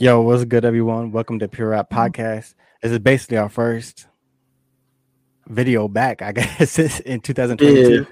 Yo, 0.00 0.22
what's 0.22 0.46
good, 0.46 0.64
everyone? 0.64 1.12
Welcome 1.12 1.38
to 1.40 1.46
Pure 1.46 1.68
Rap 1.68 1.90
Podcast. 1.90 2.54
This 2.80 2.90
is 2.90 2.98
basically 3.00 3.36
our 3.36 3.50
first 3.50 4.06
video 5.46 5.88
back, 5.88 6.22
I 6.22 6.32
guess, 6.58 6.78
in 7.00 7.20
2022. 7.20 8.06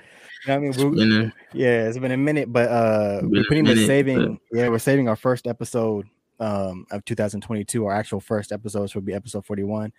Yeah. 0.47 0.59
You 0.61 0.71
know 0.71 0.87
I 0.87 0.91
mean? 0.91 1.33
yeah, 1.55 1.89
it's 1.89 1.97
been 1.97 2.13
a 2.13 2.17
minute, 2.19 2.53
but 2.53 2.69
uh, 2.69 3.21
we're 3.23 3.43
pretty 3.45 3.63
much 3.63 3.79
saving. 3.87 4.39
But... 4.51 4.59
Yeah, 4.59 4.69
we're 4.69 4.81
saving 4.81 5.09
our 5.09 5.17
first 5.17 5.47
episode 5.47 6.07
um, 6.39 6.85
of 6.91 7.07
2022. 7.07 7.87
Our 7.87 7.95
actual 7.95 8.21
first 8.21 8.53
episodes 8.53 8.95
will 8.95 9.01
be 9.01 9.15
episode 9.15 9.47
41 9.47 9.91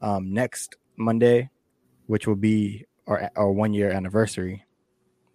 um, 0.00 0.32
next 0.32 0.76
Monday, 0.96 1.50
which 2.06 2.28
will 2.28 2.36
be 2.36 2.86
our 3.08 3.32
our 3.34 3.50
one 3.50 3.74
year 3.74 3.90
anniversary. 3.90 4.64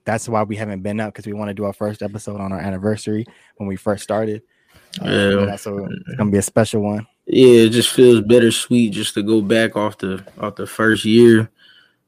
That's 0.06 0.30
why 0.30 0.44
we 0.44 0.56
haven't 0.56 0.84
been 0.84 1.02
up 1.02 1.14
because 1.14 1.26
we 1.26 1.34
want 1.34 1.50
to 1.50 1.54
do 1.54 1.66
our 1.66 1.74
first 1.74 2.02
episode 2.02 2.40
on 2.40 2.54
our 2.54 2.62
anniversary 2.62 3.26
when 3.58 3.68
we 3.68 3.76
first 3.76 4.04
started. 4.04 4.42
Uh, 5.02 5.46
yeah, 5.46 5.56
so 5.56 5.86
it's 5.86 6.16
gonna 6.18 6.32
be 6.32 6.38
a 6.38 6.42
special 6.42 6.82
one. 6.82 7.08
Yeah, 7.26 7.66
it 7.66 7.70
just 7.70 7.92
feels 7.92 8.22
bittersweet 8.22 8.94
just 8.94 9.14
to 9.16 9.24
go 9.24 9.42
back 9.42 9.76
off 9.76 9.98
the 9.98 10.24
off 10.40 10.56
the 10.56 10.68
first 10.68 11.06
year. 11.06 11.50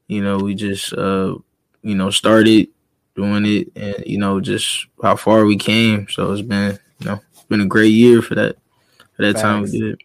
You 0.08 0.22
know, 0.22 0.38
we 0.38 0.54
just 0.54 0.92
uh, 0.92 1.36
you 1.82 1.94
know 1.94 2.10
started 2.10 2.68
doing 3.14 3.46
it, 3.46 3.72
and 3.76 4.04
you 4.06 4.18
know 4.18 4.40
just 4.40 4.86
how 5.02 5.16
far 5.16 5.44
we 5.44 5.56
came. 5.56 6.08
So 6.08 6.32
it's 6.32 6.42
been 6.42 6.78
you 7.00 7.06
know 7.06 7.20
it's 7.32 7.44
been 7.44 7.60
a 7.60 7.66
great 7.66 7.92
year 7.92 8.22
for 8.22 8.34
that 8.34 8.56
for 9.14 9.22
that 9.22 9.34
Facts. 9.34 9.42
time 9.42 9.62
we 9.62 9.78
did. 9.78 10.00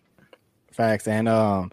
Facts 0.71 1.07
and 1.07 1.29
um 1.29 1.71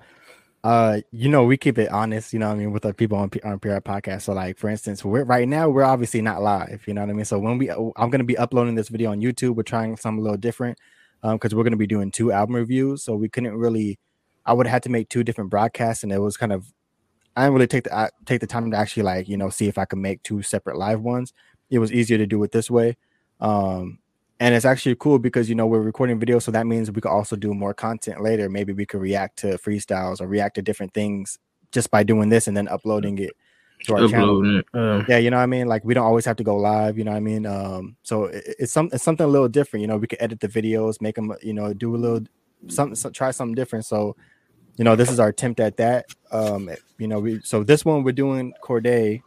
uh 0.63 1.01
you 1.11 1.29
know 1.29 1.43
we 1.43 1.57
keep 1.57 1.77
it 1.77 1.91
honest 1.91 2.33
you 2.33 2.39
know 2.39 2.49
i 2.49 2.55
mean 2.55 2.71
with 2.71 2.87
our 2.87 2.93
people 2.93 3.19
on, 3.19 3.29
on 3.45 3.59
pr 3.59 3.69
podcast 3.81 4.23
so 4.23 4.33
like 4.33 4.57
for 4.57 4.71
instance 4.71 5.05
we're 5.05 5.25
right 5.25 5.49
now 5.49 5.69
we're 5.69 5.83
obviously 5.83 6.23
not 6.23 6.41
live 6.41 6.85
you 6.87 6.95
know 6.95 7.01
what 7.01 7.11
i 7.11 7.13
mean 7.13 7.25
so 7.25 7.37
when 7.37 7.59
we 7.59 7.69
i'm 7.69 8.11
going 8.11 8.21
to 8.21 8.25
be 8.25 8.39
uploading 8.39 8.77
this 8.77 8.89
video 8.89 9.11
on 9.11 9.21
youtube 9.21 9.57
we're 9.57 9.65
trying 9.65 9.97
something 9.97 10.21
a 10.21 10.23
little 10.23 10.37
different 10.37 10.79
um 11.23 11.35
because 11.35 11.55
we're 11.55 11.63
going 11.63 11.73
to 11.73 11.77
be 11.77 11.87
doing 11.87 12.11
two 12.11 12.33
album 12.33 12.57
reviews 12.57 13.03
so 13.03 13.15
we 13.15 13.29
couldn't 13.29 13.57
really 13.57 13.99
i 14.47 14.53
would 14.53 14.67
have 14.67 14.73
had 14.73 14.83
to 14.83 14.89
make 14.89 15.09
two 15.09 15.25
different 15.25 15.51
broadcasts 15.51 16.03
and 16.03 16.13
it 16.13 16.19
was 16.19 16.37
kind 16.37 16.53
of 16.53 16.73
i 17.37 17.43
didn't 17.43 17.55
really 17.55 17.67
take 17.67 17.85
the 17.85 17.95
uh, 17.97 18.09
take 18.27 18.41
the 18.41 18.47
time 18.47 18.71
to 18.71 18.77
actually 18.77 19.03
like 19.03 19.29
you 19.29 19.37
know 19.37 19.51
see 19.51 19.69
if 19.69 19.79
i 19.79 19.85
could 19.85 19.99
make 19.99 20.23
two 20.23 20.43
separate 20.43 20.77
live 20.77 21.01
ones. 21.01 21.33
It 21.71 21.79
was 21.79 21.91
easier 21.91 22.19
to 22.19 22.27
do 22.27 22.43
it 22.43 22.53
this 22.53 22.71
way 22.71 22.97
um 23.41 23.99
and 24.41 24.55
it's 24.55 24.65
actually 24.65 24.97
cool 24.97 25.19
because 25.19 25.49
you 25.49 25.55
know 25.55 25.67
we're 25.67 25.81
recording 25.81 26.19
video 26.19 26.39
so 26.39 26.51
that 26.51 26.67
means 26.67 26.91
we 26.91 27.01
could 27.01 27.11
also 27.11 27.37
do 27.37 27.55
more 27.55 27.73
content 27.73 28.21
later. 28.23 28.49
Maybe 28.51 28.73
we 28.73 28.85
could 28.85 29.01
react 29.01 29.39
to 29.39 29.57
freestyles 29.59 30.21
or 30.21 30.27
react 30.27 30.57
to 30.57 30.63
different 30.63 30.93
things 30.93 31.39
just 31.71 31.91
by 31.91 32.03
doing 32.03 32.29
this 32.29 32.49
and 32.49 32.57
then 32.57 32.69
uploading 32.69 33.19
it 33.19 33.33
to 33.85 33.95
our 33.95 34.05
uploading 34.05 34.63
channel 34.73 35.01
it, 35.01 35.07
yeah 35.09 35.19
you 35.19 35.31
know 35.31 35.37
what 35.37 35.43
i 35.43 35.47
mean 35.47 35.67
like 35.67 35.85
we 35.85 35.95
don't 35.95 36.05
always 36.05 36.25
have 36.25 36.37
to 36.37 36.45
go 36.45 36.57
live 36.57 36.99
you 36.99 37.05
know 37.05 37.11
what 37.11 37.17
i 37.17 37.21
mean 37.21 37.47
um 37.47 37.97
so 38.03 38.25
it, 38.25 38.45
it's 38.59 38.73
some 38.73 38.89
it's 38.93 39.03
something 39.03 39.25
a 39.25 39.29
little 39.29 39.49
different 39.49 39.81
you 39.81 39.87
know 39.87 39.97
we 39.97 40.07
could 40.07 40.21
edit 40.21 40.41
the 40.41 40.49
videos 40.49 41.01
make 41.01 41.15
them 41.15 41.33
you 41.43 41.53
know 41.53 41.73
do 41.73 41.95
a 41.95 41.99
little 41.99 42.27
something 42.69 42.95
so, 42.95 43.11
try 43.11 43.31
something 43.31 43.55
different 43.55 43.85
so 43.85 44.17
you 44.77 44.85
know 44.85 44.97
this 44.97 45.11
is 45.11 45.21
our 45.21 45.29
attempt 45.29 45.61
at 45.61 45.77
that 45.77 46.07
um 46.31 46.71
you 46.99 47.09
know 47.09 47.19
we 47.19 47.41
so 47.43 47.63
this 47.63 47.85
one 47.85 48.03
we're 48.03 48.13
doing 48.13 48.53
Cordae 48.63 49.23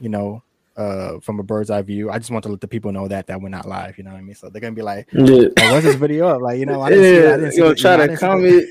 you 0.00 0.08
know 0.08 0.42
uh 0.76 1.20
from 1.20 1.38
a 1.38 1.42
bird's 1.42 1.70
eye 1.70 1.82
view. 1.82 2.10
I 2.10 2.18
just 2.18 2.30
want 2.30 2.42
to 2.44 2.48
let 2.48 2.60
the 2.60 2.68
people 2.68 2.90
know 2.92 3.06
that 3.08 3.26
that 3.26 3.40
we're 3.40 3.48
not 3.48 3.66
live. 3.66 3.98
You 3.98 4.04
know 4.04 4.12
what 4.12 4.18
I 4.18 4.22
mean? 4.22 4.34
So 4.34 4.48
they're 4.48 4.60
gonna 4.60 4.74
be 4.74 4.82
like, 4.82 5.08
yeah. 5.12 5.48
oh, 5.58 5.72
"What's 5.72 5.84
this 5.84 5.96
video 5.96 6.28
up?" 6.28 6.42
Like, 6.42 6.58
you 6.58 6.66
know, 6.66 6.80
I 6.80 6.90
didn't 6.90 7.04
yeah, 7.04 7.10
see. 7.10 7.26
I 7.32 7.36
didn't 7.36 7.52
see 7.52 7.60
the, 7.60 7.74
try 7.74 8.06
to 8.06 8.16
comment. 8.16 8.66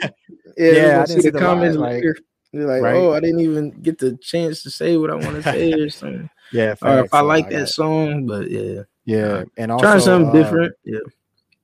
yeah, 0.57 0.72
yeah 0.72 1.01
I 1.01 1.06
didn't 1.06 1.22
see 1.23 1.29
the, 1.29 1.40
comments. 1.40 1.78
Like, 1.78 2.03
you're 2.52 2.68
like, 2.68 2.82
right? 2.82 2.96
oh, 2.96 3.14
I 3.14 3.20
didn't 3.20 3.42
even 3.42 3.72
get 3.82 3.98
the 4.00 4.18
chance 4.18 4.64
to 4.64 4.72
say 4.72 4.98
what 4.98 5.12
I 5.12 5.16
want 5.16 5.36
to 5.36 5.44
say 5.44 5.74
or 5.74 5.90
something. 5.90 6.30
yeah, 6.52 6.76
or 6.82 7.00
if 7.00 7.14
I 7.14 7.22
like 7.22 7.50
that 7.50 7.68
song, 7.68 8.26
but 8.26 8.50
yeah, 8.50 8.82
yeah, 9.06 9.44
and 9.58 9.72
also 9.72 9.86
trying 9.86 10.00
something 10.00 10.30
uh, 10.30 10.44
different. 10.44 10.76
Yeah, 10.84 11.00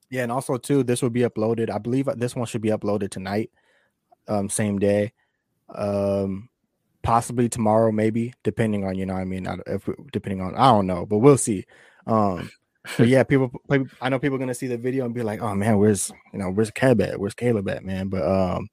yeah, 0.10 0.24
and 0.24 0.32
also 0.32 0.58
too, 0.58 0.84
this 0.84 1.02
will 1.02 1.10
be 1.10 1.22
uploaded. 1.22 1.70
I 1.70 1.80
believe 1.80 2.08
this 2.18 2.36
one 2.36 2.46
should 2.46 2.62
be 2.62 2.70
uploaded 2.70 3.10
tonight, 3.10 3.52
um, 4.28 4.50
same 4.50 4.80
day. 4.80 5.14
Um, 5.74 6.50
possibly 7.02 7.50
tomorrow, 7.50 7.92
maybe 7.92 8.34
depending 8.44 8.86
on 8.86 8.96
you 8.96 9.06
know. 9.06 9.16
I 9.16 9.26
mean, 9.26 9.48
if 9.66 9.90
depending 10.12 10.42
on 10.42 10.56
I 10.56 10.72
don't 10.72 10.88
know, 10.88 11.06
but 11.06 11.18
we'll 11.20 11.38
see. 11.38 11.66
Um, 12.06 12.52
but 12.98 13.08
yeah, 13.08 13.24
people, 13.26 13.52
I 14.02 14.10
know 14.10 14.20
people 14.20 14.36
are 14.36 14.40
gonna 14.40 14.54
see 14.54 14.68
the 14.68 14.78
video 14.78 15.06
and 15.06 15.14
be 15.14 15.24
like, 15.24 15.42
"Oh 15.42 15.56
man, 15.56 15.78
where's 15.78 16.12
you 16.34 16.40
know 16.40 16.50
where's 16.50 16.72
Caleb 16.72 17.02
at? 17.02 17.20
Where's 17.20 17.34
Caleb 17.34 17.70
at, 17.70 17.84
man?" 17.84 18.10
But 18.10 18.24
um, 18.26 18.70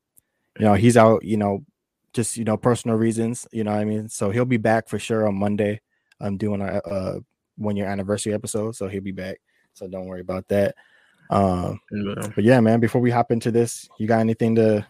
you 0.59 0.65
know, 0.65 0.75
he's 0.75 0.97
out. 0.97 1.25
You 1.25 1.37
know, 1.37 1.65
just 2.13 2.37
you 2.37 2.45
know 2.45 2.57
personal 2.57 2.97
reasons. 2.97 3.47
You 3.53 3.65
know, 3.65 3.73
I 3.73 3.85
mean, 3.85 4.09
so 4.09 4.31
he'll 4.31 4.45
be 4.45 4.57
back 4.57 4.89
for 4.89 4.99
sure 4.99 5.27
on 5.27 5.35
Monday. 5.35 5.81
I'm 6.21 6.37
doing 6.37 6.61
a, 6.61 7.21
one 7.57 7.77
year 7.77 7.87
anniversary 7.87 8.33
episode, 8.33 8.77
so 8.77 8.89
he'll 8.89 9.03
be 9.03 9.13
back. 9.13 9.41
So 9.75 9.89
don't 9.89 10.07
worry 10.07 10.21
about 10.21 10.49
that. 10.49 10.75
Um, 11.31 11.81
yeah. 11.91 12.29
but 12.35 12.45
yeah, 12.45 12.61
man. 12.61 12.81
Before 12.81 13.01
we 13.01 13.11
hop 13.11 13.31
into 13.31 13.51
this, 13.51 13.89
you 13.99 14.07
got 14.07 14.21
anything 14.21 14.55
to 14.57 14.87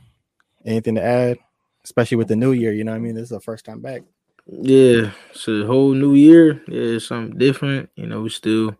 anything 0.64 0.96
to 0.96 1.02
add? 1.02 1.38
especially 1.84 2.16
with 2.16 2.28
the 2.28 2.36
new 2.36 2.52
year. 2.52 2.72
You 2.72 2.84
know 2.84 2.92
what 2.92 2.98
I 2.98 3.00
mean? 3.00 3.14
This 3.14 3.24
is 3.24 3.30
the 3.30 3.40
first 3.40 3.64
time 3.64 3.80
back. 3.80 4.02
Yeah, 4.46 5.10
it's 5.30 5.46
a 5.48 5.64
whole 5.64 5.92
new 5.92 6.14
year. 6.14 6.62
Yeah, 6.66 6.96
it's 6.96 7.06
something 7.06 7.38
different. 7.38 7.90
You 7.96 8.06
know, 8.06 8.22
we 8.22 8.30
still 8.30 8.76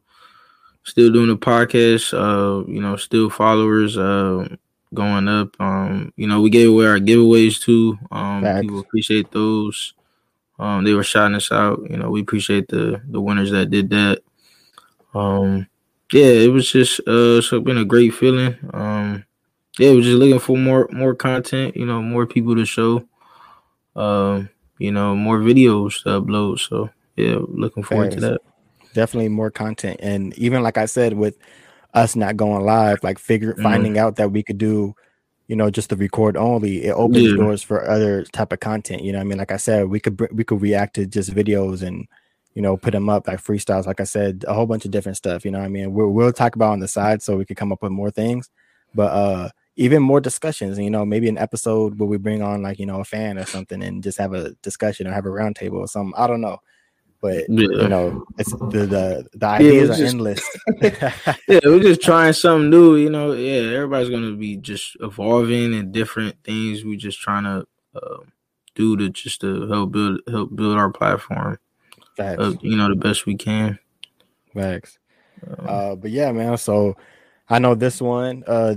still 0.85 1.13
doing 1.13 1.29
the 1.29 1.37
podcast. 1.37 2.13
Uh, 2.13 2.67
you 2.71 2.81
know, 2.81 2.97
still 2.97 3.31
followers 3.31 3.97
uh 3.97 4.49
going 4.95 5.29
up. 5.29 5.55
Um, 5.61 6.13
you 6.17 6.27
know, 6.27 6.41
we 6.41 6.51
gave 6.51 6.69
away 6.69 6.87
our 6.87 6.99
giveaways 6.99 7.61
too. 7.61 7.99
Um, 8.11 8.43
Facts. 8.43 8.61
people 8.63 8.81
appreciate 8.81 9.31
those. 9.31 9.95
Um, 10.59 10.85
they 10.85 10.95
were 10.95 11.03
shouting 11.05 11.37
us 11.37 11.51
out. 11.51 11.81
You 11.89 11.97
know, 11.97 12.11
we 12.11 12.21
appreciate 12.21 12.69
the 12.69 13.01
the 13.09 13.21
winners 13.21 13.51
that 13.51 13.71
did 13.71 13.91
that. 13.91 14.21
Um, 15.15 15.67
yeah, 16.13 16.27
it 16.27 16.53
was 16.53 16.71
just 16.71 17.01
uh, 17.01 17.39
it's 17.39 17.51
been 17.51 17.79
a 17.79 17.85
great 17.85 18.15
feeling. 18.15 18.57
Um, 18.73 19.25
yeah, 19.79 19.91
we're 19.91 20.03
just 20.03 20.19
looking 20.19 20.39
for 20.39 20.57
more 20.57 20.89
more 20.93 21.15
content, 21.15 21.77
you 21.77 21.87
know, 21.87 22.03
more 22.03 22.27
people 22.27 22.55
to 22.55 22.65
show, 22.65 23.05
um, 23.97 24.51
you 24.79 24.93
know, 24.93 25.17
more 25.17 25.39
videos 25.39 26.03
to 26.03 26.21
upload. 26.21 26.59
So 26.61 26.91
yeah, 27.17 27.37
looking 27.41 27.83
forward 27.83 28.13
to 28.13 28.21
that. 28.21 28.41
Definitely 28.95 29.31
more 29.31 29.51
content, 29.51 30.01
and 30.03 30.37
even 30.39 30.63
like 30.63 30.77
I 30.77 30.85
said, 30.85 31.15
with 31.15 31.39
us 31.95 32.17
not 32.17 32.37
going 32.37 32.65
live, 32.65 33.03
like 33.03 33.19
figure 33.19 33.53
mm-hmm. 33.53 33.63
finding 33.63 33.99
out 33.99 34.17
that 34.17 34.33
we 34.33 34.43
could 34.43 34.59
do, 34.59 34.95
you 35.49 35.57
know, 35.57 35.71
just 35.71 35.91
the 35.91 35.97
record 35.97 36.37
only, 36.37 36.85
it 36.85 36.93
opens 36.93 37.31
yeah. 37.31 37.37
doors 37.37 37.63
for 37.63 37.89
other 37.89 38.25
type 38.25 38.53
of 38.53 38.61
content. 38.61 39.03
You 39.03 39.13
know, 39.13 39.21
I 39.21 39.25
mean, 39.25 39.39
like 39.39 39.53
I 39.53 39.57
said, 39.57 39.89
we 39.89 40.01
could 40.01 40.21
we 40.33 40.45
could 40.45 40.63
react 40.63 40.95
to 40.95 41.07
just 41.07 41.31
videos 41.31 41.83
and 41.83 42.07
you 42.55 42.63
know 42.63 42.77
put 42.77 42.93
them 42.93 43.09
up 43.09 43.29
like 43.29 43.43
freestyles. 43.43 43.87
Like 43.87 44.01
I 44.01 44.05
said, 44.05 44.45
a 44.49 44.55
whole 44.55 44.67
bunch 44.67 44.85
of 44.85 44.91
different 44.91 45.17
stuff. 45.17 45.45
You 45.45 45.51
know, 45.51 45.61
I 45.61 45.69
mean, 45.69 45.93
we'll 45.93 46.11
we'll 46.11 46.33
talk 46.33 46.57
about 46.57 46.73
on 46.73 46.81
the 46.81 46.89
side 46.89 47.23
so 47.23 47.37
we 47.37 47.45
could 47.45 47.57
come 47.57 47.73
up 47.73 47.83
with 47.83 47.93
more 47.93 48.11
things, 48.11 48.49
but 48.95 49.13
uh 49.13 49.49
even 49.77 50.03
more 50.03 50.21
discussions. 50.21 50.79
You 50.79 50.91
know, 50.91 51.05
maybe 51.05 51.29
an 51.29 51.39
episode 51.39 51.99
where 51.99 52.09
we 52.09 52.19
bring 52.19 52.43
on 52.43 52.63
like 52.63 52.79
you 52.79 52.87
know 52.87 53.01
a 53.01 53.05
fan 53.05 53.39
or 53.39 53.47
something 53.47 53.83
and 53.83 54.03
just 54.03 54.19
have 54.19 54.35
a 54.35 54.53
discussion 54.63 55.07
or 55.07 55.13
have 55.13 55.27
a 55.27 55.31
roundtable 55.31 55.81
or 55.81 55.89
something. 55.89 56.15
I 56.17 56.27
don't 56.27 56.41
know, 56.41 56.59
but 57.23 57.49
yeah. 57.49 57.69
you 57.69 57.89
know, 57.89 58.25
it's 58.37 58.51
the 58.51 58.85
the, 58.85 59.27
the 59.33 59.47
ideas 59.47 59.89
yeah, 59.89 59.95
are 59.95 59.97
just, 59.97 60.13
endless. 60.13 60.59
yeah, 61.49 61.61
we're 61.65 61.81
just 61.81 62.03
trying 62.03 62.33
something 62.33 62.69
new. 62.69 62.97
You 62.97 63.11
know, 63.11 63.33
yeah, 63.33 63.77
everybody's 63.77 64.11
gonna 64.11 64.33
be 64.33 64.57
just 64.57 64.97
evolving 65.01 65.73
and 65.73 65.93
different 65.93 66.37
things. 66.43 66.85
We're 66.85 66.99
just 66.99 67.21
trying 67.21 67.45
to 67.45 67.67
uh, 67.95 68.19
do 68.75 68.97
to 68.97 69.09
just 69.09 69.41
to 69.43 69.69
help 69.69 69.93
build 69.93 70.21
help 70.29 70.55
build 70.55 70.77
our 70.77 70.91
platform. 70.91 71.59
Facts. 72.17 72.43
Uh, 72.43 72.55
you 72.61 72.77
know, 72.77 72.89
the 72.89 72.97
best 72.97 73.25
we 73.25 73.37
can. 73.37 73.79
Facts. 74.53 74.99
Um, 75.47 75.67
uh, 75.67 75.95
but 75.95 76.11
yeah, 76.11 76.33
man. 76.33 76.59
So 76.59 76.97
I 77.49 77.61
know 77.61 77.77
this 77.77 78.03
one. 78.03 78.43
Uh, 78.49 78.75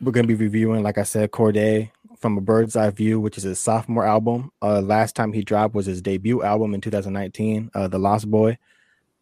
we're 0.00 0.12
gonna 0.12 0.26
be 0.26 0.34
reviewing, 0.34 0.82
like 0.82 0.96
I 0.96 1.02
said, 1.02 1.30
Cordae 1.30 1.90
from 2.24 2.38
a 2.38 2.40
bird's 2.40 2.74
eye 2.74 2.88
view, 2.88 3.20
which 3.20 3.36
is 3.36 3.42
his 3.42 3.58
sophomore 3.58 4.06
album. 4.06 4.50
Uh, 4.62 4.80
last 4.80 5.14
time 5.14 5.30
he 5.30 5.42
dropped 5.42 5.74
was 5.74 5.84
his 5.84 6.00
debut 6.00 6.42
album 6.42 6.72
in 6.72 6.80
2019, 6.80 7.70
uh, 7.74 7.86
The 7.86 7.98
Lost 7.98 8.30
Boy. 8.30 8.56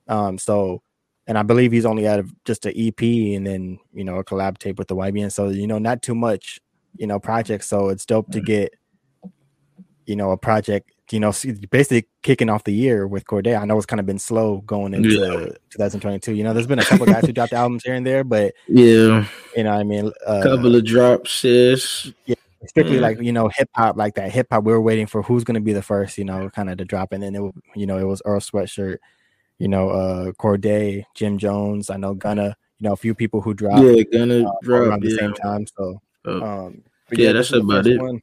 Um, 0.07 0.39
so, 0.39 0.83
and 1.27 1.37
I 1.37 1.43
believe 1.43 1.73
he's 1.73 1.85
only 1.85 2.05
had 2.05 2.31
just 2.45 2.65
an 2.65 2.75
EP 2.77 3.03
and 3.03 3.45
then 3.45 3.81
you 3.93 4.05
know 4.05 4.19
a 4.19 4.25
collab 4.25 4.59
tape 4.59 4.79
with 4.79 4.87
the 4.87 4.95
YBN. 4.95 5.33
So 5.33 5.49
you 5.49 5.67
know, 5.67 5.79
not 5.79 6.01
too 6.01 6.15
much, 6.15 6.61
you 6.97 7.09
know, 7.09 7.19
projects. 7.19 7.67
So 7.67 7.89
it's 7.89 8.07
dope 8.07 8.31
to 8.31 8.41
get, 8.41 8.73
you 10.07 10.15
know, 10.15 10.31
a 10.31 10.37
project 10.37 10.93
you 11.13 11.21
know, 11.21 11.33
basically 11.71 12.07
kicking 12.23 12.49
off 12.49 12.65
the 12.65 12.73
year 12.73 13.07
with 13.07 13.27
Cordae. 13.27 13.61
I 13.61 13.65
know 13.65 13.77
it's 13.77 13.87
kind 13.87 14.01
of 14.01 14.07
been 14.07 14.19
slow 14.19 14.63
going 14.63 14.95
into 14.95 15.11
yeah. 15.11 15.47
2022. 15.71 16.35
You 16.35 16.43
know, 16.43 16.55
there's 16.55 16.67
been 16.67 16.79
a 16.79 16.85
couple 16.85 17.07
guys 17.07 17.27
who 17.27 17.33
dropped 17.35 17.53
albums 17.53 17.85
here 17.85 17.95
and 17.95 18.07
there, 18.07 18.25
but 18.25 18.55
yeah, 18.67 19.27
you 19.55 19.65
know, 19.65 19.73
I 19.73 19.83
mean, 19.83 20.11
a 20.27 20.31
uh, 20.31 20.43
couple 20.43 20.75
of 20.75 20.85
drops, 20.85 21.45
yes. 21.45 22.11
Yeah, 22.25 22.37
strictly 22.67 23.01
like 23.01 23.21
you 23.21 23.33
know, 23.33 23.49
hip 23.49 23.71
hop, 23.75 23.97
like 23.97 24.15
that 24.15 24.33
hip 24.33 24.49
hop. 24.51 24.65
We 24.65 24.73
were 24.73 24.81
waiting 24.81 25.07
for 25.07 25.23
who's 25.23 25.45
going 25.45 25.55
to 25.55 25.61
be 25.61 25.73
the 25.73 25.83
first, 25.83 26.19
you 26.19 26.25
know, 26.25 26.51
kind 26.51 26.71
of 26.71 26.79
to 26.79 26.85
drop, 26.85 27.13
and 27.13 27.23
then 27.23 27.35
it, 27.35 27.55
you 27.75 27.87
know, 27.87 27.99
it 27.99 28.05
was 28.05 28.23
Earl 28.25 28.41
Sweatshirt, 28.41 28.99
you 29.59 29.69
know, 29.69 29.91
uh 29.91 30.33
Cordae, 30.33 31.05
Jim 31.15 31.39
Jones. 31.39 31.91
I 31.91 31.97
know 31.97 32.15
Gunna, 32.15 32.57
you 32.79 32.89
know, 32.89 32.93
a 32.93 32.97
few 32.97 33.15
people 33.15 33.41
who 33.41 33.55
dropped, 33.55 33.83
yeah, 33.83 34.03
Gunna 34.03 34.49
uh, 34.49 34.53
dropped 34.63 34.87
around 34.89 35.03
the 35.03 35.11
same 35.11 35.35
time. 35.35 35.67
So, 35.67 36.01
oh. 36.25 36.43
um, 36.43 36.83
yeah, 37.11 37.27
yeah, 37.27 37.33
that's 37.33 37.53
about 37.53 37.87
it. 37.87 38.01
One. 38.01 38.23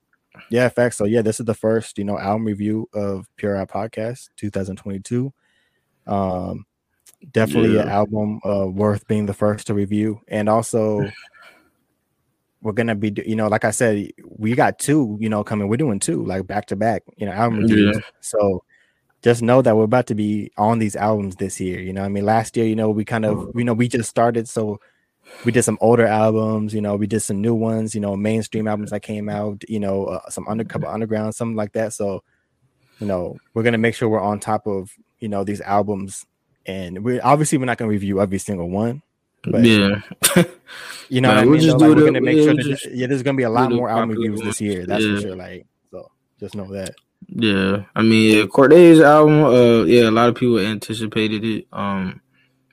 Yeah, 0.49 0.69
facts. 0.69 0.97
So 0.97 1.05
yeah, 1.05 1.21
this 1.21 1.39
is 1.39 1.45
the 1.45 1.53
first, 1.53 1.97
you 1.97 2.03
know, 2.03 2.17
album 2.17 2.45
review 2.45 2.87
of 2.93 3.27
Pure 3.35 3.55
Rap 3.55 3.71
Podcast 3.71 4.29
2022. 4.37 5.33
Um 6.07 6.65
definitely 7.31 7.75
yeah. 7.75 7.81
an 7.81 7.89
album 7.89 8.39
uh 8.45 8.65
worth 8.65 9.05
being 9.07 9.25
the 9.25 9.33
first 9.33 9.67
to 9.67 9.73
review. 9.73 10.21
And 10.27 10.47
also 10.47 11.09
we're 12.61 12.73
gonna 12.73 12.95
be, 12.95 13.13
you 13.25 13.35
know, 13.35 13.47
like 13.47 13.65
I 13.65 13.71
said, 13.71 14.11
we 14.23 14.53
got 14.55 14.79
two, 14.79 15.17
you 15.19 15.29
know, 15.29 15.43
coming. 15.43 15.67
We're 15.67 15.77
doing 15.77 15.99
two, 15.99 16.25
like 16.25 16.45
back 16.45 16.65
to 16.67 16.75
back, 16.75 17.03
you 17.17 17.25
know, 17.25 17.31
album 17.31 17.59
reviews. 17.59 17.95
Yeah. 17.95 18.01
So 18.19 18.63
just 19.21 19.41
know 19.41 19.61
that 19.61 19.75
we're 19.75 19.83
about 19.83 20.07
to 20.07 20.15
be 20.15 20.51
on 20.57 20.79
these 20.79 20.95
albums 20.95 21.35
this 21.37 21.59
year. 21.59 21.79
You 21.79 21.93
know, 21.93 22.03
I 22.03 22.09
mean, 22.09 22.25
last 22.25 22.57
year, 22.57 22.65
you 22.65 22.75
know, 22.75 22.89
we 22.89 23.05
kind 23.05 23.25
of, 23.25 23.51
you 23.55 23.63
know, 23.63 23.73
we 23.73 23.87
just 23.87 24.09
started, 24.09 24.47
so 24.47 24.79
we 25.45 25.51
did 25.51 25.63
some 25.63 25.77
older 25.81 26.05
albums. 26.05 26.73
You 26.73 26.81
know, 26.81 26.95
we 26.95 27.07
did 27.07 27.21
some 27.21 27.41
new 27.41 27.53
ones. 27.53 27.93
You 27.93 28.01
know, 28.01 28.15
mainstream 28.15 28.67
albums 28.67 28.91
that 28.91 29.01
came 29.01 29.29
out. 29.29 29.63
You 29.69 29.79
know, 29.79 30.05
uh, 30.05 30.29
some 30.29 30.47
undercover 30.47 30.87
underground, 30.87 31.35
something 31.35 31.55
like 31.55 31.73
that. 31.73 31.93
So, 31.93 32.23
you 32.99 33.07
know, 33.07 33.37
we're 33.53 33.63
gonna 33.63 33.77
make 33.77 33.95
sure 33.95 34.09
we're 34.09 34.21
on 34.21 34.39
top 34.39 34.67
of 34.67 34.91
you 35.19 35.29
know 35.29 35.43
these 35.43 35.61
albums, 35.61 36.25
and 36.65 37.03
we 37.03 37.19
obviously 37.21 37.57
we're 37.57 37.65
not 37.65 37.77
gonna 37.77 37.89
review 37.89 38.21
every 38.21 38.39
single 38.39 38.69
one. 38.69 39.01
But, 39.43 39.63
yeah, 39.63 40.01
you 41.09 41.21
know, 41.21 41.33
nah, 41.33 41.41
I 41.41 41.45
mean? 41.45 41.61
just 41.61 41.77
like, 41.77 41.95
we're 41.95 42.05
gonna 42.05 42.21
make 42.21 42.37
sure 42.37 42.53
that 42.53 42.63
just, 42.63 42.91
yeah, 42.91 43.07
there's 43.07 43.23
gonna 43.23 43.37
be 43.37 43.43
a 43.43 43.49
lot 43.49 43.71
more 43.71 43.89
album 43.89 44.09
reviews 44.09 44.41
this 44.41 44.59
year. 44.59 44.85
That's 44.85 45.03
yeah. 45.03 45.15
for 45.15 45.21
sure. 45.21 45.35
Like, 45.35 45.65
so 45.91 46.11
just 46.39 46.55
know 46.55 46.71
that. 46.73 46.95
Yeah, 47.27 47.83
I 47.95 48.01
mean, 48.01 48.37
yeah, 48.37 48.43
Cordae's 48.45 48.99
album. 48.99 49.43
Uh, 49.43 49.83
yeah, 49.83 50.09
a 50.09 50.11
lot 50.11 50.29
of 50.29 50.35
people 50.35 50.59
anticipated 50.59 51.43
it. 51.43 51.67
Um, 51.71 52.21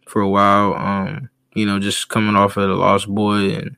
for 0.06 0.22
a 0.22 0.28
while. 0.28 0.74
Um, 0.74 1.28
you 1.54 1.66
know, 1.66 1.78
just 1.78 2.08
coming 2.08 2.36
off 2.36 2.56
of 2.56 2.68
the 2.68 2.74
Lost 2.74 3.08
Boy 3.08 3.54
and 3.54 3.76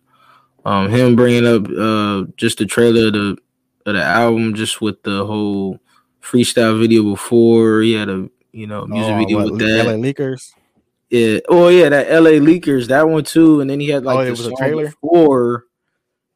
um 0.65 0.91
him 0.91 1.17
bringing 1.17 1.47
up 1.47 1.67
uh 1.69 2.31
just 2.37 2.59
the 2.59 2.67
trailer 2.67 3.07
of 3.07 3.13
the 3.15 3.39
of 3.87 3.95
the 3.95 4.03
album, 4.03 4.55
just 4.55 4.81
with 4.81 5.03
the 5.03 5.25
whole 5.25 5.81
freestyle 6.23 6.79
video 6.79 7.03
before. 7.03 7.81
He 7.81 7.95
had 7.95 8.09
a 8.09 8.29
you 8.53 8.67
know 8.67 8.87
music 8.87 9.13
oh, 9.13 9.19
video 9.19 9.39
what, 9.39 9.53
with 9.53 9.61
that. 9.61 9.87
LA 9.87 9.93
Leakers. 9.93 10.53
Yeah. 11.11 11.39
Oh 11.49 11.69
yeah, 11.69 11.89
that 11.89 12.11
LA 12.11 12.33
Leakers, 12.33 12.89
that 12.89 13.09
one 13.09 13.25
too. 13.25 13.61
And 13.61 13.71
then 13.71 13.81
he 13.81 13.89
had 13.89 14.05
like 14.05 14.19
oh, 14.19 14.23
it 14.23 14.31
was 14.31 14.47
a 14.47 14.55
trailer 14.57 14.87
before 14.87 15.65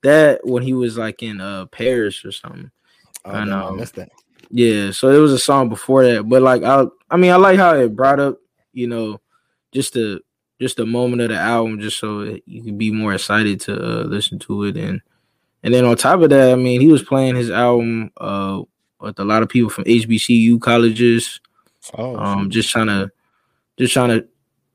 that 0.02 0.46
when 0.46 0.62
he 0.62 0.72
was 0.72 0.96
like 0.96 1.22
in 1.22 1.40
uh 1.40 1.66
Paris 1.66 2.24
or 2.24 2.32
something. 2.32 2.70
Oh, 3.24 3.30
and, 3.30 3.52
um, 3.52 3.74
I 3.74 3.76
missed 3.76 3.94
that. 3.96 4.10
Yeah, 4.50 4.90
so 4.90 5.10
it 5.10 5.18
was 5.18 5.32
a 5.32 5.38
song 5.38 5.68
before 5.68 6.04
that, 6.04 6.28
but 6.28 6.42
like 6.42 6.62
I, 6.62 6.84
I 7.10 7.16
mean, 7.16 7.32
I 7.32 7.36
like 7.36 7.58
how 7.58 7.74
it 7.74 7.96
brought 7.96 8.20
up, 8.20 8.38
you 8.72 8.86
know, 8.86 9.20
just 9.72 9.94
the 9.94 10.20
just 10.60 10.76
the 10.76 10.86
moment 10.86 11.22
of 11.22 11.30
the 11.30 11.38
album, 11.38 11.80
just 11.80 11.98
so 11.98 12.38
you 12.44 12.62
can 12.62 12.76
be 12.76 12.90
more 12.90 13.14
excited 13.14 13.60
to 13.62 13.74
uh, 13.74 14.02
listen 14.04 14.38
to 14.40 14.64
it, 14.64 14.76
and 14.76 15.00
and 15.62 15.72
then 15.72 15.84
on 15.84 15.96
top 15.96 16.20
of 16.20 16.30
that, 16.30 16.52
I 16.52 16.56
mean, 16.56 16.80
he 16.80 16.88
was 16.88 17.02
playing 17.02 17.34
his 17.34 17.50
album 17.50 18.10
uh, 18.18 18.62
with 19.00 19.18
a 19.18 19.24
lot 19.24 19.42
of 19.42 19.48
people 19.48 19.70
from 19.70 19.84
HBCU 19.84 20.60
colleges, 20.60 21.40
oh, 21.94 22.16
um, 22.16 22.50
just 22.50 22.68
trying 22.68 22.88
to 22.88 23.10
just 23.78 23.94
trying 23.94 24.10
to 24.10 24.28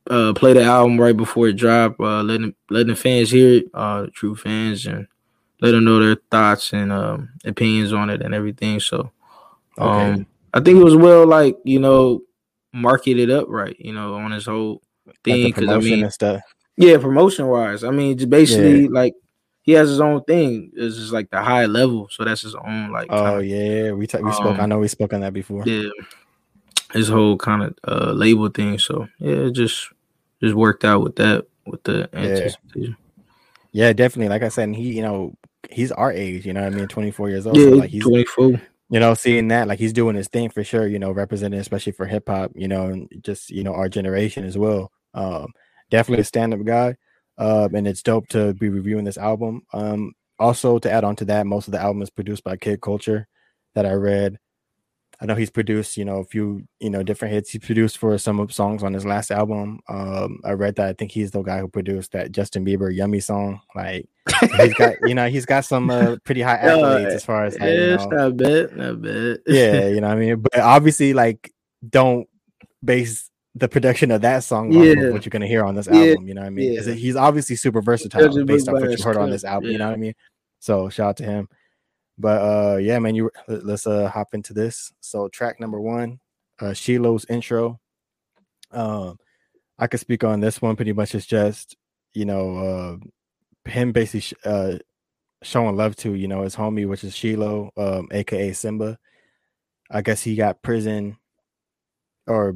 uh, 0.10 0.34
play 0.34 0.54
the 0.54 0.64
album 0.64 1.00
right 1.00 1.16
before 1.16 1.48
it 1.48 1.54
dropped, 1.54 2.00
uh, 2.00 2.24
letting 2.24 2.54
letting 2.70 2.88
the 2.88 2.96
fans 2.96 3.32
hear 3.32 3.60
it, 3.60 3.66
uh, 3.74 4.08
true 4.14 4.36
fans, 4.36 4.86
and 4.86 5.08
let 5.62 5.72
them 5.72 5.86
know 5.86 6.00
their 6.00 6.18
thoughts 6.32 6.74
and 6.74 6.92
um, 6.92 7.30
opinions 7.46 7.94
on 7.94 8.10
it 8.10 8.22
and 8.22 8.34
everything. 8.34 8.80
So 8.80 9.12
Okay. 9.78 10.12
Um, 10.14 10.28
I 10.54 10.60
think 10.60 10.80
it 10.80 10.84
was 10.84 10.96
well, 10.96 11.26
like 11.28 11.58
you 11.64 11.80
know, 11.80 12.22
marketed 12.74 13.30
up 13.30 13.48
right, 13.48 13.76
you 13.80 13.94
know, 13.94 14.16
on 14.16 14.32
his 14.32 14.46
whole 14.46 14.82
thing. 15.24 15.48
Because 15.48 15.66
like 15.66 15.78
I 15.78 15.80
mean, 15.80 16.10
stuff. 16.10 16.42
yeah, 16.78 16.98
promotion 16.98 17.48
wise, 17.48 17.84
I 17.84 17.92
mean, 17.92 18.18
just 18.18 18.30
basically 18.30 18.84
yeah. 18.84 18.90
like 18.92 19.14
he 19.62 19.74
has 19.74 19.90
his 19.90 20.02
own 20.02 20.24
thing. 20.24 20.72
It's 20.76 20.96
just 20.96 21.14
like 21.14 21.30
the 21.30 21.42
high 21.42 21.66
level, 21.66 22.08
so 22.12 22.24
that's 22.24 22.42
his 22.42 22.56
own 22.56 22.92
like. 22.92 23.08
Oh 23.12 23.40
kinda, 23.40 23.46
yeah, 23.46 23.92
we 23.92 24.08
t- 24.08 24.18
we 24.18 24.30
um, 24.30 24.34
spoke. 24.34 24.60
I 24.60 24.64
um, 24.64 24.70
know 24.70 24.80
we 24.80 24.88
spoke 24.88 25.14
on 25.14 25.22
that 25.22 25.34
before. 25.34 25.64
Yeah, 25.66 25.90
his 26.94 27.08
whole 27.08 27.38
kind 27.38 27.64
of 27.64 27.76
uh, 27.88 28.12
label 28.14 28.50
thing. 28.50 28.80
So 28.80 29.08
yeah, 29.20 29.50
just 29.52 29.92
just 30.42 30.56
worked 30.56 30.86
out 30.86 31.04
with 31.04 31.16
that 31.18 31.46
with 31.66 31.84
the 31.84 32.10
anticipation. 32.14 32.96
Yeah. 33.74 33.88
yeah, 33.88 33.94
definitely. 33.94 34.30
Like 34.30 34.44
I 34.44 34.50
said, 34.50 34.74
he 34.76 34.96
you 34.96 35.02
know 35.02 35.36
he's 35.70 35.92
our 35.92 36.12
age. 36.12 36.46
You 36.46 36.54
know, 36.54 36.66
I 36.66 36.70
mean, 36.70 36.88
twenty 36.88 37.12
four 37.12 37.30
years 37.30 37.48
old. 37.48 37.58
Yeah, 37.58 37.70
so 37.70 37.76
like 37.76 37.90
he's 37.90 38.04
twenty 38.04 38.26
four 38.26 38.62
you 38.90 39.00
know, 39.00 39.14
seeing 39.14 39.50
that 39.50 39.68
like 39.68 39.80
he's 39.80 39.94
doing 39.94 40.16
his 40.16 40.28
thing 40.28 40.50
for 40.50 40.64
sure, 40.64 40.88
you 40.88 41.00
know, 41.00 41.12
representing 41.12 41.60
especially 41.60 41.92
for 41.92 42.06
hip 42.06 42.28
hop, 42.28 42.52
you 42.56 42.68
know, 42.68 42.86
and 42.88 43.10
just 43.22 43.50
you 43.50 43.64
know 43.64 43.74
our 43.74 43.90
generation 43.90 44.46
as 44.46 44.58
well. 44.58 44.92
Um, 45.14 45.48
definitely 45.90 46.22
a 46.22 46.26
stand 46.26 46.54
up 46.54 46.64
guy, 46.64 46.96
um, 47.38 47.76
and 47.76 47.88
it's 47.88 48.02
dope 48.02 48.28
to 48.30 48.54
be 48.54 48.70
reviewing 48.70 49.04
this 49.04 49.18
album. 49.18 49.64
Um, 49.74 50.14
also 50.40 50.80
to 50.80 50.92
add 50.92 51.04
on 51.04 51.16
to 51.18 51.26
that, 51.26 51.48
most 51.48 51.68
of 51.68 51.74
the 51.74 51.82
album 51.82 52.02
is 52.02 52.10
produced 52.10 52.44
by 52.44 52.56
Kid 52.56 52.82
Culture 52.82 53.28
that 53.76 53.86
I 53.86 53.94
read. 53.94 54.40
I 55.20 55.26
know 55.26 55.34
he's 55.34 55.50
produced, 55.50 55.98
you 55.98 56.06
know, 56.06 56.18
a 56.18 56.24
few, 56.24 56.68
you 56.80 56.92
know, 56.92 57.02
different 57.02 57.34
hits. 57.34 57.50
He 57.50 57.58
produced 57.58 57.98
for 57.98 58.16
some 58.20 58.40
of 58.40 58.54
songs 58.54 58.84
on 58.84 58.94
his 58.94 59.06
last 59.06 59.32
album. 59.32 59.80
Um, 59.90 60.40
I 60.46 60.52
read 60.52 60.76
that 60.76 60.88
I 60.90 60.94
think 60.94 61.12
he's 61.12 61.32
the 61.32 61.42
guy 61.42 61.60
who 61.60 61.68
produced 61.68 62.12
that 62.12 62.32
Justin 62.32 62.64
Bieber 62.64 62.94
"Yummy" 62.96 63.20
song. 63.20 63.62
Like, 63.76 64.08
he's 64.58 64.76
got, 64.76 64.96
you 65.04 65.16
know, 65.16 65.28
he's 65.28 65.48
got 65.48 65.66
some 65.66 65.90
uh, 65.90 66.18
pretty 66.24 66.42
high 66.42 66.58
accolades 66.58 67.08
as 67.08 67.26
far 67.26 67.46
as 67.46 67.54
like, 67.54 67.64
yeah, 67.64 67.74
you 67.74 67.98
know, 67.98 68.10
not 68.10 68.38
bad, 68.38 68.78
not 68.78 69.02
bad. 69.02 69.40
yeah, 69.48 69.88
you 69.88 70.02
know, 70.02 70.08
what 70.08 70.18
I 70.18 70.20
mean, 70.20 70.40
but 70.40 70.60
obviously, 70.60 71.14
like, 71.14 71.52
don't 71.88 72.28
base 72.84 73.32
the 73.56 73.68
production 73.68 74.12
of 74.12 74.22
that 74.22 74.44
song 74.44 74.72
yeah. 74.72 74.92
on 74.92 75.14
what 75.14 75.26
you're 75.26 75.32
gonna 75.32 75.48
hear 75.48 75.66
on 75.66 75.74
this 75.74 75.88
album. 75.88 76.02
Yeah. 76.04 76.16
You 76.28 76.34
know 76.36 76.42
what 76.42 76.48
I 76.48 76.52
mean? 76.52 76.74
Yeah. 76.74 76.94
He's 76.94 77.16
obviously 77.16 77.56
super 77.56 77.82
versatile 77.82 78.46
based 78.46 78.70
off 78.70 78.76
what 78.76 78.96
you 78.96 79.04
heard 79.04 79.18
on 79.18 79.32
this 79.32 79.44
album. 79.44 79.72
You 79.72 79.80
know 79.80 79.88
what 79.88 79.96
I 79.96 79.98
mean? 79.98 80.14
So 80.60 80.90
shout 80.90 81.10
out 81.10 81.18
to 81.18 81.24
him. 81.24 81.50
But 82.18 82.42
uh 82.42 82.78
yeah, 82.78 83.00
man, 83.00 83.16
you 83.16 83.32
let's 83.48 83.88
uh 83.88 84.10
hop 84.10 84.34
into 84.34 84.54
this. 84.54 84.92
So 85.02 85.28
track 85.30 85.60
number 85.60 85.80
one, 85.80 86.20
uh 86.60 86.74
Shiloh's 86.74 87.26
intro. 87.30 87.80
Um 88.72 89.18
I 89.80 89.88
could 89.88 90.00
speak 90.00 90.24
on 90.24 90.40
this 90.40 90.62
one 90.62 90.76
pretty 90.76 90.94
much 90.94 91.16
it's 91.16 91.26
just, 91.26 91.76
you 92.14 92.26
know, 92.26 92.58
uh 92.58 93.70
him 93.70 93.92
basically 93.92 94.22
sh- 94.22 94.34
uh 94.46 94.78
showing 95.44 95.76
love 95.76 95.96
to, 95.98 96.14
you 96.16 96.28
know, 96.28 96.44
his 96.44 96.56
homie, 96.56 96.88
which 96.88 97.04
is 97.04 97.16
Shiloh, 97.16 97.72
um, 97.78 98.08
aka 98.12 98.54
Simba. 98.54 98.98
I 99.92 100.02
guess 100.02 100.24
he 100.24 100.36
got 100.36 100.62
prison 100.64 101.18
or 102.28 102.56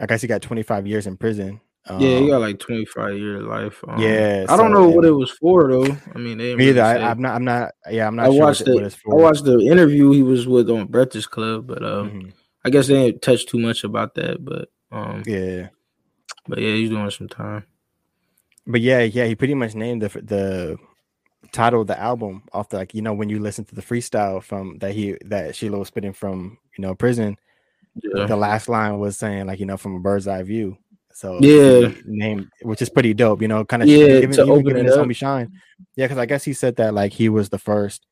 I 0.00 0.06
guess 0.06 0.22
he 0.22 0.28
got 0.28 0.42
25 0.42 0.86
years 0.86 1.06
in 1.06 1.16
prison 1.16 1.60
um, 1.88 2.00
yeah, 2.00 2.18
he 2.18 2.28
got 2.28 2.40
like 2.40 2.60
twenty 2.60 2.84
five 2.84 3.18
year 3.18 3.40
life. 3.40 3.82
Um, 3.88 4.00
yeah, 4.00 4.46
I 4.48 4.56
don't 4.56 4.72
know 4.72 4.88
what 4.88 5.04
it 5.04 5.10
was 5.10 5.30
for 5.32 5.68
though. 5.68 5.96
I 6.14 6.18
mean, 6.18 6.38
me 6.38 6.52
really 6.52 6.68
either. 6.68 6.82
I, 6.82 7.10
am 7.10 7.20
not. 7.20 7.34
I'm 7.34 7.44
not. 7.44 7.72
Yeah, 7.90 8.06
I'm 8.06 8.14
not. 8.14 8.26
I 8.26 8.30
sure 8.30 8.40
watched 8.40 8.64
the. 8.64 8.96
I 9.10 9.14
watched 9.14 9.44
the 9.44 9.58
interview 9.58 10.12
he 10.12 10.22
was 10.22 10.46
with 10.46 10.70
on 10.70 10.86
Breakfast 10.86 11.30
Club, 11.32 11.66
but 11.66 11.82
um, 11.82 12.10
mm-hmm. 12.10 12.28
I 12.64 12.70
guess 12.70 12.86
they 12.86 12.94
didn't 12.94 13.22
touch 13.22 13.46
too 13.46 13.58
much 13.58 13.82
about 13.82 14.14
that. 14.14 14.44
But 14.44 14.68
um, 14.92 15.24
yeah, 15.26 15.68
but 16.46 16.60
yeah, 16.60 16.74
he's 16.74 16.90
doing 16.90 17.10
some 17.10 17.28
time. 17.28 17.64
But 18.64 18.80
yeah, 18.80 19.00
yeah, 19.00 19.24
he 19.24 19.34
pretty 19.34 19.54
much 19.54 19.74
named 19.74 20.02
the 20.02 20.08
the 20.08 20.78
title 21.50 21.80
of 21.80 21.88
the 21.88 21.98
album 21.98 22.44
off 22.52 22.68
the 22.68 22.76
like 22.76 22.94
you 22.94 23.02
know 23.02 23.12
when 23.12 23.28
you 23.28 23.40
listen 23.40 23.64
to 23.64 23.74
the 23.74 23.82
freestyle 23.82 24.40
from 24.40 24.78
that 24.78 24.92
he 24.92 25.16
that 25.24 25.56
Shiloh 25.56 25.80
was 25.80 25.88
spitting 25.88 26.12
from 26.12 26.58
you 26.78 26.82
know 26.82 26.94
prison. 26.94 27.36
Yeah. 27.96 28.26
The 28.26 28.36
last 28.36 28.68
line 28.68 29.00
was 29.00 29.18
saying 29.18 29.46
like 29.46 29.58
you 29.58 29.66
know 29.66 29.76
from 29.76 29.96
a 29.96 30.00
bird's 30.00 30.28
eye 30.28 30.44
view 30.44 30.78
so 31.14 31.38
yeah, 31.40 31.92
name 32.04 32.50
which 32.62 32.82
is 32.82 32.90
pretty 32.90 33.14
dope. 33.14 33.42
You 33.42 33.48
know, 33.48 33.64
kind 33.64 33.82
of 33.82 33.88
yeah 33.88 34.20
giving, 34.20 34.32
to 34.32 34.42
open 34.42 34.64
giving 34.64 34.84
his 34.84 34.96
homie 34.96 35.16
shine. 35.16 35.52
Yeah, 35.96 36.06
because 36.06 36.18
I 36.18 36.26
guess 36.26 36.44
he 36.44 36.52
said 36.52 36.76
that 36.76 36.94
like 36.94 37.12
he 37.12 37.28
was 37.28 37.48
the 37.48 37.58
first, 37.58 38.06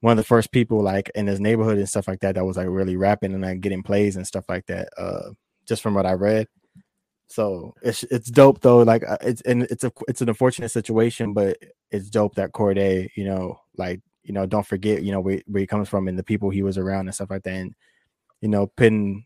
one 0.00 0.12
of 0.12 0.16
the 0.16 0.24
first 0.24 0.52
people 0.52 0.80
like 0.82 1.10
in 1.14 1.26
his 1.26 1.40
neighborhood 1.40 1.78
and 1.78 1.88
stuff 1.88 2.08
like 2.08 2.20
that 2.20 2.34
that 2.34 2.44
was 2.44 2.56
like 2.56 2.68
really 2.68 2.96
rapping 2.96 3.32
and 3.32 3.42
like 3.42 3.60
getting 3.60 3.82
plays 3.82 4.16
and 4.16 4.26
stuff 4.26 4.44
like 4.48 4.66
that. 4.66 4.88
Uh, 4.96 5.30
just 5.66 5.82
from 5.82 5.94
what 5.94 6.06
I 6.06 6.12
read. 6.12 6.48
So 7.28 7.74
it's 7.82 8.02
it's 8.04 8.30
dope 8.30 8.60
though. 8.60 8.82
Like 8.82 9.08
uh, 9.08 9.16
it's 9.22 9.40
and 9.42 9.62
it's 9.64 9.84
a 9.84 9.92
it's 10.06 10.20
an 10.20 10.28
unfortunate 10.28 10.70
situation, 10.70 11.32
but 11.32 11.56
it's 11.90 12.10
dope 12.10 12.34
that 12.34 12.52
Cordae, 12.52 13.08
you 13.16 13.24
know, 13.24 13.58
like 13.78 14.00
you 14.22 14.34
know, 14.34 14.46
don't 14.46 14.66
forget, 14.66 15.02
you 15.02 15.12
know, 15.12 15.20
where, 15.20 15.40
where 15.46 15.60
he 15.60 15.66
comes 15.66 15.88
from 15.88 16.08
and 16.08 16.18
the 16.18 16.22
people 16.22 16.50
he 16.50 16.62
was 16.62 16.78
around 16.78 17.06
and 17.06 17.14
stuff 17.14 17.30
like 17.30 17.42
that, 17.44 17.54
and 17.54 17.74
you 18.40 18.48
know, 18.48 18.66
putting 18.66 19.24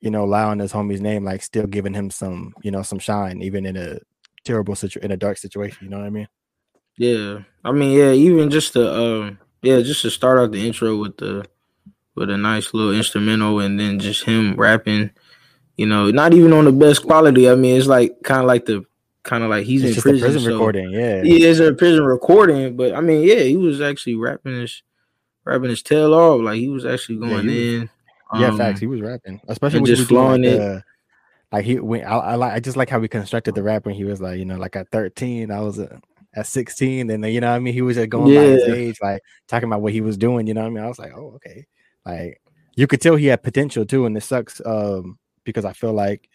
you 0.00 0.10
know, 0.10 0.24
allowing 0.24 0.58
his 0.58 0.72
homie's 0.72 1.00
name, 1.00 1.24
like 1.24 1.42
still 1.42 1.66
giving 1.66 1.94
him 1.94 2.10
some, 2.10 2.54
you 2.62 2.70
know, 2.70 2.82
some 2.82 2.98
shine, 2.98 3.42
even 3.42 3.66
in 3.66 3.76
a 3.76 3.98
terrible 4.44 4.74
situation, 4.74 5.04
in 5.04 5.12
a 5.12 5.16
dark 5.16 5.38
situation. 5.38 5.78
You 5.82 5.90
know 5.90 5.98
what 5.98 6.06
I 6.06 6.10
mean? 6.10 6.28
Yeah, 6.98 7.40
I 7.64 7.72
mean, 7.72 7.96
yeah, 7.96 8.12
even 8.12 8.50
just 8.50 8.72
to, 8.72 8.94
um, 8.94 9.38
yeah, 9.62 9.80
just 9.80 10.02
to 10.02 10.10
start 10.10 10.38
out 10.38 10.52
the 10.52 10.66
intro 10.66 10.96
with 10.96 11.16
the, 11.18 11.44
with 12.14 12.30
a 12.30 12.36
nice 12.36 12.72
little 12.72 12.94
instrumental, 12.94 13.60
and 13.60 13.78
then 13.78 13.98
just 13.98 14.24
him 14.24 14.54
rapping. 14.56 15.10
You 15.76 15.84
know, 15.84 16.10
not 16.10 16.32
even 16.32 16.54
on 16.54 16.64
the 16.64 16.72
best 16.72 17.02
quality. 17.02 17.50
I 17.50 17.54
mean, 17.54 17.76
it's 17.76 17.86
like 17.86 18.22
kind 18.22 18.40
of 18.40 18.46
like 18.46 18.64
the 18.64 18.86
kind 19.26 19.44
of 19.44 19.50
like 19.50 19.64
he's 19.64 19.84
it's 19.84 19.96
in 19.96 20.02
prison, 20.02 20.20
prison 20.20 20.40
so, 20.40 20.52
recording. 20.52 20.90
Yeah, 20.90 21.22
he 21.22 21.44
is 21.44 21.60
a 21.60 21.74
prison 21.74 22.04
recording, 22.04 22.76
but 22.76 22.94
I 22.94 23.00
mean, 23.02 23.22
yeah, 23.22 23.40
he 23.40 23.56
was 23.58 23.82
actually 23.82 24.14
rapping 24.14 24.58
his 24.58 24.82
rapping 25.44 25.68
his 25.68 25.82
tail 25.82 26.14
off. 26.14 26.40
Like 26.40 26.58
he 26.58 26.68
was 26.68 26.86
actually 26.86 27.18
going 27.18 27.48
yeah, 27.48 27.80
in. 27.80 27.90
Yeah, 28.34 28.48
um, 28.48 28.58
facts. 28.58 28.80
He 28.80 28.86
was 28.86 29.00
rapping, 29.00 29.40
especially 29.48 29.80
when 29.80 29.86
just 29.86 30.08
flowing 30.08 30.42
like, 30.42 30.52
it. 30.52 30.60
Uh, 30.60 30.80
like 31.52 31.64
he, 31.64 31.78
when 31.78 32.04
I, 32.04 32.16
I 32.16 32.34
like, 32.34 32.52
I 32.54 32.60
just 32.60 32.76
like 32.76 32.90
how 32.90 32.98
we 32.98 33.08
constructed 33.08 33.54
the 33.54 33.62
rap 33.62 33.86
when 33.86 33.94
he 33.94 34.04
was 34.04 34.20
like, 34.20 34.38
you 34.38 34.44
know, 34.44 34.56
like 34.56 34.74
at 34.74 34.90
thirteen, 34.90 35.50
I 35.50 35.60
was 35.60 35.78
uh, 35.78 35.98
at 36.34 36.46
sixteen, 36.46 37.10
and 37.10 37.22
then 37.22 37.32
you 37.32 37.40
know, 37.40 37.52
I 37.52 37.58
mean, 37.58 37.72
he 37.72 37.82
was 37.82 37.96
just 37.96 38.10
going 38.10 38.32
yeah. 38.32 38.40
by 38.40 38.46
his 38.46 38.64
age, 38.64 38.98
like 39.00 39.22
talking 39.46 39.68
about 39.68 39.80
what 39.80 39.92
he 39.92 40.00
was 40.00 40.16
doing. 40.16 40.46
You 40.46 40.54
know, 40.54 40.62
what 40.62 40.68
I 40.68 40.70
mean, 40.70 40.84
I 40.84 40.88
was 40.88 40.98
like, 40.98 41.12
oh, 41.16 41.34
okay, 41.36 41.66
like 42.04 42.40
you 42.74 42.86
could 42.86 43.00
tell 43.00 43.16
he 43.16 43.26
had 43.26 43.42
potential 43.42 43.86
too, 43.86 44.06
and 44.06 44.16
it 44.16 44.22
sucks 44.22 44.60
um 44.64 45.18
because 45.44 45.64
I 45.64 45.72
feel 45.72 45.92
like, 45.92 46.28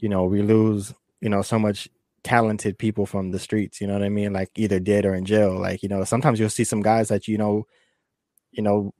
you 0.00 0.10
know, 0.10 0.24
we 0.24 0.42
lose, 0.42 0.92
you 1.22 1.30
know, 1.30 1.40
so 1.40 1.58
much 1.58 1.88
talented 2.22 2.76
people 2.78 3.06
from 3.06 3.30
the 3.30 3.38
streets. 3.38 3.80
You 3.80 3.86
know 3.86 3.94
what 3.94 4.02
I 4.02 4.10
mean? 4.10 4.32
Like 4.34 4.50
either 4.56 4.80
dead 4.80 5.06
or 5.06 5.14
in 5.14 5.24
jail. 5.24 5.58
Like 5.58 5.82
you 5.82 5.88
know, 5.88 6.04
sometimes 6.04 6.38
you'll 6.38 6.50
see 6.50 6.64
some 6.64 6.82
guys 6.82 7.08
that 7.08 7.26
you 7.26 7.38
know, 7.38 7.66
you 8.52 8.62
know, 8.62 8.92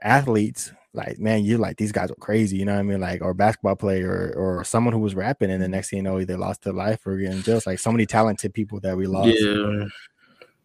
athletes. 0.00 0.72
Like 0.94 1.18
man, 1.18 1.44
you're 1.44 1.58
like 1.58 1.76
these 1.76 1.92
guys 1.92 2.10
are 2.10 2.16
crazy. 2.16 2.56
You 2.56 2.64
know 2.64 2.72
what 2.74 2.80
I 2.80 2.82
mean? 2.84 3.00
Like 3.00 3.22
or 3.22 3.34
basketball 3.34 3.76
player 3.76 4.32
or, 4.34 4.58
or 4.60 4.64
someone 4.64 4.94
who 4.94 5.00
was 5.00 5.14
rapping, 5.14 5.50
and 5.50 5.62
the 5.62 5.68
next 5.68 5.90
thing 5.90 5.98
you 5.98 6.02
know, 6.02 6.18
either 6.18 6.36
lost 6.38 6.62
their 6.62 6.72
life 6.72 7.06
or 7.06 7.16
getting 7.18 7.42
jail. 7.42 7.58
It's 7.58 7.66
like 7.66 7.78
so 7.78 7.92
many 7.92 8.06
talented 8.06 8.54
people 8.54 8.80
that 8.80 8.96
we 8.96 9.06
lost. 9.06 9.28
Yeah. 9.28 9.84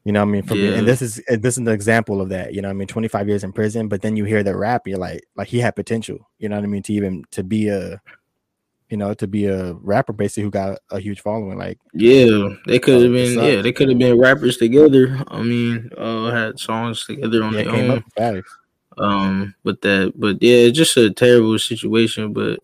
You 0.06 0.12
know 0.12 0.20
what 0.20 0.30
I 0.30 0.32
mean? 0.32 0.44
From 0.44 0.58
Yeah. 0.60 0.72
and 0.72 0.88
this 0.88 1.02
is 1.02 1.22
this 1.30 1.54
is 1.54 1.58
an 1.60 1.68
example 1.70 2.20
of 2.22 2.30
that. 2.30 2.54
You 2.54 2.62
know 2.62 2.68
what 2.68 2.74
I 2.74 2.78
mean? 2.78 2.88
25 2.88 3.28
years 3.28 3.44
in 3.44 3.54
prison, 3.54 3.88
but 3.88 4.02
then 4.02 4.18
you 4.18 4.26
hear 4.26 4.44
the 4.44 4.56
rap, 4.56 4.88
you're 4.88 4.98
like, 4.98 5.24
like 5.36 5.48
he 5.48 5.60
had 5.60 5.76
potential. 5.76 6.30
You 6.40 6.50
know 6.50 6.56
what 6.58 6.64
I 6.66 6.68
mean? 6.68 6.84
To 6.84 6.94
even 6.94 7.24
to 7.32 7.44
be 7.44 7.70
a, 7.70 8.02
you 8.90 8.98
know, 8.98 9.14
to 9.14 9.28
be 9.28 9.46
a 9.46 9.74
rapper 9.76 10.12
basically 10.14 10.44
who 10.44 10.52
got 10.52 10.78
a 10.92 11.00
huge 11.00 11.22
following. 11.22 11.58
Like, 11.58 11.80
Yeah, 11.94 12.50
they 12.68 12.80
could 12.80 13.02
have 13.02 13.12
been. 13.14 13.40
Yeah, 13.44 13.62
they 13.62 13.72
could 13.72 13.90
have 13.90 13.98
been 13.98 14.20
rappers 14.20 14.58
together. 14.58 15.24
I 15.30 15.42
mean, 15.42 15.90
uh, 15.98 16.32
had 16.32 16.60
songs 16.60 17.06
together 17.06 17.42
on 17.44 17.54
yeah, 17.54 17.64
their 17.64 17.72
came 17.74 17.92
own. 17.92 18.04
Um, 18.98 19.56
but 19.64 19.82
that, 19.82 20.14
but 20.16 20.42
yeah, 20.42 20.58
it's 20.68 20.78
just 20.78 20.98
a 20.98 21.12
terrible 21.12 21.58
situation. 21.60 22.34
But 22.34 22.60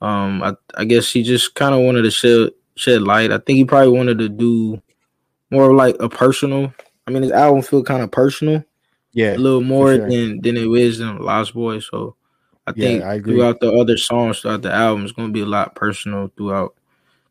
um, 0.00 0.42
I 0.42 0.54
I 0.76 0.84
guess 0.84 1.10
he 1.12 1.22
just 1.22 1.54
kind 1.54 1.74
of 1.74 1.80
wanted 1.82 2.02
to 2.02 2.10
shed 2.10 2.50
shed 2.76 3.02
light. 3.02 3.32
I 3.32 3.38
think 3.38 3.56
he 3.58 3.64
probably 3.64 3.96
wanted 3.96 4.18
to 4.18 4.28
do 4.28 4.80
more 5.50 5.74
like 5.74 5.96
a 6.00 6.08
personal. 6.08 6.72
I 7.06 7.10
mean, 7.10 7.22
his 7.22 7.32
album 7.32 7.62
feel 7.62 7.82
kind 7.84 8.02
of 8.02 8.10
personal, 8.10 8.64
Yeah, 9.12 9.36
a 9.36 9.38
little 9.38 9.60
more 9.60 9.96
sure. 9.96 10.08
than 10.08 10.40
than 10.42 10.56
it 10.56 10.66
is 10.68 11.00
in 11.00 11.18
Lost 11.18 11.54
Boy. 11.54 11.80
So 11.80 12.16
I 12.66 12.72
Yeah, 12.76 12.88
think 12.88 13.04
I 13.04 13.14
agree. 13.14 13.34
throughout 13.36 13.60
the 13.60 13.72
other 13.72 13.96
songs 13.96 14.40
throughout 14.40 14.62
the 14.62 14.72
album, 14.72 15.04
it's 15.04 15.12
gonna 15.12 15.32
be 15.32 15.40
a 15.42 15.46
lot 15.46 15.74
personal 15.74 16.30
throughout 16.36 16.74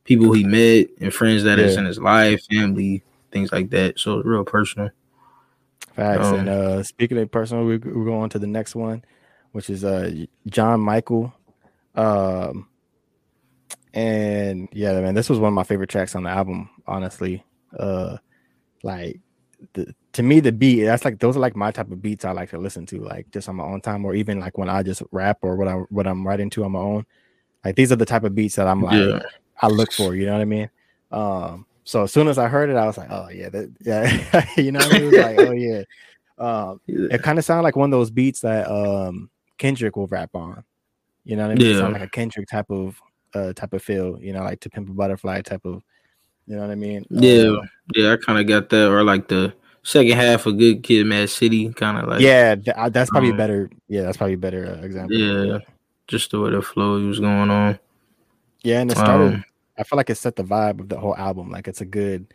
people 0.04 0.32
he 0.34 0.44
met 0.44 0.88
and 1.02 1.14
friends 1.14 1.44
that 1.44 1.60
is 1.60 1.74
Yeah. 1.74 1.82
in 1.82 1.86
his 1.86 2.00
life, 2.00 2.46
family, 2.52 3.04
things 3.32 3.52
like 3.52 3.70
that. 3.72 4.00
So 4.00 4.22
real 4.24 4.44
personal. 4.44 4.90
Facts. 5.96 6.28
Um, 6.28 6.40
and 6.40 6.50
uh 6.50 6.84
speaking 6.84 7.18
of 7.18 7.32
personal, 7.32 7.66
we 7.66 7.78
we 7.78 8.06
go 8.06 8.20
on 8.20 8.30
to 8.30 8.40
the 8.40 8.48
next 8.48 8.76
one, 8.76 9.04
which 9.52 9.70
is 9.70 9.84
uh 9.84 10.26
John 10.48 10.80
Michael. 10.80 11.34
Um 11.96 12.68
and 13.94 14.70
yeah, 14.72 15.00
man, 15.02 15.14
this 15.14 15.30
was 15.30 15.40
one 15.40 15.50
of 15.50 15.54
my 15.54 15.64
favorite 15.64 15.90
tracks 15.90 16.16
on 16.16 16.24
the 16.24 16.30
album, 16.30 16.70
honestly. 16.88 17.44
Uh 17.78 18.18
like 18.82 19.20
the 19.74 19.94
to 20.14 20.24
me 20.24 20.40
the 20.40 20.52
beat, 20.52 20.84
that's 20.84 21.06
like 21.06 21.20
those 21.20 21.38
are 21.38 21.40
like 21.40 21.56
my 21.56 21.72
type 21.72 21.92
of 21.92 22.02
beats 22.02 22.26
I 22.26 22.32
like 22.32 22.50
to 22.52 22.58
listen 22.58 22.86
to, 22.88 23.00
like 23.00 23.30
just 23.32 23.50
on 23.50 23.56
my 23.56 23.64
own 23.64 23.82
time, 23.82 24.06
or 24.06 24.14
even 24.16 24.40
like 24.40 24.58
when 24.58 24.70
I 24.70 24.84
just 24.84 25.04
rap 25.12 25.40
or 25.42 25.56
what 25.56 25.68
I 25.68 25.74
what 25.74 26.08
I'm 26.08 26.26
writing 26.26 26.50
to 26.52 26.66
on 26.66 26.72
my 26.74 26.80
own. 26.80 27.06
Like 27.64 27.76
these 27.76 27.92
are 27.92 27.96
the 27.96 28.06
type 28.06 28.24
of 28.24 28.36
beats 28.36 28.56
that 28.56 28.68
I'm 28.68 28.82
like 28.82 29.00
Yeah. 29.00 29.20
I 29.62 29.68
look 29.68 29.92
for, 29.94 30.16
you 30.16 30.26
know 30.26 30.34
what 30.34 30.42
I 30.42 30.46
mean? 30.46 30.70
Um, 31.12 31.66
so 31.84 32.04
as 32.04 32.12
soon 32.12 32.28
as 32.28 32.38
I 32.38 32.48
heard 32.48 32.70
it, 32.70 32.76
I 32.76 32.86
was 32.86 32.98
like, 32.98 33.10
oh 33.12 33.30
yeah, 33.30 33.50
that, 33.50 33.74
yeah, 33.82 34.46
you 34.62 34.72
know, 34.72 34.80
what 34.80 34.90
I 34.90 34.94
mean? 34.94 35.04
it 35.04 35.06
was 35.06 35.18
like, 35.18 35.38
oh 35.38 35.52
yeah. 35.52 35.84
Um, 36.36 36.82
it 36.88 37.22
kind 37.22 37.38
of 37.38 37.46
sounded 37.46 37.62
like 37.62 37.76
one 37.76 37.94
of 37.94 37.98
those 37.98 38.10
beats 38.10 38.42
that 38.42 38.68
um 38.70 39.30
Kendrick 39.60 39.96
will 39.96 40.08
rap 40.08 40.32
on. 40.34 40.64
You 41.24 41.36
know 41.36 41.44
what 41.44 41.52
I 41.52 41.56
mean? 41.56 41.68
It 41.68 41.74
Yeah. 41.76 41.80
sound 41.82 41.94
like 41.94 42.02
a 42.02 42.10
Kendrick 42.10 42.48
type 42.48 42.72
of 42.72 43.00
uh 43.36 43.54
type 43.54 43.72
of 43.74 43.84
feel, 43.84 44.20
you 44.20 44.34
know, 44.34 44.42
like 44.42 44.60
to 44.62 44.70
pimp 44.70 44.90
a 44.90 44.94
butterfly 44.94 45.42
type 45.42 45.64
of 45.64 45.84
you 46.48 46.56
know 46.56 46.62
what 46.64 46.72
I 46.72 46.76
mean? 46.76 47.06
Yeah, 47.12 47.44
Um, 47.50 47.70
yeah, 47.96 48.14
I 48.14 48.18
kind 48.18 48.40
of 48.40 48.48
got 48.48 48.70
that, 48.70 48.90
or 48.90 49.04
like 49.04 49.28
the 49.28 49.54
second 49.84 50.18
half 50.18 50.46
of 50.48 50.58
Good 50.58 50.82
Kid, 50.84 51.06
Mad 51.06 51.30
City, 51.30 51.72
kind 51.72 52.00
of 52.00 52.10
like 52.10 52.22
yeah, 52.22 52.56
th- 52.56 52.92
that's 52.92 53.12
probably 53.12 53.30
um, 53.30 53.38
better. 53.38 53.70
Yeah, 53.88 54.02
that's 54.02 54.18
probably 54.18 54.34
a 54.34 54.38
better 54.38 54.66
uh, 54.66 54.84
example. 54.84 55.16
yeah, 55.16 55.60
just 56.08 56.32
the 56.32 56.40
way 56.40 56.50
the 56.50 56.64
flow 56.64 57.00
was 57.00 57.20
going 57.20 57.52
on. 57.52 57.80
Yeah, 58.64 58.82
and 58.82 58.92
it 58.92 58.98
started. 58.98 59.36
Um, 59.36 59.46
I 59.78 59.84
feel 59.84 59.98
like 59.98 60.10
it 60.10 60.16
set 60.16 60.36
the 60.36 60.44
vibe 60.44 60.80
of 60.80 60.90
the 60.90 61.00
whole 61.00 61.16
album. 61.16 61.50
Like 61.52 61.68
it's 61.68 61.82
a 61.82 61.86
good, 61.86 62.28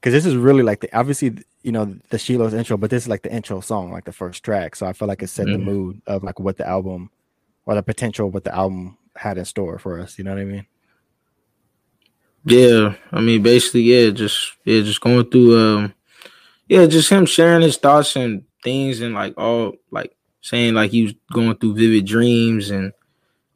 because 0.00 0.12
this 0.12 0.26
is 0.26 0.36
really 0.36 0.62
like 0.62 0.80
the 0.80 0.94
obviously 0.96 1.38
you 1.62 1.72
know 1.72 1.96
the 2.10 2.18
Shiloh's 2.18 2.54
intro, 2.54 2.76
but 2.76 2.90
this 2.90 3.04
is 3.04 3.08
like 3.08 3.22
the 3.22 3.32
intro 3.32 3.60
song, 3.60 3.90
like 3.92 4.04
the 4.04 4.12
first 4.12 4.44
track. 4.44 4.76
So 4.76 4.86
I 4.86 4.92
feel 4.92 5.08
like 5.08 5.22
it 5.22 5.28
set 5.28 5.46
the 5.46 5.58
Mhm. 5.58 5.64
mood 5.64 6.02
of 6.06 6.22
like 6.22 6.38
what 6.40 6.56
the 6.58 6.66
album 6.68 7.10
or 7.66 7.74
the 7.74 7.82
potential 7.82 8.28
of 8.28 8.34
what 8.34 8.44
the 8.44 8.54
album 8.54 8.98
had 9.16 9.38
in 9.38 9.44
store 9.46 9.78
for 9.78 9.98
us. 10.00 10.18
You 10.18 10.24
know 10.24 10.32
what 10.32 10.40
I 10.40 10.44
mean? 10.44 10.66
Yeah, 12.44 12.96
I 13.10 13.20
mean, 13.20 13.42
basically, 13.42 13.82
yeah, 13.82 14.10
just 14.10 14.52
yeah, 14.64 14.82
just 14.82 15.00
going 15.00 15.24
through, 15.30 15.58
um, 15.58 15.94
yeah, 16.68 16.84
just 16.86 17.08
him 17.08 17.24
sharing 17.24 17.62
his 17.62 17.78
thoughts 17.78 18.16
and 18.16 18.44
things, 18.62 19.00
and 19.00 19.14
like 19.14 19.32
all 19.38 19.72
like 19.90 20.14
saying 20.42 20.74
like 20.74 20.90
he 20.90 21.04
was 21.04 21.14
going 21.32 21.56
through 21.56 21.74
vivid 21.74 22.04
dreams 22.04 22.68
and 22.70 22.92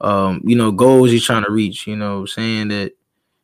um, 0.00 0.40
you 0.45 0.57
know, 0.57 0.71
goals 0.71 1.11
he's 1.11 1.25
trying 1.25 1.45
to 1.45 1.50
reach. 1.50 1.87
You 1.87 1.97
know, 1.97 2.26
saying 2.26 2.69
that 2.69 2.93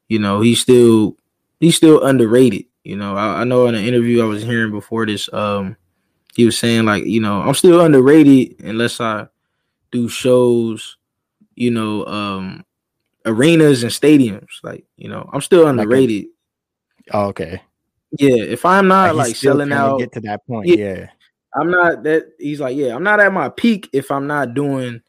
you 0.08 0.18
know 0.18 0.40
he's 0.40 0.61
still 0.61 1.16
he's 1.61 1.76
still 1.76 2.04
underrated. 2.04 2.66
You 2.84 2.96
know, 2.96 3.16
I, 3.16 3.40
I 3.40 3.44
know 3.44 3.66
in 3.66 3.75
an 3.75 3.84
interview 3.84 4.23
I 4.23 4.26
was 4.26 4.42
hearing 4.42 4.70
before 4.70 5.06
this, 5.06 5.32
um, 5.32 5.76
he 6.34 6.44
was 6.44 6.58
saying 6.58 6.84
like, 6.84 7.04
you 7.04 7.20
know, 7.20 7.40
I'm 7.40 7.54
still 7.54 7.80
underrated 7.80 8.61
unless 8.61 9.00
I 9.00 9.26
do 9.90 10.08
shows, 10.08 10.99
you 11.54 11.70
know, 11.70 12.04
um, 12.06 12.64
arenas 13.25 13.82
and 13.82 13.92
stadiums. 13.92 14.50
Like, 14.62 14.84
you 14.96 15.08
know, 15.08 15.28
I'm 15.32 15.40
still 15.40 15.66
underrated. 15.66 16.26
Oh, 17.12 17.26
okay. 17.28 17.62
yeah, 18.18 18.34
if 18.34 18.64
I'm 18.64 18.87
not 18.87 19.16
like 19.16 19.34
still 19.34 19.54
selling 19.54 19.73
out, 19.73 19.99
get 19.99 20.12
to 20.12 20.20
that 20.20 20.46
point. 20.46 20.68
Yeah. 20.68 20.76
Yeah. 20.76 21.06
I'm 21.56 21.70
not 21.70 22.02
that. 22.02 22.32
He's 22.38 22.61
like, 22.61 22.76
yeah, 22.76 22.94
I'm 22.94 23.04
not 23.04 23.20
at 23.20 23.32
my 23.32 23.49
peak 23.49 23.88
if 23.92 24.11
I'm 24.11 24.26
not 24.26 24.54
doing 24.54 25.00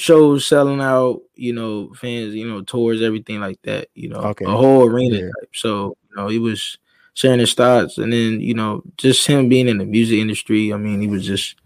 shows, 0.00 0.46
selling 0.46 0.80
out, 0.80 1.20
you 1.34 1.52
know, 1.52 1.92
fans, 1.94 2.34
you 2.34 2.48
know, 2.48 2.62
tours, 2.62 3.02
everything 3.02 3.40
like 3.40 3.60
that. 3.62 3.88
You 3.94 4.08
know, 4.10 4.20
Okay. 4.20 4.44
a 4.44 4.50
whole 4.50 4.84
arena 4.86 5.16
Yeah. 5.16 5.22
type. 5.22 5.50
So, 5.54 5.96
you 6.10 6.16
know, 6.16 6.28
he 6.28 6.38
was 6.38 6.78
sharing 7.14 7.40
his 7.40 7.54
thoughts, 7.54 7.98
and 7.98 8.12
then 8.12 8.40
you 8.40 8.54
know, 8.54 8.82
just 8.96 9.26
him 9.26 9.48
being 9.48 9.68
in 9.68 9.78
the 9.78 9.86
music 9.86 10.18
industry. 10.18 10.72
I 10.72 10.76
mean, 10.76 11.00
he 11.00 11.08
was 11.08 11.26
just 11.26 11.56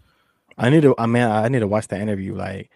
I 0.57 0.69
need 0.69 0.83
to. 0.83 0.95
I 0.97 1.05
mean, 1.05 1.23
I 1.23 1.47
need 1.49 1.59
to 1.59 1.67
watch 1.67 1.87
the 1.87 1.99
interview. 1.99 2.35
Like, 2.35 2.69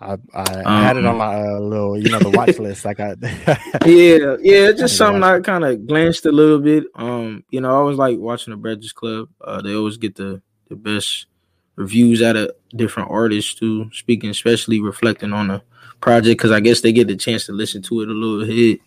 I 0.00 0.18
I, 0.34 0.62
I 0.66 0.82
had 0.82 0.96
it 0.96 1.04
on 1.06 1.12
Um, 1.12 1.18
my 1.18 1.34
uh, 1.42 1.58
little, 1.60 1.98
you 1.98 2.10
know, 2.10 2.20
the 2.20 2.30
watch 2.30 2.58
list. 2.58 2.84
Like 2.84 3.00
I. 3.00 3.14
yeah, 3.84 4.36
yeah, 4.40 4.68
it's 4.68 4.80
I 4.82 4.84
just 4.84 4.96
something 4.96 5.22
I 5.22 5.40
kind 5.40 5.64
of 5.64 5.86
glanced 5.86 6.26
a 6.26 6.32
little 6.32 6.58
bit. 6.58 6.84
Um, 6.94 7.44
you 7.50 7.60
know, 7.60 7.78
I 7.78 7.82
was 7.82 7.96
like 7.98 8.18
watching 8.18 8.52
the 8.52 8.56
Breakfast 8.56 8.94
Club. 8.94 9.28
Uh, 9.40 9.60
they 9.62 9.74
always 9.74 9.96
get 9.96 10.14
the 10.16 10.42
the 10.68 10.76
best 10.76 11.26
reviews 11.76 12.22
out 12.22 12.36
of 12.36 12.50
different 12.76 13.10
artists 13.10 13.54
too. 13.54 13.90
Speaking, 13.92 14.30
especially 14.30 14.80
reflecting 14.80 15.32
on 15.32 15.48
the 15.48 15.62
project, 16.00 16.38
because 16.38 16.50
I 16.50 16.60
guess 16.60 16.80
they 16.80 16.92
get 16.92 17.08
the 17.08 17.16
chance 17.16 17.46
to 17.46 17.52
listen 17.52 17.82
to 17.82 18.02
it 18.02 18.08
a 18.08 18.12
little 18.12 18.44
hit 18.46 18.80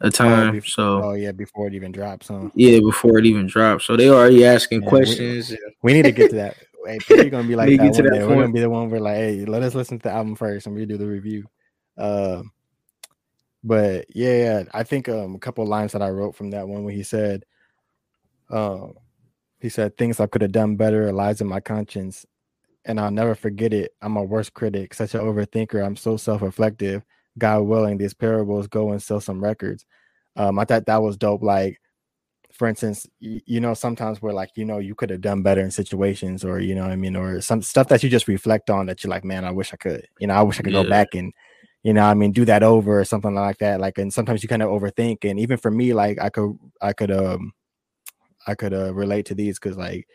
a 0.00 0.10
time. 0.10 0.54
bef- 0.54 0.66
so 0.66 1.02
oh 1.02 1.12
yeah, 1.14 1.32
before 1.32 1.68
it 1.68 1.74
even 1.74 1.92
drops. 1.92 2.28
Huh? 2.28 2.48
yeah, 2.54 2.80
before 2.80 3.18
it 3.18 3.26
even 3.26 3.46
drops, 3.46 3.84
so 3.84 3.96
they 3.96 4.10
already 4.10 4.44
asking 4.44 4.82
Yeah, 4.82 4.88
questions. 4.88 5.54
We 5.82 5.92
need 5.92 6.02
to 6.02 6.12
get 6.12 6.30
to 6.30 6.36
that. 6.36 6.56
Hey, 6.86 6.98
we're 7.10 7.30
gonna 7.30 7.48
be 7.48 7.56
like 7.56 7.70
that 7.70 7.78
get 7.78 7.94
to 7.94 8.02
one 8.02 8.10
that 8.10 8.18
day. 8.18 8.26
We're 8.26 8.34
gonna 8.36 8.52
be 8.52 8.60
the 8.60 8.70
one 8.70 8.90
where 8.90 9.00
like, 9.00 9.16
hey, 9.16 9.44
let 9.44 9.62
us 9.62 9.74
listen 9.74 9.98
to 9.98 10.02
the 10.02 10.14
album 10.14 10.36
first, 10.36 10.66
and 10.66 10.74
we 10.76 10.86
do 10.86 10.96
the 10.96 11.06
review. 11.06 11.44
Um, 11.98 12.50
but 13.64 14.06
yeah, 14.14 14.36
yeah, 14.36 14.64
I 14.72 14.84
think 14.84 15.08
um 15.08 15.34
a 15.34 15.38
couple 15.38 15.64
of 15.64 15.68
lines 15.68 15.92
that 15.92 16.02
I 16.02 16.10
wrote 16.10 16.36
from 16.36 16.50
that 16.50 16.68
one 16.68 16.84
where 16.84 16.94
he 16.94 17.02
said, 17.02 17.44
um, 18.50 18.94
he 19.66 19.70
said 19.70 19.96
things 19.96 20.20
I 20.20 20.28
could 20.28 20.42
have 20.42 20.52
done 20.52 20.76
better 20.76 21.10
lies 21.10 21.40
in 21.40 21.48
my 21.48 21.58
conscience, 21.58 22.24
and 22.84 23.00
I'll 23.00 23.10
never 23.10 23.34
forget 23.34 23.72
it. 23.72 23.90
I'm 24.00 24.16
a 24.16 24.22
worst 24.22 24.54
critic, 24.54 24.94
such 24.94 25.12
an 25.16 25.22
overthinker. 25.22 25.84
I'm 25.84 25.96
so 25.96 26.16
self-reflective. 26.16 27.02
God 27.36 27.62
willing, 27.62 27.98
these 27.98 28.14
parables 28.14 28.68
go 28.68 28.92
and 28.92 29.02
sell 29.02 29.20
some 29.20 29.42
records. 29.42 29.84
Um, 30.36 30.60
I 30.60 30.66
thought 30.66 30.86
that 30.86 31.02
was 31.02 31.16
dope. 31.16 31.42
Like, 31.42 31.80
for 32.52 32.68
instance, 32.68 33.08
you, 33.18 33.40
you 33.44 33.60
know, 33.60 33.74
sometimes 33.74 34.22
we're 34.22 34.32
like, 34.32 34.50
you 34.54 34.64
know, 34.64 34.78
you 34.78 34.94
could 34.94 35.10
have 35.10 35.20
done 35.20 35.42
better 35.42 35.62
in 35.62 35.72
situations, 35.72 36.44
or 36.44 36.60
you 36.60 36.76
know, 36.76 36.84
I 36.84 36.94
mean, 36.94 37.16
or 37.16 37.40
some 37.40 37.60
stuff 37.60 37.88
that 37.88 38.04
you 38.04 38.08
just 38.08 38.28
reflect 38.28 38.70
on 38.70 38.86
that 38.86 39.02
you're 39.02 39.10
like, 39.10 39.24
man, 39.24 39.44
I 39.44 39.50
wish 39.50 39.74
I 39.74 39.78
could. 39.78 40.06
You 40.20 40.28
know, 40.28 40.34
I 40.34 40.42
wish 40.42 40.60
I 40.60 40.62
could 40.62 40.74
go 40.74 40.88
back 40.88 41.08
and, 41.16 41.32
you 41.82 41.92
know, 41.92 42.04
I 42.04 42.14
mean, 42.14 42.30
do 42.30 42.44
that 42.44 42.62
over 42.62 43.00
or 43.00 43.04
something 43.04 43.34
like 43.34 43.58
that. 43.58 43.80
Like, 43.80 43.98
and 43.98 44.14
sometimes 44.14 44.44
you 44.44 44.48
kind 44.48 44.62
of 44.62 44.70
overthink. 44.70 45.28
And 45.28 45.40
even 45.40 45.56
for 45.58 45.72
me, 45.72 45.92
like, 45.92 46.20
I 46.22 46.28
could, 46.28 46.56
I 46.80 46.92
could, 46.92 47.10
um, 47.10 47.52
I 48.46 48.54
could 48.54 48.74
uh, 48.74 48.94
relate 48.94 49.26
to 49.26 49.34
these 49.34 49.58
because, 49.58 49.76
like, 49.76 50.06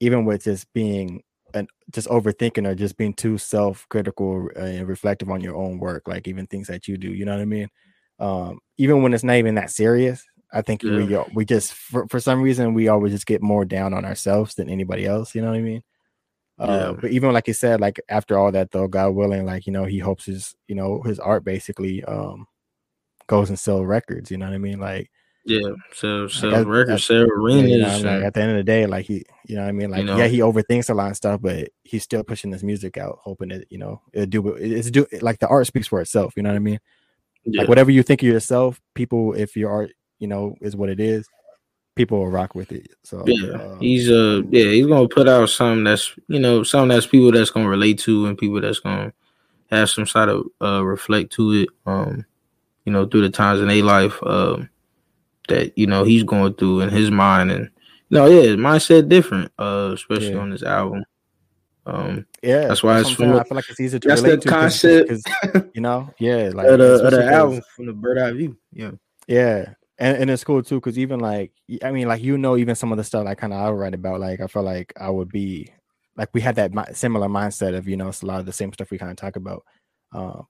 even 0.00 0.24
with 0.24 0.44
just 0.44 0.72
being 0.72 1.22
and 1.54 1.68
just 1.90 2.08
overthinking 2.08 2.66
or 2.66 2.74
just 2.74 2.96
being 2.96 3.14
too 3.14 3.38
self-critical 3.38 4.48
and 4.56 4.88
reflective 4.88 5.30
on 5.30 5.40
your 5.42 5.56
own 5.56 5.78
work, 5.78 6.08
like 6.08 6.26
even 6.28 6.46
things 6.46 6.66
that 6.68 6.88
you 6.88 6.96
do, 6.96 7.12
you 7.12 7.24
know 7.24 7.32
what 7.32 7.42
I 7.42 7.44
mean? 7.46 7.68
Um, 8.18 8.58
even 8.78 9.02
when 9.02 9.14
it's 9.14 9.24
not 9.24 9.36
even 9.36 9.54
that 9.56 9.70
serious, 9.70 10.24
I 10.52 10.62
think 10.62 10.82
we 10.84 11.14
Yeah. 11.14 11.20
uh, 11.20 11.24
we 11.34 11.44
just 11.44 11.74
for, 11.74 12.06
for 12.08 12.20
some 12.20 12.42
reason 12.42 12.74
we 12.74 12.88
always 12.88 13.12
just 13.12 13.26
get 13.26 13.42
more 13.42 13.64
down 13.64 13.94
on 13.94 14.04
ourselves 14.04 14.54
than 14.54 14.68
anybody 14.70 15.06
else, 15.06 15.34
you 15.34 15.42
know 15.42 15.50
what 15.50 15.58
I 15.58 15.62
mean? 15.62 15.82
Uh, 16.58 16.92
Yeah. 16.92 16.92
but 17.00 17.10
even 17.10 17.32
like 17.32 17.48
you 17.48 17.54
said, 17.54 17.80
like 17.80 18.00
after 18.08 18.38
all 18.38 18.52
that 18.52 18.70
though, 18.72 18.88
God 18.88 19.10
willing, 19.14 19.46
like 19.46 19.66
you 19.66 19.72
know, 19.72 19.84
he 19.84 19.98
hopes 19.98 20.26
his 20.26 20.54
you 20.68 20.74
know 20.76 21.02
his 21.02 21.18
art 21.20 21.44
basically 21.44 22.04
um 22.04 22.46
goes 23.28 23.48
and 23.50 23.58
sell 23.58 23.84
records, 23.84 24.30
you 24.30 24.38
know 24.38 24.46
what 24.46 24.54
I 24.54 24.58
mean? 24.58 24.80
Like 24.80 25.10
Yeah, 25.44 25.70
so 25.92 26.28
so 26.28 26.50
that- 26.50 26.66
records, 26.66 26.88
that- 26.88 27.14
sell 27.14 27.26
yeah, 27.26 27.32
arenas. 27.34 27.70
you 27.70 27.78
know, 27.78 27.88
I 27.88 27.96
mean? 27.96 28.06
like 28.06 28.22
at 28.22 28.34
the 28.34 28.42
end 28.42 28.50
of 28.52 28.56
the 28.58 28.62
day, 28.64 28.86
like 28.86 29.06
he, 29.06 29.24
you 29.46 29.56
know, 29.56 29.62
what 29.62 29.68
I 29.68 29.72
mean, 29.72 29.90
like 29.90 30.04
know? 30.04 30.16
yeah, 30.16 30.28
he 30.28 30.38
overthinks 30.38 30.88
a 30.88 30.94
lot 30.94 31.10
of 31.10 31.16
stuff, 31.16 31.40
but 31.42 31.68
he's 31.82 32.04
still 32.04 32.22
pushing 32.22 32.50
this 32.52 32.62
music 32.62 32.96
out, 32.96 33.18
hoping 33.22 33.48
that 33.48 33.66
you 33.70 33.78
know 33.78 34.00
it 34.12 34.30
do 34.30 34.46
it's 34.48 34.90
do 34.90 35.06
like 35.20 35.40
the 35.40 35.48
art 35.48 35.66
speaks 35.66 35.88
for 35.88 36.00
itself. 36.00 36.34
You 36.36 36.44
know 36.44 36.50
what 36.50 36.56
I 36.56 36.60
mean? 36.60 36.78
Yeah. 37.44 37.62
Like 37.62 37.68
whatever 37.68 37.90
you 37.90 38.04
think 38.04 38.22
of 38.22 38.28
yourself, 38.28 38.80
people, 38.94 39.32
if 39.34 39.56
your 39.56 39.70
art, 39.70 39.90
you 40.20 40.28
know, 40.28 40.54
is 40.60 40.76
what 40.76 40.90
it 40.90 41.00
is, 41.00 41.26
people 41.96 42.18
will 42.18 42.30
rock 42.30 42.54
with 42.54 42.70
it. 42.70 42.92
So 43.02 43.24
yeah, 43.26 43.56
uh, 43.56 43.78
he's 43.80 44.08
uh 44.08 44.42
yeah 44.48 44.70
he's 44.70 44.86
gonna 44.86 45.08
put 45.08 45.28
out 45.28 45.48
something 45.48 45.82
that's 45.82 46.14
you 46.28 46.38
know 46.38 46.62
something 46.62 46.90
that's 46.90 47.06
people 47.08 47.32
that's 47.32 47.50
gonna 47.50 47.68
relate 47.68 47.98
to 48.00 48.26
and 48.26 48.38
people 48.38 48.60
that's 48.60 48.78
gonna 48.78 49.12
have 49.72 49.90
some 49.90 50.06
sort 50.06 50.28
of 50.28 50.44
uh 50.60 50.84
reflect 50.84 51.32
to 51.32 51.50
it. 51.52 51.68
Um, 51.84 52.24
you 52.84 52.92
know, 52.92 53.06
through 53.06 53.22
the 53.22 53.30
times 53.30 53.60
in 53.60 53.66
their 53.66 53.82
life 53.82 54.22
um 54.22 54.68
that 55.48 55.76
you 55.76 55.86
know 55.86 56.04
he's 56.04 56.24
going 56.24 56.54
through 56.54 56.80
in 56.80 56.88
his 56.88 57.10
mind 57.10 57.50
and 57.50 57.70
you 58.08 58.18
know 58.18 58.26
yeah 58.26 58.42
his 58.42 58.56
mindset 58.56 59.08
different 59.08 59.50
uh 59.58 59.90
especially 59.94 60.32
yeah. 60.32 60.38
on 60.38 60.50
this 60.50 60.62
album. 60.62 61.04
Um, 61.84 62.26
yeah, 62.42 62.68
that's 62.68 62.82
why 62.82 62.94
that's 62.94 63.08
it's 63.08 63.16
from. 63.16 63.32
I 63.32 63.42
feel 63.42 63.56
like 63.56 63.68
it's 63.68 63.80
easier 63.80 63.98
to 63.98 64.08
that's 64.08 64.22
relate 64.22 64.36
the 64.36 64.42
to 64.42 64.48
concept, 64.48 65.08
cause, 65.08 65.22
cause, 65.22 65.62
you 65.74 65.80
know. 65.80 66.14
Yeah, 66.20 66.50
like 66.54 66.68
of 66.68 66.78
the, 66.78 67.10
the 67.10 67.26
album 67.26 67.60
from 67.74 67.86
the 67.86 67.92
bird 67.92 68.18
eye 68.18 68.30
view. 68.30 68.56
Yeah, 68.72 68.92
yeah, 69.26 69.74
and, 69.98 70.16
and 70.16 70.30
it's 70.30 70.44
cool 70.44 70.62
too 70.62 70.76
because 70.76 70.98
even 70.98 71.20
like 71.20 71.52
I 71.82 71.90
mean 71.90 72.06
like 72.08 72.22
you 72.22 72.38
know 72.38 72.56
even 72.56 72.74
some 72.74 72.92
of 72.92 72.98
the 72.98 73.04
stuff 73.04 73.24
like 73.24 73.38
kind 73.38 73.52
of 73.52 73.60
I 73.60 73.70
write 73.70 73.94
about 73.94 74.20
like 74.20 74.40
I 74.40 74.46
felt 74.46 74.64
like 74.64 74.92
I 75.00 75.10
would 75.10 75.28
be 75.28 75.72
like 76.16 76.28
we 76.32 76.40
had 76.40 76.56
that 76.56 76.72
mi- 76.72 76.92
similar 76.92 77.28
mindset 77.28 77.76
of 77.76 77.88
you 77.88 77.96
know 77.96 78.08
it's 78.08 78.22
a 78.22 78.26
lot 78.26 78.40
of 78.40 78.46
the 78.46 78.52
same 78.52 78.72
stuff 78.72 78.90
we 78.90 78.98
kind 78.98 79.10
of 79.10 79.16
talk 79.16 79.36
about. 79.36 79.64
Um, 80.12 80.46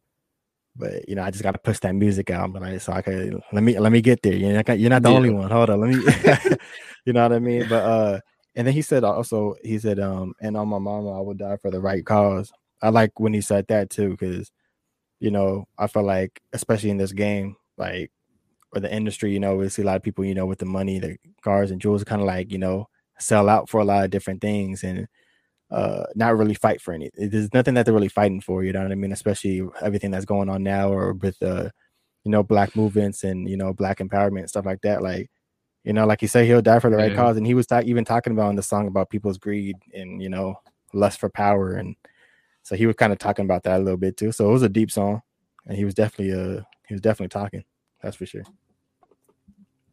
but 0.76 1.09
you 1.09 1.14
know 1.14 1.23
I 1.23 1.31
just 1.31 1.43
got 1.43 1.52
to 1.52 1.59
push 1.59 1.79
that 1.81 1.95
music 1.95 2.31
out, 2.31 2.52
but 2.52 2.62
like 2.62 2.81
so 2.81 2.93
I 2.93 3.02
could 3.02 3.41
let 3.52 3.62
me 3.62 3.79
let 3.79 3.93
me 3.93 4.00
get 4.00 4.23
there. 4.23 4.35
You're 4.35 4.52
not 4.52 4.79
you're 4.79 4.91
not 4.91 5.02
the 5.02 5.11
yeah. 5.11 5.17
only 5.17 5.31
one. 5.31 5.50
Hold 5.50 5.71
on, 5.71 5.81
let 5.81 5.91
me. 5.91 6.57
you 7.05 7.12
know 7.12 7.23
what 7.23 7.33
I 7.33 7.38
mean? 7.38 7.69
But 7.69 7.85
uh, 7.85 8.21
and 8.55 8.67
then 8.67 8.75
he 8.75 8.83
said 8.83 9.05
also 9.05 9.55
he 9.62 9.79
said 9.79 9.99
um 9.99 10.35
and 10.41 10.57
on 10.57 10.69
my 10.69 10.79
mama 10.79 11.19
I 11.19 11.21
would 11.21 11.38
die 11.38 11.57
for 11.57 11.71
the 11.71 11.81
right 11.81 12.05
cause. 12.05 12.52
I 12.81 12.88
like 12.88 13.21
when 13.21 13.33
he 13.33 13.41
said 13.41 13.67
that 13.69 13.91
too 13.91 14.11
because 14.11 14.50
you 15.21 15.31
know 15.31 15.67
I 15.79 15.87
felt 15.87 16.07
like 16.07 16.41
especially 16.52 16.91
in 16.91 16.97
this 16.97 17.12
game 17.12 17.57
like 17.79 18.11
or 18.75 18.81
the 18.81 18.93
industry, 18.93 19.33
you 19.33 19.41
know, 19.41 19.57
we 19.57 19.69
see 19.69 19.83
a 19.83 19.85
lot 19.85 19.97
of 19.97 20.02
people, 20.02 20.25
you 20.25 20.35
know, 20.35 20.47
with 20.47 20.59
the 20.59 20.64
money, 20.64 20.99
the 20.99 21.17
cars 21.43 21.71
and 21.71 21.81
jewels, 21.81 22.05
kind 22.05 22.23
of 22.23 22.26
like, 22.26 22.50
you 22.50 22.59
know, 22.59 22.88
sell 23.19 23.49
out 23.49 23.69
for 23.69 23.81
a 23.81 23.85
lot 23.85 24.05
of 24.05 24.11
different 24.11 24.41
things 24.41 24.83
and 24.83 25.07
uh 25.73 26.05
not 26.14 26.37
really 26.37 26.55
fight 26.55 26.81
for 26.81 26.93
any. 26.93 27.11
There's 27.14 27.52
nothing 27.55 27.75
that 27.75 27.85
they're 27.87 27.95
really 27.95 28.09
fighting 28.09 28.41
for, 28.41 28.62
you 28.64 28.73
know 28.73 28.83
what 28.83 28.93
I 28.93 28.97
mean? 28.97 29.12
Especially 29.12 29.62
everything 29.81 30.11
that's 30.11 30.25
going 30.25 30.49
on 30.49 30.62
now, 30.62 30.93
or 30.93 31.14
with 31.14 31.43
uh, 31.43 31.71
you 32.25 32.31
know, 32.31 32.43
black 32.43 32.76
movements 32.76 33.25
and 33.25 33.49
you 33.49 33.57
know, 33.57 33.73
black 33.73 33.99
empowerment 33.99 34.41
and 34.41 34.49
stuff 34.50 34.67
like 34.67 34.83
that. 34.83 35.02
Like, 35.02 35.31
you 35.85 35.93
know, 35.93 36.07
like 36.07 36.23
you 36.23 36.29
say, 36.29 36.47
he'll 36.47 36.62
die 36.62 36.79
for 36.79 36.91
the 36.91 36.97
right 36.97 37.14
cause, 37.17 37.37
and 37.37 37.47
he 37.47 37.55
was 37.55 37.67
ta- 37.67 37.83
even 37.85 38.05
talking 38.05 38.33
about 38.33 38.51
in 38.51 38.57
the 38.57 38.62
song 38.62 38.87
about 38.87 39.11
people's 39.11 39.38
greed 39.38 39.77
and 39.94 40.23
you 40.23 40.29
know, 40.29 40.57
lust 40.92 41.18
for 41.20 41.29
power, 41.31 41.73
and 41.73 41.97
so 42.62 42.77
he 42.77 42.87
was 42.87 42.97
kind 42.97 43.12
of 43.12 43.18
talking 43.18 43.44
about 43.44 43.64
that 43.64 43.81
a 43.81 43.85
little 43.85 43.97
bit 43.99 44.16
too. 44.16 44.33
So 44.33 44.49
it 44.49 44.53
was 44.53 44.62
a 44.62 44.68
deep 44.68 44.90
song, 44.90 45.23
and 45.66 45.77
he 45.77 45.85
was 45.85 45.94
definitely 45.94 46.33
uh 46.35 46.62
he 46.87 46.94
was 46.94 47.01
definitely 47.01 47.29
talking. 47.29 47.64
That's 48.03 48.16
for 48.16 48.27
sure. 48.27 48.44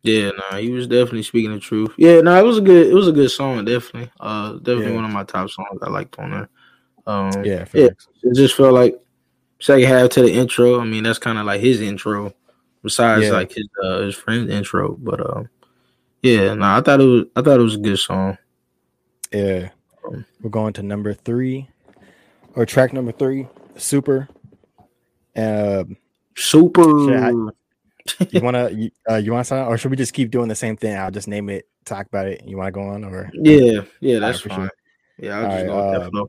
Yeah, 0.01 0.31
nah, 0.31 0.57
he 0.57 0.69
was 0.69 0.87
definitely 0.87 1.23
speaking 1.23 1.51
the 1.51 1.59
truth. 1.59 1.91
Yeah, 1.97 2.15
no, 2.21 2.33
nah, 2.33 2.39
it 2.39 2.43
was 2.43 2.57
a 2.57 2.61
good, 2.61 2.87
it 2.87 2.93
was 2.93 3.07
a 3.07 3.11
good 3.11 3.29
song, 3.29 3.65
definitely. 3.65 4.09
Uh, 4.19 4.53
definitely 4.53 4.91
yeah. 4.91 4.95
one 4.95 5.05
of 5.05 5.11
my 5.11 5.23
top 5.25 5.49
songs 5.49 5.79
I 5.81 5.89
liked 5.89 6.17
on 6.19 6.31
there. 6.31 6.49
Um, 7.05 7.43
yeah, 7.43 7.65
yeah, 7.73 7.89
it 8.23 8.35
just 8.35 8.55
felt 8.55 8.73
like 8.73 8.95
second 9.59 9.87
half 9.87 10.09
to 10.11 10.21
the 10.21 10.31
intro. 10.31 10.79
I 10.79 10.85
mean, 10.85 11.03
that's 11.03 11.19
kind 11.19 11.37
of 11.37 11.45
like 11.45 11.59
his 11.59 11.81
intro, 11.81 12.33
besides 12.81 13.25
yeah. 13.25 13.31
like 13.31 13.51
his 13.51 13.67
uh, 13.83 14.01
his 14.01 14.15
friend's 14.15 14.51
intro. 14.51 14.95
But 14.95 15.19
uh, 15.19 15.43
yeah, 16.21 16.53
no, 16.53 16.55
nah, 16.55 16.77
I 16.77 16.81
thought 16.81 17.01
it 17.01 17.05
was, 17.05 17.25
I 17.35 17.41
thought 17.41 17.59
it 17.59 17.63
was 17.63 17.75
a 17.75 17.79
good 17.79 17.99
song. 17.99 18.37
Yeah, 19.33 19.69
um, 20.07 20.25
we're 20.41 20.49
going 20.49 20.73
to 20.73 20.83
number 20.83 21.13
three, 21.13 21.67
or 22.55 22.65
track 22.65 22.93
number 22.93 23.11
three, 23.11 23.47
super. 23.75 24.29
Um, 25.35 25.97
super 26.35 27.51
you 28.31 28.41
wanna 28.41 28.69
you, 28.69 28.91
uh, 29.09 29.15
you 29.15 29.31
want 29.31 29.45
to 29.45 29.47
sign, 29.47 29.65
or 29.65 29.77
should 29.77 29.91
we 29.91 29.97
just 29.97 30.13
keep 30.13 30.31
doing 30.31 30.47
the 30.47 30.55
same 30.55 30.77
thing? 30.77 30.97
I'll 30.97 31.11
just 31.11 31.27
name 31.27 31.49
it, 31.49 31.67
talk 31.85 32.07
about 32.07 32.27
it. 32.27 32.43
You 32.45 32.57
want 32.57 32.67
to 32.67 32.71
go 32.71 32.81
on 32.81 33.03
or 33.03 33.29
yeah, 33.33 33.81
yeah, 33.99 34.19
that's 34.19 34.45
right, 34.45 34.55
fine. 34.55 34.59
Sure. 34.67 34.71
Yeah, 35.17 35.37
I'll 35.37 35.45
just 35.45 35.67
right, 35.67 36.11
go 36.11 36.21
um, 36.21 36.27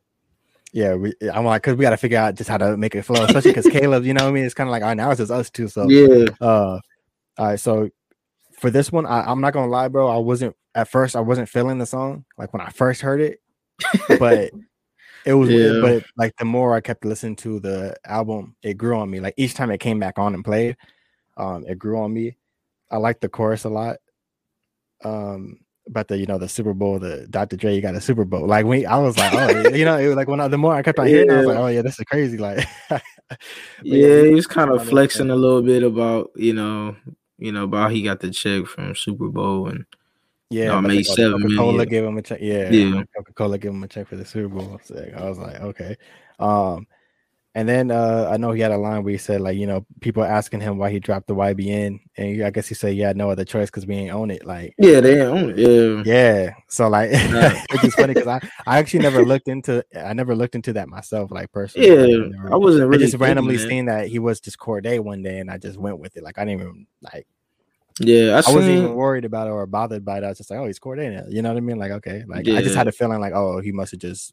Yeah, 0.73 0.95
we, 0.95 1.15
I'm 1.33 1.45
like, 1.45 1.63
cause 1.63 1.77
we 1.77 1.83
got 1.83 1.91
to 1.91 1.97
figure 1.97 2.19
out 2.19 2.35
just 2.35 2.51
how 2.51 2.59
to 2.59 2.77
make 2.77 2.95
it 2.95 3.03
flow, 3.03 3.25
especially 3.25 3.53
because 3.53 3.67
Caleb, 3.67 4.05
you 4.05 4.15
know 4.15 4.25
what 4.25 4.31
I 4.31 4.33
mean? 4.33 4.45
It's 4.45 4.55
kind 4.55 4.69
of 4.69 4.73
like, 4.73 4.83
all 4.83 4.89
right, 4.89 4.97
now 4.97 5.11
it's 5.11 5.19
just 5.19 5.31
us 5.31 5.49
two. 5.51 5.69
So 5.69 5.89
yeah. 5.89 6.27
Uh, 6.41 6.81
all 7.39 7.47
right, 7.47 7.61
so 7.61 7.91
for 8.61 8.71
this 8.71 8.93
one, 8.93 9.07
I, 9.07 9.23
I'm 9.23 9.41
not 9.41 9.53
gonna 9.53 9.71
lie, 9.71 9.89
bro. 9.89 10.09
I 10.09 10.19
wasn't 10.19 10.55
at 10.75 10.89
first. 10.89 11.17
I 11.17 11.21
wasn't 11.21 11.49
feeling 11.49 11.79
the 11.79 11.87
song 11.87 12.25
like 12.37 12.53
when 12.53 12.61
I 12.61 12.69
first 12.71 13.01
heard 13.01 13.21
it, 13.21 13.41
but 14.19 14.51
it 15.25 15.35
was 15.35 15.49
yeah. 15.49 15.57
weird. 15.57 15.83
But 15.83 16.05
like 16.17 16.37
the 16.37 16.45
more 16.45 16.75
I 16.75 16.81
kept 16.81 17.05
listening 17.05 17.37
to 17.37 17.61
the 17.61 17.97
album, 18.05 18.57
it 18.63 18.75
grew 18.75 18.99
on 18.99 19.11
me. 19.11 19.21
Like 19.21 19.35
each 19.37 19.55
time 19.55 19.71
it 19.71 19.79
came 19.79 19.99
back 19.99 20.19
on 20.19 20.35
and 20.35 20.45
played, 20.45 20.77
um, 21.37 21.65
it 21.67 21.79
grew 21.79 22.01
on 22.01 22.13
me. 22.13 22.37
I 22.91 22.97
like 22.97 23.21
the 23.21 23.29
chorus 23.29 23.65
a 23.65 23.69
lot. 23.69 23.97
Um, 25.05 25.61
but 25.89 26.09
the 26.09 26.19
you 26.19 26.27
know 26.27 26.39
the 26.39 26.49
Super 26.49 26.75
Bowl, 26.75 26.99
the 26.99 27.27
Dr. 27.29 27.57
Dre, 27.57 27.75
you 27.75 27.81
got 27.81 27.95
a 27.95 28.01
Super 28.01 28.25
Bowl. 28.25 28.47
Like 28.47 28.67
when 28.67 28.87
I 28.87 28.99
was 28.99 29.19
like, 29.19 29.35
oh, 29.35 29.71
you 29.71 29.85
know, 29.85 29.99
it 29.99 30.07
was 30.07 30.17
like 30.17 30.29
when 30.29 30.41
I, 30.41 30.49
the 30.49 30.59
more 30.59 30.75
I 30.75 30.83
kept 30.83 30.99
on 30.99 31.07
hearing, 31.07 31.29
yeah. 31.29 31.35
I 31.35 31.39
was 31.39 31.47
like, 31.47 31.59
oh 31.59 31.67
yeah, 31.67 31.83
this 31.83 31.99
is 31.99 32.05
crazy. 32.05 32.39
Like, 32.39 32.67
yeah, 32.91 33.01
yeah, 33.83 34.23
he 34.25 34.35
was 34.35 34.47
kind 34.47 34.71
of 34.71 34.87
flexing 34.87 35.31
a 35.31 35.37
little 35.37 35.63
bit 35.63 35.83
about 35.83 36.31
you 36.37 36.53
know, 36.53 36.97
you 37.39 37.53
know 37.53 37.65
about 37.65 37.93
he 37.93 38.03
got 38.03 38.21
the 38.21 38.31
check 38.31 38.67
from 38.67 38.95
Super 38.95 39.29
Bowl 39.29 39.69
and 39.69 39.85
yeah, 40.51 40.65
you 40.65 40.69
know, 40.69 40.81
made 40.83 41.07
seven 41.07 41.43
Coca 41.43 41.57
Cola 41.57 41.87
gave 41.87 42.05
him 42.05 42.19
a 42.19 42.23
check. 42.23 42.41
Yeah, 42.41 42.71
yeah, 42.71 43.03
Coca 43.17 43.33
Cola 43.33 43.59
gave 43.59 43.73
him 43.73 43.83
a 43.83 43.89
check 43.89 44.07
for 44.07 44.17
the 44.17 44.25
Super 44.25 44.49
Bowl. 44.49 44.81
So 44.85 45.11
I 45.17 45.29
was 45.29 45.39
like, 45.39 45.61
okay. 45.61 45.97
Um, 46.39 46.87
and 47.55 47.69
then 47.69 47.91
uh, 47.91 48.29
I 48.31 48.37
know 48.37 48.53
he 48.53 48.61
had 48.61 48.71
a 48.71 48.77
line 48.77 49.03
where 49.03 49.11
he 49.11 49.19
said, 49.19 49.41
like, 49.41 49.57
you 49.57 49.67
know, 49.67 49.85
people 50.01 50.23
asking 50.23 50.61
him 50.61 50.79
why 50.79 50.91
he 50.91 51.01
dropped 51.01 51.27
the 51.27 51.35
YBN, 51.35 51.99
and 52.17 52.45
I 52.45 52.51
guess 52.51 52.69
he 52.69 52.77
said, 52.77 52.95
"Yeah, 52.95 53.13
no 53.13 53.29
other 53.29 53.45
choice 53.45 53.69
because 53.69 53.87
we 53.87 53.97
ain't 53.97 54.15
own 54.15 54.31
it." 54.31 54.47
Like, 54.47 54.75
yeah, 54.79 55.01
they 55.01 55.21
own 55.21 55.51
it. 55.51 55.59
Yeah, 55.59 56.03
yeah. 56.07 56.55
So 56.69 56.89
like, 56.89 57.11
yeah. 57.11 57.61
it's 57.71 57.83
just 57.83 57.97
funny 57.97 58.15
because 58.15 58.29
I, 58.29 58.41
I 58.67 58.79
actually 58.79 59.01
never 59.01 59.25
looked 59.25 59.49
into, 59.49 59.85
I 59.97 60.13
never 60.13 60.37
looked 60.37 60.55
into 60.55 60.73
that 60.75 60.89
myself, 60.89 61.33
like 61.33 61.51
personally. 61.51 61.89
Yeah, 61.89 62.25
I, 62.25 62.29
never, 62.29 62.53
I 62.55 62.57
wasn't 62.57 62.89
really 62.89 63.05
I 63.05 63.07
just 63.09 63.21
randomly 63.21 63.57
that. 63.57 63.69
seen 63.69 63.87
that 63.87 64.07
he 64.07 64.21
was 64.21 64.39
just 64.39 64.59
Cordae 64.59 65.01
one 65.01 65.23
day, 65.23 65.41
and 65.41 65.51
I 65.51 65.59
just 65.59 65.77
went 65.77 65.99
with 65.99 66.17
it. 66.17 66.23
Like, 66.23 66.39
I 66.39 66.45
didn't 66.45 66.61
even 66.61 66.87
like. 67.03 67.27
Yeah, 67.99 68.41
I, 68.47 68.51
I 68.51 68.55
wasn't 68.55 68.79
even 68.79 68.95
worried 68.95 69.25
about 69.25 69.49
it 69.49 69.51
or 69.51 69.67
bothered 69.67 70.05
by 70.05 70.19
it. 70.19 70.25
I 70.25 70.29
was 70.29 70.39
just 70.39 70.51
like, 70.51 70.61
"Oh, 70.61 70.67
he's 70.67 70.79
Cordae 70.79 71.13
now." 71.13 71.25
You 71.29 71.43
know 71.43 71.49
what 71.49 71.59
I 71.59 71.61
mean? 71.61 71.79
Like, 71.79 71.91
okay, 71.91 72.23
like 72.29 72.47
yeah. 72.47 72.59
I 72.59 72.63
just 72.63 72.77
had 72.77 72.87
a 72.87 72.93
feeling 72.93 73.21
like, 73.21 73.33
"Oh, 73.35 73.61
he 73.61 73.73
must 73.73 73.91
have 73.91 74.01
just 74.01 74.33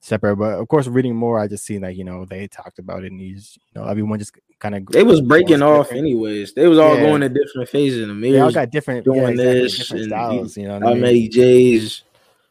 separate. 0.00 0.36
But 0.36 0.58
of 0.58 0.68
course, 0.68 0.86
reading 0.86 1.16
more, 1.16 1.38
I 1.38 1.48
just 1.48 1.64
seen 1.64 1.82
that 1.82 1.96
you 1.96 2.04
know 2.04 2.24
they 2.24 2.48
talked 2.48 2.78
about 2.78 3.04
it, 3.04 3.12
and 3.12 3.20
he's 3.20 3.58
you 3.74 3.80
know 3.80 3.86
everyone 3.86 4.18
just 4.18 4.32
kind 4.58 4.74
of 4.74 4.86
they 4.86 5.02
was 5.02 5.20
breaking 5.20 5.62
off 5.62 5.86
different. 5.86 6.06
anyways. 6.06 6.54
They 6.54 6.66
was 6.66 6.78
all 6.78 6.96
yeah. 6.96 7.02
going 7.02 7.20
to 7.22 7.28
different 7.28 7.68
phases 7.68 8.02
in 8.02 8.08
the 8.08 8.14
mirror. 8.14 8.32
They 8.32 8.40
all 8.40 8.52
got 8.52 8.70
different 8.70 9.04
doing 9.04 9.20
yeah, 9.20 9.28
exactly, 9.28 9.60
this 9.60 9.78
different 9.78 10.04
styles. 10.04 10.56
You 10.56 10.68
know, 10.68 10.88
I 10.88 10.94
mean? 10.94 11.30
J's 11.30 12.02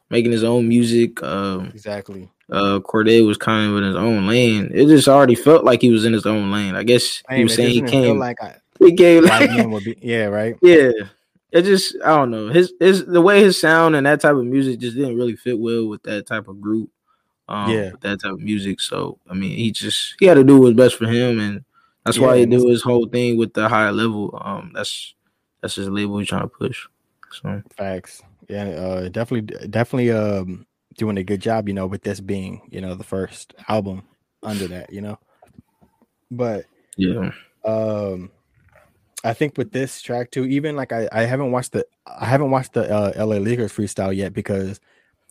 making 0.09 0.31
his 0.31 0.43
own 0.43 0.67
music. 0.67 1.21
Um, 1.23 1.67
exactly. 1.67 2.29
Uh, 2.51 2.79
Cordae 2.79 3.25
was 3.25 3.37
kind 3.37 3.71
of 3.71 3.77
in 3.77 3.83
his 3.83 3.95
own 3.95 4.27
lane. 4.27 4.69
It 4.73 4.85
just 4.85 5.07
already 5.07 5.35
felt 5.35 5.63
like 5.63 5.81
he 5.81 5.89
was 5.89 6.05
in 6.05 6.13
his 6.13 6.27
own 6.27 6.51
lane. 6.51 6.75
I 6.75 6.83
guess 6.83 7.23
he 7.31 7.43
was 7.43 7.55
saying 7.55 7.71
he 7.71 7.81
came 7.81 8.19
like 8.19 8.41
I, 8.41 8.57
he 8.79 8.95
came 8.95 9.23
like 9.23 9.83
be, 9.83 9.97
yeah, 10.01 10.25
right. 10.25 10.55
Yeah, 10.61 10.91
it 11.51 11.63
just 11.63 11.95
I 12.03 12.09
don't 12.09 12.29
know 12.29 12.49
his 12.49 12.73
his 12.79 13.05
the 13.05 13.21
way 13.21 13.41
his 13.41 13.59
sound 13.59 13.95
and 13.95 14.05
that 14.05 14.21
type 14.21 14.35
of 14.35 14.45
music 14.45 14.79
just 14.79 14.95
didn't 14.95 15.17
really 15.17 15.35
fit 15.35 15.57
well 15.57 15.87
with 15.87 16.03
that 16.03 16.27
type 16.27 16.47
of 16.47 16.61
group 16.61 16.91
um, 17.47 17.71
yeah, 17.71 17.91
that 18.01 18.21
type 18.21 18.31
of 18.31 18.39
music. 18.39 18.81
So 18.81 19.19
I 19.29 19.33
mean, 19.33 19.55
he 19.55 19.71
just 19.71 20.15
he 20.19 20.25
had 20.25 20.35
to 20.35 20.43
do 20.43 20.59
what's 20.59 20.75
best 20.75 20.95
for 20.95 21.07
him, 21.07 21.39
and 21.39 21.63
that's 22.03 22.17
yeah, 22.17 22.25
why 22.25 22.39
he 22.39 22.45
do 22.45 22.67
his 22.67 22.81
whole 22.81 23.07
thing 23.07 23.37
with 23.37 23.53
the 23.53 23.69
higher 23.69 23.91
level. 23.91 24.37
Um, 24.43 24.71
that's 24.73 25.13
that's 25.61 25.75
his 25.75 25.89
label 25.89 26.17
he's 26.17 26.29
trying 26.29 26.43
to 26.43 26.47
push. 26.47 26.87
So 27.31 27.61
facts, 27.75 28.23
yeah, 28.49 28.65
uh, 28.65 29.09
definitely, 29.09 29.67
definitely, 29.67 30.11
um, 30.11 30.65
doing 30.97 31.17
a 31.17 31.23
good 31.23 31.41
job. 31.41 31.67
You 31.67 31.73
know, 31.73 31.85
with 31.85 32.01
this 32.01 32.19
being 32.19 32.61
you 32.71 32.81
know 32.81 32.95
the 32.95 33.03
first 33.03 33.53
album 33.67 34.03
under 34.41 34.67
that, 34.69 34.91
you 34.91 35.01
know, 35.01 35.19
but 36.31 36.65
yeah, 36.97 37.31
um. 37.63 38.31
I 39.23 39.33
think 39.33 39.57
with 39.57 39.71
this 39.71 40.03
track 40.03 40.29
too, 40.29 40.45
even 40.45 40.75
like 40.75 40.91
I, 40.91 41.09
I 41.11 41.23
haven't 41.23 41.51
watched 41.51 41.71
the 41.71 41.83
I 42.05 42.25
haven't 42.25 42.51
watched 42.51 42.73
the 42.73 42.87
uh, 42.87 43.11
LA 43.17 43.37
Leakers 43.37 43.73
freestyle 43.73 44.15
yet 44.15 44.33
because 44.33 44.79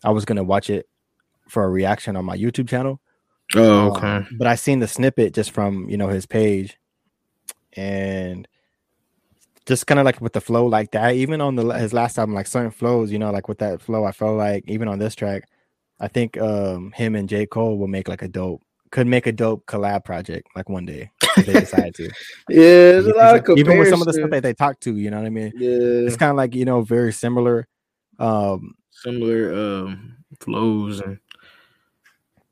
I 0.03 0.11
was 0.11 0.25
gonna 0.25 0.43
watch 0.43 0.69
it 0.69 0.89
for 1.49 1.65
a 1.65 1.69
reaction 1.71 2.17
on 2.17 2.25
my 2.25 2.37
YouTube 2.37 2.69
channel. 2.69 3.01
Oh, 3.55 3.81
um, 3.81 3.93
okay. 3.93 4.07
Um, 4.07 4.29
but 4.39 4.47
I 4.47 4.55
seen 4.55 4.81
the 4.81 4.89
snippet 4.89 5.35
just 5.35 5.51
from 5.51 5.89
you 5.89 5.97
know 5.97 6.09
his 6.09 6.27
page, 6.27 6.79
and 7.75 8.49
just 9.67 9.87
kind 9.87 9.99
of 9.99 10.05
like 10.05 10.21
with 10.21 10.33
the 10.33 10.41
flow 10.41 10.67
like 10.67 10.93
that. 10.93 11.15
Even 11.15 11.41
on 11.41 11.57
the 11.57 11.67
his 11.71 11.93
last 11.93 12.19
album, 12.19 12.35
like 12.35 12.47
certain 12.47 12.71
flows, 12.71 13.11
you 13.11 13.19
know, 13.19 13.31
like 13.31 13.49
with 13.49 13.59
that 13.59 13.81
flow, 13.81 14.05
I 14.05 14.13
felt 14.13 14.37
like 14.37 14.65
even 14.67 14.89
on 14.89 14.99
this 14.99 15.15
track, 15.15 15.49
I 16.01 16.09
think 16.09 16.39
um 16.39 16.93
him 16.93 17.15
and 17.15 17.29
J 17.29 17.47
Cole 17.47 17.79
will 17.79 17.89
make 17.89 18.09
like 18.09 18.23
a 18.23 18.29
dope 18.29 18.63
could 18.91 19.07
make 19.09 19.27
a 19.27 19.33
dope 19.33 19.67
collab 19.67 20.05
project 20.05 20.47
like 20.55 20.69
one 20.69 20.87
day 20.87 21.11
if 21.37 21.47
they 21.47 21.53
decide 21.53 21.95
to. 21.97 22.09
yeah, 22.49 23.01
a 23.01 23.11
lot 23.17 23.49
of 23.49 23.59
even 23.59 23.77
with 23.77 23.89
some 23.89 24.01
of 24.01 24.07
the 24.07 24.13
stuff 24.13 24.31
that 24.31 24.43
they 24.43 24.55
talk 24.55 24.79
to, 24.81 24.97
you 24.97 25.11
know 25.11 25.19
what 25.19 25.27
I 25.27 25.31
mean? 25.31 25.53
Yeah, 25.57 26.07
it's 26.07 26.17
kind 26.17 26.31
of 26.31 26.37
like 26.37 26.55
you 26.55 26.65
know 26.65 26.83
very 26.83 27.13
similar. 27.13 27.67
Um, 28.19 28.75
similar 28.93 29.53
um 29.53 30.17
flows 30.41 31.01
and 31.01 31.19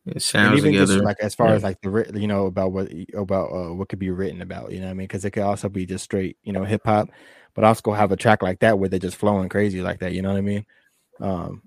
it 0.06 0.22
sounds 0.22 0.48
and 0.48 0.58
even 0.58 0.72
together. 0.72 0.94
just 0.94 1.04
like 1.04 1.20
as 1.20 1.34
far 1.34 1.48
Yeah. 1.48 1.54
as 1.54 1.62
like 1.62 1.80
the 1.80 2.10
you 2.14 2.26
know 2.26 2.46
about 2.46 2.72
what 2.72 2.92
about 3.14 3.52
uh, 3.52 3.72
what 3.74 3.88
could 3.88 3.98
be 3.98 4.10
written 4.10 4.42
about, 4.42 4.72
you 4.72 4.80
know 4.80 4.86
what 4.86 4.90
I 4.92 4.94
mean? 4.94 5.06
Because 5.06 5.24
it 5.24 5.30
could 5.30 5.42
also 5.44 5.68
be 5.68 5.86
just 5.86 6.04
straight, 6.04 6.36
you 6.42 6.52
know, 6.52 6.64
hip 6.64 6.82
hop, 6.84 7.08
but 7.54 7.64
also 7.64 7.92
have 7.92 8.12
a 8.12 8.16
track 8.16 8.42
like 8.42 8.60
that 8.60 8.78
where 8.78 8.88
they're 8.88 8.98
just 8.98 9.16
flowing 9.16 9.48
crazy 9.48 9.80
like 9.82 10.00
that, 10.00 10.12
you 10.12 10.22
know 10.22 10.30
what 10.30 10.38
I 10.38 10.42
mean? 10.42 10.66
Um, 11.20 11.62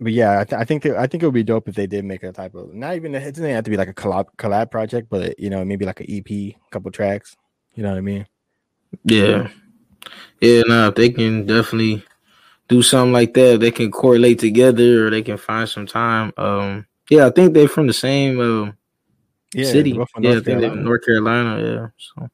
but 0.00 0.12
yeah, 0.12 0.40
I, 0.40 0.44
th- 0.44 0.60
I 0.60 0.64
think 0.64 0.82
that, 0.82 0.96
I 0.96 1.06
think 1.06 1.22
it 1.22 1.26
would 1.26 1.34
be 1.34 1.44
dope 1.44 1.68
if 1.68 1.74
they 1.76 1.86
did 1.86 2.04
make 2.04 2.22
a 2.24 2.32
type 2.32 2.54
of 2.54 2.74
not 2.74 2.96
even 2.96 3.14
it 3.14 3.20
doesn't 3.34 3.48
have 3.48 3.64
to 3.64 3.70
be 3.70 3.76
like 3.76 3.88
a 3.88 3.94
collab 3.94 4.26
collab 4.36 4.70
project, 4.70 5.08
but 5.08 5.38
you 5.38 5.48
know 5.48 5.64
maybe 5.64 5.84
like 5.86 6.00
an 6.00 6.06
EP, 6.08 6.56
couple 6.70 6.90
tracks, 6.90 7.36
you 7.74 7.82
know 7.82 7.90
what 7.90 7.98
I 7.98 8.02
mean? 8.02 8.26
Yeah. 9.04 9.48
Yeah, 10.40 10.62
no, 10.66 10.88
if 10.88 10.96
they 10.96 11.10
can 11.10 11.46
definitely 11.46 12.04
do 12.68 12.82
something 12.82 13.12
like 13.12 13.32
that, 13.34 13.60
they 13.60 13.70
can 13.70 13.90
correlate 13.90 14.40
together 14.40 15.06
or 15.06 15.10
they 15.10 15.22
can 15.22 15.36
find 15.38 15.68
some 15.68 15.86
time. 15.86 16.32
Um 16.36 16.86
yeah, 17.10 17.26
I 17.26 17.30
think 17.30 17.54
they're 17.54 17.68
from 17.68 17.86
the 17.86 17.92
same 17.92 18.40
uh, 18.40 18.72
Yeah, 19.54 19.64
city. 19.64 19.90
they're 19.92 20.00
both 20.00 20.10
from 20.10 20.22
Yeah, 20.24 20.30
I 20.30 20.32
North 20.34 20.44
think 20.44 20.60
they're 20.60 20.76
North 20.76 21.04
Carolina, 21.04 21.62
yeah. 21.62 21.86
So 21.96 22.28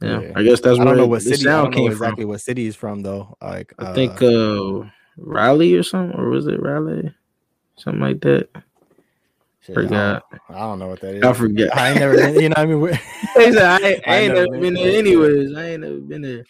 yeah, 0.00 0.20
Yeah. 0.20 0.32
I 0.36 0.42
guess 0.42 0.60
that's 0.60 0.78
I 0.78 0.84
don't 0.84 0.96
know 0.96 1.06
what 1.06 1.22
city. 1.22 1.48
I 1.48 1.62
don't 1.62 1.74
know 1.74 1.88
exactly 1.88 2.24
from. 2.24 2.30
what 2.30 2.40
city 2.40 2.66
is 2.66 2.76
from 2.76 3.02
though. 3.02 3.36
Like 3.42 3.72
I 3.78 3.94
think 3.94 4.22
uh 4.22 4.84
Raleigh 5.16 5.74
or 5.74 5.82
something, 5.82 6.18
or 6.18 6.28
was 6.30 6.46
it 6.46 6.60
Raleigh? 6.62 7.12
Something 7.76 8.00
like 8.00 8.20
that. 8.20 8.48
shit, 9.60 9.76
I 9.78 9.82
don't- 9.82 10.22
I 10.50 10.58
don't 10.60 10.78
know 10.78 10.88
what 10.88 11.00
that 11.00 11.14
is. 11.14 11.24
I 11.24 11.32
forget. 11.32 11.76
I 11.76 11.90
ain't 11.90 11.98
never 11.98 12.14
been. 12.14 12.40
You 12.40 12.48
know 12.50 12.54
what 12.56 12.58
I 12.58 13.46
mean? 13.46 13.52
Said, 13.54 13.62
I 13.62 13.78
ain't, 13.88 14.08
I 14.08 14.16
ain't 14.18 14.34
never 14.34 14.46
never 14.46 14.60
been 14.60 14.74
been 14.74 14.74
there. 14.74 14.98
anyways. 14.98 15.54
I 15.56 15.64
ain't 15.70 15.82
never 15.82 15.98
been 15.98 16.22
there. 16.22 16.44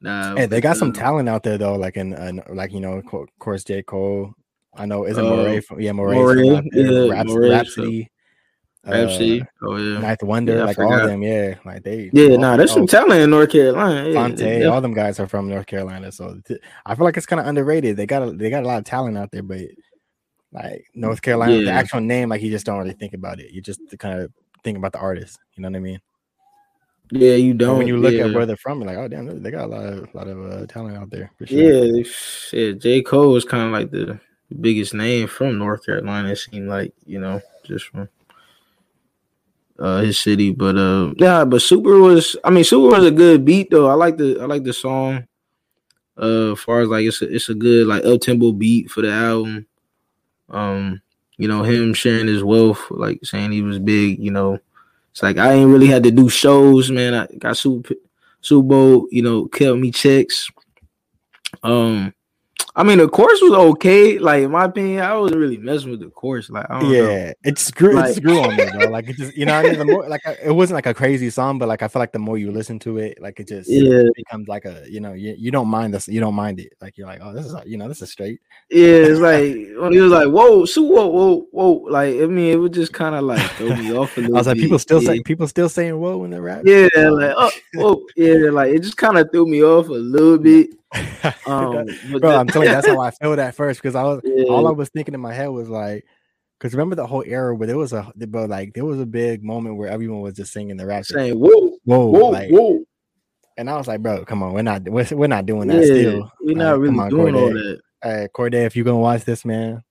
Nah, 0.00 0.36
Hey, 0.36 0.46
they 0.46 0.60
got 0.60 0.76
some 0.76 0.90
uh, 0.90 0.92
talent 0.92 1.28
out 1.28 1.42
there 1.42 1.56
though, 1.58 1.74
like 1.76 1.96
in, 1.96 2.12
in 2.12 2.42
like 2.52 2.72
you 2.72 2.80
know, 2.80 2.98
of 2.98 3.28
course, 3.38 3.64
J 3.64 3.82
Cole. 3.82 4.34
I 4.76 4.86
know, 4.86 5.06
isn't 5.06 5.24
Uh, 5.24 5.28
Morray 5.30 5.60
from 5.64 5.80
yeah, 5.80 5.92
Morray, 5.92 6.16
Morray, 6.16 6.48
from 6.48 6.56
out 6.56 6.64
there. 6.72 6.92
yeah, 7.06 7.12
Raps- 7.12 7.30
Morray's 7.30 7.50
Rapsody, 7.52 8.10
Rapsody. 8.84 9.40
uh, 9.40 9.44
oh 9.62 9.76
yeah. 9.76 10.00
9th 10.00 10.22
Wonder, 10.22 10.56
Yeah, 10.56 10.64
like 10.64 10.78
all 10.78 10.92
of 10.92 11.06
them, 11.06 11.22
yeah, 11.22 11.54
like 11.64 11.82
they, 11.82 12.10
Yeah, 12.12 12.30
all- 12.32 12.38
nah, 12.38 12.56
there's 12.56 12.72
some 12.72 12.82
oh, 12.82 12.86
talent 12.86 13.20
in 13.20 13.30
North 13.30 13.50
Carolina. 13.50 14.08
Yeah, 14.08 14.14
Phonte, 14.14 14.36
they- 14.36 14.64
all 14.64 14.80
them 14.80 14.94
guys 14.94 15.18
are 15.18 15.26
from 15.26 15.48
North 15.48 15.66
Carolina, 15.66 16.12
so 16.12 16.40
th- 16.46 16.60
I 16.84 16.94
feel 16.94 17.04
like 17.04 17.16
it's 17.16 17.26
kind 17.26 17.40
of 17.40 17.46
underrated. 17.46 17.96
They 17.96 18.06
got 18.06 18.22
a, 18.22 18.32
they 18.32 18.50
got 18.50 18.62
a 18.64 18.66
lot 18.66 18.78
of 18.78 18.84
talent 18.84 19.16
out 19.18 19.30
there, 19.32 19.42
but 19.42 19.60
like 20.52 20.86
North 20.94 21.20
Carolina, 21.22 21.62
the 21.64 21.70
actual 21.70 22.00
name, 22.00 22.28
like 22.28 22.42
you 22.42 22.50
just 22.50 22.64
don't 22.66 22.78
really 22.78 22.94
think 22.94 23.14
about 23.14 23.40
it. 23.40 23.50
You 23.52 23.60
just 23.60 23.80
kind 23.98 24.20
of 24.20 24.32
think 24.64 24.78
about 24.78 24.92
the 24.92 24.98
artist. 25.00 25.38
You 25.56 25.62
know 25.62 25.68
what 25.70 25.76
I 25.76 25.80
mean? 25.80 26.00
yeah, 27.12 27.34
you 27.34 27.54
don't. 27.54 27.78
when 27.78 27.86
you 27.86 27.96
look 27.98 28.14
yeah. 28.14 28.24
at 28.26 28.34
where 28.34 28.46
they're 28.46 28.56
from, 28.56 28.80
you're 28.80 28.88
like, 28.88 28.98
oh 28.98 29.06
damn, 29.08 29.42
they 29.42 29.50
got 29.50 29.64
a 29.64 29.66
lot 29.66 29.84
of 29.86 30.14
lot 30.14 30.28
of 30.28 30.44
uh, 30.52 30.66
talent 30.66 30.96
out 30.96 31.10
there. 31.10 31.30
For 31.38 31.46
sure. 31.46 31.84
Yeah, 31.84 32.02
shit. 32.04 32.80
J. 32.80 33.02
Cole 33.02 33.36
is 33.36 33.44
kind 33.44 33.64
of 33.64 33.70
like 33.72 33.90
the 33.90 34.18
biggest 34.54 34.94
name 34.94 35.28
from 35.28 35.58
North 35.58 35.84
Carolina. 35.84 36.30
It 36.30 36.36
seemed 36.36 36.68
like 36.68 36.92
you 37.04 37.20
know 37.20 37.40
just 37.64 37.86
from 37.86 38.08
uh 39.78 40.00
his 40.00 40.18
city, 40.18 40.52
but 40.52 40.76
uh 40.76 41.12
yeah, 41.16 41.44
but 41.44 41.62
Super 41.62 41.98
was. 41.98 42.36
I 42.44 42.50
mean, 42.50 42.64
Super 42.64 42.96
was 42.96 43.04
a 43.04 43.10
good 43.10 43.44
beat 43.44 43.70
though. 43.70 43.88
I 43.88 43.94
like 43.94 44.16
the 44.16 44.40
I 44.40 44.44
like 44.44 44.64
the 44.64 44.72
song. 44.72 45.26
Uh, 46.18 46.52
as 46.52 46.60
far 46.60 46.80
as 46.80 46.88
like 46.88 47.04
it's 47.04 47.20
a 47.20 47.34
it's 47.34 47.48
a 47.50 47.54
good 47.54 47.86
like 47.86 48.04
up 48.04 48.20
tempo 48.20 48.52
beat 48.52 48.90
for 48.90 49.02
the 49.02 49.12
album. 49.12 49.66
Um, 50.48 51.02
you 51.36 51.48
know 51.48 51.62
him 51.62 51.92
sharing 51.92 52.26
his 52.26 52.42
wealth, 52.42 52.86
like 52.90 53.20
saying 53.22 53.52
he 53.52 53.62
was 53.62 53.78
big. 53.78 54.18
You 54.18 54.30
know, 54.30 54.58
it's 55.10 55.22
like 55.22 55.36
I 55.36 55.52
ain't 55.52 55.70
really 55.70 55.88
had 55.88 56.04
to 56.04 56.10
do 56.10 56.28
shows, 56.28 56.90
man. 56.90 57.14
I 57.14 57.26
got 57.38 57.58
Super 57.58 57.94
Super 58.40 58.66
Bowl, 58.66 59.08
you 59.10 59.22
know, 59.22 59.46
kept 59.46 59.78
me 59.78 59.90
checks. 59.90 60.48
Um, 61.62 62.14
I 62.78 62.82
mean, 62.82 62.98
the 62.98 63.08
course 63.08 63.40
was 63.40 63.52
okay. 63.54 64.18
Like 64.18 64.42
in 64.42 64.50
my 64.50 64.64
opinion, 64.66 65.00
I 65.00 65.16
wasn't 65.16 65.40
really 65.40 65.56
messing 65.56 65.90
with 65.92 66.00
the 66.00 66.10
course. 66.10 66.50
Like 66.50 66.66
I 66.68 66.78
don't 66.78 66.92
know. 66.92 66.94
Yeah, 66.94 67.32
it 67.42 67.56
just 67.56 67.74
grew, 67.74 67.94
Like- 67.94 68.04
it 68.04 68.08
just 68.08 68.22
grew 68.22 68.38
on 68.38 68.54
me, 68.54 68.66
bro. 68.70 68.90
Like 68.90 69.08
it 69.08 69.16
just, 69.16 69.34
you 69.34 69.46
know, 69.46 69.54
I 69.54 69.62
mean, 69.62 69.78
the 69.78 69.86
more 69.86 70.06
like 70.06 70.20
it 70.26 70.50
wasn't 70.54 70.74
like 70.74 70.84
a 70.84 70.92
crazy 70.92 71.30
song, 71.30 71.58
but 71.58 71.68
like 71.68 71.80
I 71.82 71.88
feel 71.88 72.00
like 72.00 72.12
the 72.12 72.18
more 72.18 72.36
you 72.36 72.52
listen 72.52 72.78
to 72.80 72.98
it, 72.98 73.16
like 73.18 73.40
it 73.40 73.48
just 73.48 73.70
Yeah. 73.70 74.02
becomes 74.14 74.46
like 74.46 74.66
a, 74.66 74.84
you 74.90 75.00
know, 75.00 75.14
you, 75.14 75.34
you 75.38 75.50
don't 75.50 75.68
mind 75.68 75.94
this, 75.94 76.06
you 76.06 76.20
don't 76.20 76.34
mind 76.34 76.60
it. 76.60 76.74
Like 76.82 76.98
you're 76.98 77.06
like, 77.06 77.20
oh, 77.22 77.32
this 77.32 77.46
is, 77.46 77.54
you 77.64 77.78
know, 77.78 77.88
this 77.88 78.02
is 78.02 78.10
straight. 78.12 78.40
Yeah, 78.70 78.86
it's 78.86 79.20
like 79.20 79.54
when 79.80 79.92
he 79.92 80.00
was 80.00 80.12
like, 80.12 80.28
"Whoa, 80.28 80.66
whoa, 80.66 81.06
whoa, 81.06 81.46
whoa!" 81.52 81.72
Like 81.88 82.16
I 82.20 82.26
mean, 82.26 82.52
it 82.52 82.56
was 82.56 82.72
just 82.72 82.92
kind 82.92 83.14
of 83.14 83.24
like 83.24 83.40
throw 83.52 83.74
me 83.74 83.96
off 83.96 84.14
a 84.18 84.20
little. 84.22 84.36
I 84.36 84.40
was 84.40 84.46
like, 84.48 84.56
bit. 84.56 84.62
people 84.64 84.78
still 84.80 85.02
yeah. 85.02 85.06
say, 85.12 85.22
people 85.22 85.46
still 85.48 85.68
saying 85.70 85.98
whoa 85.98 86.18
when 86.18 86.30
they 86.30 86.40
rap. 86.40 86.62
Yeah, 86.66 86.88
like 86.94 87.32
oh, 87.38 87.50
whoa, 87.74 88.02
yeah, 88.16 88.50
like 88.50 88.74
it 88.74 88.80
just 88.82 88.96
kind 88.98 89.16
of 89.16 89.30
threw 89.32 89.46
me 89.46 89.62
off 89.62 89.88
a 89.88 89.92
little 89.92 90.36
bit. 90.50 90.70
Um, 91.46 91.86
bro, 92.20 92.20
the- 92.20 92.36
I'm 92.36 92.48
telling 92.48 92.68
you, 92.68 92.74
that's 92.74 92.86
how 92.86 92.98
I 93.00 93.10
felt 93.22 93.38
at 93.38 93.54
first 93.54 93.80
because 93.80 93.94
I 93.94 94.02
was 94.04 94.20
Yeah. 94.24 94.44
all 94.48 94.66
I 94.66 94.70
was 94.70 94.88
thinking 94.88 95.14
in 95.14 95.20
my 95.20 95.32
head 95.32 95.48
was 95.48 95.68
like, 95.68 96.04
because 96.58 96.72
remember 96.72 96.96
the 96.96 97.06
whole 97.06 97.24
era 97.26 97.54
where 97.54 97.66
there 97.66 97.76
was 97.76 97.92
a, 97.92 98.10
but 98.16 98.48
like 98.48 98.74
there 98.74 98.84
was 98.84 99.00
a 99.00 99.06
big 99.06 99.44
moment 99.44 99.76
where 99.76 99.88
everyone 99.88 100.20
was 100.20 100.34
just 100.34 100.52
singing 100.52 100.76
the 100.76 100.86
rap. 100.86 101.04
saying 101.04 101.34
whoa, 101.38 101.78
Whoa, 101.84 102.06
whoa, 102.06 102.28
like, 102.30 102.50
whoa. 102.50 102.84
and 103.56 103.68
I 103.70 103.76
was 103.76 103.86
like, 103.88 104.02
bro, 104.02 104.24
come 104.24 104.42
on, 104.42 104.52
we're 104.54 104.62
not, 104.62 104.82
we're, 104.88 105.06
we're 105.12 105.26
not 105.28 105.46
doing 105.46 105.68
that 105.68 105.84
Yeah, 105.84 106.00
still. 106.00 106.32
we're 106.40 106.56
Like, 106.56 106.56
not 106.56 106.80
really 106.80 106.98
on, 106.98 107.08
doing 107.10 107.34
all 107.34 107.50
that. 107.50 107.80
Hey, 108.02 108.28
Cordae, 108.34 108.66
if 108.66 108.76
you're 108.76 108.84
gonna 108.84 108.98
watch 108.98 109.24
this, 109.24 109.44
man, 109.44 109.82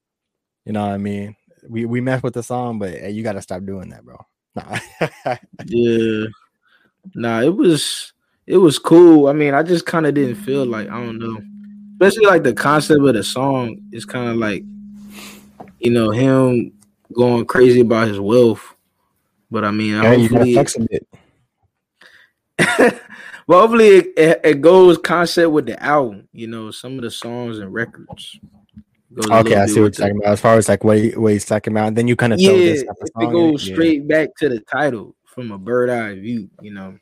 you 0.66 0.74
know 0.74 0.82
what 0.86 0.94
I 0.94 0.98
mean. 0.98 1.36
We 1.68 1.86
we 1.86 2.00
mess 2.00 2.22
with 2.22 2.36
the 2.36 2.44
song, 2.44 2.78
but 2.80 2.92
hey, 2.92 3.12
you 3.12 3.24
gotta 3.24 3.42
stop 3.42 3.66
doing 3.66 3.90
that, 3.90 4.04
bro. 4.04 4.18
Nah. 4.56 4.80
Yeah, 5.66 6.26
nah, 7.16 7.42
it 7.42 7.56
was 7.56 8.14
it 8.48 8.58
was 8.58 8.80
cool. 8.80 9.28
I 9.28 9.34
mean, 9.34 9.54
I 9.54 9.64
just 9.64 9.86
kind 9.86 10.06
of 10.06 10.14
didn't 10.14 10.36
feel 10.36 10.66
like 10.66 10.90
I 10.90 11.04
don't 11.04 11.20
know, 11.20 11.42
especially 11.94 12.28
like 12.28 12.44
the 12.44 12.54
concept 12.54 13.02
of 13.02 13.14
the 13.14 13.24
song 13.24 13.78
is 13.92 14.06
kind 14.06 14.30
of 14.30 14.38
like 14.38 14.64
you 15.80 15.92
know 15.92 16.12
him 16.12 16.72
going 17.14 17.46
crazy 17.46 17.82
about 17.82 18.08
his 18.08 18.20
wealth. 18.20 18.76
But 19.50 19.64
I 19.66 19.72
mean, 19.72 20.02
yeah, 20.02 20.14
you 20.14 20.30
hopefully, 20.30 20.54
flex 20.54 20.76
a 20.76 20.80
bit. 20.82 21.08
but 22.58 23.02
hopefully 23.48 23.88
it, 23.88 24.14
it, 24.18 24.42
it 24.44 24.62
goes 24.62 24.98
concept 24.98 25.52
with 25.52 25.66
the 25.66 25.82
album. 25.82 26.28
You 26.34 26.48
know, 26.48 26.72
some 26.72 26.96
of 26.96 27.02
the 27.02 27.12
songs 27.12 27.60
and 27.60 27.74
records. 27.74 28.40
Okay, 29.32 29.56
I 29.56 29.66
see 29.66 29.80
what 29.80 29.98
you're 29.98 30.08
talking 30.08 30.18
about. 30.18 30.34
As 30.34 30.42
far 30.42 30.58
as 30.58 30.68
like 30.68 30.84
what, 30.84 30.98
he, 30.98 31.12
what 31.12 31.32
he's 31.32 31.46
talking 31.46 31.72
about, 31.72 31.88
and 31.88 31.98
then 31.98 32.08
you 32.08 32.16
kind 32.16 32.34
of 32.34 32.40
Yeah, 32.40 32.50
throw 32.50 32.58
this 32.58 32.82
if 32.82 32.88
type 32.88 32.98
of 33.16 33.30
it 33.30 33.32
goes 33.32 33.64
it, 33.64 33.70
yeah. 33.70 33.74
straight 33.76 34.08
back 34.08 34.30
to 34.40 34.50
the 34.50 34.60
title 34.60 35.16
from 35.24 35.52
a 35.52 35.58
bird 35.58 35.90
eye 35.90 36.16
view. 36.16 36.50
You 36.62 36.74
know, 36.74 36.98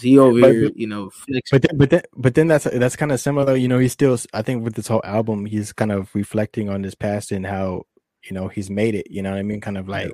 he 0.00 0.18
over 0.18 0.40
But- 0.40 0.52
here, 0.52 0.70
you 0.74 0.86
know, 0.86 1.10
flexing. 1.10 1.42
But 1.52 1.62
then, 1.62 1.78
but 1.78 1.90
then, 1.90 2.02
but 2.16 2.34
then 2.34 2.46
that's 2.48 2.64
that's 2.64 2.96
kind 2.96 3.12
of 3.12 3.20
similar. 3.20 3.56
You 3.56 3.68
know, 3.68 3.78
he's 3.78 3.92
still. 3.92 4.18
I 4.32 4.42
think 4.42 4.64
with 4.64 4.74
this 4.74 4.88
whole 4.88 5.02
album, 5.04 5.46
he's 5.46 5.72
kind 5.72 5.92
of 5.92 6.14
reflecting 6.14 6.68
on 6.68 6.82
his 6.82 6.94
past 6.94 7.32
and 7.32 7.46
how 7.46 7.84
you 8.24 8.32
know 8.34 8.48
he's 8.48 8.70
made 8.70 8.94
it. 8.94 9.10
You 9.10 9.22
know 9.22 9.30
what 9.30 9.38
I 9.38 9.42
mean? 9.42 9.60
Kind 9.60 9.78
of 9.78 9.88
like. 9.88 10.12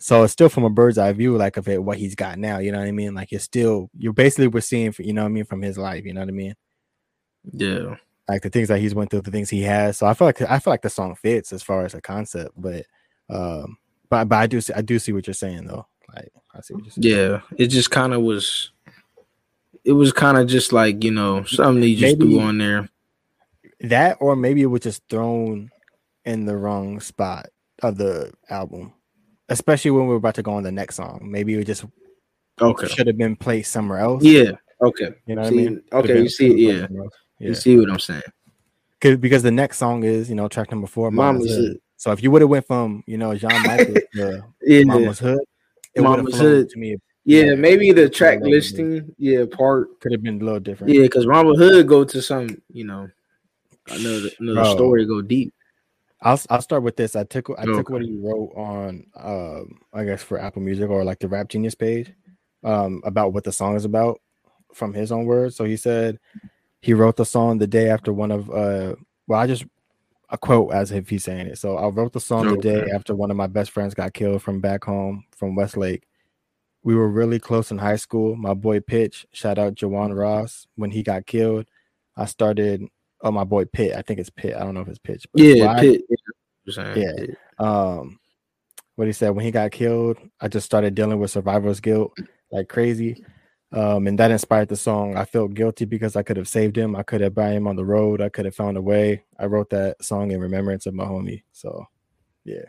So 0.00 0.22
it's 0.22 0.32
still 0.32 0.48
from 0.48 0.62
a 0.64 0.70
bird's 0.70 0.96
eye 0.96 1.12
view, 1.12 1.36
like 1.36 1.56
of 1.56 1.66
it, 1.68 1.82
what 1.82 1.98
he's 1.98 2.14
got 2.14 2.38
now. 2.38 2.58
You 2.58 2.70
know 2.70 2.78
what 2.78 2.86
I 2.86 2.92
mean? 2.92 3.14
Like 3.14 3.32
it's 3.32 3.42
still 3.44 3.90
you're 3.98 4.12
basically 4.12 4.46
we're 4.46 4.60
seeing, 4.60 4.94
you 5.00 5.12
know 5.12 5.22
what 5.22 5.28
I 5.28 5.32
mean, 5.32 5.44
from 5.44 5.60
his 5.60 5.76
life. 5.76 6.04
You 6.04 6.14
know 6.14 6.20
what 6.20 6.28
I 6.28 6.32
mean? 6.32 6.54
yeah. 7.52 7.96
like 8.28 8.42
the 8.42 8.50
things 8.50 8.68
that 8.68 8.78
he's 8.78 8.94
went 8.94 9.10
through, 9.10 9.22
the 9.22 9.30
things 9.30 9.50
he 9.50 9.62
has. 9.62 9.98
So 9.98 10.06
I 10.06 10.14
feel 10.14 10.26
like 10.28 10.40
I 10.42 10.58
feel 10.60 10.72
like 10.72 10.82
the 10.82 10.90
song 10.90 11.14
fits 11.16 11.52
as 11.52 11.62
far 11.62 11.84
as 11.84 11.94
a 11.94 12.00
concept, 12.00 12.52
but 12.56 12.86
um, 13.28 13.76
but 14.08 14.26
but 14.28 14.36
I 14.36 14.46
do 14.46 14.60
see 14.60 14.72
I 14.72 14.82
do 14.82 14.98
see 14.98 15.12
what 15.12 15.26
you're 15.26 15.34
saying 15.34 15.66
though. 15.66 15.86
Like 16.14 16.30
I 16.54 16.60
see 16.60 16.74
what 16.74 16.84
you're 16.84 16.92
saying. 16.92 17.02
Yeah, 17.30 17.40
it 17.56 17.66
just 17.68 17.90
kind 17.90 18.14
of 18.14 18.22
was. 18.22 18.70
It 19.88 19.92
was 19.92 20.12
kind 20.12 20.36
of 20.36 20.46
just 20.46 20.72
like 20.72 21.02
you 21.02 21.10
know 21.10 21.44
something 21.44 21.82
he 21.82 21.96
just 21.96 22.18
Maybe- 22.18 22.32
threw 22.34 22.40
on 22.40 22.58
there. 22.58 22.88
That 23.80 24.18
or 24.20 24.34
maybe 24.36 24.62
it 24.62 24.66
was 24.66 24.80
just 24.82 25.02
thrown 25.08 25.70
in 26.24 26.44
the 26.46 26.56
wrong 26.56 27.00
spot 27.00 27.46
of 27.82 27.96
the 27.96 28.32
album, 28.50 28.92
especially 29.48 29.92
when 29.92 30.02
we 30.02 30.08
were 30.08 30.16
about 30.16 30.34
to 30.34 30.42
go 30.42 30.52
on 30.54 30.64
the 30.64 30.72
next 30.72 30.96
song. 30.96 31.20
Maybe 31.30 31.54
it 31.54 31.64
just 31.64 31.84
Okay. 32.60 32.88
should 32.88 33.06
have 33.06 33.16
been 33.16 33.36
placed 33.36 33.70
somewhere 33.72 34.00
else. 34.00 34.24
Yeah. 34.24 34.52
Okay. 34.82 35.10
you 35.26 35.36
know 35.36 35.42
what 35.42 35.50
See, 35.52 35.58
I 35.66 35.68
mean. 35.70 35.82
okay, 35.92 36.22
you 36.22 36.28
see 36.28 36.66
it, 36.68 36.90
yeah. 36.90 37.06
You 37.38 37.54
see 37.54 37.76
what 37.78 37.90
I'm 37.90 37.98
saying? 38.00 38.22
because 39.00 39.44
the 39.44 39.50
next 39.52 39.78
song 39.78 40.02
is 40.02 40.28
you 40.28 40.34
know 40.34 40.48
track 40.48 40.70
number 40.72 40.88
four, 40.88 41.10
Mama's, 41.12 41.48
Hood. 41.54 41.64
Hood. 41.68 41.80
So 41.96 42.10
if 42.12 42.20
you 42.22 42.30
would 42.32 42.42
have 42.42 42.50
went 42.50 42.66
from 42.66 43.04
you 43.06 43.16
know 43.16 43.34
John 43.36 43.62
Michael 43.62 43.94
to 44.14 44.44
Yeah. 44.66 44.82
Mama's 44.84 45.20
Hood, 45.20 45.38
it 45.94 46.00
would 46.00 46.04
have 46.08 46.18
Mama's 46.18 46.34
flowed 46.36 46.42
Hood. 46.42 46.68
to 46.70 46.78
me. 46.78 46.96
Yeah. 47.28 47.54
Maybe 47.54 47.92
the 47.92 48.08
track 48.08 48.40
listing. 48.42 49.14
Yeah. 49.18 49.44
Part. 49.50 50.00
Could 50.00 50.12
have 50.12 50.22
been 50.22 50.40
a 50.40 50.44
little 50.44 50.60
different. 50.60 50.92
Yeah, 50.92 51.02
because 51.02 51.26
Robin 51.26 51.56
Hood 51.56 51.86
go 51.86 52.04
to 52.04 52.22
some. 52.22 52.60
You 52.72 52.84
know, 52.84 53.08
another 53.88 54.28
another 54.40 54.62
Bro. 54.62 54.74
story 54.74 55.06
go 55.06 55.22
deep. 55.22 55.52
I'll 56.22 56.40
I'll 56.50 56.62
start 56.62 56.82
with 56.82 56.96
this. 56.96 57.14
I 57.14 57.24
took 57.24 57.50
I 57.58 57.64
took 57.64 57.90
what 57.90 58.02
he 58.02 58.16
wrote 58.16 58.52
on 58.56 59.06
um 59.16 59.78
I 59.92 60.04
guess 60.04 60.22
for 60.22 60.38
Apple 60.38 60.62
Music 60.62 60.90
or 60.90 61.04
like 61.04 61.20
the 61.20 61.28
Rap 61.28 61.48
Genius 61.48 61.74
page 61.74 62.12
um 62.64 63.02
about 63.04 63.32
what 63.32 63.44
the 63.44 63.52
song 63.52 63.76
is 63.76 63.84
about 63.84 64.20
from 64.74 64.92
his 64.92 65.12
own 65.12 65.26
words. 65.26 65.54
So 65.54 65.64
he 65.64 65.76
said 65.76 66.18
he 66.80 66.92
wrote 66.92 67.16
the 67.16 67.24
song 67.24 67.58
the 67.58 67.66
day 67.66 67.88
after 67.88 68.12
one 68.12 68.32
of 68.32 68.50
uh 68.50 68.96
well 69.28 69.38
I 69.38 69.46
just 69.46 69.64
a 70.30 70.36
quote 70.36 70.72
as 70.74 70.90
if 70.90 71.08
he's 71.08 71.24
saying 71.24 71.46
it. 71.46 71.58
So 71.58 71.76
I 71.76 71.86
wrote 71.86 72.12
the 72.12 72.20
song 72.20 72.48
the 72.48 72.56
day 72.56 72.90
after 72.92 73.14
one 73.14 73.30
of 73.30 73.36
my 73.36 73.46
best 73.46 73.70
friends 73.70 73.94
got 73.94 74.12
killed 74.12 74.42
from 74.42 74.60
back 74.60 74.84
home 74.84 75.24
from 75.36 75.54
Westlake. 75.54 76.07
We 76.88 76.94
were 76.94 77.10
really 77.10 77.38
close 77.38 77.70
in 77.70 77.76
high 77.76 77.96
school. 77.96 78.34
My 78.34 78.54
boy 78.54 78.80
Pitch, 78.80 79.26
shout 79.34 79.58
out 79.58 79.74
Jawan 79.74 80.16
Ross, 80.18 80.66
when 80.76 80.90
he 80.90 81.02
got 81.02 81.26
killed, 81.26 81.66
I 82.16 82.24
started 82.24 82.82
oh 83.20 83.30
my 83.30 83.44
boy 83.44 83.66
Pitt. 83.66 83.94
I 83.94 84.00
think 84.00 84.18
it's 84.18 84.30
Pitt. 84.30 84.56
I 84.56 84.60
don't 84.60 84.72
know 84.72 84.80
if 84.80 84.88
it's 84.88 84.98
Pitch. 84.98 85.26
but- 85.30 85.42
Yeah. 85.42 85.66
I- 85.72 85.80
Pitt. 85.82 86.00
Yeah. 86.96 87.12
Um, 87.58 88.18
what 88.94 89.06
he 89.06 89.12
said 89.12 89.30
when 89.36 89.44
he 89.44 89.50
got 89.50 89.70
killed, 89.70 90.16
I 90.40 90.48
just 90.48 90.64
started 90.64 90.94
dealing 90.94 91.18
with 91.18 91.30
survivor's 91.30 91.80
guilt 91.80 92.16
like 92.50 92.70
crazy. 92.70 93.22
Um, 93.70 94.06
and 94.06 94.18
that 94.18 94.30
inspired 94.30 94.68
the 94.70 94.76
song. 94.76 95.14
I 95.14 95.26
felt 95.26 95.52
guilty 95.52 95.84
because 95.84 96.16
I 96.16 96.22
could 96.22 96.38
have 96.38 96.48
saved 96.48 96.78
him. 96.78 96.96
I 96.96 97.02
could 97.02 97.20
have 97.20 97.34
brought 97.34 97.52
him 97.52 97.66
on 97.66 97.76
the 97.76 97.84
road. 97.84 98.22
I 98.22 98.30
could 98.30 98.46
have 98.46 98.54
found 98.56 98.78
a 98.78 98.80
way. 98.82 99.24
I 99.38 99.44
wrote 99.44 99.68
that 99.70 100.02
song 100.02 100.30
in 100.30 100.40
remembrance 100.40 100.86
of 100.86 100.94
my 100.94 101.04
homie. 101.04 101.42
So, 101.52 101.84
yeah, 102.46 102.64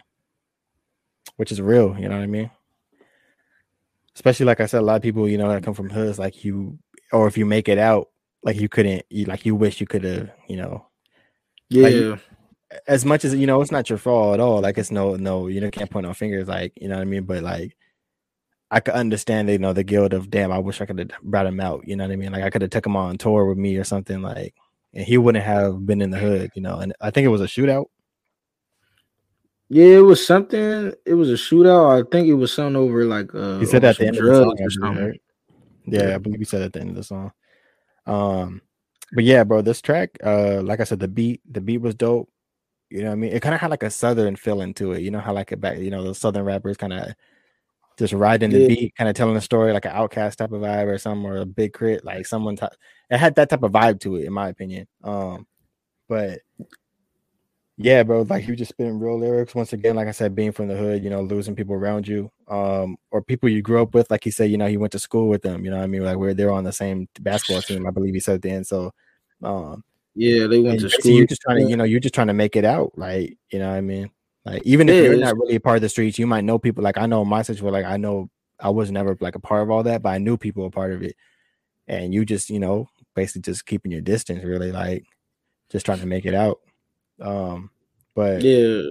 which 1.38 1.53
is 1.53 1.62
real. 1.62 1.97
You 1.97 2.10
know 2.10 2.17
what 2.17 2.23
I 2.23 2.27
mean? 2.27 2.51
Especially 4.19 4.45
like 4.45 4.60
I 4.60 4.65
said, 4.65 4.82
a 4.82 4.86
lot 4.86 4.97
of 4.97 5.01
people, 5.01 5.29
you 5.29 5.38
know, 5.38 5.47
that 5.47 5.63
come 5.63 5.73
from 5.73 5.89
hoods, 5.89 6.19
like 6.19 6.43
you, 6.43 6.77
or 7.13 7.25
if 7.25 7.38
you 7.38 7.45
make 7.45 7.69
it 7.69 7.77
out, 7.77 8.10
like 8.43 8.58
you 8.58 8.67
couldn't, 8.67 9.05
you 9.10 9.23
like 9.23 9.45
you 9.45 9.55
wish 9.55 9.79
you 9.79 9.88
could 9.88 10.03
have, 10.03 10.29
you 10.49 10.58
know, 10.58 10.86
yeah. 11.69 11.88
Like, 11.88 12.19
as 12.86 13.05
much 13.05 13.23
as 13.23 13.34
you 13.34 13.47
know, 13.47 13.62
it's 13.62 13.71
not 13.71 13.89
your 13.89 13.97
fault 13.97 14.34
at 14.34 14.39
all. 14.41 14.60
Like 14.60 14.77
it's 14.77 14.91
no, 14.91 15.15
no, 15.15 15.47
you 15.47 15.62
know, 15.62 15.71
can't 15.71 15.89
point 15.89 16.05
no 16.05 16.13
fingers. 16.13 16.49
Like 16.49 16.73
you 16.75 16.89
know 16.89 16.95
what 16.95 17.01
I 17.01 17.05
mean. 17.05 17.23
But 17.23 17.43
like, 17.43 17.77
I 18.69 18.82
could 18.82 18.93
understand, 18.93 19.49
you 19.49 19.58
know, 19.58 19.71
the 19.71 19.86
guilt 19.86 20.12
of 20.12 20.29
damn. 20.29 20.51
I 20.51 20.60
wish 20.60 20.82
I 20.82 20.86
could 20.86 20.99
have 20.99 21.21
brought 21.23 21.47
him 21.47 21.62
out. 21.62 21.88
You 21.88 21.95
know 21.95 22.03
what 22.03 22.12
I 22.12 22.17
mean? 22.17 22.34
Like 22.34 22.43
I 22.43 22.49
could 22.49 22.62
have 22.62 22.71
took 22.71 22.86
him 22.86 22.97
on 22.97 23.17
tour 23.17 23.45
with 23.45 23.58
me 23.58 23.77
or 23.77 23.86
something. 23.86 24.21
Like, 24.21 24.53
and 24.93 25.05
he 25.05 25.17
wouldn't 25.17 25.45
have 25.45 25.86
been 25.86 26.01
in 26.01 26.12
the 26.12 26.19
hood. 26.19 26.51
You 26.55 26.62
know. 26.62 26.79
And 26.79 26.93
I 26.99 27.10
think 27.10 27.23
it 27.23 27.29
was 27.29 27.41
a 27.41 27.45
shootout. 27.45 27.86
Yeah, 29.69 29.97
it 29.97 30.05
was 30.05 30.25
something. 30.25 30.93
It 31.05 31.13
was 31.13 31.29
a 31.29 31.34
shootout. 31.34 32.03
I 32.03 32.10
think 32.10 32.27
it 32.27 32.34
was 32.34 32.51
something 32.51 32.75
over 32.75 33.05
like 33.05 33.34
uh. 33.36 33.60
He 33.60 33.65
said 33.65 33.84
at 33.84 33.97
the 33.97 34.08
end 34.08 34.17
of 34.17 34.25
the 34.25 34.36
song, 34.36 34.58
or 34.60 34.69
something. 34.69 35.05
Right? 35.05 35.21
Yeah, 35.86 36.15
I 36.15 36.17
believe 36.17 36.39
he 36.39 36.45
said 36.45 36.63
at 36.63 36.73
the 36.73 36.82
end 36.82 36.89
of 36.89 36.95
the 36.95 37.03
song. 37.03 37.32
Um, 38.05 38.62
but 39.12 39.23
yeah, 39.23 39.43
bro, 39.43 39.62
this 39.62 39.82
track, 39.82 40.17
uh, 40.23 40.62
like 40.62 40.79
I 40.79 40.84
said, 40.84 40.99
the 40.99 41.08
beat, 41.08 41.41
the 41.49 41.62
beat 41.62 41.79
was 41.79 41.95
dope. 41.95 42.29
You 42.89 43.01
know 43.01 43.08
what 43.08 43.13
I 43.13 43.17
mean? 43.17 43.32
It 43.32 43.41
kind 43.41 43.53
of 43.53 43.62
had 43.62 43.69
like 43.69 43.84
a 43.84 43.91
southern 43.91 44.36
feeling 44.36 44.73
to 44.75 44.93
it. 44.93 45.01
You 45.01 45.12
know 45.12 45.19
how 45.19 45.34
like 45.34 45.51
it 45.51 45.62
back, 45.62 45.77
you 45.77 45.91
know, 45.91 46.03
those 46.03 46.17
southern 46.17 46.43
rappers 46.43 46.77
kind 46.77 46.93
of 46.93 47.13
just 47.99 48.13
riding 48.13 48.49
the 48.49 48.62
yeah. 48.62 48.67
beat, 48.67 48.95
kind 48.95 49.10
of 49.10 49.15
telling 49.15 49.36
a 49.36 49.41
story 49.41 49.73
like 49.73 49.86
an 49.86 49.91
OutKast 49.91 50.38
type 50.38 50.51
of 50.51 50.62
vibe 50.62 50.88
or 50.88 50.97
something, 50.97 51.29
or 51.29 51.38
a 51.38 51.45
Big 51.45 51.77
K.R.I.T., 51.77 52.01
like 52.03 52.25
someone. 52.25 52.55
T- 52.55 52.65
it 53.10 53.17
had 53.17 53.36
that 53.36 53.49
type 53.49 53.62
of 53.62 53.71
vibe 53.71 53.99
to 54.01 54.15
it, 54.15 54.25
in 54.25 54.34
my 54.34 54.49
opinion. 54.49 54.88
Um, 55.03 55.45
but 56.08 56.39
yeah, 57.81 58.03
bro, 58.03 58.23
like 58.23 58.45
you 58.45 58.57
just 58.57 58.71
spitting 58.71 58.99
real 58.99 59.17
lyrics 59.17 59.55
once 59.55 59.71
again. 59.71 59.95
Like 59.95 60.09
I 60.09 60.11
said, 60.11 60.35
being 60.35 60.51
from 60.51 60.67
the 60.67 60.75
hood, 60.75 61.01
you 61.01 61.09
know, 61.09 61.21
losing 61.21 61.55
people 61.55 61.75
around 61.75 62.09
you, 62.09 62.29
um, 62.49 62.97
or 63.09 63.21
people 63.21 63.47
you 63.47 63.61
grew 63.61 63.81
up 63.81 63.93
with. 63.93 64.11
Like 64.11 64.25
he 64.25 64.31
said, 64.31 64.51
you 64.51 64.57
know, 64.57 64.67
he 64.67 64.75
went 64.75 64.91
to 64.91 64.99
school 64.99 65.29
with 65.29 65.43
them. 65.43 65.63
You 65.63 65.71
know, 65.71 65.77
what 65.77 65.85
I 65.85 65.87
mean, 65.87 66.03
like 66.03 66.17
we're 66.17 66.33
they're 66.33 66.51
on 66.51 66.65
the 66.65 66.73
same 66.73 67.07
basketball 67.21 67.61
team. 67.61 67.87
I 67.87 67.91
believe 67.91 68.13
he 68.13 68.19
said 68.19 68.35
at 68.35 68.41
the 68.41 68.51
end. 68.51 68.67
So, 68.67 68.91
um, 69.41 69.81
yeah, 70.13 70.47
they 70.47 70.59
went 70.59 70.81
to 70.81 70.89
school. 70.89 71.11
You're 71.11 71.25
just 71.25 71.41
trying 71.41 71.63
to, 71.63 71.69
you 71.69 71.77
know, 71.77 71.85
you're 71.85 72.01
just 72.01 72.13
trying 72.13 72.27
to 72.27 72.33
make 72.33 72.57
it 72.57 72.65
out. 72.65 72.91
Like, 72.97 73.37
you 73.49 73.59
know 73.59 73.69
what 73.69 73.77
I 73.77 73.81
mean? 73.81 74.11
Like, 74.43 74.61
even 74.65 74.89
if 74.89 74.95
yeah, 74.95 75.01
you're 75.03 75.17
not 75.17 75.37
really 75.37 75.55
a 75.55 75.61
part 75.61 75.77
of 75.77 75.81
the 75.81 75.87
streets, 75.87 76.19
you 76.19 76.27
might 76.27 76.43
know 76.43 76.59
people. 76.59 76.83
Like, 76.83 76.97
I 76.97 77.05
know 77.05 77.23
my 77.23 77.43
situation, 77.43 77.71
like, 77.71 77.85
I 77.85 77.95
know 77.95 78.29
I 78.59 78.71
was 78.71 78.91
never 78.91 79.15
like 79.21 79.35
a 79.35 79.39
part 79.39 79.63
of 79.63 79.69
all 79.69 79.83
that, 79.83 80.01
but 80.01 80.09
I 80.09 80.17
knew 80.17 80.35
people 80.35 80.63
were 80.63 80.69
part 80.69 80.91
of 80.91 81.01
it. 81.01 81.15
And 81.87 82.13
you 82.13 82.25
just, 82.25 82.49
you 82.49 82.59
know, 82.59 82.89
basically 83.15 83.43
just 83.43 83.65
keeping 83.65 83.91
your 83.91 84.01
distance, 84.01 84.43
really, 84.43 84.73
like, 84.73 85.05
just 85.71 85.85
trying 85.85 85.99
to 85.99 86.05
make 86.05 86.25
it 86.25 86.33
out. 86.33 86.59
Um, 87.21 87.69
but 88.15 88.41
yeah, 88.41 88.82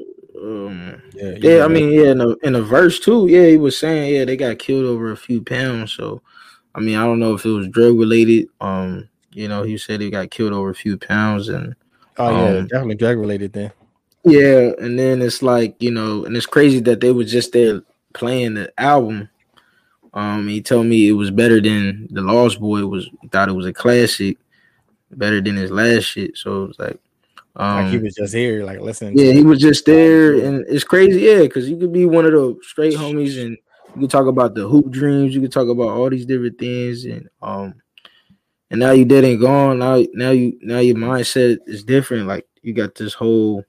um, 0.41 1.03
yeah, 1.15 1.35
yeah. 1.39 1.59
Know, 1.59 1.65
I 1.65 1.69
mean, 1.69 1.91
yeah, 1.93 2.11
in 2.11 2.21
a, 2.21 2.35
in 2.43 2.61
verse 2.63 3.01
too. 3.01 3.27
Yeah, 3.29 3.47
he 3.47 3.57
was 3.57 3.77
saying, 3.77 4.15
yeah, 4.15 4.25
they 4.25 4.37
got 4.37 4.59
killed 4.59 4.87
over 4.87 5.11
a 5.11 5.17
few 5.17 5.43
pounds. 5.43 5.93
So, 5.93 6.23
I 6.75 6.81
mean, 6.81 6.97
I 6.97 7.05
don't 7.05 7.19
know 7.19 7.35
if 7.35 7.45
it 7.45 7.51
was 7.51 7.69
drug 7.69 7.99
related. 7.99 8.49
Um, 8.61 9.09
you 9.33 9.49
know, 9.49 9.63
he 9.63 9.79
said 9.79 10.01
he 10.01 10.11
got 10.11 10.31
killed 10.31 10.53
over 10.53 10.71
a 10.71 10.75
few 10.75 10.97
pounds 10.97 11.49
and 11.49 11.75
oh 12.17 12.31
yeah, 12.31 12.59
um, 12.59 12.67
definitely 12.67 12.95
drug 12.97 13.19
related 13.19 13.53
then. 13.53 13.73
Yeah, 14.25 14.73
and 14.81 14.99
then 14.99 15.23
it's 15.23 15.43
like, 15.43 15.77
you 15.81 15.91
know, 15.91 16.25
and 16.25 16.37
it's 16.37 16.47
crazy 16.47 16.81
that 16.81 17.01
they 17.01 17.13
were 17.13 17.25
just 17.25 17.53
there 17.53 17.83
playing 18.15 18.55
the 18.55 18.73
album. 18.79 19.29
Um, 20.13 20.49
he 20.49 20.61
told 20.61 20.87
me 20.87 21.09
it 21.09 21.13
was 21.13 21.31
better 21.31 21.61
than 21.61 22.09
the 22.11 22.23
Lost 22.23 22.61
Boy 22.61 22.85
was 22.87 23.09
thought 23.31 23.49
it 23.49 23.53
was 23.53 23.67
a 23.67 23.73
classic, 23.73 24.39
better 25.13 25.41
than 25.41 25.57
his 25.57 25.71
last 25.71 26.05
shit. 26.05 26.37
So 26.37 26.65
it 26.65 26.67
was 26.69 26.79
like 26.79 27.01
um, 27.59 27.85
like 27.85 27.93
he 27.93 27.99
was 27.99 28.15
just 28.15 28.35
here, 28.35 28.65
like 28.65 28.81
listening. 28.81 29.19
Yeah, 29.19 29.33
he 29.33 29.43
was 29.43 29.59
just 29.59 29.85
there, 29.85 30.35
and 30.35 30.65
it's 30.69 30.85
crazy. 30.85 31.21
Yeah, 31.21 31.41
because 31.41 31.69
you 31.69 31.77
could 31.77 31.93
be 31.93 32.07
one 32.07 32.25
of 32.25 32.33
the 32.33 32.57
straight 32.63 32.95
homies, 32.95 33.45
and 33.45 33.59
you 33.95 34.03
could 34.03 34.11
talk 34.11 34.27
about 34.27 34.55
the 34.55 34.67
hoop 34.67 34.91
dreams. 34.91 35.35
You 35.35 35.41
could 35.41 35.53
talk 35.53 35.69
about 35.69 35.89
all 35.89 36.09
these 36.09 36.25
different 36.25 36.59
things, 36.59 37.05
and 37.05 37.29
um, 37.43 37.75
and 38.71 38.79
now 38.81 38.93
you 38.93 39.05
dead 39.05 39.25
and 39.25 39.41
gone. 39.41 39.81
Now, 39.81 40.03
now 40.15 40.31
you 40.31 40.57
now 40.63 40.79
your 40.79 40.97
mindset 40.97 41.59
is 41.67 41.83
different. 41.83 42.29
Like 42.29 42.47
you 42.63 42.75
got 42.75 42.95
this 42.95 43.15
whole 43.15 43.65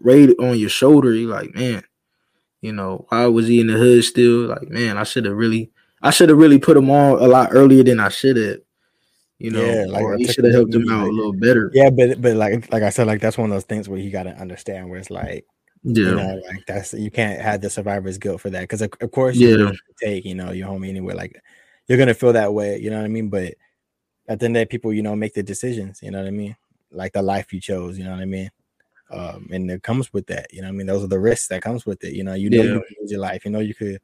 weight 0.00 0.34
on 0.40 0.58
your 0.58 0.70
shoulder. 0.70 1.12
You 1.12 1.28
like, 1.28 1.54
man, 1.54 1.82
you 2.62 2.72
know, 2.72 3.04
why 3.10 3.26
was 3.26 3.48
he 3.48 3.60
in 3.60 3.66
the 3.66 3.74
hood 3.74 4.04
still? 4.04 4.46
Like, 4.46 4.68
man, 4.68 4.96
I 4.96 5.04
should 5.04 5.26
have 5.26 5.36
really, 5.36 5.70
I 6.02 6.10
should 6.10 6.30
have 6.30 6.38
really 6.38 6.58
put 6.58 6.76
him 6.76 6.90
on 6.90 7.22
a 7.22 7.28
lot 7.28 7.50
earlier 7.52 7.82
than 7.82 8.00
I 8.00 8.08
should 8.08 8.36
have. 8.38 8.60
You 9.38 9.52
know, 9.52 9.64
yeah, 9.64 9.86
like 9.86 10.02
or 10.02 10.16
he 10.16 10.26
should 10.26 10.44
have 10.44 10.54
helped 10.54 10.74
him 10.74 10.90
out 10.90 11.06
a 11.06 11.12
little 11.12 11.32
better. 11.32 11.70
Yeah, 11.72 11.90
but 11.90 12.20
but 12.20 12.36
like 12.36 12.72
like 12.72 12.82
I 12.82 12.90
said, 12.90 13.06
like 13.06 13.20
that's 13.20 13.38
one 13.38 13.50
of 13.50 13.54
those 13.54 13.64
things 13.64 13.88
where 13.88 13.98
you 13.98 14.10
got 14.10 14.24
to 14.24 14.30
understand 14.30 14.90
where 14.90 14.98
it's 14.98 15.10
like, 15.10 15.46
yeah, 15.84 16.06
you 16.06 16.14
know, 16.16 16.42
like 16.48 16.66
that's 16.66 16.92
you 16.92 17.10
can't 17.10 17.40
have 17.40 17.60
the 17.60 17.70
survivor's 17.70 18.18
guilt 18.18 18.40
for 18.40 18.50
that 18.50 18.62
because 18.62 18.82
of, 18.82 18.90
of, 19.00 19.12
course 19.12 19.36
you 19.36 19.66
yeah. 19.66 19.72
take 20.02 20.24
you 20.24 20.34
know 20.34 20.50
your 20.50 20.68
homie 20.68 20.88
anywhere 20.88 21.14
like 21.14 21.40
you're 21.86 21.98
gonna 21.98 22.14
feel 22.14 22.32
that 22.32 22.52
way, 22.52 22.78
you 22.80 22.90
know 22.90 22.96
what 22.96 23.04
I 23.04 23.08
mean? 23.08 23.28
But 23.28 23.54
at 24.28 24.40
the 24.40 24.46
end 24.46 24.56
of 24.56 24.60
the 24.60 24.64
day, 24.64 24.68
people, 24.68 24.92
you 24.92 25.02
know, 25.02 25.14
make 25.14 25.34
the 25.34 25.42
decisions, 25.42 26.02
you 26.02 26.10
know 26.10 26.18
what 26.18 26.26
I 26.26 26.32
mean? 26.32 26.56
Like 26.90 27.12
the 27.12 27.22
life 27.22 27.52
you 27.52 27.60
chose, 27.60 27.96
you 27.96 28.04
know 28.04 28.10
what 28.10 28.20
I 28.20 28.26
mean? 28.26 28.50
Um, 29.10 29.48
and 29.52 29.70
it 29.70 29.82
comes 29.84 30.12
with 30.12 30.26
that, 30.26 30.52
you 30.52 30.62
know 30.62 30.68
I 30.68 30.72
mean? 30.72 30.86
Those 30.88 31.04
are 31.04 31.08
the 31.08 31.18
risks 31.18 31.48
that 31.48 31.62
comes 31.62 31.86
with 31.86 32.02
it, 32.02 32.12
you 32.12 32.24
know, 32.24 32.34
you 32.34 32.50
know 32.50 32.56
yeah. 32.56 32.64
you 32.64 32.82
lose 33.00 33.10
your 33.12 33.20
life, 33.20 33.44
you 33.44 33.52
know, 33.52 33.60
you 33.60 33.74
could 33.74 34.00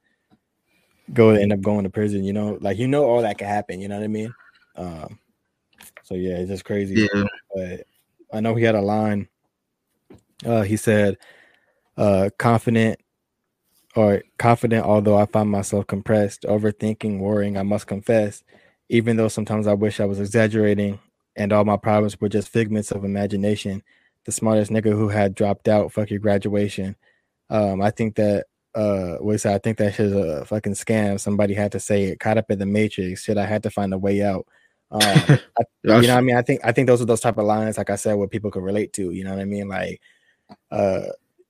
go 1.12 1.30
end 1.30 1.52
up 1.52 1.60
going 1.60 1.82
to 1.82 1.90
prison, 1.90 2.24
you 2.24 2.32
know, 2.32 2.56
like 2.60 2.78
you 2.78 2.86
know 2.86 3.04
all 3.04 3.20
that 3.20 3.36
could 3.36 3.48
happen, 3.48 3.80
you 3.80 3.88
know 3.88 3.96
what 3.96 4.04
I 4.04 4.08
mean? 4.08 4.34
Um, 4.76 5.18
so 6.04 6.14
yeah, 6.14 6.36
it's 6.36 6.50
just 6.50 6.64
crazy. 6.64 7.08
Yeah. 7.12 7.24
But 7.54 7.86
I 8.32 8.40
know 8.40 8.54
he 8.54 8.62
had 8.62 8.74
a 8.74 8.80
line. 8.80 9.28
Uh, 10.44 10.62
he 10.62 10.76
said, 10.76 11.16
uh, 11.96 12.30
confident 12.38 13.00
or 13.96 14.22
confident, 14.38 14.84
although 14.84 15.16
I 15.16 15.26
find 15.26 15.50
myself 15.50 15.86
compressed, 15.86 16.42
overthinking, 16.42 17.18
worrying, 17.18 17.56
I 17.56 17.62
must 17.62 17.86
confess, 17.86 18.42
even 18.88 19.16
though 19.16 19.28
sometimes 19.28 19.66
I 19.66 19.74
wish 19.74 19.98
I 19.98 20.04
was 20.04 20.20
exaggerating 20.20 20.98
and 21.36 21.52
all 21.52 21.64
my 21.64 21.76
problems 21.76 22.20
were 22.20 22.28
just 22.28 22.48
figments 22.48 22.90
of 22.90 23.04
imagination. 23.04 23.82
The 24.24 24.32
smartest 24.32 24.70
nigga 24.70 24.92
who 24.92 25.08
had 25.08 25.34
dropped 25.34 25.68
out, 25.68 25.92
fuck 25.92 26.10
your 26.10 26.20
graduation. 26.20 26.96
Um, 27.50 27.80
I 27.82 27.90
think 27.90 28.16
that 28.16 28.46
uh 28.74 29.18
what 29.18 29.40
say 29.40 29.54
I 29.54 29.58
think 29.58 29.78
that 29.78 29.94
shit's 29.94 30.12
a 30.12 30.44
fucking 30.44 30.74
scam. 30.74 31.20
Somebody 31.20 31.54
had 31.54 31.72
to 31.72 31.80
say 31.80 32.04
it, 32.04 32.20
caught 32.20 32.38
up 32.38 32.50
in 32.50 32.58
the 32.58 32.66
matrix. 32.66 33.22
Shit, 33.22 33.38
I 33.38 33.46
had 33.46 33.62
to 33.62 33.70
find 33.70 33.94
a 33.94 33.98
way 33.98 34.22
out. 34.22 34.46
Um, 34.94 35.00
I, 35.58 35.64
you 35.84 35.90
know 35.90 35.98
what 35.98 36.10
I 36.10 36.20
mean? 36.20 36.36
I 36.36 36.42
think 36.42 36.60
I 36.64 36.72
think 36.72 36.86
those 36.86 37.02
are 37.02 37.06
those 37.06 37.20
type 37.20 37.38
of 37.38 37.44
lines, 37.44 37.78
like 37.78 37.90
I 37.90 37.96
said, 37.96 38.14
what 38.14 38.30
people 38.30 38.50
could 38.50 38.62
relate 38.62 38.92
to. 38.94 39.10
You 39.10 39.24
know 39.24 39.30
what 39.30 39.40
I 39.40 39.44
mean? 39.44 39.68
Like, 39.68 40.00
uh, 40.70 41.02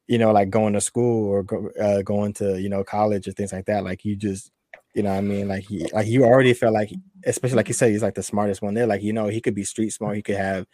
you 0.08 0.18
know, 0.18 0.32
like 0.32 0.50
going 0.50 0.74
to 0.74 0.80
school 0.80 1.28
or 1.28 1.42
go, 1.44 1.70
uh, 1.80 2.02
going 2.02 2.32
to 2.34 2.60
you 2.60 2.68
know 2.68 2.84
college 2.84 3.28
or 3.28 3.32
things 3.32 3.52
like 3.52 3.66
that. 3.66 3.84
Like 3.84 4.04
you 4.04 4.16
just, 4.16 4.50
you 4.94 5.02
know, 5.02 5.10
what 5.10 5.18
I 5.18 5.22
mean, 5.22 5.48
like 5.48 5.64
he, 5.64 5.86
like 5.92 6.06
you 6.08 6.24
already 6.24 6.54
felt 6.54 6.74
like, 6.74 6.90
especially 7.26 7.56
like 7.56 7.68
you 7.68 7.74
said, 7.74 7.90
he's 7.90 8.02
like 8.02 8.14
the 8.14 8.22
smartest 8.22 8.62
one 8.62 8.74
there. 8.74 8.86
Like 8.86 9.02
you 9.02 9.12
know, 9.12 9.28
he 9.28 9.40
could 9.40 9.54
be 9.54 9.64
street 9.64 9.90
smart. 9.90 10.16
He 10.16 10.22
could 10.22 10.36
have, 10.36 10.66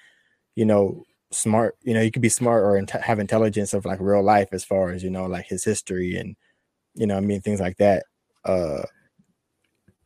you 0.57 0.65
know, 0.65 1.05
smart. 1.33 1.77
You 1.83 1.95
know, 1.95 2.03
he 2.03 2.11
could 2.11 2.23
be 2.23 2.29
smart 2.31 2.63
or 2.65 3.01
have 3.01 3.19
intelligence 3.19 3.75
of 3.75 3.85
like 3.85 4.01
real 4.01 4.23
life 4.23 4.51
as 4.53 4.65
far 4.65 4.91
as 4.91 5.03
you 5.03 5.11
know, 5.11 5.27
like 5.27 5.47
his 5.49 5.65
history 5.65 6.17
and 6.17 6.37
you 6.95 7.07
know, 7.07 7.17
I 7.17 7.21
mean, 7.21 7.41
things 7.41 7.61
like 7.61 7.79
that. 7.79 8.05
Uh, 8.45 8.83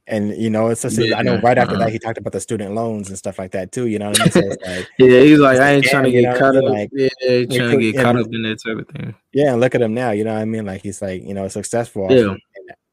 and 0.07 0.37
you 0.37 0.51
know, 0.51 0.69
it's 0.69 0.83
just 0.83 0.99
yeah, 0.99 1.17
I 1.17 1.23
know 1.23 1.41
right 1.41 1.57
after 1.57 1.75
uh-huh. 1.75 1.85
that 1.85 1.93
he 1.93 1.99
talked 1.99 2.19
about 2.19 2.33
the 2.33 2.41
student 2.41 2.75
loans 2.75 3.09
and 3.09 3.17
stuff 3.17 3.39
like 3.39 3.53
that 3.53 3.73
too. 3.73 3.87
You 3.87 3.99
know 3.99 4.11
what 4.11 4.21
I 4.21 4.25
mean? 4.25 4.33
So 4.33 4.41
like, 4.41 4.89
yeah, 4.99 5.21
he's 5.21 5.39
like, 5.39 5.59
I 5.59 5.73
ain't 5.73 5.85
trying 5.85 6.05
to 6.05 6.11
get 6.11 6.39
caught 6.39 6.57
up. 6.57 6.65
Like, 6.65 6.91
yeah, 6.93 7.09
trying 7.21 7.49
to 7.49 7.79
get 7.79 7.97
caught 7.97 8.17
up 8.17 8.27
in 8.31 8.43
that 8.43 8.63
type 8.63 8.79
of 8.79 8.89
thing. 8.89 9.15
Yeah, 9.33 9.53
and 9.53 9.61
look 9.61 9.75
at 9.75 9.81
him 9.81 9.95
now. 9.95 10.11
You 10.11 10.25
know 10.25 10.35
what 10.35 10.43
I 10.43 10.45
mean? 10.45 10.67
Like 10.67 10.83
he's 10.83 11.01
like, 11.01 11.23
you 11.23 11.33
know, 11.33 11.49
successful. 11.49 12.09
Yeah, 12.11 12.33
and, 12.33 12.41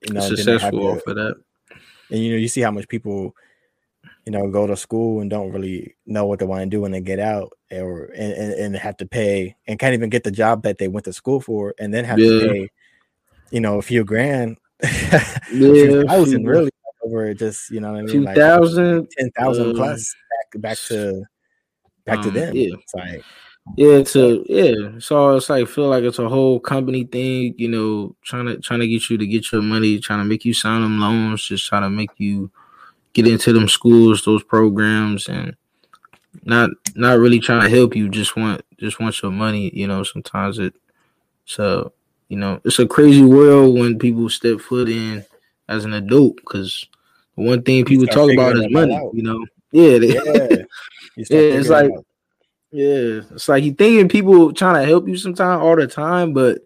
you 0.07 0.13
know, 0.13 0.21
successful 0.21 0.99
for 0.99 1.13
that. 1.13 1.35
And 2.09 2.19
you 2.19 2.31
know, 2.31 2.37
you 2.37 2.47
see 2.47 2.61
how 2.61 2.71
much 2.71 2.87
people, 2.87 3.35
you 4.25 4.31
know, 4.31 4.49
go 4.49 4.65
to 4.65 4.77
school 4.77 5.19
and 5.19 5.29
don't 5.29 5.51
really 5.51 5.95
know 6.05 6.25
what 6.25 6.39
they 6.39 6.45
want 6.45 6.61
to 6.63 6.69
do 6.69 6.81
when 6.81 6.91
they 6.91 7.01
get 7.01 7.19
out, 7.19 7.51
or 7.71 8.05
and, 8.05 8.33
and, 8.33 8.53
and 8.53 8.75
have 8.77 8.95
to 8.97 9.05
pay 9.05 9.55
and 9.67 9.79
can't 9.79 9.93
even 9.93 10.09
get 10.09 10.23
the 10.23 10.31
job 10.31 10.63
that 10.63 10.77
they 10.77 10.87
went 10.87 11.05
to 11.05 11.13
school 11.13 11.41
for, 11.41 11.75
and 11.77 11.93
then 11.93 12.05
have 12.05 12.19
yeah. 12.19 12.39
to 12.39 12.47
pay, 12.47 12.69
you 13.51 13.59
know, 13.59 13.79
a 13.79 13.81
few 13.81 14.05
grand. 14.05 14.57
yeah, 15.53 16.03
thousand 16.07 16.45
really 16.45 16.70
over 17.03 17.33
just 17.33 17.69
you 17.71 17.79
know 17.79 17.91
what 17.93 17.99
I 17.99 18.03
mean, 18.03 18.25
2000, 18.25 18.99
like 18.99 19.09
10,000 19.17 19.65
um, 19.69 19.75
plus 19.75 20.15
back 20.29 20.61
back 20.61 20.77
to 20.87 21.23
back 22.05 22.17
um, 22.19 22.23
to 22.23 22.31
them. 22.31 22.55
Yeah. 22.55 22.75
It's 22.75 22.93
like 22.93 23.23
yeah, 23.77 23.93
it's 23.93 24.15
a 24.15 24.43
yeah. 24.47 24.99
So 24.99 25.35
it's 25.35 25.49
like 25.49 25.67
feel 25.67 25.87
like 25.87 26.03
it's 26.03 26.19
a 26.19 26.27
whole 26.27 26.59
company 26.59 27.03
thing, 27.05 27.53
you 27.57 27.69
know, 27.69 28.15
trying 28.23 28.47
to 28.47 28.57
trying 28.57 28.79
to 28.79 28.87
get 28.87 29.09
you 29.09 29.17
to 29.17 29.27
get 29.27 29.51
your 29.51 29.61
money, 29.61 29.99
trying 29.99 30.19
to 30.19 30.25
make 30.25 30.45
you 30.45 30.53
sign 30.53 30.81
them 30.81 30.99
loans, 30.99 31.45
just 31.45 31.67
trying 31.67 31.83
to 31.83 31.89
make 31.89 32.09
you 32.17 32.51
get 33.13 33.27
into 33.27 33.53
them 33.53 33.69
schools, 33.69 34.23
those 34.23 34.43
programs, 34.43 35.27
and 35.27 35.55
not 36.43 36.71
not 36.95 37.19
really 37.19 37.39
trying 37.39 37.61
to 37.61 37.69
help 37.69 37.95
you, 37.95 38.09
just 38.09 38.35
want 38.35 38.61
just 38.77 38.99
want 38.99 39.21
your 39.21 39.31
money. 39.31 39.71
You 39.73 39.87
know, 39.87 40.03
sometimes 40.03 40.59
it 40.59 40.73
so 41.45 41.93
you 42.29 42.37
know 42.37 42.59
it's 42.65 42.79
a 42.79 42.87
crazy 42.87 43.23
world 43.23 43.77
when 43.77 43.99
people 43.99 44.27
step 44.29 44.59
foot 44.59 44.89
in 44.89 45.23
as 45.69 45.85
an 45.85 45.93
adult 45.93 46.37
because 46.37 46.87
one 47.35 47.61
thing 47.63 47.85
people 47.85 48.07
talk 48.07 48.31
about 48.31 48.57
is 48.57 48.69
money. 48.69 48.95
Out. 48.95 49.11
You 49.13 49.23
know, 49.23 49.45
yeah, 49.71 49.97
they, 49.97 50.07
yeah. 50.07 50.23
yeah 51.17 51.57
it's 51.57 51.69
like 51.69 51.91
yeah, 52.71 53.21
it's 53.31 53.49
like 53.49 53.63
you 53.63 53.73
thinking 53.73 54.07
people 54.07 54.53
trying 54.53 54.81
to 54.81 54.87
help 54.87 55.07
you 55.07 55.17
sometimes 55.17 55.61
all 55.61 55.75
the 55.75 55.87
time, 55.87 56.33
but 56.33 56.59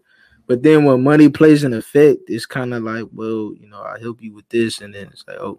but 0.46 0.62
then 0.62 0.84
when 0.84 1.02
money 1.02 1.28
plays 1.28 1.64
an 1.64 1.74
effect, 1.74 2.20
it's 2.28 2.46
kind 2.46 2.72
of 2.72 2.84
like, 2.84 3.06
well, 3.12 3.52
you 3.58 3.68
know, 3.68 3.82
I 3.82 3.98
help 3.98 4.22
you 4.22 4.32
with 4.32 4.48
this, 4.48 4.80
and 4.80 4.94
then 4.94 5.08
it's 5.08 5.24
like, 5.26 5.38
oh, 5.40 5.58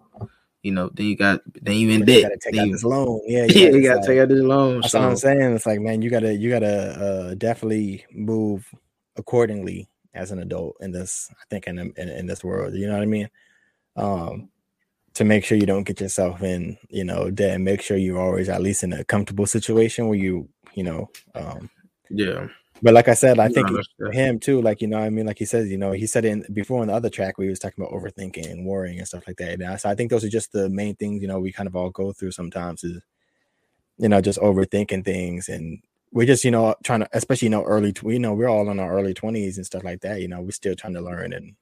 you 0.63 0.71
know, 0.71 0.89
then 0.93 1.07
you 1.07 1.17
got 1.17 1.41
then 1.61 1.75
you 1.75 1.89
in 1.89 2.05
debt. 2.05 2.31
take 2.39 2.53
then 2.53 2.61
out 2.61 2.67
you, 2.67 2.71
this 2.73 2.83
loan. 2.85 3.21
Yeah, 3.25 3.43
you 3.49 3.61
yeah, 3.61 3.69
you 3.71 3.83
gotta 3.83 4.07
take 4.07 4.19
out 4.19 4.29
this 4.29 4.39
loan. 4.39 4.81
That's 4.81 4.93
so. 4.93 5.01
what 5.01 5.09
I'm 5.09 5.15
saying. 5.17 5.55
It's 5.55 5.65
like, 5.65 5.81
man, 5.81 6.01
you 6.01 6.09
gotta 6.09 6.33
you 6.33 6.49
gotta 6.49 6.75
uh, 6.75 7.35
definitely 7.35 8.05
move 8.11 8.73
accordingly 9.17 9.89
as 10.13 10.31
an 10.31 10.39
adult 10.39 10.77
in 10.79 10.91
this. 10.91 11.29
I 11.31 11.43
think 11.49 11.67
in, 11.67 11.77
in 11.77 12.09
in 12.09 12.25
this 12.25 12.43
world, 12.43 12.73
you 12.73 12.87
know 12.87 12.93
what 12.93 13.03
I 13.03 13.05
mean. 13.05 13.29
Um, 13.97 14.49
to 15.17 15.23
make 15.23 15.43
sure 15.43 15.57
you 15.57 15.65
don't 15.65 15.83
get 15.83 16.01
yourself 16.01 16.41
in, 16.43 16.77
you 16.89 17.03
know, 17.03 17.29
debt 17.29 17.55
and 17.55 17.65
make 17.65 17.81
sure 17.81 17.97
you're 17.97 18.19
always 18.19 18.49
at 18.49 18.61
least 18.61 18.83
in 18.83 18.93
a 18.93 19.03
comfortable 19.03 19.45
situation 19.45 20.07
where 20.07 20.17
you, 20.17 20.47
you 20.73 20.83
know, 20.83 21.09
um, 21.35 21.69
yeah. 22.09 22.47
But 22.81 22.93
like 22.93 23.07
I 23.07 23.15
said, 23.15 23.39
I 23.39 23.49
think 23.49 23.67
for 23.97 24.11
him 24.11 24.39
too, 24.39 24.61
like 24.61 24.81
you 24.81 24.87
know, 24.87 24.99
I 24.99 25.09
mean, 25.09 25.25
like 25.25 25.39
he 25.39 25.45
says, 25.45 25.69
you 25.69 25.77
know, 25.77 25.93
he 25.93 26.05
said 26.05 26.25
in 26.25 26.45
before 26.53 26.83
in 26.83 26.89
the 26.89 26.93
other 26.93 27.09
track 27.09 27.35
he 27.39 27.47
was 27.47 27.57
talking 27.57 27.83
about 27.83 27.93
overthinking 27.93 28.49
and 28.49 28.67
worrying 28.67 28.99
and 28.99 29.07
stuff 29.07 29.23
like 29.25 29.37
that. 29.37 29.59
And 29.59 29.81
so 29.81 29.89
I 29.89 29.95
think 29.95 30.11
those 30.11 30.23
are 30.23 30.29
just 30.29 30.51
the 30.51 30.69
main 30.69 30.95
things, 30.95 31.21
you 31.21 31.27
know, 31.27 31.39
we 31.39 31.51
kind 31.51 31.65
of 31.65 31.75
all 31.75 31.89
go 31.89 32.13
through 32.13 32.31
sometimes 32.31 32.83
is, 32.83 33.01
you 33.97 34.09
know, 34.09 34.21
just 34.21 34.39
overthinking 34.39 35.03
things 35.03 35.49
and 35.49 35.79
we're 36.11 36.27
just, 36.27 36.45
you 36.45 36.51
know, 36.51 36.75
trying 36.83 36.99
to, 36.99 37.09
especially, 37.13 37.47
you 37.47 37.49
know, 37.49 37.63
early, 37.63 37.95
you 38.03 38.19
know, 38.19 38.33
we're 38.33 38.47
all 38.47 38.69
in 38.69 38.79
our 38.79 38.93
early 38.93 39.15
twenties 39.15 39.57
and 39.57 39.65
stuff 39.65 39.83
like 39.83 40.01
that. 40.01 40.21
You 40.21 40.27
know, 40.27 40.41
we're 40.41 40.51
still 40.51 40.75
trying 40.75 40.93
to 40.93 41.01
learn 41.01 41.33
and 41.33 41.55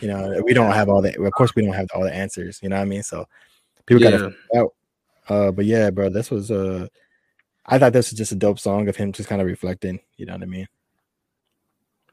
you 0.00 0.08
know, 0.08 0.42
we 0.44 0.54
don't 0.54 0.72
have 0.72 0.88
all 0.88 1.02
the. 1.02 1.20
Of 1.20 1.32
course, 1.32 1.54
we 1.54 1.64
don't 1.64 1.74
have 1.74 1.88
all 1.94 2.02
the 2.02 2.14
answers. 2.14 2.60
You 2.62 2.68
know 2.68 2.76
what 2.76 2.82
I 2.82 2.86
mean? 2.86 3.02
So 3.02 3.26
people 3.86 4.02
yeah. 4.02 4.10
gotta 4.10 4.34
out. 4.56 4.74
Uh, 5.28 5.50
but 5.50 5.64
yeah, 5.64 5.90
bro, 5.90 6.08
this 6.08 6.30
was 6.30 6.50
uh 6.50 6.88
I 7.68 7.78
thought 7.78 7.92
this 7.92 8.10
was 8.10 8.18
just 8.18 8.32
a 8.32 8.36
dope 8.36 8.58
song 8.58 8.88
of 8.88 8.96
him 8.96 9.12
just 9.12 9.28
kind 9.28 9.42
of 9.42 9.46
reflecting. 9.46 10.00
You 10.16 10.26
know 10.26 10.32
what 10.32 10.42
I 10.42 10.46
mean? 10.46 10.66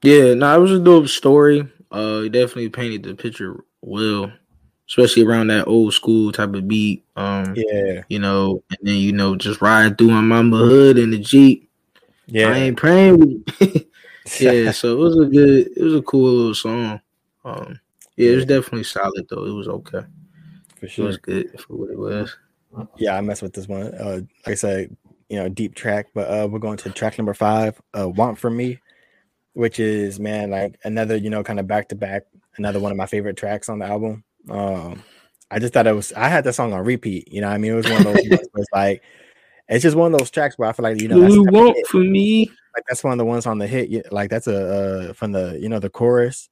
Yeah, 0.04 0.34
no, 0.34 0.54
it 0.56 0.60
was 0.60 0.72
a 0.72 0.80
dope 0.80 1.08
story. 1.08 1.68
Uh, 1.90 2.22
he 2.22 2.30
definitely 2.30 2.70
painted 2.70 3.04
the 3.04 3.16
picture 3.16 3.64
well, 3.82 4.32
especially 4.90 5.24
around 5.24 5.48
that 5.48 5.68
old 5.68 5.94
school 5.94 6.32
type 6.34 6.54
of 6.54 6.68
beat. 6.68 7.06
Um, 7.16 7.54
yeah, 7.56 8.02
you 8.10 8.20
know, 8.20 8.64
and 8.70 8.80
then 8.82 8.96
you 8.96 9.14
know, 9.14 9.36
just 9.36 9.62
riding 9.62 9.96
through 9.96 10.10
my 10.10 10.22
mama 10.22 10.58
hood 10.58 10.98
in 10.98 11.12
the 11.12 11.20
jeep. 11.20 11.70
Yeah, 12.28 12.50
I 12.50 12.58
ain't 12.58 12.78
praying. 12.78 13.46
yeah, 14.40 14.72
so 14.72 14.92
it 14.92 15.00
was 15.00 15.18
a 15.18 15.26
good, 15.26 15.70
it 15.78 15.84
was 15.84 15.96
a 15.96 16.02
cool 16.02 16.32
little 16.32 16.56
song. 16.56 17.00
Um, 17.46 17.80
yeah, 18.18 18.32
it 18.32 18.36
was 18.36 18.46
definitely 18.46 18.84
solid 18.84 19.28
though. 19.30 19.46
It 19.46 19.52
was 19.52 19.68
okay. 19.68 20.02
For 20.80 20.88
sure, 20.88 21.06
it 21.06 21.08
was 21.08 21.18
good 21.18 21.60
for 21.62 21.76
what 21.76 21.92
it 21.92 21.98
was. 21.98 22.36
Yeah, 22.98 23.16
I 23.16 23.22
messed 23.22 23.42
with 23.42 23.54
this 23.54 23.68
one. 23.68 23.94
Uh, 23.94 24.22
like 24.46 24.54
I 24.54 24.56
said, 24.56 24.98
you 25.30 25.38
know, 25.38 25.48
deep 25.48 25.76
track, 25.76 26.08
but 26.14 26.28
uh, 26.30 26.48
we're 26.48 26.60
going 26.60 26.78
to 26.78 26.90
track 26.90 27.18
number 27.18 27.34
five, 27.34 27.80
uh, 27.98 28.10
"Want 28.10 28.38
from 28.38 28.58
Me," 28.58 28.80
which 29.54 29.80
is 29.80 30.20
man, 30.20 30.50
like 30.50 30.78
another, 30.84 31.16
you 31.16 31.30
know, 31.30 31.44
kind 31.44 31.60
of 31.60 31.68
back 31.68 31.90
to 31.90 31.96
back, 31.96 32.24
another 32.58 32.80
one 32.80 32.92
of 32.92 32.98
my 32.98 33.06
favorite 33.06 33.38
tracks 33.38 33.70
on 33.70 33.80
the 33.80 33.86
album. 33.86 34.24
Um, 34.50 35.04
I 35.52 35.60
just 35.60 35.74
thought 35.74 35.88
it 35.88 35.96
was. 35.96 36.12
I 36.14 36.28
had 36.28 36.44
the 36.44 36.52
song 36.52 36.74
on 36.74 36.84
repeat. 36.84 37.32
You 37.32 37.42
know, 37.42 37.48
I 37.48 37.58
mean, 37.58 37.72
it 37.72 37.76
was 37.76 37.90
one 37.90 38.08
of 38.08 38.14
those. 38.14 38.18
it's 38.26 38.68
like 38.74 39.04
it's 39.70 39.84
just 39.84 39.96
one 39.96 40.14
of 40.14 40.20
those 40.20 40.32
tracks 40.32 40.58
where 40.58 40.68
I 40.68 40.74
feel 40.74 40.84
like 40.84 41.00
you 41.00 41.08
know, 41.08 41.20
that's 41.20 41.34
you 41.34 41.44
want 41.44 41.78
for 41.88 42.00
me. 42.00 42.50
Like 42.76 42.84
that's 42.90 43.04
one 43.04 43.14
of 43.14 43.18
the 43.20 43.26
ones 43.26 43.46
on 43.46 43.60
the 43.60 43.68
hit. 43.68 44.12
Like 44.12 44.30
that's 44.30 44.48
a 44.48 45.10
uh, 45.10 45.14
from 45.14 45.32
the 45.32 45.58
you 45.62 45.70
know 45.70 45.80
the 45.80 45.90
chorus 45.90 46.50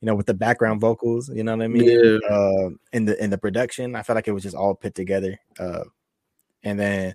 you 0.00 0.06
know, 0.06 0.14
with 0.14 0.26
the 0.26 0.34
background 0.34 0.80
vocals, 0.80 1.28
you 1.28 1.44
know 1.44 1.56
what 1.56 1.64
I 1.64 1.68
mean? 1.68 1.84
Yeah. 1.84 2.28
Uh, 2.28 2.70
in 2.92 3.04
the 3.04 3.22
in 3.22 3.30
the 3.30 3.38
production, 3.38 3.94
I 3.94 4.02
felt 4.02 4.16
like 4.16 4.28
it 4.28 4.32
was 4.32 4.42
just 4.42 4.56
all 4.56 4.74
put 4.74 4.94
together. 4.94 5.38
Uh, 5.58 5.84
and 6.62 6.78
then, 6.78 7.14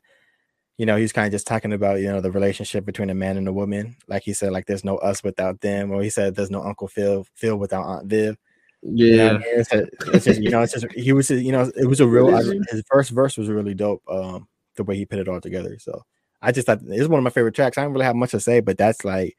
you 0.78 0.86
know, 0.86 0.96
he's 0.96 1.12
kind 1.12 1.26
of 1.26 1.32
just 1.32 1.48
talking 1.48 1.74
about 1.74 2.00
you 2.00 2.08
know 2.08 2.22
the 2.22 2.32
relationship 2.32 2.86
between 2.86 3.10
a 3.10 3.16
man 3.16 3.38
and 3.38 3.48
a 3.48 3.54
woman. 3.54 3.96
Like 4.08 4.24
he 4.24 4.34
said, 4.34 4.52
like 4.52 4.68
there's 4.68 4.84
no 4.84 4.98
us 4.98 5.24
without 5.24 5.62
them, 5.62 5.92
or 5.92 6.04
he 6.04 6.10
said 6.10 6.36
there's 6.36 6.52
no 6.52 6.64
Uncle 6.64 6.88
Phil 6.88 7.26
Phil 7.34 7.58
without 7.58 7.86
Aunt 7.86 8.08
Viv. 8.08 8.38
Yeah, 8.84 9.06
you 9.06 9.18
know 9.18 9.30
I 9.30 9.34
mean? 9.34 9.44
it's, 9.48 9.74
a, 9.74 9.88
it's, 10.14 10.26
just 10.26 10.42
you 10.42 10.52
know, 10.52 10.62
it's 10.62 10.74
just 10.74 10.86
he 10.92 11.12
was 11.12 11.32
you 11.32 11.52
know 11.52 11.72
it 11.76 11.88
was 11.88 12.02
a 12.02 12.08
real 12.08 12.28
his 12.70 12.84
first 12.88 13.10
verse 13.10 13.36
was 13.36 13.50
really 13.50 13.74
dope. 13.74 14.04
Um, 14.08 14.48
the 14.76 14.84
way 14.84 14.96
he 14.96 15.06
put 15.06 15.20
it 15.20 15.28
all 15.28 15.42
together. 15.42 15.78
So 15.80 16.04
I 16.42 16.52
just 16.52 16.68
thought 16.68 16.82
it's 16.86 17.08
one 17.08 17.18
of 17.18 17.24
my 17.24 17.30
favorite 17.30 17.56
tracks. 17.56 17.78
I 17.78 17.84
don't 17.84 17.94
really 17.94 18.06
have 18.06 18.16
much 18.16 18.32
to 18.32 18.40
say, 18.40 18.60
but 18.60 18.78
that's 18.78 19.04
like 19.04 19.36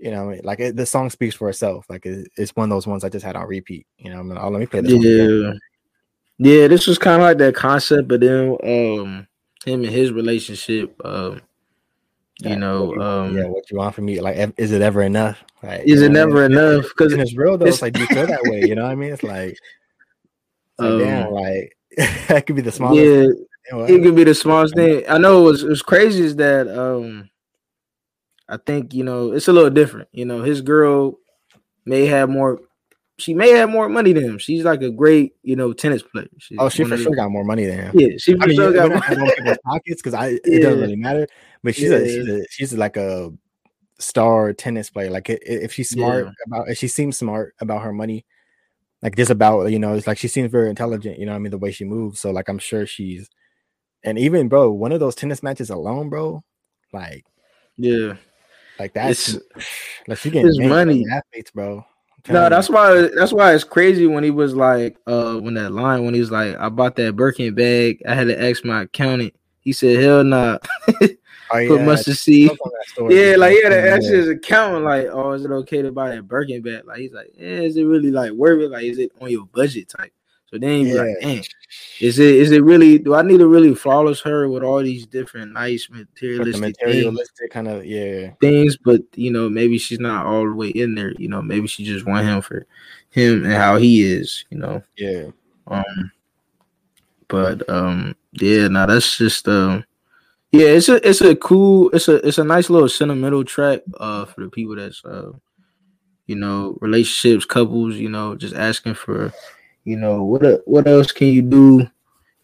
you 0.00 0.10
know, 0.10 0.34
like 0.42 0.60
it, 0.60 0.76
the 0.76 0.86
song 0.86 1.10
speaks 1.10 1.34
for 1.34 1.48
itself. 1.50 1.84
Like 1.88 2.06
it, 2.06 2.28
it's 2.36 2.56
one 2.56 2.70
of 2.70 2.74
those 2.74 2.86
ones 2.86 3.04
I 3.04 3.10
just 3.10 3.24
had 3.24 3.36
on 3.36 3.46
repeat. 3.46 3.86
You 3.98 4.10
know, 4.10 4.20
I'm 4.20 4.28
like, 4.28 4.42
oh, 4.42 4.48
let 4.48 4.60
me 4.60 4.66
play 4.66 4.80
this. 4.80 4.92
Yeah, 4.92 5.52
yeah. 6.38 6.68
This 6.68 6.86
was 6.86 6.98
kind 6.98 7.20
of 7.20 7.26
like 7.26 7.38
that 7.38 7.54
concept, 7.54 8.08
but 8.08 8.20
then 8.20 8.56
um, 8.64 9.28
him 9.64 9.84
and 9.84 9.86
his 9.86 10.10
relationship. 10.10 10.98
Um, 11.04 11.42
you 12.38 12.56
know, 12.56 12.98
um, 12.98 13.36
yeah, 13.36 13.44
what 13.44 13.70
you 13.70 13.76
want 13.76 13.94
from 13.94 14.06
me? 14.06 14.18
Like, 14.20 14.54
is 14.56 14.72
it 14.72 14.80
ever 14.80 15.02
enough? 15.02 15.44
Like, 15.62 15.82
is 15.84 16.00
it 16.00 16.10
never 16.10 16.44
enough? 16.46 16.84
Because 16.84 17.12
it's 17.12 17.36
real 17.36 17.58
though. 17.58 17.66
It's, 17.66 17.76
it's 17.76 17.82
like 17.82 17.98
you 17.98 18.06
feel 18.06 18.26
that 18.26 18.42
way. 18.44 18.62
You 18.62 18.74
know 18.74 18.84
what 18.84 18.92
I 18.92 18.94
mean? 18.94 19.12
It's 19.12 19.22
like, 19.22 19.50
it's 19.50 19.60
like 20.78 20.90
um, 20.92 20.98
damn, 20.98 21.30
like 21.30 21.76
that 22.28 22.46
could 22.46 22.56
be 22.56 22.62
the 22.62 22.72
smallest. 22.72 23.38
Yeah, 23.70 23.84
it 23.84 24.02
could 24.02 24.16
be 24.16 24.24
the 24.24 24.34
smallest 24.34 24.74
thing. 24.74 25.04
I 25.06 25.18
know. 25.18 25.40
It 25.42 25.50
was, 25.50 25.62
it 25.64 25.68
was 25.68 25.82
crazy 25.82 26.24
is 26.24 26.36
that 26.36 26.66
um 26.68 27.28
I 28.50 28.58
think 28.58 28.92
you 28.92 29.04
know 29.04 29.32
it's 29.32 29.48
a 29.48 29.52
little 29.52 29.70
different. 29.70 30.08
You 30.12 30.24
know, 30.24 30.42
his 30.42 30.60
girl 30.60 31.18
may 31.84 32.06
have 32.06 32.28
more. 32.28 32.60
She 33.18 33.34
may 33.34 33.50
have 33.50 33.68
more 33.68 33.88
money 33.88 34.14
than 34.14 34.24
him. 34.24 34.38
She's 34.38 34.64
like 34.64 34.80
a 34.80 34.90
great, 34.90 35.34
you 35.42 35.54
know, 35.54 35.74
tennis 35.74 36.02
player. 36.02 36.26
She's 36.38 36.56
oh, 36.58 36.70
she 36.70 36.84
for 36.84 36.96
sure 36.96 37.14
got 37.14 37.30
more 37.30 37.44
money 37.44 37.66
than 37.66 37.78
him. 37.78 37.90
Yeah, 37.94 38.16
she 38.16 38.34
for 38.34 38.44
I 38.44 38.46
mean, 38.46 38.56
sure 38.56 38.72
got 38.72 38.90
more 38.90 39.30
people's 39.30 39.58
pockets 39.64 40.02
because 40.02 40.14
I 40.14 40.28
it 40.28 40.40
yeah. 40.46 40.60
doesn't 40.60 40.80
really 40.80 40.96
matter. 40.96 41.26
But 41.62 41.74
she's 41.74 41.90
yeah. 41.90 41.98
a, 41.98 42.08
she's 42.08 42.28
a 42.28 42.44
she's 42.48 42.74
like 42.74 42.96
a 42.96 43.30
star 43.98 44.52
tennis 44.52 44.90
player. 44.90 45.10
Like 45.10 45.26
if 45.28 45.72
she's 45.72 45.90
smart 45.90 46.26
yeah. 46.26 46.32
about, 46.46 46.68
if 46.68 46.78
she 46.78 46.88
seems 46.88 47.18
smart 47.18 47.54
about 47.60 47.82
her 47.82 47.92
money, 47.92 48.24
like 49.02 49.16
just 49.16 49.30
about 49.30 49.70
you 49.70 49.78
know, 49.78 49.94
it's 49.94 50.06
like 50.06 50.18
she 50.18 50.28
seems 50.28 50.50
very 50.50 50.68
intelligent. 50.68 51.18
You 51.18 51.26
know, 51.26 51.34
I 51.34 51.38
mean, 51.38 51.50
the 51.50 51.58
way 51.58 51.72
she 51.72 51.84
moves. 51.84 52.20
So 52.20 52.30
like, 52.30 52.48
I'm 52.48 52.58
sure 52.58 52.86
she's, 52.86 53.28
and 54.02 54.18
even 54.18 54.48
bro, 54.48 54.70
one 54.72 54.92
of 54.92 55.00
those 55.00 55.14
tennis 55.14 55.42
matches 55.42 55.70
alone, 55.70 56.08
bro, 56.08 56.42
like, 56.92 57.24
yeah, 57.76 58.14
like 58.80 58.94
that's 58.94 59.34
like 60.08 60.24
you 60.24 60.30
getting 60.30 60.68
money 60.68 61.04
athletes, 61.12 61.50
bro. 61.50 61.84
No, 62.30 62.48
that's 62.48 62.70
why 62.70 63.10
that's 63.14 63.32
why 63.32 63.52
it's 63.52 63.62
crazy 63.62 64.06
when 64.06 64.24
he 64.24 64.30
was 64.30 64.54
like, 64.54 64.96
uh, 65.06 65.34
when 65.34 65.52
that 65.54 65.72
line 65.72 66.04
when 66.04 66.14
he 66.14 66.20
was 66.20 66.30
like, 66.30 66.56
I 66.58 66.70
bought 66.70 66.96
that 66.96 67.14
Birkin 67.14 67.54
bag. 67.54 68.02
I 68.08 68.14
had 68.14 68.28
to 68.28 68.42
ask 68.42 68.64
my 68.64 68.82
accountant. 68.82 69.34
He 69.60 69.74
said, 69.74 70.02
Hell 70.02 70.24
nah. 70.24 70.56
oh, 70.88 70.94
yeah. 71.58 71.68
Put 71.68 71.82
mustard 71.82 72.16
seed. 72.16 72.52
Yeah, 73.10 73.36
like 73.36 73.52
he 73.52 73.62
had 73.62 73.68
to 73.68 73.90
ask 73.90 74.04
his 74.04 74.28
accountant, 74.28 74.86
like, 74.86 75.08
oh, 75.12 75.32
is 75.32 75.44
it 75.44 75.50
okay 75.50 75.82
to 75.82 75.92
buy 75.92 76.14
that 76.14 76.26
Birkin 76.26 76.62
bag? 76.62 76.86
Like 76.86 77.00
he's 77.00 77.12
like, 77.12 77.32
yeah, 77.36 77.60
is 77.60 77.76
it 77.76 77.84
really 77.84 78.10
like 78.10 78.32
worth 78.32 78.62
it? 78.62 78.70
Like, 78.70 78.84
is 78.84 78.98
it 78.98 79.12
on 79.20 79.30
your 79.30 79.44
budget 79.44 79.90
type? 79.90 80.12
So 80.50 80.58
then 80.58 80.80
you 80.80 80.96
yeah. 80.96 81.02
like, 81.02 81.22
man, 81.22 81.42
is 82.00 82.18
it 82.18 82.34
is 82.34 82.50
it 82.50 82.64
really? 82.64 82.98
Do 82.98 83.14
I 83.14 83.22
need 83.22 83.38
to 83.38 83.46
really 83.46 83.72
flawless 83.74 84.20
her 84.22 84.48
with 84.48 84.64
all 84.64 84.82
these 84.82 85.06
different 85.06 85.52
nice 85.52 85.88
materialistic, 85.88 86.60
materialistic 86.60 87.52
kind 87.52 87.68
of 87.68 87.86
yeah 87.86 88.32
things? 88.40 88.76
But 88.76 89.02
you 89.14 89.30
know, 89.30 89.48
maybe 89.48 89.78
she's 89.78 90.00
not 90.00 90.26
all 90.26 90.44
the 90.44 90.52
way 90.52 90.70
in 90.70 90.96
there. 90.96 91.12
You 91.12 91.28
know, 91.28 91.40
maybe 91.40 91.68
she 91.68 91.84
just 91.84 92.04
want 92.04 92.26
him 92.26 92.42
for 92.42 92.66
him 93.10 93.44
and 93.44 93.52
how 93.52 93.76
he 93.76 94.02
is. 94.02 94.44
You 94.50 94.58
know, 94.58 94.82
yeah. 94.96 95.26
Um, 95.68 96.10
but 97.28 97.68
um, 97.70 98.16
yeah, 98.32 98.66
now 98.66 98.86
that's 98.86 99.16
just 99.16 99.46
um. 99.46 99.84
Yeah, 100.50 100.66
it's 100.66 100.88
a 100.88 101.08
it's 101.08 101.20
a 101.20 101.36
cool 101.36 101.90
it's 101.90 102.08
a 102.08 102.26
it's 102.26 102.38
a 102.38 102.44
nice 102.44 102.70
little 102.70 102.88
sentimental 102.88 103.44
track 103.44 103.82
uh 103.98 104.24
for 104.24 104.40
the 104.40 104.50
people 104.50 104.74
that's 104.74 105.04
uh 105.04 105.30
you 106.26 106.34
know 106.34 106.76
relationships 106.80 107.44
couples 107.44 107.94
you 107.94 108.08
know 108.08 108.34
just 108.34 108.56
asking 108.56 108.94
for 108.94 109.32
you 109.84 109.96
know 109.96 110.22
what? 110.22 110.62
What 110.66 110.86
else 110.86 111.12
can 111.12 111.28
you 111.28 111.42
do? 111.42 111.86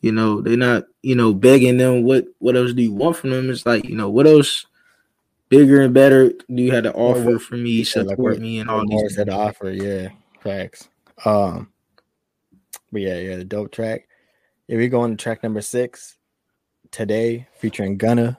You 0.00 0.12
know 0.12 0.40
they're 0.40 0.56
not. 0.56 0.84
You 1.02 1.14
know 1.14 1.32
begging 1.32 1.76
them. 1.76 2.02
What 2.02 2.26
What 2.38 2.56
else 2.56 2.72
do 2.72 2.82
you 2.82 2.92
want 2.92 3.16
from 3.16 3.30
them? 3.30 3.50
It's 3.50 3.66
like 3.66 3.84
you 3.88 3.96
know 3.96 4.10
what 4.10 4.26
else 4.26 4.66
bigger 5.48 5.82
and 5.82 5.94
better 5.94 6.30
do 6.30 6.62
you 6.62 6.72
have 6.72 6.84
to 6.84 6.92
offer 6.92 7.38
for 7.38 7.56
me, 7.56 7.84
support 7.84 8.34
like 8.34 8.40
me, 8.40 8.58
and 8.58 8.70
all 8.70 8.86
these. 8.86 9.16
To 9.16 9.30
offer, 9.32 9.70
yeah, 9.70 10.08
facts. 10.40 10.88
Um, 11.24 11.70
but 12.92 13.02
yeah, 13.02 13.18
yeah, 13.18 13.36
the 13.36 13.44
dope 13.44 13.72
track. 13.72 14.08
Yeah, 14.68 14.78
we 14.78 14.88
go 14.88 15.00
on 15.00 15.10
to 15.10 15.16
track 15.16 15.42
number 15.42 15.60
six 15.60 16.16
today, 16.90 17.46
featuring 17.58 17.96
Gunna, 17.96 18.38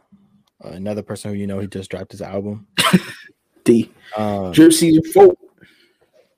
uh, 0.63 0.69
another 0.69 1.01
person 1.01 1.31
who 1.31 1.37
you 1.37 1.47
know 1.47 1.59
he 1.59 1.67
just 1.67 1.89
dropped 1.89 2.11
his 2.11 2.21
album. 2.21 2.67
D. 3.63 3.91
Um, 4.15 4.51
Drip 4.51 4.73
season 4.73 5.03
four. 5.11 5.35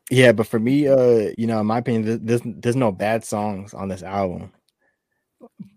Yeah, 0.10 0.32
but 0.32 0.48
for 0.48 0.60
me, 0.60 0.88
uh, 0.88 1.32
you 1.38 1.46
know, 1.46 1.60
in 1.60 1.68
my 1.68 1.78
opinion, 1.80 2.26
there's 2.26 2.42
there's 2.44 2.76
no 2.76 2.92
bad 2.92 3.24
songs 3.24 3.74
on 3.74 3.90
this 3.90 4.04
album, 4.04 4.52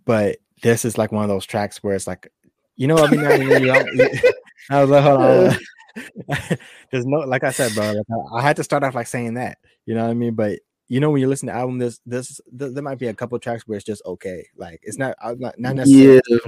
but 0.05 0.39
this 0.63 0.85
is 0.85 0.97
like 0.97 1.13
one 1.13 1.25
of 1.25 1.29
those 1.29 1.45
tracks 1.45 1.83
where 1.83 1.95
it's 1.95 2.07
like, 2.07 2.31
you 2.77 2.87
know, 2.87 2.97
I 2.97 3.11
mean, 3.11 3.27
I, 3.27 3.39
mean, 3.39 3.71
I 4.71 4.81
was 4.81 4.91
like, 4.91 5.03
hold 5.03 5.21
on. 5.21 5.59
There's 6.91 7.05
no, 7.05 7.19
like 7.19 7.45
I 7.45 7.51
said, 7.51 7.75
bro. 7.75 7.93
Like 7.93 8.07
I, 8.11 8.37
I, 8.39 8.43
had 8.43 8.57
to 8.57 8.65
start 8.65 8.83
off 8.83 8.95
like 8.95 9.07
saying 9.07 9.35
that, 9.35 9.59
you 9.85 9.95
know 9.95 10.05
what 10.05 10.11
I 10.11 10.15
mean? 10.15 10.35
But 10.35 10.61
you 10.89 11.01
know, 11.01 11.11
when 11.11 11.21
you 11.21 11.29
listen 11.29 11.49
to 11.49 11.55
album, 11.55 11.79
this, 11.79 12.01
this, 12.07 12.41
th- 12.59 12.73
there 12.73 12.83
might 12.83 12.99
be 12.99 13.09
a 13.09 13.15
couple 13.15 13.39
tracks 13.39 13.65
where 13.67 13.77
it's 13.77 13.85
just 13.85 14.03
okay. 14.07 14.47
Like 14.57 14.81
it's 14.83 14.99
not, 14.99 15.17
not, 15.39 15.59
not 15.59 15.77
necessarily. 15.77 16.23
Yeah. 16.29 16.39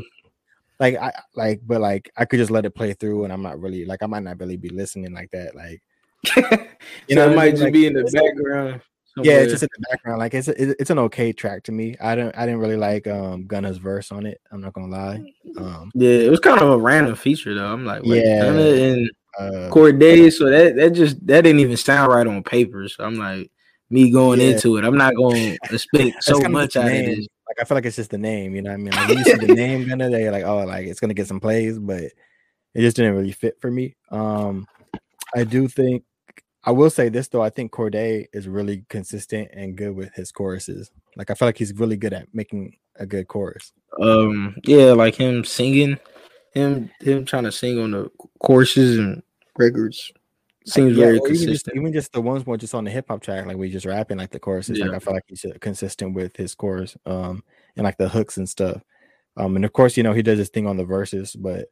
Like 0.81 0.97
I 0.97 1.13
like, 1.37 1.61
but 1.65 1.81
like 1.81 2.11
I 2.17 2.25
could 2.25 2.39
just 2.39 2.51
let 2.51 2.65
it 2.65 2.75
play 2.75 2.95
through, 2.95 3.25
and 3.25 3.33
I'm 3.33 3.43
not 3.43 3.61
really 3.61 3.85
like 3.85 4.03
I 4.03 4.07
might 4.07 4.25
not 4.25 4.41
really 4.41 4.57
be 4.57 4.71
listening 4.71 5.15
like 5.15 5.31
that. 5.31 5.55
Like 5.55 5.81
you 7.09 7.17
know, 7.17 7.31
it 7.31 7.37
might 7.37 7.51
just 7.53 7.63
like, 7.65 7.73
be 7.73 7.87
in 7.87 7.95
the 7.95 8.05
background. 8.05 8.81
Somewhere. 9.15 9.33
Yeah, 9.33 9.43
it's 9.43 9.53
just 9.53 9.63
in 9.63 9.69
the 9.79 9.87
background. 9.91 10.19
Like 10.19 10.35
it's 10.35 10.49
a, 10.49 10.81
it's 10.81 10.91
an 10.91 10.99
okay 10.99 11.33
track 11.33 11.63
to 11.65 11.73
me. 11.73 11.97
I 12.01 12.17
don't 12.17 12.37
I 12.37 12.47
didn't 12.47 12.61
really 12.61 12.77
like 12.77 13.07
um 13.07 13.47
Gunna's 13.47 13.79
verse 13.79 14.11
on 14.11 14.27
it. 14.27 14.41
I'm 14.51 14.61
not 14.61 14.73
gonna 14.73 14.89
lie. 14.89 15.23
Um, 15.57 15.93
yeah, 15.95 16.11
it 16.11 16.31
was 16.31 16.41
kind 16.41 16.61
of 16.61 16.69
a 16.69 16.79
random 16.79 17.15
feature 17.15 17.55
though. 17.55 17.73
I'm 17.73 17.85
like, 17.85 18.03
yeah, 18.05 18.41
Gunna 18.41 18.61
and 18.61 19.11
uh, 19.39 19.71
Cordae. 19.71 20.33
So 20.33 20.51
that 20.51 20.75
that 20.77 20.91
just 20.91 21.25
that 21.27 21.43
didn't 21.43 21.61
even 21.61 21.77
sound 21.77 22.13
right 22.13 22.27
on 22.27 22.43
paper. 22.43 22.89
So 22.89 23.05
I'm 23.05 23.15
like, 23.15 23.53
me 23.89 24.11
going 24.11 24.41
yeah. 24.41 24.49
into 24.49 24.79
it, 24.79 24.85
I'm 24.85 24.97
not 24.97 25.15
going 25.15 25.57
to 25.69 25.75
expect 25.75 26.25
so 26.25 26.41
much 26.41 26.77
out 26.77 26.87
name. 26.87 27.11
of 27.11 27.17
this. 27.17 27.29
Like 27.47 27.61
I 27.61 27.65
feel 27.65 27.77
like 27.77 27.87
it's 27.87 27.97
just 27.97 28.11
the 28.11 28.19
name. 28.19 28.57
You 28.57 28.63
know 28.63 28.71
what 28.71 28.75
I 28.75 28.79
mean? 28.79 28.95
Like 28.95 29.09
you 29.11 29.25
see 29.25 29.47
the 29.47 29.55
name 29.55 29.87
Gunna, 29.87 30.11
they're 30.11 30.33
like, 30.33 30.45
oh, 30.45 30.65
like 30.65 30.87
it's 30.87 30.99
gonna 30.99 31.15
get 31.15 31.29
some 31.29 31.41
plays, 31.41 31.79
but 31.79 32.03
it 32.03 32.81
just 32.81 32.97
didn't 32.97 33.15
really 33.15 33.33
fit 33.33 33.61
for 33.61 33.71
me. 33.71 33.95
Um, 34.11 34.67
I 35.37 35.45
do 35.45 35.69
think 35.69 36.05
I 36.67 36.71
will 36.71 36.91
say 36.91 37.09
this 37.09 37.29
though, 37.29 37.43
I 37.43 37.51
think 37.51 37.73
Cordae 37.73 38.27
is 38.33 38.49
really 38.49 38.85
consistent 38.89 39.51
and 39.53 39.77
good 39.77 39.95
with 39.95 40.15
his 40.15 40.33
choruses. 40.33 40.91
Like 41.17 41.31
I 41.31 41.35
feel 41.35 41.49
like 41.49 41.59
he's 41.59 41.75
really 41.75 41.97
good 41.97 42.13
at 42.13 42.35
making 42.35 42.77
a 42.97 43.07
good 43.07 43.29
chorus. 43.29 43.73
Um, 44.01 44.57
yeah, 44.65 44.93
like 44.93 45.15
him 45.15 45.45
singing, 45.45 45.99
him 46.53 46.91
him 47.01 47.25
trying 47.25 47.45
to 47.45 47.53
sing 47.53 47.79
on 47.81 47.91
the 47.91 48.11
choruses 48.41 48.99
and 48.99 49.23
records 49.57 50.13
seems 50.67 50.97
yeah, 50.97 51.07
very 51.07 51.21
consistent. 51.21 51.43
Even 51.43 51.55
just, 51.55 51.69
even 51.77 51.93
just, 51.93 52.13
the 52.13 52.21
ones 52.21 52.47
more 52.47 52.57
just 52.57 52.75
on 52.75 52.85
the 52.85 52.91
hip 52.91 53.07
hop 53.09 53.21
track, 53.21 53.47
like 53.47 53.57
we 53.57 53.71
just 53.71 53.87
rapping 53.87 54.19
like 54.19 54.31
the 54.31 54.39
choruses. 54.39 54.79
Yeah. 54.79 54.87
Like 54.87 54.97
I 54.97 54.99
feel 55.01 55.15
like 55.15 55.25
he's 55.29 55.45
consistent 55.61 56.15
with 56.15 56.37
his 56.37 56.55
chorus, 56.55 56.97
um, 57.07 57.43
and 57.77 57.85
like 57.85 57.99
the 57.99 58.09
hooks 58.09 58.37
and 58.37 58.49
stuff. 58.49 58.83
Um, 59.37 59.57
and 59.57 59.65
of 59.65 59.73
course, 59.73 59.97
you 59.97 60.03
know 60.03 60.13
he 60.13 60.23
does 60.23 60.39
his 60.39 60.49
thing 60.49 60.67
on 60.67 60.77
the 60.77 60.85
verses, 60.85 61.37
but 61.37 61.67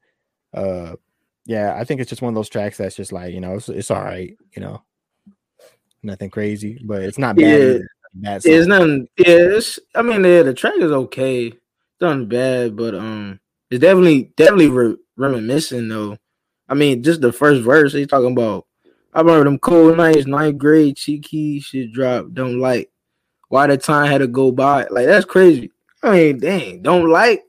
uh, 0.53 0.97
yeah, 1.45 1.75
I 1.77 1.85
think 1.85 2.01
it's 2.01 2.11
just 2.11 2.23
one 2.23 2.31
of 2.31 2.35
those 2.35 2.49
tracks 2.49 2.79
that's 2.79 2.97
just 2.97 3.13
like 3.13 3.35
you 3.35 3.41
know 3.41 3.55
it's, 3.55 3.69
it's 3.69 3.91
all 3.91 4.03
right, 4.03 4.37
you 4.55 4.63
know, 4.63 4.83
nothing 6.03 6.31
crazy, 6.31 6.81
but 6.85 7.03
it's 7.03 7.19
not 7.19 7.37
bad. 7.37 7.61
Yeah, 7.61 7.79
bad 8.15 8.43
it's 8.45 8.67
nothing. 8.67 9.09
Yeah, 9.19 9.57
it's, 9.57 9.79
I 9.95 10.03
mean, 10.03 10.25
yeah, 10.25 10.43
the 10.43 10.55
track 10.55 10.75
is 10.79 10.93
okay, 10.93 11.47
it's 11.47 11.59
not 12.01 12.29
bad, 12.29 12.77
but 12.77 12.95
um, 12.95 13.41
it's 13.71 13.81
definitely 13.81 14.33
definitely 14.37 14.69
re- 14.69 14.97
reminiscent 15.17 15.89
though. 15.89 16.17
I 16.69 16.75
mean, 16.75 17.03
just 17.03 17.21
the 17.21 17.33
first 17.33 17.63
verse, 17.63 17.93
he's 17.93 18.07
talking 18.07 18.33
about. 18.33 18.67
I 19.15 19.21
remember 19.21 19.45
them 19.45 19.59
cold 19.59 19.99
nights, 19.99 20.27
ninth 20.27 20.57
grade, 20.57 20.97
Chief 20.97 21.23
Keef 21.23 21.71
drop. 21.93 22.33
Don't 22.33 22.61
like 22.61 22.91
why 23.49 23.67
the 23.67 23.77
time 23.77 24.07
had 24.07 24.19
to 24.19 24.27
go 24.27 24.53
by. 24.53 24.87
Like 24.91 25.07
that's 25.07 25.27
crazy. 25.27 25.71
I 26.03 26.13
mean, 26.13 26.39
dang, 26.39 26.83
don't 26.83 27.11
like 27.11 27.45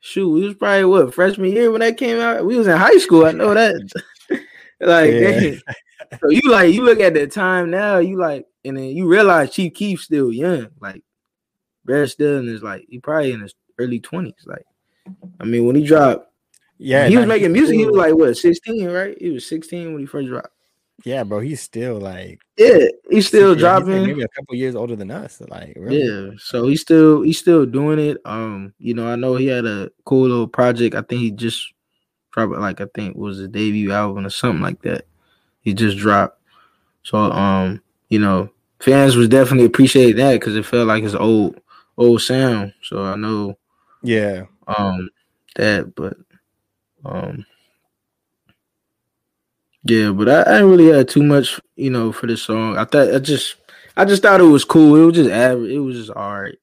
shoot, 0.00 0.28
we 0.28 0.42
was 0.42 0.54
probably 0.54 0.84
what 0.84 1.14
freshman 1.14 1.52
year 1.52 1.70
when 1.70 1.80
that 1.80 1.96
came 1.96 2.18
out. 2.20 2.44
We 2.44 2.56
was 2.56 2.66
in 2.66 2.76
high 2.76 2.98
school. 2.98 3.26
I 3.26 3.32
know 3.32 3.54
that. 3.54 3.74
like, 4.80 5.10
yeah. 5.10 5.54
so 6.20 6.30
you 6.30 6.42
like 6.50 6.72
you 6.72 6.84
look 6.84 7.00
at 7.00 7.14
the 7.14 7.26
time 7.26 7.70
now, 7.70 7.98
you 7.98 8.16
like, 8.16 8.46
and 8.64 8.76
then 8.76 8.84
you 8.84 9.08
realize 9.08 9.50
Chief 9.50 9.74
Keef 9.74 10.00
still 10.00 10.32
young. 10.32 10.68
Like, 10.80 11.02
Brad 11.84 12.08
still 12.10 12.42
his 12.42 12.62
like 12.62 12.84
he 12.88 13.00
probably 13.00 13.32
in 13.32 13.40
his 13.40 13.54
early 13.78 13.98
twenties. 13.98 14.44
Like, 14.46 14.64
I 15.40 15.44
mean, 15.44 15.66
when 15.66 15.74
he 15.74 15.84
dropped, 15.84 16.30
yeah, 16.76 17.08
he 17.08 17.16
was 17.16 17.26
making 17.26 17.52
music. 17.52 17.76
He 17.76 17.86
was 17.86 17.96
like 17.96 18.14
what 18.14 18.36
sixteen, 18.36 18.88
right? 18.88 19.16
He 19.18 19.30
was 19.30 19.46
sixteen 19.46 19.92
when 19.92 20.00
he 20.00 20.06
first 20.06 20.28
dropped. 20.28 20.52
Yeah, 21.04 21.22
bro, 21.22 21.40
he's 21.40 21.60
still 21.60 21.98
like 21.98 22.40
yeah, 22.56 22.86
he's 23.08 23.28
still 23.28 23.54
yeah, 23.54 23.60
dropping. 23.60 23.98
He's 23.98 24.06
maybe 24.08 24.22
a 24.22 24.28
couple 24.28 24.56
years 24.56 24.74
older 24.74 24.96
than 24.96 25.10
us. 25.10 25.40
Like 25.48 25.74
really. 25.76 26.02
yeah, 26.02 26.30
so 26.38 26.66
he's 26.66 26.80
still 26.80 27.22
he's 27.22 27.38
still 27.38 27.66
doing 27.66 28.00
it. 28.00 28.18
Um, 28.24 28.74
you 28.78 28.94
know, 28.94 29.06
I 29.06 29.14
know 29.16 29.36
he 29.36 29.46
had 29.46 29.64
a 29.64 29.90
cool 30.04 30.22
little 30.22 30.48
project. 30.48 30.96
I 30.96 31.02
think 31.02 31.20
he 31.20 31.30
just 31.30 31.72
probably 32.32 32.58
like 32.58 32.80
I 32.80 32.86
think 32.94 33.16
was 33.16 33.38
his 33.38 33.48
debut 33.48 33.92
album 33.92 34.26
or 34.26 34.30
something 34.30 34.60
like 34.62 34.82
that. 34.82 35.06
He 35.60 35.72
just 35.72 35.98
dropped. 35.98 36.40
So 37.04 37.16
um, 37.16 37.80
you 38.08 38.18
know, 38.18 38.50
fans 38.80 39.14
was 39.14 39.28
definitely 39.28 39.66
appreciate 39.66 40.14
that 40.14 40.32
because 40.32 40.56
it 40.56 40.66
felt 40.66 40.88
like 40.88 41.04
his 41.04 41.14
old 41.14 41.60
old 41.96 42.22
sound. 42.22 42.74
So 42.82 43.04
I 43.04 43.14
know, 43.14 43.56
yeah, 44.02 44.46
um, 44.66 45.10
that, 45.54 45.94
but 45.94 46.16
um 47.04 47.46
yeah, 49.84 50.10
but 50.10 50.28
I, 50.28 50.42
I 50.42 50.44
didn't 50.58 50.70
really 50.70 50.96
had 50.96 51.08
too 51.08 51.22
much, 51.22 51.60
you 51.76 51.90
know, 51.90 52.12
for 52.12 52.26
this 52.26 52.42
song. 52.42 52.76
I 52.76 52.84
thought 52.84 53.14
I 53.14 53.18
just 53.18 53.56
I 53.96 54.04
just 54.04 54.22
thought 54.22 54.40
it 54.40 54.44
was 54.44 54.64
cool. 54.64 54.96
It 54.96 55.06
was 55.06 55.14
just 55.14 55.30
average. 55.30 55.72
It 55.72 55.78
was 55.78 55.96
just 55.96 56.10
all 56.10 56.40
right. 56.40 56.58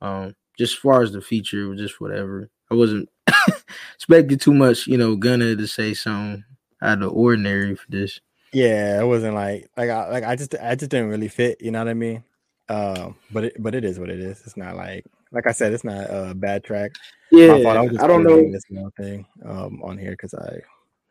Um, 0.00 0.34
just 0.58 0.74
as 0.74 0.78
far 0.78 1.02
as 1.02 1.12
the 1.12 1.20
feature, 1.20 1.64
it 1.64 1.68
was 1.68 1.80
just 1.80 2.00
whatever. 2.00 2.50
I 2.70 2.74
wasn't 2.74 3.08
expecting 3.94 4.38
too 4.38 4.54
much, 4.54 4.86
you 4.86 4.96
know, 4.96 5.16
Gunna 5.16 5.56
to 5.56 5.66
say 5.66 5.94
something 5.94 6.44
out 6.80 6.94
of 6.94 7.00
the 7.00 7.08
ordinary 7.08 7.76
for 7.76 7.90
this. 7.90 8.20
Yeah, 8.52 9.00
it 9.00 9.06
wasn't 9.06 9.34
like 9.34 9.70
like 9.76 9.90
I 9.90 10.08
like 10.10 10.24
I 10.24 10.36
just 10.36 10.54
I 10.54 10.74
just 10.74 10.90
didn't 10.90 11.08
really 11.08 11.28
fit. 11.28 11.60
You 11.60 11.70
know 11.70 11.78
what 11.80 11.88
I 11.88 11.94
mean? 11.94 12.24
Um, 12.68 13.16
but 13.30 13.44
it 13.44 13.56
but 13.58 13.74
it 13.74 13.84
is 13.84 13.98
what 13.98 14.10
it 14.10 14.20
is. 14.20 14.42
It's 14.44 14.56
not 14.56 14.76
like 14.76 15.04
like 15.30 15.46
I 15.46 15.52
said, 15.52 15.72
it's 15.72 15.84
not 15.84 16.06
a 16.10 16.34
bad 16.34 16.62
track. 16.62 16.92
Yeah, 17.30 17.52
I, 17.52 17.80
I 17.80 18.06
don't 18.06 18.24
know 18.24 18.50
this 18.50 18.64
thing 18.96 19.26
um 19.44 19.82
on 19.82 19.96
here 19.96 20.10
because 20.12 20.34
I 20.34 20.58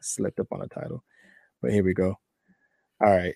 slipped 0.01 0.39
up 0.39 0.51
on 0.51 0.59
the 0.59 0.67
title. 0.67 1.03
But 1.61 1.71
here 1.71 1.83
we 1.83 1.93
go. 1.93 2.17
All 3.03 3.09
right. 3.09 3.35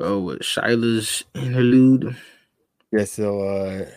Oh, 0.00 0.20
with 0.20 0.40
Shiloh's 0.40 1.24
interlude? 1.34 2.16
Yeah, 2.92 3.04
so 3.04 3.42
uh 3.42 3.90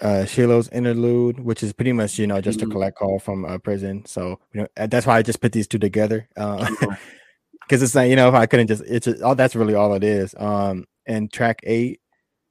uh 0.00 0.24
Shiloh's 0.24 0.68
interlude, 0.70 1.40
which 1.40 1.62
is 1.62 1.72
pretty 1.72 1.92
much, 1.92 2.18
you 2.18 2.26
know, 2.26 2.40
just 2.40 2.60
a 2.60 2.64
mm-hmm. 2.64 2.72
collect 2.72 2.98
call 2.98 3.18
from 3.18 3.44
a 3.44 3.58
prison. 3.58 4.04
So 4.06 4.38
you 4.54 4.62
know 4.62 4.68
that's 4.88 5.06
why 5.06 5.18
I 5.18 5.22
just 5.22 5.40
put 5.40 5.52
these 5.52 5.68
two 5.68 5.78
together. 5.78 6.28
Uh 6.36 6.70
because 7.60 7.82
it's 7.82 7.94
like, 7.94 8.08
you 8.08 8.16
know, 8.16 8.28
if 8.28 8.34
I 8.34 8.46
couldn't 8.46 8.68
just 8.68 8.82
it's 8.86 9.06
just, 9.06 9.22
oh 9.22 9.34
that's 9.34 9.54
really 9.54 9.74
all 9.74 9.94
it 9.94 10.04
is. 10.04 10.34
Um 10.38 10.86
and 11.06 11.30
track 11.30 11.60
eight, 11.64 12.00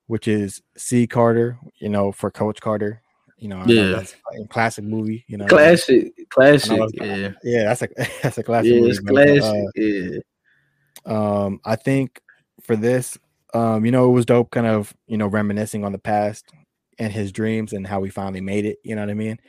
which 0.08 0.28
is 0.28 0.62
C 0.78 1.08
Carter, 1.08 1.58
you 1.80 1.90
know, 1.90 2.12
for 2.12 2.30
Coach 2.30 2.62
Carter. 2.62 3.02
You 3.42 3.48
know, 3.48 3.64
yeah, 3.66 3.82
know 3.82 3.92
that's 3.94 4.16
a 4.40 4.48
classic 4.48 4.86
movie. 4.86 5.26
You 5.28 5.38
know, 5.38 5.48
classic, 5.48 6.14
classic. 6.30 6.80
Was, 6.80 6.94
yeah, 6.94 7.32
yeah, 7.44 7.64
that's 7.64 7.82
a 7.82 7.88
that's 8.24 8.38
a 8.38 8.44
classic. 8.44 8.72
Yeah, 8.72 8.80
movie, 8.80 8.92
it's 8.92 9.00
classic. 9.00 9.44
Uh, 9.44 9.82
yeah. 9.82 10.20
Um, 11.06 11.60
I 11.66 11.76
think 11.76 12.22
for 12.62 12.76
this, 12.76 13.18
um, 13.54 13.86
you 13.86 13.92
know, 13.92 14.06
it 14.06 14.14
was 14.14 14.26
dope, 14.26 14.52
kind 14.52 14.68
of, 14.68 14.94
you 15.08 15.18
know, 15.18 15.28
reminiscing 15.28 15.84
on 15.84 15.92
the 15.92 15.98
past 15.98 16.46
and 17.00 17.12
his 17.12 17.32
dreams 17.32 17.74
and 17.74 17.88
how 17.88 18.00
we 18.00 18.10
finally 18.10 18.42
made 18.42 18.66
it. 18.66 18.78
You 18.84 18.96
know 18.96 19.02
what 19.02 19.10
I 19.10 19.16
mean? 19.16 19.40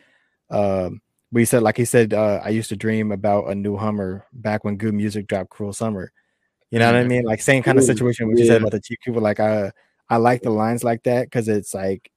Um, 0.51 1.01
we 1.30 1.45
said, 1.45 1.62
like 1.62 1.76
he 1.76 1.84
said, 1.84 2.14
uh, 2.14 2.40
I 2.43 2.51
used 2.51 2.68
to 2.70 2.76
dream 2.76 3.12
about 3.12 3.49
a 3.49 3.55
new 3.55 3.76
Hummer 3.76 4.26
back 4.32 4.64
when 4.64 4.76
good 4.76 4.95
music 4.95 5.26
dropped 5.26 5.51
Cruel 5.51 5.72
Summer. 5.72 6.12
You 6.70 6.78
know 6.78 6.86
what 6.86 6.97
I 6.97 7.05
mean? 7.05 7.24
Like 7.24 7.43
same 7.43 7.62
kind 7.62 7.78
of 7.78 7.84
situation 7.84 8.28
we 8.28 8.40
yeah. 8.40 8.47
said 8.47 8.61
about 8.62 8.72
the 8.72 8.80
Chief 8.80 8.99
People. 9.05 9.20
Like 9.20 9.40
I, 9.40 9.72
I 10.09 10.16
like 10.16 10.43
the 10.43 10.51
lines 10.51 10.84
like 10.84 11.03
that 11.05 11.24
because 11.24 11.49
it's 11.49 11.74
like 11.74 12.11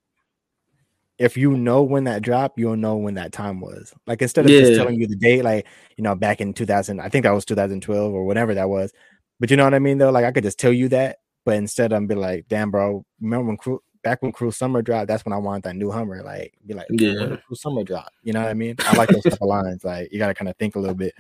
if 1.18 1.38
you 1.38 1.56
know 1.56 1.82
when 1.84 2.04
that 2.06 2.22
dropped, 2.22 2.60
you'll 2.60 2.76
know 2.76 2.98
when 2.98 3.14
that 3.16 3.32
time 3.32 3.62
was. 3.62 3.94
Like 4.06 4.22
instead 4.22 4.46
of 4.46 4.52
yeah. 4.52 4.62
just 4.62 4.76
telling 4.76 5.00
you 5.00 5.08
the 5.08 5.16
date, 5.16 5.44
like 5.44 5.66
you 5.98 6.04
know, 6.04 6.16
back 6.16 6.42
in 6.42 6.54
2000, 6.54 7.00
I 7.00 7.10
think 7.10 7.24
that 7.24 7.32
was 7.32 7.46
2012 7.46 8.14
or 8.14 8.26
whatever 8.26 8.54
that 8.54 8.70
was. 8.70 8.92
But 9.40 9.52
you 9.52 9.58
know 9.58 9.64
what 9.64 9.74
I 9.74 9.80
mean, 9.80 9.98
though. 9.98 10.12
Like 10.12 10.26
I 10.26 10.32
could 10.32 10.44
just 10.44 10.60
tell 10.60 10.74
you 10.74 10.90
that, 10.90 11.18
but 11.46 11.56
instead 11.56 11.94
I'm 11.94 12.08
be 12.08 12.16
like, 12.16 12.48
damn, 12.48 12.72
bro, 12.72 13.06
remember 13.22 13.56
when 13.56 13.80
back 14.04 14.22
when 14.22 14.32
Cruel 14.32 14.52
Summer 14.52 14.82
dropped? 14.82 15.08
That's 15.08 15.26
when 15.26 15.34
I 15.34 15.38
wanted 15.38 15.64
that 15.64 15.76
new 15.76 15.92
Hummer. 15.92 16.22
Like, 16.22 16.54
be 16.66 16.74
like, 16.74 16.88
yeah, 16.92 17.38
Cruel 17.46 17.56
Summer 17.56 17.84
drop. 17.84 18.12
You 18.24 18.34
know 18.34 18.42
what 18.42 18.50
I 18.50 18.54
mean? 18.54 18.76
I 18.80 18.96
like 18.96 19.10
those 19.10 19.24
type 19.24 19.42
of 19.42 19.48
lines. 19.48 19.84
Like 19.84 20.12
you 20.12 20.20
got 20.20 20.28
to 20.28 20.34
kind 20.34 20.50
of 20.50 20.58
think 20.58 20.76
a 20.76 20.80
little 20.80 20.96
bit. 20.96 21.14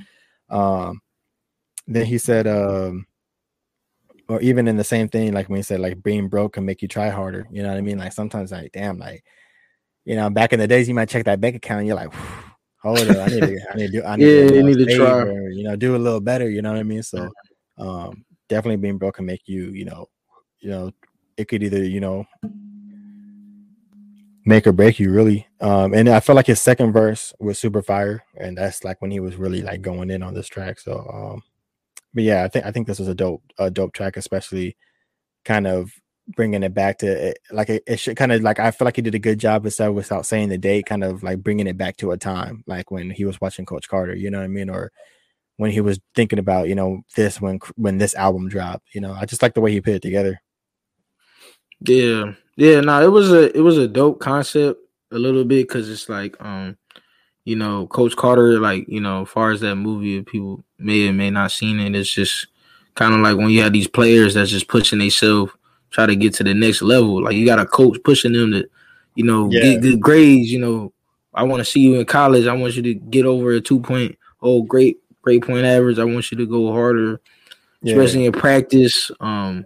Um, 0.49 1.01
then 1.87 2.05
he 2.05 2.17
said, 2.17 2.47
um, 2.47 3.05
or 4.27 4.41
even 4.41 4.67
in 4.67 4.77
the 4.77 4.83
same 4.83 5.07
thing, 5.07 5.33
like 5.33 5.49
when 5.49 5.57
he 5.57 5.63
said, 5.63 5.79
like 5.79 6.01
being 6.01 6.27
broke 6.27 6.53
can 6.53 6.65
make 6.65 6.81
you 6.81 6.87
try 6.87 7.09
harder. 7.09 7.47
You 7.51 7.63
know 7.63 7.69
what 7.69 7.77
I 7.77 7.81
mean? 7.81 7.97
Like 7.97 8.13
sometimes, 8.13 8.51
like, 8.51 8.71
damn, 8.71 8.97
like 8.97 9.23
you 10.05 10.15
know, 10.15 10.29
back 10.29 10.53
in 10.53 10.59
the 10.59 10.67
days, 10.67 10.87
you 10.87 10.93
might 10.93 11.09
check 11.09 11.25
that 11.25 11.41
bank 11.41 11.55
account 11.55 11.79
and 11.79 11.87
you're 11.87 11.95
like, 11.95 12.13
hold 12.81 12.99
it, 12.99 13.09
I 13.17 13.27
need 13.27 13.41
to, 13.41 13.71
I 13.71 13.75
need 13.75 13.87
to, 13.87 13.91
do, 13.91 14.03
I 14.03 14.15
need 14.15 14.25
yeah, 14.25 14.47
to, 14.47 14.55
you 14.55 14.63
need 14.63 14.77
to 14.77 14.95
try, 14.95 15.21
or, 15.21 15.49
you 15.49 15.63
know, 15.63 15.75
do 15.75 15.95
a 15.95 15.97
little 15.97 16.21
better. 16.21 16.49
You 16.49 16.61
know 16.61 16.71
what 16.71 16.79
I 16.79 16.83
mean? 16.83 17.03
So, 17.03 17.29
um, 17.77 18.23
definitely 18.47 18.77
being 18.77 18.97
broke 18.97 19.15
can 19.15 19.25
make 19.25 19.41
you, 19.47 19.71
you 19.71 19.85
know, 19.85 20.07
you 20.59 20.69
know, 20.69 20.91
it 21.37 21.47
could 21.47 21.63
either, 21.63 21.83
you 21.83 21.99
know, 21.99 22.25
make 24.45 24.67
or 24.67 24.71
break 24.71 24.99
you 24.99 25.11
really. 25.11 25.47
Um, 25.59 25.93
and 25.93 26.07
I 26.07 26.19
felt 26.19 26.35
like 26.35 26.47
his 26.47 26.61
second 26.61 26.93
verse 26.93 27.33
was 27.39 27.57
super 27.57 27.81
fire, 27.81 28.23
and 28.37 28.57
that's 28.57 28.83
like 28.83 29.01
when 29.01 29.11
he 29.11 29.19
was 29.19 29.35
really 29.35 29.61
like 29.61 29.81
going 29.81 30.11
in 30.11 30.21
on 30.21 30.33
this 30.33 30.47
track. 30.47 30.79
So, 30.79 30.99
um, 31.11 31.41
but 32.13 32.23
yeah, 32.23 32.43
I 32.43 32.47
think 32.47 32.65
I 32.65 32.71
think 32.71 32.87
this 32.87 32.99
was 32.99 33.07
a 33.07 33.15
dope, 33.15 33.43
a 33.57 33.71
dope 33.71 33.93
track, 33.93 34.17
especially 34.17 34.77
kind 35.43 35.67
of 35.67 35.91
bringing 36.27 36.63
it 36.63 36.73
back 36.73 36.99
to 36.99 37.35
like 37.51 37.69
it, 37.69 37.83
it 37.85 37.97
should 37.97 38.17
kind 38.17 38.31
of 38.31 38.41
like 38.41 38.59
I 38.59 38.71
feel 38.71 38.85
like 38.85 38.95
he 38.95 39.01
did 39.01 39.15
a 39.15 39.19
good 39.19 39.39
job 39.39 39.65
of 39.65 39.93
without 39.93 40.25
saying 40.25 40.49
the 40.49 40.57
date, 40.57 40.85
kind 40.85 41.03
of 41.03 41.23
like 41.23 41.43
bringing 41.43 41.67
it 41.67 41.77
back 41.77 41.97
to 41.97 42.11
a 42.11 42.17
time 42.17 42.63
like 42.67 42.91
when 42.91 43.09
he 43.09 43.25
was 43.25 43.39
watching 43.39 43.65
Coach 43.65 43.87
Carter, 43.87 44.15
you 44.15 44.31
know 44.31 44.39
what 44.39 44.45
I 44.45 44.47
mean, 44.47 44.69
or 44.69 44.91
when 45.57 45.71
he 45.71 45.81
was 45.81 45.99
thinking 46.15 46.39
about 46.39 46.67
you 46.67 46.75
know 46.75 47.01
this 47.15 47.39
when 47.39 47.59
when 47.75 47.97
this 47.97 48.15
album 48.15 48.49
dropped. 48.49 48.87
You 48.93 49.01
know, 49.01 49.13
I 49.13 49.25
just 49.25 49.41
like 49.41 49.53
the 49.53 49.61
way 49.61 49.71
he 49.71 49.81
put 49.81 49.95
it 49.95 50.01
together. 50.01 50.41
Yeah, 51.81 52.33
yeah. 52.57 52.81
No, 52.81 53.03
it 53.03 53.11
was 53.11 53.31
a 53.31 53.55
it 53.55 53.61
was 53.61 53.77
a 53.77 53.87
dope 53.87 54.19
concept 54.19 54.79
a 55.11 55.19
little 55.19 55.45
bit 55.45 55.67
because 55.67 55.89
it's 55.89 56.09
like 56.09 56.35
um 56.43 56.77
you 57.43 57.55
know 57.55 57.87
Coach 57.87 58.15
Carter 58.15 58.59
like 58.59 58.85
you 58.87 58.99
know 58.99 59.21
as 59.21 59.29
far 59.29 59.51
as 59.51 59.61
that 59.61 59.75
movie 59.75 60.21
people 60.23 60.63
may 60.79 61.07
or 61.07 61.13
may 61.13 61.29
not 61.29 61.51
seen 61.51 61.79
it 61.79 61.95
it's 61.95 62.11
just 62.11 62.47
kind 62.95 63.13
of 63.13 63.19
like 63.19 63.37
when 63.37 63.49
you 63.49 63.61
have 63.61 63.71
these 63.71 63.87
players 63.87 64.33
that's 64.33 64.49
just 64.49 64.67
pushing 64.67 64.99
themselves 64.99 65.51
try 65.95 66.05
to 66.05 66.15
get 66.15 66.33
to 66.33 66.43
the 66.43 66.53
next 66.53 66.81
level 66.81 67.23
like 67.23 67.35
you 67.35 67.45
got 67.45 67.57
a 67.57 67.65
coach 67.65 67.97
pushing 68.03 68.33
them 68.33 68.51
to 68.51 68.67
you 69.15 69.23
know 69.23 69.49
yeah. 69.49 69.61
get 69.61 69.81
good 69.81 70.01
grades 70.01 70.51
you 70.51 70.59
know 70.59 70.91
I 71.33 71.43
want 71.43 71.61
to 71.61 71.65
see 71.65 71.79
you 71.79 71.95
in 71.95 72.05
college 72.05 72.47
I 72.47 72.53
want 72.53 72.75
you 72.75 72.81
to 72.83 72.93
get 72.93 73.25
over 73.25 73.51
a 73.51 73.61
two 73.61 73.79
point 73.79 74.17
oh 74.41 74.61
great 74.61 74.99
great 75.25 75.43
point 75.43 75.65
average. 75.65 75.99
I 75.99 76.05
want 76.05 76.31
you 76.31 76.37
to 76.37 76.45
go 76.45 76.71
harder, 76.71 77.19
yeah. 77.81 77.95
especially 77.95 78.25
in 78.25 78.31
practice. 78.31 79.11
Um, 79.19 79.65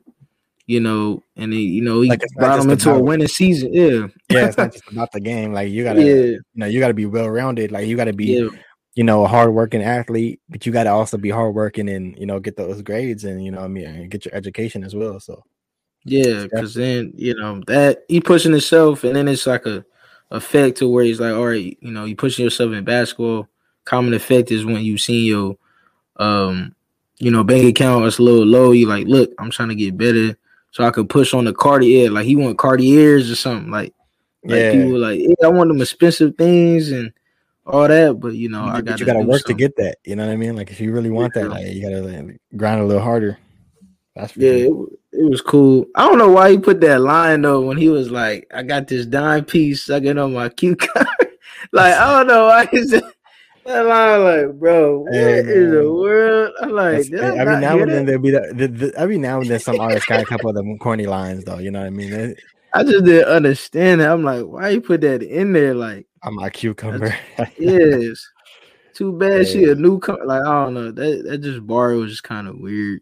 you 0.65 0.79
know, 0.79 1.21
and 1.35 1.51
he, 1.51 1.61
you 1.61 1.81
know, 1.81 2.01
he 2.01 2.09
like 2.09 2.21
brought 2.35 2.59
him 2.59 2.69
into 2.69 2.91
a 2.91 2.99
winning 2.99 3.27
season. 3.27 3.73
Yeah, 3.73 4.07
yeah, 4.29 4.47
it's 4.47 4.57
not 4.57 4.71
just 4.73 4.89
about 4.89 5.11
the 5.11 5.19
game. 5.19 5.51
Like 5.51 5.69
you 5.69 5.83
gotta, 5.83 6.01
yeah. 6.01 6.13
you 6.13 6.41
know, 6.55 6.65
you 6.65 6.79
gotta 6.79 6.93
be 6.93 7.05
well 7.05 7.29
rounded. 7.29 7.71
Like 7.71 7.87
you 7.87 7.97
gotta 7.97 8.13
be, 8.13 8.37
yeah. 8.37 8.49
you 8.95 9.03
know, 9.03 9.25
a 9.25 9.27
hard 9.27 9.53
working 9.53 9.83
athlete, 9.83 10.39
but 10.47 10.65
you 10.65 10.71
gotta 10.71 10.91
also 10.91 11.17
be 11.17 11.29
hard 11.29 11.53
working 11.53 11.89
and 11.89 12.17
you 12.17 12.25
know 12.25 12.39
get 12.39 12.55
those 12.55 12.81
grades 12.81 13.25
and 13.25 13.43
you 13.43 13.51
know 13.51 13.61
I 13.61 13.67
mean 13.67 14.09
get 14.09 14.25
your 14.25 14.33
education 14.33 14.83
as 14.83 14.95
well. 14.95 15.19
So 15.19 15.43
yeah, 16.03 16.43
because 16.43 16.73
then 16.73 17.13
you 17.15 17.35
know 17.35 17.61
that 17.67 18.03
he 18.07 18.21
pushing 18.21 18.51
himself, 18.51 19.03
and 19.03 19.15
then 19.15 19.27
it's 19.27 19.47
like 19.47 19.65
a 19.65 19.85
effect 20.31 20.77
to 20.77 20.87
where 20.87 21.03
he's 21.03 21.19
like, 21.19 21.33
all 21.33 21.47
right, 21.47 21.77
you 21.81 21.91
know, 21.91 22.05
you 22.05 22.15
pushing 22.15 22.43
yourself 22.43 22.71
in 22.73 22.83
basketball 22.83 23.47
common 23.89 24.13
effect 24.13 24.51
is 24.51 24.65
when 24.65 24.83
you 24.83 24.99
see 24.99 25.25
your 25.25 25.57
um 26.17 26.75
you 27.17 27.31
know 27.31 27.43
bank 27.43 27.65
account 27.65 28.05
is 28.05 28.19
a 28.19 28.21
little 28.21 28.45
low 28.45 28.71
you 28.71 28.87
like 28.87 29.07
look 29.07 29.31
i'm 29.39 29.49
trying 29.49 29.69
to 29.69 29.75
get 29.75 29.97
better 29.97 30.37
so 30.69 30.83
i 30.83 30.91
could 30.91 31.09
push 31.09 31.33
on 31.33 31.45
the 31.45 31.53
cartier 31.53 32.11
like 32.11 32.25
he 32.25 32.35
want 32.35 32.57
cartiers 32.57 33.31
or 33.31 33.35
something 33.35 33.71
like 33.71 33.91
like 34.43 34.59
yeah. 34.59 34.71
people 34.71 34.99
like 34.99 35.19
yeah, 35.19 35.33
i 35.43 35.47
want 35.47 35.69
them 35.69 35.81
expensive 35.81 36.35
things 36.37 36.91
and 36.91 37.11
all 37.65 37.87
that 37.87 38.19
but 38.19 38.35
you 38.35 38.47
know 38.47 38.63
you, 38.63 38.71
i 38.71 38.81
got 38.81 38.99
you 38.99 39.07
gotta 39.07 39.19
work 39.19 39.41
something. 39.41 39.57
to 39.57 39.59
get 39.59 39.75
that 39.75 39.97
you 40.03 40.15
know 40.15 40.25
what 40.25 40.31
i 40.31 40.35
mean 40.35 40.55
like 40.55 40.69
if 40.69 40.79
you 40.79 40.91
really 40.91 41.09
want 41.09 41.33
that 41.33 41.49
like 41.49 41.65
you 41.65 41.81
gotta 41.81 42.01
like, 42.01 42.39
grind 42.55 42.79
a 42.79 42.85
little 42.85 43.01
harder 43.01 43.39
that's 44.19 44.37
yeah 44.37 44.51
it, 44.51 44.71
it, 45.11 45.29
was 45.29 45.41
cool 45.41 45.85
i 45.95 46.05
don't 46.05 46.17
know 46.17 46.29
why 46.29 46.51
he 46.51 46.57
put 46.57 46.81
that 46.81 47.01
line 47.01 47.41
though 47.41 47.61
when 47.61 47.77
he 47.77 47.89
was 47.89 48.11
like 48.11 48.47
i 48.53 48.63
got 48.63 48.87
this 48.87 49.05
dime 49.05 49.45
piece 49.45 49.83
sucking 49.83 50.17
on 50.17 50.33
my 50.33 50.49
card 50.49 50.77
like 51.71 51.93
i 51.93 52.17
don't 52.17 52.27
know 52.27 52.47
why 52.47 52.67
is 52.71 52.93
it 52.93 53.03
that 53.69 53.85
line, 53.85 54.23
like, 54.23 54.59
bro, 54.59 54.99
what 54.99 55.13
hey, 55.13 55.39
in 55.39 55.71
the 55.71 55.91
world? 55.91 56.53
I'm 56.61 56.71
like, 56.71 57.11
every 57.11 57.59
now 57.59 57.77
and 57.77 57.91
then 57.91 58.05
there'll 58.05 58.21
be 58.21 58.31
that. 58.31 58.57
The, 58.57 58.67
the, 58.67 58.93
every 58.95 59.17
now 59.17 59.41
and 59.41 59.49
then 59.49 59.59
some 59.59 59.79
artists 59.79 60.07
got 60.07 60.21
a 60.21 60.25
couple 60.25 60.49
of 60.49 60.55
them 60.55 60.77
corny 60.79 61.05
lines, 61.05 61.43
though. 61.43 61.59
You 61.59 61.69
know 61.69 61.79
what 61.79 61.87
I 61.87 61.91
mean? 61.91 62.11
It, 62.11 62.39
I 62.73 62.83
just 62.83 63.05
didn't 63.05 63.27
understand 63.27 64.01
it. 64.01 64.07
I'm 64.07 64.23
like, 64.23 64.43
why 64.43 64.69
you 64.69 64.81
put 64.81 65.01
that 65.01 65.21
in 65.21 65.53
there? 65.53 65.73
Like, 65.73 66.07
I'm 66.23 66.39
a 66.39 66.49
cucumber. 66.49 67.15
yes. 67.57 68.27
Too 68.93 69.17
bad 69.17 69.47
she 69.47 69.65
a 69.65 69.75
newcomer. 69.75 70.25
Like, 70.25 70.41
I 70.41 70.65
don't 70.65 70.73
know. 70.73 70.91
That 70.91 71.25
that 71.25 71.37
just 71.39 71.65
bar 71.65 71.93
was 71.93 72.11
just 72.11 72.23
kind 72.23 72.47
of 72.47 72.59
weird. 72.59 73.01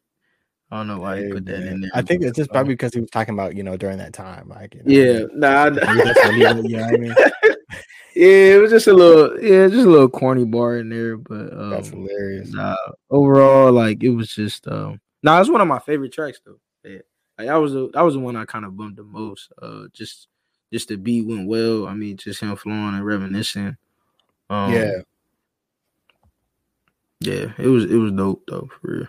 I 0.70 0.78
don't 0.78 0.88
know 0.88 1.00
why 1.00 1.18
hey, 1.18 1.26
he 1.28 1.32
put 1.32 1.46
that 1.46 1.60
man. 1.60 1.68
in 1.68 1.82
there. 1.82 1.92
I 1.94 2.02
think 2.02 2.24
it's 2.24 2.36
just 2.36 2.52
probably 2.52 2.74
because 2.74 2.94
he 2.94 3.00
was 3.00 3.10
talking 3.10 3.34
about, 3.34 3.56
you 3.56 3.64
know, 3.64 3.78
during 3.78 3.98
that 4.00 4.14
time. 4.14 4.50
Like, 4.50 4.76
you 4.76 4.84
know, 4.84 4.92
yeah, 4.92 5.26
nah, 5.34 5.70
nah. 5.70 5.92
you 6.32 6.44
know 6.44 6.84
I 6.84 6.92
mean? 6.98 7.16
yeah, 8.16 8.56
it 8.56 8.62
was 8.62 8.72
just 8.72 8.88
a 8.88 8.94
little, 8.94 9.42
yeah, 9.42 9.68
just 9.68 9.88
a 9.88 9.90
little 9.90 10.10
corny 10.10 10.44
bar 10.44 10.80
in 10.80 10.90
there, 10.90 11.16
but 11.16 11.54
um, 11.58 11.70
that's 11.70 11.90
hilarious. 11.90 12.52
Nah, 12.52 12.76
overall, 13.10 13.72
like 13.72 14.04
it 14.04 14.10
was 14.10 14.34
just, 14.34 14.68
um, 14.68 15.00
nah, 15.24 15.40
it's 15.40 15.50
one 15.50 15.62
of 15.62 15.68
my 15.68 15.80
favorite 15.80 16.12
tracks 16.12 16.42
though. 16.46 16.60
Yeah, 16.84 17.00
like, 17.38 17.48
that 17.48 17.56
was 17.56 17.72
the 17.72 17.90
that 17.94 18.02
was 18.02 18.16
the 18.16 18.20
one 18.20 18.36
I 18.36 18.44
kind 18.44 18.66
of 18.66 18.76
bumped 18.76 18.98
the 18.98 19.04
most. 19.04 19.52
Uh, 19.62 19.84
just 19.94 20.28
just 20.74 20.90
the 20.90 20.98
beat 20.98 21.26
went 21.26 21.48
well. 21.48 21.88
I 21.88 21.94
mean, 21.94 22.18
just 22.18 22.42
him 22.42 22.56
flowing 22.58 22.96
and 22.96 23.06
reminiscing. 23.06 23.78
Um, 24.50 24.74
yeah, 24.74 24.92
yeah, 27.22 27.54
it 27.58 27.68
was 27.68 27.86
it 27.86 27.96
was 27.96 28.12
dope 28.12 28.44
though 28.48 28.70
for 28.82 28.92
real. 28.92 29.08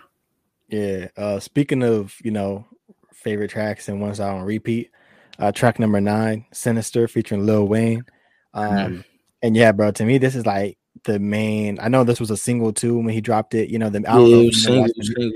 Yeah. 0.69 1.07
Uh, 1.17 1.39
speaking 1.39 1.83
of 1.83 2.15
you 2.23 2.31
know 2.31 2.65
favorite 3.13 3.51
tracks 3.51 3.89
and 3.89 4.01
ones 4.01 4.19
I 4.19 4.29
on 4.29 4.43
repeat, 4.43 4.91
uh, 5.37 5.51
track 5.51 5.79
number 5.79 6.01
nine, 6.01 6.45
"Sinister" 6.51 7.07
featuring 7.07 7.45
Lil 7.45 7.67
Wayne. 7.67 8.05
Um, 8.53 8.69
mm-hmm. 8.69 9.01
and 9.41 9.55
yeah, 9.55 9.71
bro, 9.71 9.91
to 9.91 10.05
me, 10.05 10.17
this 10.17 10.35
is 10.35 10.45
like 10.45 10.77
the 11.03 11.19
main. 11.19 11.79
I 11.79 11.87
know 11.87 12.03
this 12.03 12.19
was 12.19 12.31
a 12.31 12.37
single 12.37 12.73
too 12.73 12.97
when 12.97 13.09
he 13.09 13.21
dropped 13.21 13.53
it. 13.55 13.69
You 13.69 13.79
know, 13.79 13.89
the 13.89 14.03
I 14.07 14.19
yeah, 14.19 14.49
single, 14.51 14.87
single. 15.01 15.31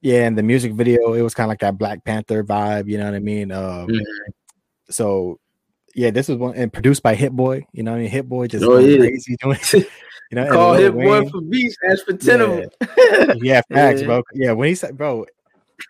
yeah, 0.00 0.26
and 0.26 0.36
the 0.36 0.42
music 0.42 0.72
video, 0.72 1.14
it 1.14 1.22
was 1.22 1.34
kind 1.34 1.46
of 1.46 1.50
like 1.50 1.60
that 1.60 1.78
Black 1.78 2.04
Panther 2.04 2.44
vibe. 2.44 2.88
You 2.88 2.98
know 2.98 3.04
what 3.04 3.14
I 3.14 3.20
mean? 3.20 3.52
Um, 3.52 3.86
mm-hmm. 3.88 4.30
So 4.90 5.38
yeah, 5.94 6.10
this 6.10 6.28
was 6.28 6.38
one 6.38 6.54
and 6.54 6.72
produced 6.72 7.02
by 7.02 7.14
Hit 7.14 7.32
Boy. 7.32 7.66
You 7.72 7.82
know, 7.82 7.94
I 7.94 7.98
mean, 7.98 8.08
Hit 8.08 8.28
Boy 8.28 8.46
just 8.46 8.64
oh, 8.64 8.78
yeah. 8.78 8.98
crazy 8.98 9.36
doing. 9.40 9.58
You 10.30 10.36
know, 10.36 10.48
call 10.48 10.74
Hit 10.74 10.94
Boy 10.94 11.28
for 11.28 11.40
beats. 11.40 11.76
Ask 11.88 12.04
for 12.04 12.12
ten 12.12 12.38
yeah. 12.38 12.46
of 12.46 12.70
them. 12.86 13.38
yeah, 13.42 13.62
facts, 13.72 14.00
yeah. 14.00 14.06
bro. 14.06 14.22
Yeah, 14.32 14.52
when 14.52 14.68
he 14.68 14.74
said, 14.76 14.96
bro, 14.96 15.26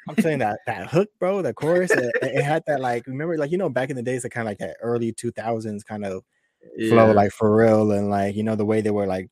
I'm 0.08 0.16
saying 0.18 0.38
that 0.38 0.60
that 0.66 0.88
hook, 0.88 1.10
bro, 1.18 1.42
the 1.42 1.52
chorus, 1.52 1.90
it, 1.90 2.10
it, 2.22 2.42
had 2.42 2.62
that 2.66 2.80
like 2.80 3.06
remember, 3.06 3.36
like 3.36 3.50
you 3.50 3.58
know, 3.58 3.68
back 3.68 3.90
in 3.90 3.96
the 3.96 4.02
days, 4.02 4.24
it 4.24 4.30
kind 4.30 4.46
of 4.46 4.50
like 4.50 4.58
that 4.58 4.76
early 4.80 5.12
2000s 5.12 5.84
kind 5.84 6.04
of 6.04 6.22
yeah. 6.76 6.90
flow, 6.90 7.12
like 7.12 7.32
for 7.32 7.54
real, 7.54 7.92
and 7.92 8.08
like 8.08 8.34
you 8.34 8.42
know 8.42 8.56
the 8.56 8.64
way 8.64 8.80
they 8.80 8.90
were 8.90 9.06
like, 9.06 9.28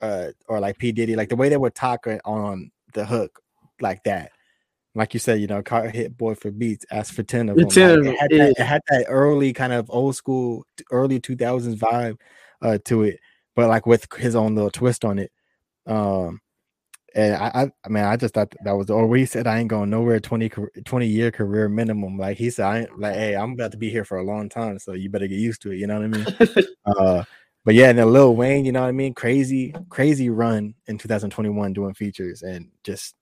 uh, 0.00 0.28
or 0.48 0.58
like 0.58 0.78
P 0.78 0.90
Diddy, 0.92 1.14
like 1.14 1.28
the 1.28 1.36
way 1.36 1.48
they 1.48 1.56
would 1.56 1.74
talk 1.74 2.06
on 2.24 2.70
the 2.94 3.04
hook, 3.04 3.40
like 3.80 4.02
that. 4.04 4.32
Like 4.94 5.14
you 5.14 5.20
said, 5.20 5.40
you 5.40 5.46
know, 5.46 5.62
car 5.62 5.88
hit 5.88 6.18
boy 6.18 6.34
for 6.34 6.50
beats, 6.50 6.84
ask 6.90 7.14
for 7.14 7.22
ten 7.22 7.48
of 7.48 7.56
them. 7.56 7.64
Like, 7.64 7.76
it, 7.76 8.18
had 8.18 8.30
that, 8.30 8.54
it 8.58 8.58
had 8.58 8.82
that 8.88 9.06
early 9.08 9.52
kind 9.52 9.72
of 9.72 9.88
old 9.88 10.16
school, 10.16 10.66
early 10.90 11.18
2000s 11.18 11.76
vibe 11.76 12.18
uh, 12.60 12.78
to 12.84 13.04
it, 13.04 13.20
but 13.54 13.68
like 13.68 13.86
with 13.86 14.06
his 14.16 14.34
own 14.34 14.54
little 14.54 14.70
twist 14.70 15.04
on 15.04 15.18
it. 15.18 15.30
Um, 15.86 16.40
and 17.14 17.34
I, 17.34 17.50
I, 17.54 17.70
I 17.84 17.88
mean, 17.88 18.04
I 18.04 18.16
just 18.16 18.34
thought 18.34 18.54
that 18.64 18.72
was, 18.72 18.88
or 18.88 19.14
he 19.16 19.26
said, 19.26 19.46
I 19.46 19.58
ain't 19.58 19.68
going 19.68 19.90
nowhere 19.90 20.18
20, 20.18 20.48
20 20.84 21.06
year 21.06 21.30
career 21.30 21.68
minimum. 21.68 22.16
Like 22.16 22.38
he 22.38 22.50
said, 22.50 22.64
I 22.64 22.78
ain't 22.80 22.98
like, 22.98 23.14
hey, 23.14 23.36
I'm 23.36 23.52
about 23.52 23.72
to 23.72 23.76
be 23.76 23.90
here 23.90 24.04
for 24.04 24.18
a 24.18 24.24
long 24.24 24.48
time, 24.48 24.78
so 24.78 24.92
you 24.94 25.10
better 25.10 25.26
get 25.26 25.38
used 25.38 25.62
to 25.62 25.72
it. 25.72 25.76
You 25.76 25.86
know 25.86 26.00
what 26.00 26.04
I 26.04 26.08
mean? 26.08 26.66
uh, 26.86 27.24
but 27.64 27.74
yeah, 27.74 27.90
and 27.90 27.98
then 27.98 28.12
Lil 28.12 28.34
Wayne, 28.34 28.64
you 28.64 28.72
know 28.72 28.80
what 28.80 28.88
I 28.88 28.92
mean? 28.92 29.14
Crazy, 29.14 29.74
crazy 29.88 30.30
run 30.30 30.74
in 30.86 30.98
2021 30.98 31.72
doing 31.72 31.94
features 31.94 32.42
and 32.42 32.70
just, 32.82 33.14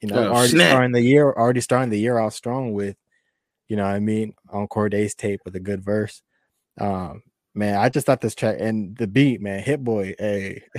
you 0.00 0.08
know, 0.08 0.16
oh, 0.16 0.32
already 0.32 0.48
snap. 0.48 0.70
starting 0.70 0.92
the 0.92 1.00
year, 1.00 1.32
already 1.32 1.60
starting 1.60 1.90
the 1.90 1.98
year 1.98 2.18
off 2.18 2.34
strong 2.34 2.72
with, 2.72 2.96
you 3.68 3.76
know 3.76 3.84
what 3.84 3.94
I 3.94 4.00
mean, 4.00 4.34
on 4.50 4.66
Cordae's 4.66 5.14
tape 5.14 5.40
with 5.44 5.56
a 5.56 5.60
good 5.60 5.82
verse. 5.82 6.20
Um, 6.78 7.22
man, 7.54 7.76
I 7.76 7.88
just 7.88 8.06
thought 8.06 8.20
this 8.20 8.34
track 8.34 8.56
and 8.60 8.96
the 8.96 9.06
beat, 9.06 9.40
man, 9.40 9.62
Hit 9.62 9.82
Boy, 9.82 10.14
hey. 10.18 10.64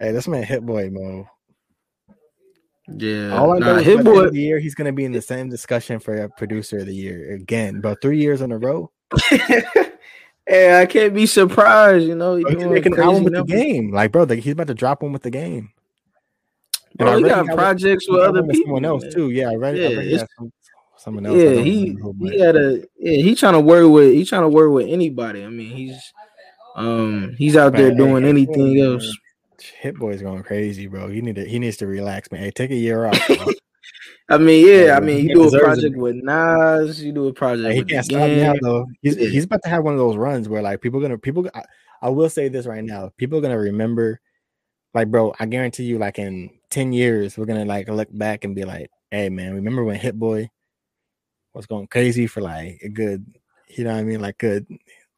Hey, 0.00 0.12
this 0.12 0.26
man 0.26 0.42
Hit 0.44 0.64
Boy 0.64 0.88
Mo. 0.90 1.28
Yeah, 2.88 3.36
all 3.36 3.52
I 3.52 3.58
know 3.58 3.76
nah, 3.76 3.82
Hit 3.82 4.02
Boy. 4.02 4.30
The 4.30 4.40
year 4.40 4.58
he's 4.58 4.74
going 4.74 4.86
to 4.86 4.92
be 4.92 5.04
in 5.04 5.12
the 5.12 5.20
same 5.20 5.50
discussion 5.50 6.00
for 6.00 6.14
a 6.22 6.30
producer 6.30 6.78
of 6.78 6.86
the 6.86 6.94
year 6.94 7.34
again, 7.34 7.76
about 7.76 7.98
three 8.00 8.18
years 8.18 8.40
in 8.40 8.50
a 8.50 8.56
row. 8.56 8.90
hey, 9.28 10.80
I 10.80 10.86
can't 10.86 11.12
be 11.12 11.26
surprised. 11.26 12.06
You 12.06 12.14
know, 12.14 12.36
he's 12.36 12.64
making 12.64 12.94
an 12.94 13.00
album 13.00 13.24
with 13.24 13.34
numbers. 13.34 13.54
the 13.54 13.62
game. 13.62 13.92
Like, 13.92 14.10
bro, 14.10 14.24
he's 14.26 14.52
about 14.54 14.68
to 14.68 14.74
drop 14.74 15.02
one 15.02 15.12
with 15.12 15.22
the 15.22 15.30
game. 15.30 15.70
Bro, 16.96 17.18
he 17.18 17.24
got 17.24 17.46
projects 17.48 18.08
with 18.08 18.20
other 18.22 18.42
people. 18.42 18.62
Someone 18.64 18.84
else 18.86 19.02
man. 19.02 19.12
too. 19.12 19.30
Yeah, 19.30 19.50
I 19.50 19.54
read. 19.56 19.76
Yeah, 19.76 19.88
I 19.88 19.94
read 19.96 20.28
someone 21.00 21.26
else. 21.26 21.36
Yeah, 21.36 21.60
he 21.60 21.96
he 22.20 22.38
had 22.38 22.56
a 22.56 22.82
yeah. 22.98 23.22
He 23.22 23.34
trying 23.34 23.54
to 23.54 23.60
work 23.60 23.90
with. 23.90 24.12
He 24.12 24.24
trying 24.24 24.42
to 24.42 24.48
work 24.48 24.72
with 24.72 24.88
anybody. 24.88 25.44
I 25.44 25.48
mean, 25.48 25.74
he's 25.74 26.12
um 26.76 27.34
he's 27.38 27.56
out 27.56 27.72
there 27.72 27.92
doing 27.94 28.24
anything 28.24 28.80
else. 28.80 29.10
Hit 29.80 29.96
Boy's 29.96 30.22
going 30.22 30.42
crazy, 30.42 30.86
bro. 30.86 31.08
He 31.08 31.20
need 31.20 31.36
to 31.36 31.44
he 31.44 31.58
needs 31.58 31.78
to 31.78 31.86
relax, 31.86 32.30
man. 32.30 32.42
Hey, 32.42 32.50
take 32.50 32.70
a 32.70 32.76
year 32.76 33.06
off. 33.06 33.18
I 34.28 34.38
mean, 34.38 34.64
yeah, 34.64 34.96
I 34.96 35.00
mean, 35.00 35.26
you 35.26 35.34
do 35.34 35.48
a 35.48 35.58
project 35.58 35.96
it. 35.96 35.98
with 35.98 36.14
Nas, 36.14 37.02
you 37.02 37.12
do 37.12 37.26
a 37.26 37.32
project. 37.32 37.74
He 37.74 37.82
can't 37.82 38.04
stop 38.04 38.30
now 38.30 38.54
though. 38.60 38.86
He's, 39.02 39.16
yeah. 39.16 39.28
he's 39.28 39.44
about 39.44 39.62
to 39.64 39.68
have 39.68 39.82
one 39.82 39.94
of 39.94 39.98
those 39.98 40.16
runs 40.16 40.48
where 40.48 40.62
like 40.62 40.80
people 40.80 41.00
gonna 41.00 41.18
people. 41.18 41.50
I, 41.52 41.64
I 42.02 42.10
will 42.10 42.30
say 42.30 42.48
this 42.48 42.66
right 42.66 42.84
now: 42.84 43.10
people 43.16 43.38
are 43.38 43.42
gonna 43.42 43.58
remember, 43.58 44.20
like, 44.94 45.10
bro. 45.10 45.34
I 45.40 45.46
guarantee 45.46 45.84
you, 45.84 45.98
like 45.98 46.20
in 46.20 46.50
ten 46.70 46.92
years, 46.92 47.36
we're 47.36 47.46
gonna 47.46 47.64
like 47.64 47.88
look 47.88 48.08
back 48.12 48.44
and 48.44 48.54
be 48.54 48.64
like, 48.64 48.88
"Hey, 49.10 49.30
man, 49.30 49.54
remember 49.54 49.82
when 49.82 49.96
Hit 49.96 50.16
Boy 50.16 50.48
was 51.54 51.66
going 51.66 51.86
crazy 51.86 52.26
for 52.26 52.40
like 52.40 52.80
a 52.82 52.88
good, 52.88 53.24
you 53.68 53.84
know 53.84 53.92
what 53.92 54.00
I 54.00 54.04
mean? 54.04 54.20
Like 54.20 54.38
good. 54.38 54.66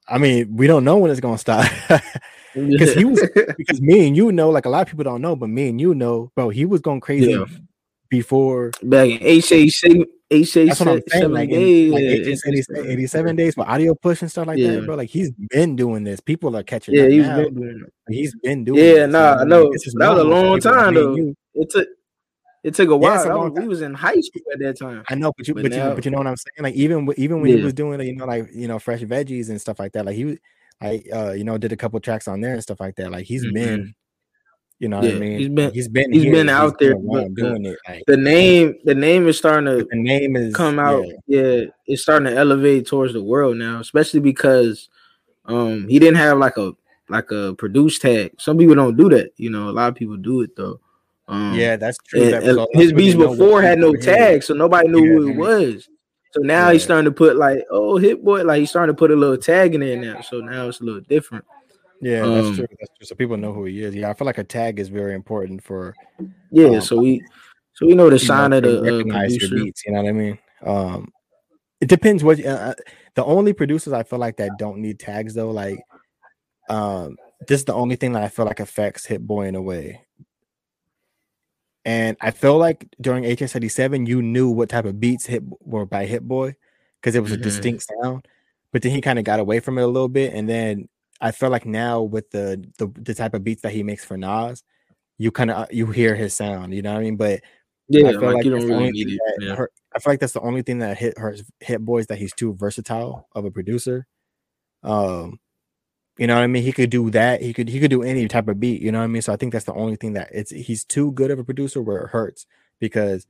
I 0.09 0.19
mean, 0.19 0.57
we 0.57 0.67
don't 0.67 0.85
know 0.85 0.99
when 0.99 1.11
it's 1.11 1.21
gonna 1.21 1.39
stop." 1.39 1.71
because 2.55 2.95
he 2.95 3.05
was 3.05 3.21
because 3.57 3.81
me 3.81 4.07
and 4.07 4.17
you 4.17 4.33
know, 4.33 4.51
like 4.51 4.67
a 4.67 4.69
lot 4.69 4.83
of 4.83 4.89
people 4.89 5.05
don't 5.05 5.23
know, 5.23 5.37
but 5.37 5.49
me 5.49 5.69
and 5.69 5.81
you 5.81 5.95
know, 5.95 6.31
bro, 6.35 6.49
he 6.49 6.65
was 6.65 6.81
going 6.81 7.01
crazy 7.01 7.33
yeah. 7.33 7.45
before 8.09 8.73
back 8.83 9.09
in 9.09 9.19
HA 9.23 9.69
that's 10.33 10.81
what 10.81 10.89
I'm 10.89 11.03
saying. 11.09 11.31
Like, 11.31 11.51
in, 11.51 11.95
87, 11.95 12.91
87 12.91 13.37
days 13.37 13.55
for 13.55 13.69
Audio 13.69 13.95
Push 13.95 14.23
and 14.23 14.31
stuff 14.31 14.47
like 14.47 14.59
yeah. 14.59 14.73
that, 14.73 14.87
bro. 14.87 14.95
Like 14.95 15.11
he's 15.11 15.31
been 15.31 15.77
doing 15.77 16.05
this. 16.05 16.21
People 16.21 16.57
are 16.57 16.63
catching. 16.63 16.95
Yeah, 16.95 17.09
he's 17.09 17.27
now. 17.27 17.43
been 17.43 17.55
doing 17.55 17.85
it. 17.87 18.13
He's 18.13 18.35
been 18.37 18.65
doing. 18.65 18.79
Yeah, 18.79 19.07
nah, 19.07 19.37
I 19.41 19.45
know. 19.45 19.71
That 19.71 20.15
was 20.15 20.21
a 20.21 20.25
long 20.25 20.61
time 20.61 20.95
though. 20.95 21.35
It 21.55 21.71
took 21.71 21.89
it 22.63 22.75
took 22.75 22.91
a 22.91 22.97
while. 22.97 23.25
Yeah, 23.25 23.35
was, 23.35 23.53
we 23.53 23.67
was 23.67 23.83
in 23.83 23.95
high 23.95 24.21
school 24.21 24.43
at 24.53 24.59
that 24.61 24.79
time. 24.79 25.05
I 25.09 25.15
know, 25.15 25.33
but 25.37 25.49
you, 25.49 25.55
but, 25.55 25.65
but 25.65 25.73
now, 25.73 25.89
you, 25.89 25.95
but 25.95 26.05
you 26.05 26.11
know 26.11 26.19
what 26.19 26.27
I'm 26.27 26.37
saying. 26.37 26.63
Like 26.63 26.75
even 26.75 27.09
even 27.17 27.41
when 27.41 27.51
yeah. 27.51 27.57
he 27.57 27.63
was 27.63 27.75
doing, 27.75 28.01
you 28.01 28.17
know, 28.17 28.27
like 28.27 28.49
you 28.53 28.69
know, 28.69 28.79
fresh 28.79 29.01
veggies 29.01 29.51
and 29.51 29.61
stuff 29.61 29.79
like 29.79 29.93
that. 29.93 30.07
Like 30.07 30.17
he 30.17 30.25
was, 30.25 30.37
I 30.81 31.03
uh, 31.13 31.33
you 31.33 31.45
know, 31.45 31.59
did 31.59 31.73
a 31.73 31.77
couple 31.77 31.99
tracks 32.01 32.29
on 32.29 32.41
there 32.41 32.55
and 32.55 32.63
stuff 32.63 32.81
like 32.81 32.97
that. 32.97 33.11
Like 33.11 33.25
he's 33.25 33.45
mm-hmm. 33.45 33.55
been, 33.55 33.95
you 34.79 34.89
know, 34.89 35.03
yeah, 35.03 35.15
I 35.15 35.19
mean, 35.19 35.39
he's 35.39 35.49
been, 35.49 35.73
he's 35.73 35.89
been, 35.89 36.13
he's 36.13 36.23
here, 36.25 36.33
been 36.33 36.49
out 36.49 36.77
he's 36.81 36.89
there 36.89 37.29
doing 37.35 37.67
it. 37.67 37.79
Like, 37.89 38.03
the 38.07 38.17
name, 38.17 38.75
the 38.85 38.95
name 38.95 39.29
is 39.29 39.39
starting 39.39 39.67
to, 39.67 39.85
the 39.89 39.97
name 39.97 40.35
is 40.35 40.55
come 40.55 40.81
out. 40.81 41.07
Yeah. 41.27 41.41
yeah, 41.41 41.65
it's 41.87 42.03
starting 42.03 42.27
to 42.27 42.37
elevate 42.37 42.87
towards 42.87 43.13
the 43.13 43.23
world 43.23 43.57
now, 43.57 43.79
especially 43.79 44.21
because, 44.21 44.89
um, 45.45 45.87
he 45.89 45.99
didn't 45.99 46.17
have 46.17 46.39
like 46.39 46.57
a 46.57 46.73
like 47.09 47.31
a 47.31 47.55
produce 47.55 47.99
tag. 47.99 48.33
Some 48.39 48.59
people 48.59 48.75
don't 48.75 48.97
do 48.97 49.09
that. 49.11 49.33
You 49.37 49.51
know, 49.51 49.69
a 49.69 49.73
lot 49.73 49.89
of 49.89 49.95
people 49.95 50.17
do 50.17 50.41
it 50.41 50.57
though. 50.57 50.81
Um, 51.29 51.55
yeah, 51.55 51.77
that's 51.77 51.99
true. 52.07 52.23
And, 52.23 52.33
that 52.33 52.69
his 52.73 52.93
beats 52.93 53.15
before 53.15 53.63
had 53.63 53.79
no 53.79 53.95
tag, 53.95 54.43
so 54.43 54.55
nobody 54.55 54.89
knew 54.89 55.05
yeah, 55.05 55.13
who 55.13 55.29
it 55.29 55.37
was. 55.37 55.89
So 56.33 56.41
now 56.41 56.67
yeah. 56.67 56.73
he's 56.73 56.83
starting 56.83 57.05
to 57.05 57.13
put 57.13 57.37
like, 57.37 57.65
oh, 57.71 57.99
Hit 57.99 58.25
Boy, 58.25 58.43
like 58.43 58.61
he's 58.61 58.71
starting 58.71 58.95
to 58.95 58.99
put 58.99 59.11
a 59.11 59.17
little 59.17 59.37
tag 59.37 59.75
in 59.75 59.81
there 59.83 59.97
now. 59.97 60.21
So 60.23 60.41
now 60.41 60.69
it's 60.69 60.81
a 60.81 60.85
little 60.85 61.03
different. 61.03 61.45
Yeah, 62.01 62.23
um, 62.23 62.35
that's 62.35 62.57
true. 62.57 62.67
That's 62.81 62.91
true. 62.99 63.07
So 63.07 63.15
people 63.15 63.37
know 63.37 63.53
who 63.53 63.65
he 63.67 63.83
is. 63.83 63.95
Yeah, 63.95 64.11
I 64.11 64.15
feel 64.15 64.27
like 64.27 64.39
a 64.39 64.45
tag 64.45 64.81
is 64.81 64.89
very 64.89 65.15
important 65.15 65.63
for. 65.63 65.95
Yeah, 66.51 66.69
um, 66.69 66.81
so 66.81 67.01
we, 67.01 67.23
so 67.75 67.87
we 67.87 67.95
know 67.95 68.11
the 68.11 68.19
sign 68.19 68.51
know, 68.51 68.59
of 68.59 68.63
the 68.65 68.79
uh, 68.81 69.03
producer. 69.03 69.55
Beats, 69.55 69.85
you 69.87 69.93
know 69.93 70.03
what 70.03 70.09
I 70.09 70.13
mean? 70.13 70.39
Um, 70.65 71.13
it 71.81 71.89
depends 71.89 72.25
what. 72.25 72.45
Uh, 72.45 72.49
uh, 72.49 72.75
the 73.15 73.25
only 73.25 73.53
producers 73.53 73.93
I 73.93 74.03
feel 74.03 74.19
like 74.19 74.39
that 74.39 74.53
don't 74.59 74.79
need 74.79 74.99
tags 74.99 75.35
though, 75.35 75.51
like, 75.51 75.79
um, 76.71 77.17
this 77.47 77.61
is 77.61 77.67
the 77.67 77.75
only 77.75 77.97
thing 77.97 78.13
that 78.13 78.23
I 78.23 78.29
feel 78.29 78.47
like 78.47 78.61
affects 78.61 79.05
Hit 79.05 79.25
Boy 79.27 79.47
in 79.47 79.55
a 79.55 79.63
way. 79.63 80.01
And 81.85 82.17
I 82.21 82.31
feel 82.31 82.59
like 82.59 82.89
during 83.01 83.25
HS87, 83.25 84.07
you 84.07 84.23
knew 84.23 84.49
what 84.51 84.69
type 84.69 84.85
of 84.85 85.01
beats 85.01 85.27
hit 85.27 85.43
were 85.61 85.87
by 85.87 86.07
Hit 86.07 86.27
Boy 86.27 86.55
because 87.01 87.17
it 87.17 87.23
was 87.23 87.33
mm-hmm. 87.33 87.41
a 87.41 87.45
distinct 87.45 87.87
sound. 88.01 88.27
But 88.73 88.83
then 88.83 88.93
he 88.93 89.01
kind 89.01 89.19
of 89.19 89.25
got 89.25 89.41
away 89.41 89.61
from 89.61 89.79
it 89.79 89.83
a 89.83 89.87
little 89.87 90.09
bit. 90.09 90.33
And 90.33 90.49
then 90.49 90.89
I 91.21 91.33
feel 91.33 91.51
like 91.51 91.67
now 91.67 92.03
with 92.03 92.31
the 92.31 92.65
the, 92.79 92.87
the 93.01 93.15
type 93.15 93.35
of 93.35 93.45
beats 93.45 93.63
that 93.63 93.73
he 93.73 93.83
makes 93.83 94.05
for 94.05 94.17
Nas, 94.17 94.63
you 95.19 95.31
kind 95.31 95.51
of 95.51 95.57
uh, 95.57 95.67
you 95.71 95.87
hear 95.87 96.15
his 96.15 96.35
sound, 96.35 96.75
you 96.75 96.83
know 96.83 96.93
what 96.93 97.01
I 97.01 97.03
mean? 97.03 97.17
But 97.17 97.43
yeah, 97.89 98.09
I 98.09 98.13
feel 98.13 98.23
like, 98.23 98.35
like 98.37 98.45
you 98.45 98.51
don't 98.53 98.69
really 98.69 98.91
need 98.91 99.09
it. 99.09 99.21
Yeah. 99.41 99.65
I 99.95 99.99
feel 99.99 100.13
like 100.13 100.21
that's 100.21 100.33
the 100.33 100.41
only 100.41 100.63
thing 100.63 100.79
that 100.79 100.97
hit 100.97 101.19
hurts 101.19 101.43
Hit 101.61 101.85
Boys 101.85 102.07
that 102.07 102.19
he's 102.19 102.33
too 102.33 102.55
versatile 102.55 103.29
of 103.33 103.45
a 103.45 103.51
producer. 103.51 104.07
Um, 104.83 105.39
you 106.19 106.27
know 106.27 106.35
what 106.35 106.43
I 106.43 106.47
mean? 106.47 106.63
He 106.63 106.73
could 106.73 106.91
do 106.91 107.11
that. 107.11 107.43
He 107.43 107.53
could 107.53 107.69
he 107.69 107.81
could 107.81 107.91
do 107.91 108.03
any 108.03 108.29
type 108.29 108.49
of 108.49 108.61
beat. 108.61 108.83
You 108.83 108.93
know 108.93 108.99
what 108.99 109.05
I 109.05 109.09
mean? 109.09 109.23
So 109.23 109.33
I 109.33 109.37
think 109.37 109.53
that's 109.53 109.65
the 109.65 109.75
only 109.75 109.97
thing 109.97 110.13
that 110.13 110.29
it's 110.33 110.51
he's 110.51 110.85
too 110.85 111.13
good 111.13 111.31
of 111.31 111.39
a 111.39 111.45
producer 111.45 111.81
where 111.81 112.03
it 112.03 112.11
hurts 112.11 112.47
because 112.81 113.27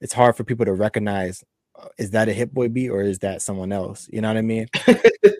it's 0.00 0.12
hard 0.12 0.36
for 0.36 0.44
people 0.44 0.66
to 0.66 0.72
recognize 0.72 1.44
uh, 1.80 1.88
is 1.98 2.10
that 2.10 2.28
a 2.28 2.32
hit 2.32 2.52
boy 2.52 2.68
beat 2.68 2.88
or 2.88 3.02
is 3.02 3.20
that 3.20 3.42
someone 3.42 3.72
else? 3.72 4.08
You 4.12 4.20
know 4.20 4.28
what 4.28 4.36
I 4.36 4.42
mean? 4.42 4.66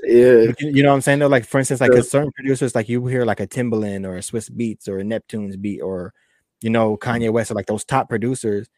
yeah. 0.04 0.52
You, 0.60 0.82
know 0.82 0.90
what 0.90 0.96
I'm 0.96 1.00
saying? 1.00 1.18
Though, 1.18 1.26
like 1.26 1.44
for 1.44 1.58
instance, 1.58 1.80
like 1.80 1.92
yeah. 1.92 2.02
certain 2.02 2.32
producers, 2.32 2.74
like 2.74 2.88
you 2.88 3.04
hear 3.06 3.24
like 3.24 3.40
a 3.40 3.46
Timbaland 3.46 4.06
or 4.06 4.16
a 4.16 4.20
Swizz 4.20 4.50
Beatz 4.50 4.88
or 4.88 4.98
a 4.98 5.04
Neptune's 5.04 5.56
beat 5.56 5.80
or 5.80 6.12
you 6.60 6.70
know 6.70 6.96
Kanye 6.96 7.32
West 7.32 7.50
or 7.50 7.54
like 7.54 7.66
those 7.66 7.84
top 7.84 8.08
producers. 8.08 8.68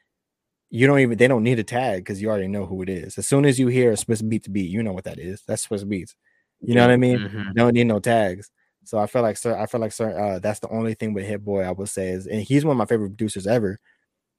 You 0.71 0.87
don't 0.87 1.01
even 1.01 1.19
they 1.19 1.29
don't 1.29 1.43
need 1.43 1.59
a 1.59 1.65
tag 1.65 2.05
because 2.05 2.21
you 2.23 2.29
already 2.29 2.49
know 2.49 2.67
who 2.67 2.83
it 2.83 2.89
is. 2.89 3.19
As 3.19 3.27
soon 3.27 3.45
as 3.45 3.59
you 3.59 3.69
hear 3.69 3.93
a 3.93 3.97
Swizz 3.97 4.23
Beatz 4.23 4.51
beat, 4.51 4.71
you 4.71 4.83
know 4.83 4.93
what 4.93 5.05
that 5.05 5.19
is. 5.19 5.43
That's 5.47 5.67
Swizz 5.67 5.85
Beatz. 5.85 6.15
You 6.61 6.75
know 6.75 6.83
what 6.83 6.91
I 6.91 6.97
mean? 6.97 7.19
Mm-hmm. 7.19 7.53
Don't 7.55 7.75
need 7.75 7.85
no 7.85 8.01
tags. 8.01 8.51
So 8.85 8.99
I 8.99 9.07
feel 9.07 9.23
like 9.23 9.37
sir, 9.37 9.57
I 9.57 9.67
feel 9.67 9.81
like 9.81 9.93
sir, 9.93 10.19
uh, 10.19 10.39
that's 10.39 10.61
the 10.61 10.71
only 10.71 10.95
thing 10.95 11.13
with 11.13 11.27
Hit 11.27 11.45
Boy 11.45 11.63
I 11.63 11.73
would 11.73 11.91
say 11.91 12.09
is, 12.09 12.27
and 12.27 12.41
he's 12.41 12.65
one 12.65 12.73
of 12.73 12.79
my 12.79 12.87
favorite 12.87 13.11
producers 13.11 13.47
ever. 13.47 13.79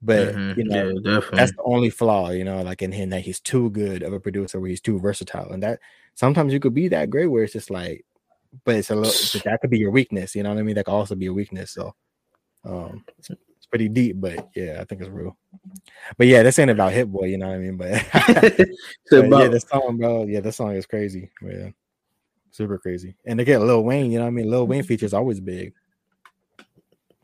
But 0.02 0.34
mm-hmm. 0.34 0.60
you 0.60 0.66
know, 0.66 1.00
yeah, 1.04 1.20
that's 1.32 1.52
the 1.52 1.62
only 1.64 1.90
flaw, 1.90 2.32
you 2.32 2.44
know, 2.44 2.62
like 2.64 2.82
in 2.82 2.92
him 2.92 3.10
that 3.12 3.22
he's 3.22 3.40
too 3.40 3.70
good 3.70 4.02
of 4.02 4.12
a 4.12 4.20
producer 4.20 4.60
where 4.60 4.70
he's 4.70 4.82
too 4.82 5.00
versatile, 5.00 5.52
and 5.52 5.62
that 5.62 5.80
sometimes 6.16 6.52
you 6.52 6.60
could 6.60 6.74
be 6.74 6.88
that 6.88 7.10
great 7.10 7.28
where 7.28 7.44
it's 7.44 7.54
just 7.54 7.70
like, 7.70 8.06
but 8.64 8.76
it's 8.76 8.90
a 8.90 8.96
little 8.96 9.42
that 9.46 9.60
could 9.62 9.70
be 9.70 9.78
your 9.78 9.92
weakness, 9.92 10.36
you 10.36 10.42
know 10.42 10.50
what 10.50 10.58
I 10.58 10.64
mean? 10.64 10.76
That 10.76 10.86
could 10.86 10.94
also 10.94 11.16
be 11.16 11.28
a 11.28 11.34
weakness. 11.34 11.72
So, 11.72 11.94
um, 12.66 13.04
it's, 13.20 13.30
it's 13.30 13.68
pretty 13.68 13.90
deep, 13.90 14.20
but 14.20 14.50
yeah, 14.56 14.80
I 14.82 14.86
think 14.86 15.02
it's 15.02 15.12
real. 15.12 15.38
But 16.18 16.26
yeah, 16.26 16.42
this 16.42 16.58
ain't 16.58 16.72
about 16.72 16.94
Hit 16.94 17.12
Boy, 17.12 17.26
you 17.26 17.38
know 17.38 17.50
what 17.50 17.56
I 17.56 17.60
mean? 17.60 17.78
But, 17.78 18.04
but 19.12 19.26
about- 19.26 19.42
yeah, 19.42 19.48
the 19.50 19.60
song, 19.60 19.98
bro, 19.98 20.24
yeah, 20.24 20.40
the 20.40 20.52
song 20.52 20.76
is 20.76 20.88
crazy. 20.88 21.30
Yeah 21.42 21.70
super 22.52 22.78
crazy. 22.78 23.16
And 23.26 23.40
they 23.40 23.46
get 23.46 23.62
Lil 23.62 23.84
Wayne, 23.84 24.12
you 24.12 24.20
know 24.20 24.26
what 24.26 24.32
I 24.32 24.32
mean? 24.32 24.50
Lil 24.50 24.68
Wayne 24.68 24.84
features 24.84 25.14
always 25.14 25.40
big. 25.40 25.74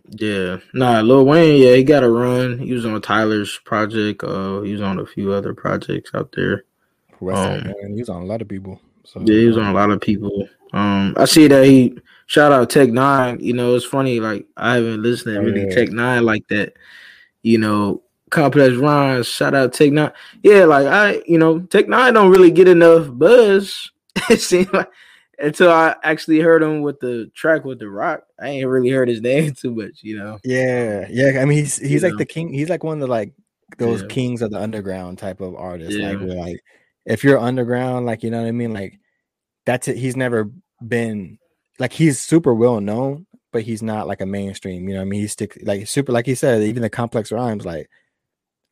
Yeah, 0.09 0.59
nah, 0.73 1.01
Lil 1.01 1.25
Wayne, 1.25 1.61
yeah, 1.61 1.75
he 1.75 1.83
got 1.83 2.03
a 2.03 2.09
run. 2.09 2.59
He 2.59 2.73
was 2.73 2.85
on 2.85 3.01
Tyler's 3.01 3.57
project. 3.65 4.23
Uh, 4.23 4.61
he 4.61 4.71
was 4.71 4.81
on 4.81 4.99
a 4.99 5.05
few 5.05 5.31
other 5.31 5.53
projects 5.53 6.11
out 6.13 6.31
there. 6.35 6.63
Um, 7.21 7.73
he 7.87 7.99
was 7.99 8.09
on 8.09 8.21
a 8.21 8.25
lot 8.25 8.41
of 8.41 8.47
people. 8.47 8.79
So 9.03 9.21
yeah, 9.21 9.39
he 9.39 9.45
was 9.45 9.57
on 9.57 9.67
a 9.67 9.73
lot 9.73 9.89
of 9.89 10.01
people. 10.01 10.47
Um, 10.73 11.15
I 11.17 11.25
see 11.25 11.47
that 11.47 11.65
he 11.65 11.97
shout 12.25 12.51
out 12.51 12.69
Tech 12.69 12.89
N9ne. 12.89 13.41
You 13.41 13.53
know, 13.53 13.75
it's 13.75 13.85
funny. 13.85 14.19
Like 14.19 14.45
I 14.57 14.75
haven't 14.75 15.01
listened 15.01 15.35
to 15.35 15.41
really 15.41 15.67
yeah. 15.67 15.75
Tech 15.75 15.89
N9ne 15.89 16.23
like 16.23 16.47
that. 16.49 16.73
You 17.41 17.57
know, 17.59 18.01
complex 18.29 18.75
rhymes. 18.75 19.27
Shout 19.27 19.53
out 19.53 19.73
Tech 19.73 19.91
N9ne. 19.91 20.13
Yeah, 20.43 20.65
like 20.65 20.87
I, 20.87 21.21
you 21.25 21.37
know, 21.37 21.59
Tech 21.59 21.85
N9ne 21.85 22.13
don't 22.13 22.31
really 22.31 22.51
get 22.51 22.67
enough 22.67 23.07
buzz. 23.11 23.91
it 24.29 24.41
seems 24.41 24.71
like 24.73 24.89
until 25.39 25.71
I 25.71 25.95
actually 26.03 26.39
heard 26.39 26.63
him 26.63 26.81
with 26.81 26.99
the 26.99 27.31
track 27.35 27.65
with 27.65 27.79
the 27.79 27.89
Rock. 27.89 28.23
I 28.39 28.49
ain't 28.49 28.67
really 28.67 28.89
heard 28.89 29.09
his 29.09 29.21
name 29.33 29.53
too 29.53 29.73
much, 29.73 29.99
you 30.01 30.17
know. 30.17 30.39
Yeah, 30.43 31.07
yeah. 31.09 31.41
I 31.41 31.45
mean, 31.45 31.59
he's 31.59 31.77
he's 31.77 31.91
you 31.91 31.99
like 31.99 32.13
know? 32.13 32.19
the 32.19 32.25
king. 32.25 32.53
He's 32.53 32.69
like 32.69 32.83
one 32.83 33.01
of 33.01 33.01
the 33.01 33.07
like 33.07 33.33
those 33.77 34.01
yeah. 34.01 34.07
kings 34.07 34.41
of 34.41 34.51
the 34.51 34.61
underground 34.61 35.17
type 35.17 35.41
of 35.41 35.55
artists. 35.55 35.95
Yeah. 35.95 36.11
Like, 36.11 36.21
like 36.21 36.63
if 37.05 37.23
you're 37.23 37.39
underground, 37.39 38.05
like 38.05 38.23
you 38.23 38.29
know 38.29 38.41
what 38.41 38.47
I 38.47 38.51
mean. 38.51 38.73
Like 38.73 38.99
that's 39.65 39.87
it. 39.87 39.97
He's 39.97 40.15
never 40.15 40.51
been 40.85 41.39
like 41.79 41.93
he's 41.93 42.19
super 42.19 42.53
well 42.53 42.79
known, 42.79 43.25
but 43.51 43.63
he's 43.63 43.83
not 43.83 44.07
like 44.07 44.21
a 44.21 44.25
mainstream. 44.25 44.87
You 44.87 44.95
know, 44.95 45.01
what 45.01 45.07
I 45.07 45.09
mean, 45.09 45.21
he's 45.21 45.33
stick 45.33 45.57
like 45.63 45.87
super. 45.87 46.11
Like 46.11 46.25
he 46.25 46.35
said, 46.35 46.61
even 46.63 46.81
the 46.81 46.89
complex 46.89 47.31
rhymes, 47.31 47.65
like 47.65 47.89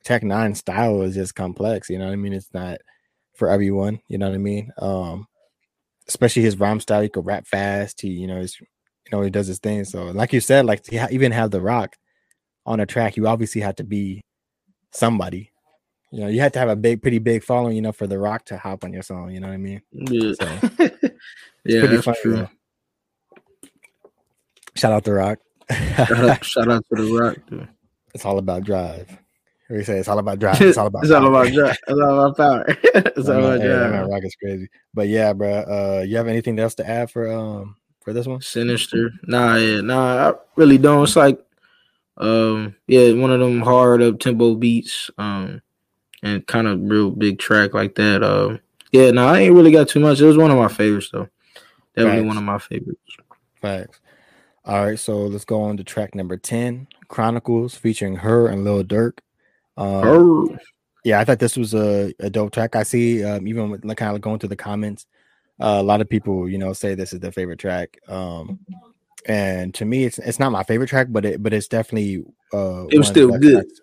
Tech 0.04 0.22
N9ne 0.22 0.58
style 0.58 1.02
is 1.02 1.16
just 1.16 1.36
complex. 1.36 1.90
You 1.90 2.00
know 2.00 2.06
what 2.06 2.14
I 2.14 2.18
mean? 2.18 2.34
It's 2.34 2.54
not 2.54 2.80
for 3.34 3.50
everyone. 3.50 4.00
You 4.08 4.18
know 4.18 4.30
what 4.30 4.36
I 4.36 4.40
mean? 4.40 4.72
Um 4.78 5.28
especially 6.08 6.42
his 6.42 6.60
rhyme 6.60 6.80
style. 6.80 7.02
He 7.02 7.10
could 7.10 7.26
rap 7.26 7.48
fast. 7.48 8.02
He, 8.02 8.10
you 8.10 8.28
know, 8.28 8.40
he's, 8.40 8.60
you 8.60 8.68
know, 9.12 9.22
he 9.22 9.30
does 9.30 9.48
his 9.48 9.60
thing. 9.60 9.84
So, 9.86 10.06
like 10.06 10.34
you 10.34 10.40
said, 10.40 10.66
like 10.66 10.84
to 10.84 11.08
even 11.12 11.32
have 11.32 11.52
the 11.52 11.62
Rock 11.62 11.96
on 12.66 12.80
a 12.80 12.86
track, 12.86 13.18
you 13.18 13.28
obviously 13.28 13.62
had 13.62 13.78
to 13.78 13.84
be 13.84 14.22
somebody. 14.92 15.52
You 16.12 16.22
know, 16.22 16.28
you 16.28 16.42
had 16.42 16.54
to 16.54 16.60
have 16.60 16.70
a 16.70 16.76
big, 16.76 17.02
pretty 17.02 17.18
big 17.18 17.44
following, 17.44 17.76
you 17.76 17.82
know, 17.82 17.92
for 17.92 18.06
the 18.06 18.20
Rock 18.20 18.46
to 18.46 18.58
hop 18.58 18.84
on 18.84 18.94
your 18.94 19.02
song. 19.02 19.32
You 19.32 19.40
know 19.40 19.48
what 19.48 19.54
I 19.54 19.58
mean? 19.58 19.82
Yeah, 19.92 20.34
so, 20.40 20.46
yeah, 21.66 21.86
that's 21.88 22.06
funny, 22.06 22.18
true. 22.22 22.36
Though. 22.36 22.50
Shout 24.76 24.92
out 24.94 25.04
the 25.04 25.14
Rock. 25.14 25.40
shout, 25.72 26.12
out, 26.12 26.46
shout 26.46 26.72
out 26.72 26.86
to 26.94 27.04
the 27.04 27.14
Rock. 27.20 27.38
Dude. 27.50 27.68
It's 28.14 28.26
all 28.26 28.38
about 28.38 28.64
drive. 28.64 29.08
We 29.70 29.84
say 29.84 29.98
it's 30.00 30.08
all 30.08 30.20
about 30.20 30.40
drive. 30.40 30.62
It's 30.62 30.78
all 30.78 30.88
about. 30.88 31.04
it's 31.04 31.12
all 31.12 31.28
about 31.28 31.52
drive. 31.54 31.78
It's 31.88 32.00
all 32.00 32.20
about 32.20 32.38
power. 32.38 32.66
it's 32.84 33.30
all 33.30 33.40
about 33.40 33.62
drive. 33.62 33.92
Man, 33.92 34.10
rock 34.10 34.24
is 34.24 34.36
crazy. 34.36 34.70
But 34.94 35.08
yeah, 35.08 35.34
bro. 35.34 35.52
Uh, 35.52 36.04
you 36.08 36.18
have 36.18 36.28
anything 36.28 36.60
else 36.60 36.76
to 36.76 36.90
add 36.90 37.12
for 37.12 37.32
um 37.32 37.76
for 38.02 38.14
this 38.14 38.28
one? 38.28 38.42
Sinister. 38.42 39.12
Nah, 39.24 39.56
yeah, 39.56 39.82
nah. 39.82 40.30
I 40.30 40.34
really 40.56 40.78
don't. 40.78 41.04
It's 41.04 41.16
like, 41.16 41.40
um, 42.18 42.76
yeah, 42.88 43.14
one 43.14 43.32
of 43.32 43.40
them 43.40 43.62
hard 43.62 44.02
up 44.02 44.20
tempo 44.20 44.56
beats. 44.56 45.10
Um, 45.18 45.62
and 46.24 46.48
kind 46.48 46.68
of 46.68 46.80
real 46.82 47.12
big 47.12 47.38
track 47.38 47.74
like 47.74 47.96
that. 47.96 48.24
Um, 48.24 48.60
yeah, 48.92 49.12
no, 49.12 49.26
nah, 49.26 49.34
I 49.34 49.40
ain't 49.40 49.56
really 49.56 49.72
got 49.72 49.90
too 49.90 50.00
much. 50.00 50.22
It 50.22 50.26
was 50.26 50.38
one 50.38 50.52
of 50.52 50.58
my 50.58 50.70
favorites 50.70 51.10
though. 51.12 51.28
Definitely 51.96 52.22
Facts. 52.22 52.28
one 52.28 52.38
of 52.38 52.44
my 52.44 52.58
favorites. 52.58 53.18
Facts. 53.62 54.00
All 54.66 54.86
right, 54.86 54.98
so 54.98 55.18
let's 55.26 55.46
go 55.46 55.62
on 55.62 55.76
to 55.78 55.84
track 55.84 56.16
number 56.16 56.38
10, 56.38 56.88
Chronicles, 57.10 57.76
featuring 57.76 58.16
H.E.R. 58.16 58.48
and 58.48 58.64
Lil 58.64 58.86
Durk. 58.86 59.20
Um, 59.78 60.58
yeah, 61.04 61.20
I 61.20 61.26
thought 61.26 61.40
this 61.40 61.58
was 61.58 61.74
a, 61.74 62.14
a 62.20 62.30
dope 62.30 62.54
track. 62.54 62.76
I 62.76 62.84
see, 62.84 63.24
um, 63.24 63.48
even 63.48 63.70
with 63.70 63.84
like, 63.84 63.98
kind 63.98 64.16
of 64.16 64.22
going 64.22 64.40
through 64.40 64.50
the 64.50 64.56
comments, 64.56 65.06
uh, 65.60 65.78
a 65.80 65.84
lot 65.84 66.02
of 66.02 66.10
people, 66.10 66.50
you 66.50 66.58
know, 66.58 66.74
say 66.74 66.96
this 66.96 67.14
is 67.14 67.20
their 67.20 67.32
favorite 67.32 67.60
track. 67.60 67.98
Um, 68.08 68.60
and 69.26 69.74
to 69.76 69.86
me, 69.86 70.06
it's 70.06 70.20
it's 70.20 70.40
not 70.40 70.52
my 70.52 70.64
favorite 70.64 70.90
track, 70.90 71.08
but 71.10 71.26
it 71.26 71.44
but 71.44 71.54
it's 71.54 71.68
definitely 71.68 72.24
uh, 72.54 72.86
it 72.88 72.98
was 72.98 73.08
still 73.08 73.30
good. 73.38 73.66
Tracks. 73.66 73.82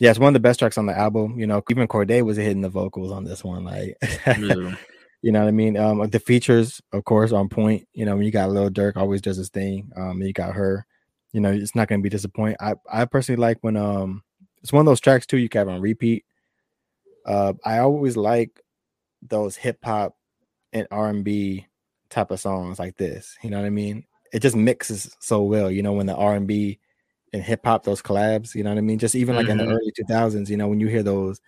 Yeah, 0.00 0.10
it's 0.10 0.18
one 0.18 0.28
of 0.28 0.34
the 0.34 0.40
best 0.40 0.60
tracks 0.60 0.78
on 0.78 0.86
the 0.86 0.96
album. 0.96 1.38
You 1.38 1.46
know, 1.46 1.62
even 1.70 1.88
Cordae 1.88 2.22
was 2.22 2.36
hitting 2.36 2.62
the 2.62 2.68
vocals 2.68 3.10
on 3.10 3.24
this 3.24 3.42
one. 3.42 3.64
Like, 3.64 3.96
yeah. 4.26 4.36
you 5.22 5.32
know 5.32 5.40
what 5.40 5.48
I 5.48 5.52
mean? 5.52 5.76
Um, 5.76 6.08
the 6.08 6.20
features, 6.20 6.80
of 6.92 7.04
course, 7.04 7.32
on 7.32 7.48
point. 7.48 7.86
You 7.92 8.06
know, 8.06 8.16
when 8.16 8.24
you 8.24 8.30
got 8.30 8.50
Lil 8.50 8.70
Durk, 8.70 8.96
always 8.96 9.20
does 9.20 9.36
his 9.36 9.48
thing. 9.48 9.90
Um, 9.96 10.22
you 10.22 10.32
got 10.32 10.54
her. 10.54 10.86
You 11.32 11.40
know, 11.40 11.50
it's 11.50 11.74
not 11.74 11.88
going 11.88 12.00
to 12.00 12.02
be 12.02 12.08
disappointed. 12.08 12.56
I 12.60 12.74
I 12.90 13.04
personally 13.04 13.40
like 13.40 13.58
when 13.60 13.76
um 13.76 14.22
it's 14.62 14.72
one 14.72 14.80
of 14.80 14.86
those 14.86 15.00
tracks 15.00 15.26
too 15.26 15.38
you 15.38 15.48
can 15.48 15.60
have 15.60 15.68
on 15.68 15.80
repeat. 15.80 16.24
Uh, 17.26 17.54
I 17.64 17.78
always 17.78 18.16
like 18.16 18.62
those 19.22 19.56
hip 19.56 19.78
hop 19.84 20.16
and 20.72 20.86
R 20.90 21.08
and 21.08 21.24
B 21.24 21.66
type 22.10 22.30
of 22.30 22.40
songs 22.40 22.78
like 22.78 22.96
this. 22.96 23.36
You 23.42 23.50
know 23.50 23.58
what 23.58 23.66
I 23.66 23.70
mean? 23.70 24.04
It 24.32 24.40
just 24.40 24.56
mixes 24.56 25.14
so 25.20 25.42
well. 25.42 25.70
You 25.70 25.82
know 25.82 25.92
when 25.92 26.06
the 26.06 26.14
R 26.14 26.34
and 26.34 26.46
B 26.46 26.78
and 27.32 27.42
hip 27.42 27.60
hop 27.64 27.84
those 27.84 28.02
collabs. 28.02 28.54
You 28.54 28.64
know 28.64 28.70
what 28.70 28.78
I 28.78 28.82
mean? 28.82 28.98
Just 28.98 29.14
even 29.14 29.36
like 29.36 29.44
mm-hmm. 29.44 29.52
in 29.52 29.58
the 29.58 29.64
mm-hmm. 29.64 29.72
early 29.72 29.92
two 29.96 30.04
thousands. 30.04 30.50
You 30.50 30.56
know 30.56 30.68
when 30.68 30.80
you 30.80 30.88
hear 30.88 31.02
those, 31.02 31.40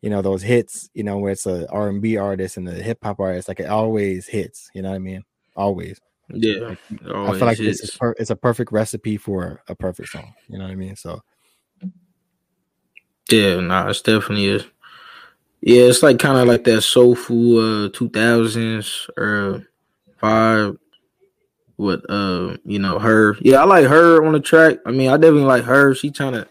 you 0.00 0.10
know 0.10 0.22
those 0.22 0.42
hits. 0.42 0.90
You 0.94 1.04
know 1.04 1.18
where 1.18 1.32
it's 1.32 1.46
a 1.46 1.68
R 1.70 1.88
and 1.88 2.02
B 2.02 2.16
artist 2.16 2.56
and 2.56 2.66
the 2.66 2.74
hip 2.74 2.98
hop 3.02 3.20
artist. 3.20 3.48
Like 3.48 3.60
it 3.60 3.66
always 3.66 4.26
hits. 4.26 4.70
You 4.74 4.82
know 4.82 4.90
what 4.90 4.96
I 4.96 5.00
mean? 5.00 5.24
Always. 5.56 6.00
Yeah, 6.28 6.76
I 6.90 7.32
feel 7.32 7.46
like 7.46 7.58
per- 7.98 8.14
it's 8.18 8.30
a 8.30 8.36
perfect 8.36 8.72
recipe 8.72 9.18
for 9.18 9.60
a 9.68 9.74
perfect 9.74 10.08
song. 10.08 10.32
You 10.48 10.56
know 10.56 10.64
what 10.64 10.70
I 10.70 10.76
mean? 10.76 10.96
So 10.96 11.20
yeah, 13.30 13.60
nah, 13.60 13.88
it's 13.88 14.02
definitely 14.02 14.46
is. 14.46 14.64
Yeah, 15.60 15.82
it's 15.82 16.02
like 16.02 16.18
kind 16.18 16.38
of 16.38 16.48
like 16.48 16.64
that 16.64 16.82
soulful 16.82 17.58
uh 17.58 17.88
two 17.92 18.08
thousands 18.08 19.08
or 19.16 19.66
vibe 20.20 20.78
with 21.76 22.04
uh 22.08 22.56
you 22.64 22.78
know 22.78 22.98
her. 22.98 23.36
Yeah, 23.40 23.62
I 23.62 23.64
like 23.64 23.86
her 23.86 24.24
on 24.24 24.32
the 24.32 24.40
track. 24.40 24.78
I 24.84 24.90
mean, 24.90 25.08
I 25.08 25.16
definitely 25.16 25.44
like 25.44 25.64
her. 25.64 25.94
She 25.94 26.10
trying 26.10 26.32
to 26.32 26.48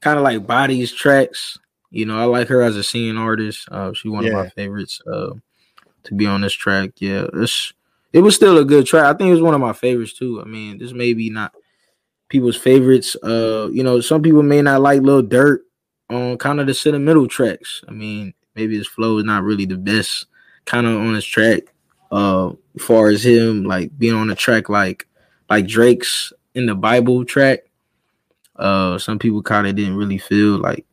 kind 0.00 0.18
of 0.18 0.24
like 0.24 0.46
bodies 0.46 0.92
tracks. 0.92 1.58
You 1.90 2.06
know, 2.06 2.18
I 2.18 2.24
like 2.24 2.48
her 2.48 2.62
as 2.62 2.76
a 2.76 2.82
singing 2.82 3.18
artist. 3.18 3.68
Uh, 3.70 3.92
she's 3.92 4.10
one 4.10 4.24
yeah. 4.24 4.30
of 4.30 4.36
my 4.36 4.48
favorites. 4.48 5.00
Uh, 5.06 5.34
to 6.04 6.14
be 6.14 6.26
on 6.26 6.40
this 6.40 6.52
track, 6.52 6.90
yeah, 6.98 7.26
it's 7.34 7.72
it 8.12 8.20
was 8.20 8.34
still 8.34 8.58
a 8.58 8.64
good 8.64 8.86
track. 8.86 9.04
I 9.04 9.16
think 9.16 9.28
it 9.28 9.32
was 9.32 9.42
one 9.42 9.54
of 9.54 9.60
my 9.60 9.72
favorites 9.72 10.14
too. 10.14 10.40
I 10.40 10.44
mean, 10.44 10.78
this 10.78 10.92
may 10.92 11.12
be 11.12 11.30
not 11.30 11.52
people's 12.28 12.56
favorites. 12.56 13.14
Uh, 13.22 13.68
you 13.72 13.82
know, 13.82 14.00
some 14.00 14.22
people 14.22 14.42
may 14.42 14.62
not 14.62 14.80
like 14.80 15.02
Lil 15.02 15.22
Durk 15.22 15.58
on 16.14 16.38
kind 16.38 16.60
of 16.60 16.66
the 16.66 16.74
sentimental 16.74 17.26
tracks. 17.28 17.82
I 17.88 17.92
mean, 17.92 18.34
maybe 18.54 18.76
his 18.76 18.86
flow 18.86 19.18
is 19.18 19.24
not 19.24 19.42
really 19.42 19.66
the 19.66 19.76
best 19.76 20.26
kind 20.64 20.86
of 20.86 20.96
on 20.96 21.14
his 21.14 21.24
track. 21.24 21.62
Uh, 22.10 22.50
as 22.76 22.82
far 22.82 23.08
as 23.08 23.24
him 23.24 23.64
like 23.64 23.96
being 23.98 24.14
on 24.14 24.30
a 24.30 24.34
track 24.34 24.68
like 24.68 25.06
like 25.50 25.66
Drake's 25.66 26.32
in 26.54 26.66
the 26.66 26.74
Bible 26.74 27.24
track. 27.24 27.60
Uh, 28.56 28.98
some 28.98 29.18
people 29.18 29.42
kind 29.42 29.66
of 29.66 29.74
didn't 29.74 29.96
really 29.96 30.18
feel 30.18 30.58
like, 30.58 30.86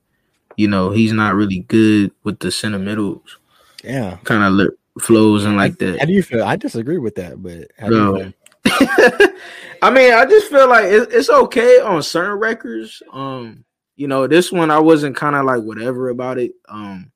you 0.58 0.68
know, 0.68 0.90
he's 0.90 1.14
not 1.14 1.36
really 1.36 1.60
good 1.60 2.12
with 2.24 2.40
the 2.40 2.48
sentimentals. 2.48 3.38
Yeah, 3.84 4.18
kind 4.24 4.44
of 4.44 4.54
li- 4.54 4.78
flows 5.00 5.46
and 5.46 5.58
like 5.58 5.78
that. 5.78 6.00
How 6.00 6.06
do 6.06 6.14
you 6.14 6.24
feel? 6.24 6.44
I 6.44 6.56
disagree 6.56 6.98
with 6.98 7.16
that, 7.16 7.42
but 7.42 7.72
how 7.78 7.88
no. 7.88 8.18
do 8.18 8.24
you 8.24 8.34
I 9.82 9.90
mean, 9.92 10.14
I 10.14 10.26
just 10.26 10.52
feel 10.52 10.70
like 10.70 10.86
it, 10.86 11.10
it's 11.12 11.30
okay 11.30 11.80
on 11.80 12.04
certain 12.04 12.38
records. 12.38 13.02
Um, 13.12 13.64
you 14.02 14.08
know, 14.08 14.26
this 14.26 14.52
one 14.52 14.72
I 14.72 14.80
wasn't 14.80 15.16
kind 15.16 15.36
of 15.36 15.46
like 15.46 15.62
whatever 15.62 16.10
about 16.10 16.40
it. 16.40 16.54
Um, 16.68 17.12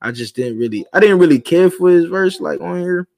I 0.00 0.10
just 0.10 0.34
didn't 0.34 0.58
really, 0.58 0.86
I 0.90 0.98
didn't 0.98 1.18
really 1.18 1.38
care 1.38 1.68
for 1.68 1.90
his 1.90 2.06
verse 2.06 2.40
like 2.40 2.62
on 2.62 2.80
here. 2.80 3.08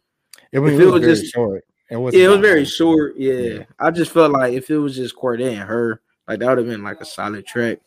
It 0.50 0.58
was, 0.58 0.72
it 0.76 0.86
was 0.86 1.02
just 1.02 1.32
short. 1.32 1.64
It 1.88 1.98
was 1.98 2.16
yeah, 2.16 2.24
it 2.24 2.28
was 2.28 2.40
very 2.40 2.64
short. 2.64 3.14
Yeah. 3.16 3.32
yeah. 3.34 3.64
I 3.78 3.92
just 3.92 4.10
felt 4.10 4.32
like 4.32 4.54
if 4.54 4.68
it 4.70 4.78
was 4.78 4.96
just 4.96 5.14
Cordae 5.14 5.52
and 5.52 5.62
H.E.R., 5.62 6.00
like 6.26 6.40
that 6.40 6.48
would 6.48 6.58
have 6.58 6.66
been 6.66 6.82
like 6.82 7.00
a 7.00 7.04
solid 7.04 7.46
track. 7.46 7.78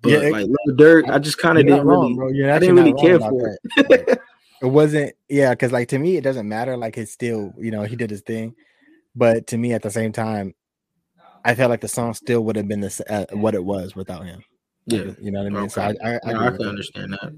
But 0.00 0.10
yeah, 0.10 0.18
it, 0.22 0.32
like 0.32 0.46
Lil 0.46 0.76
Durk, 0.76 1.08
I 1.08 1.20
just 1.20 1.38
kind 1.38 1.58
of 1.58 1.64
didn't 1.64 1.86
wrong, 1.86 2.16
really, 2.16 2.50
I 2.50 2.58
didn't 2.58 2.74
really 2.74 2.94
care 2.94 3.20
for 3.20 3.56
it. 3.76 4.18
it 4.60 4.66
wasn't 4.66 5.14
yeah 5.28 5.50
because 5.50 5.70
like 5.70 5.88
to 5.88 5.98
me 5.98 6.16
it 6.16 6.22
doesn't 6.22 6.48
matter 6.48 6.76
like 6.76 6.96
it's 6.96 7.12
still 7.12 7.52
you 7.58 7.72
know 7.72 7.82
he 7.82 7.96
did 7.96 8.10
his 8.10 8.20
thing 8.20 8.54
but 9.16 9.48
to 9.48 9.58
me 9.58 9.72
at 9.72 9.82
the 9.82 9.90
same 9.90 10.12
time 10.12 10.54
i 11.44 11.54
felt 11.54 11.70
like 11.70 11.80
the 11.80 11.88
song 11.88 12.14
still 12.14 12.44
would 12.44 12.56
have 12.56 12.68
been 12.68 12.80
the 12.80 13.04
uh, 13.08 13.36
what 13.36 13.54
it 13.54 13.64
was 13.64 13.94
without 13.94 14.24
him. 14.24 14.42
Yeah. 14.86 15.12
You 15.20 15.30
know 15.30 15.40
what 15.40 15.46
i 15.46 15.50
mean? 15.50 15.58
Okay. 15.64 15.68
so 15.68 15.82
i 15.82 15.88
i, 16.04 16.20
I, 16.24 16.32
no, 16.32 16.40
I 16.40 16.50
can 16.50 16.66
understand 16.66 17.12
that. 17.12 17.32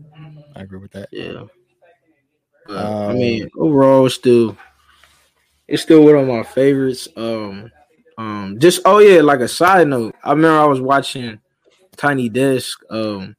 i 0.56 0.62
agree 0.62 0.78
with 0.78 0.92
that. 0.92 1.08
Yeah. 1.12 1.44
But, 2.66 2.76
um, 2.76 3.10
i 3.10 3.14
mean 3.14 3.48
overall 3.56 4.06
it's 4.06 4.14
still 4.14 4.56
it's 5.68 5.82
still 5.82 6.04
one 6.04 6.16
of 6.16 6.26
my 6.26 6.42
favorites. 6.42 7.08
Um 7.16 7.70
um 8.16 8.58
just 8.58 8.80
oh 8.84 8.98
yeah 8.98 9.20
like 9.20 9.40
a 9.40 9.48
side 9.48 9.88
note 9.88 10.14
i 10.22 10.30
remember 10.30 10.56
i 10.56 10.64
was 10.66 10.80
watching 10.80 11.40
tiny 11.96 12.28
desk 12.28 12.80
um 12.88 13.34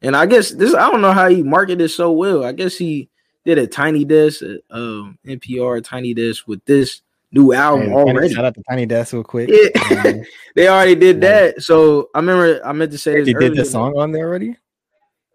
and 0.00 0.16
i 0.16 0.24
guess 0.24 0.50
this 0.50 0.74
i 0.74 0.90
don't 0.90 1.02
know 1.02 1.12
how 1.12 1.28
he 1.28 1.42
marketed 1.42 1.90
so 1.90 2.10
well. 2.10 2.42
I 2.42 2.52
guess 2.52 2.76
he 2.76 3.10
did 3.44 3.58
a 3.58 3.66
tiny 3.66 4.04
desk, 4.04 4.42
um, 4.70 5.18
NPR 5.26 5.84
tiny 5.84 6.14
desk 6.14 6.48
with 6.48 6.64
this 6.64 7.02
new 7.34 7.52
album 7.52 7.88
hey, 7.88 7.94
already. 7.94 8.34
Shout 8.34 8.44
out 8.44 8.54
to 8.54 8.62
Tiny 8.68 8.86
Desk 8.86 9.12
real 9.12 9.24
quick. 9.24 9.50
Yeah. 9.50 10.12
they 10.54 10.68
already 10.68 10.94
did 10.94 11.20
that. 11.22 11.62
So 11.62 12.08
I 12.14 12.18
remember 12.20 12.64
I 12.64 12.72
meant 12.72 12.92
to 12.92 12.98
say 12.98 13.18
this. 13.18 13.28
He 13.28 13.34
did 13.34 13.56
the 13.56 13.64
song 13.64 13.98
on 13.98 14.12
there 14.12 14.28
already. 14.28 14.56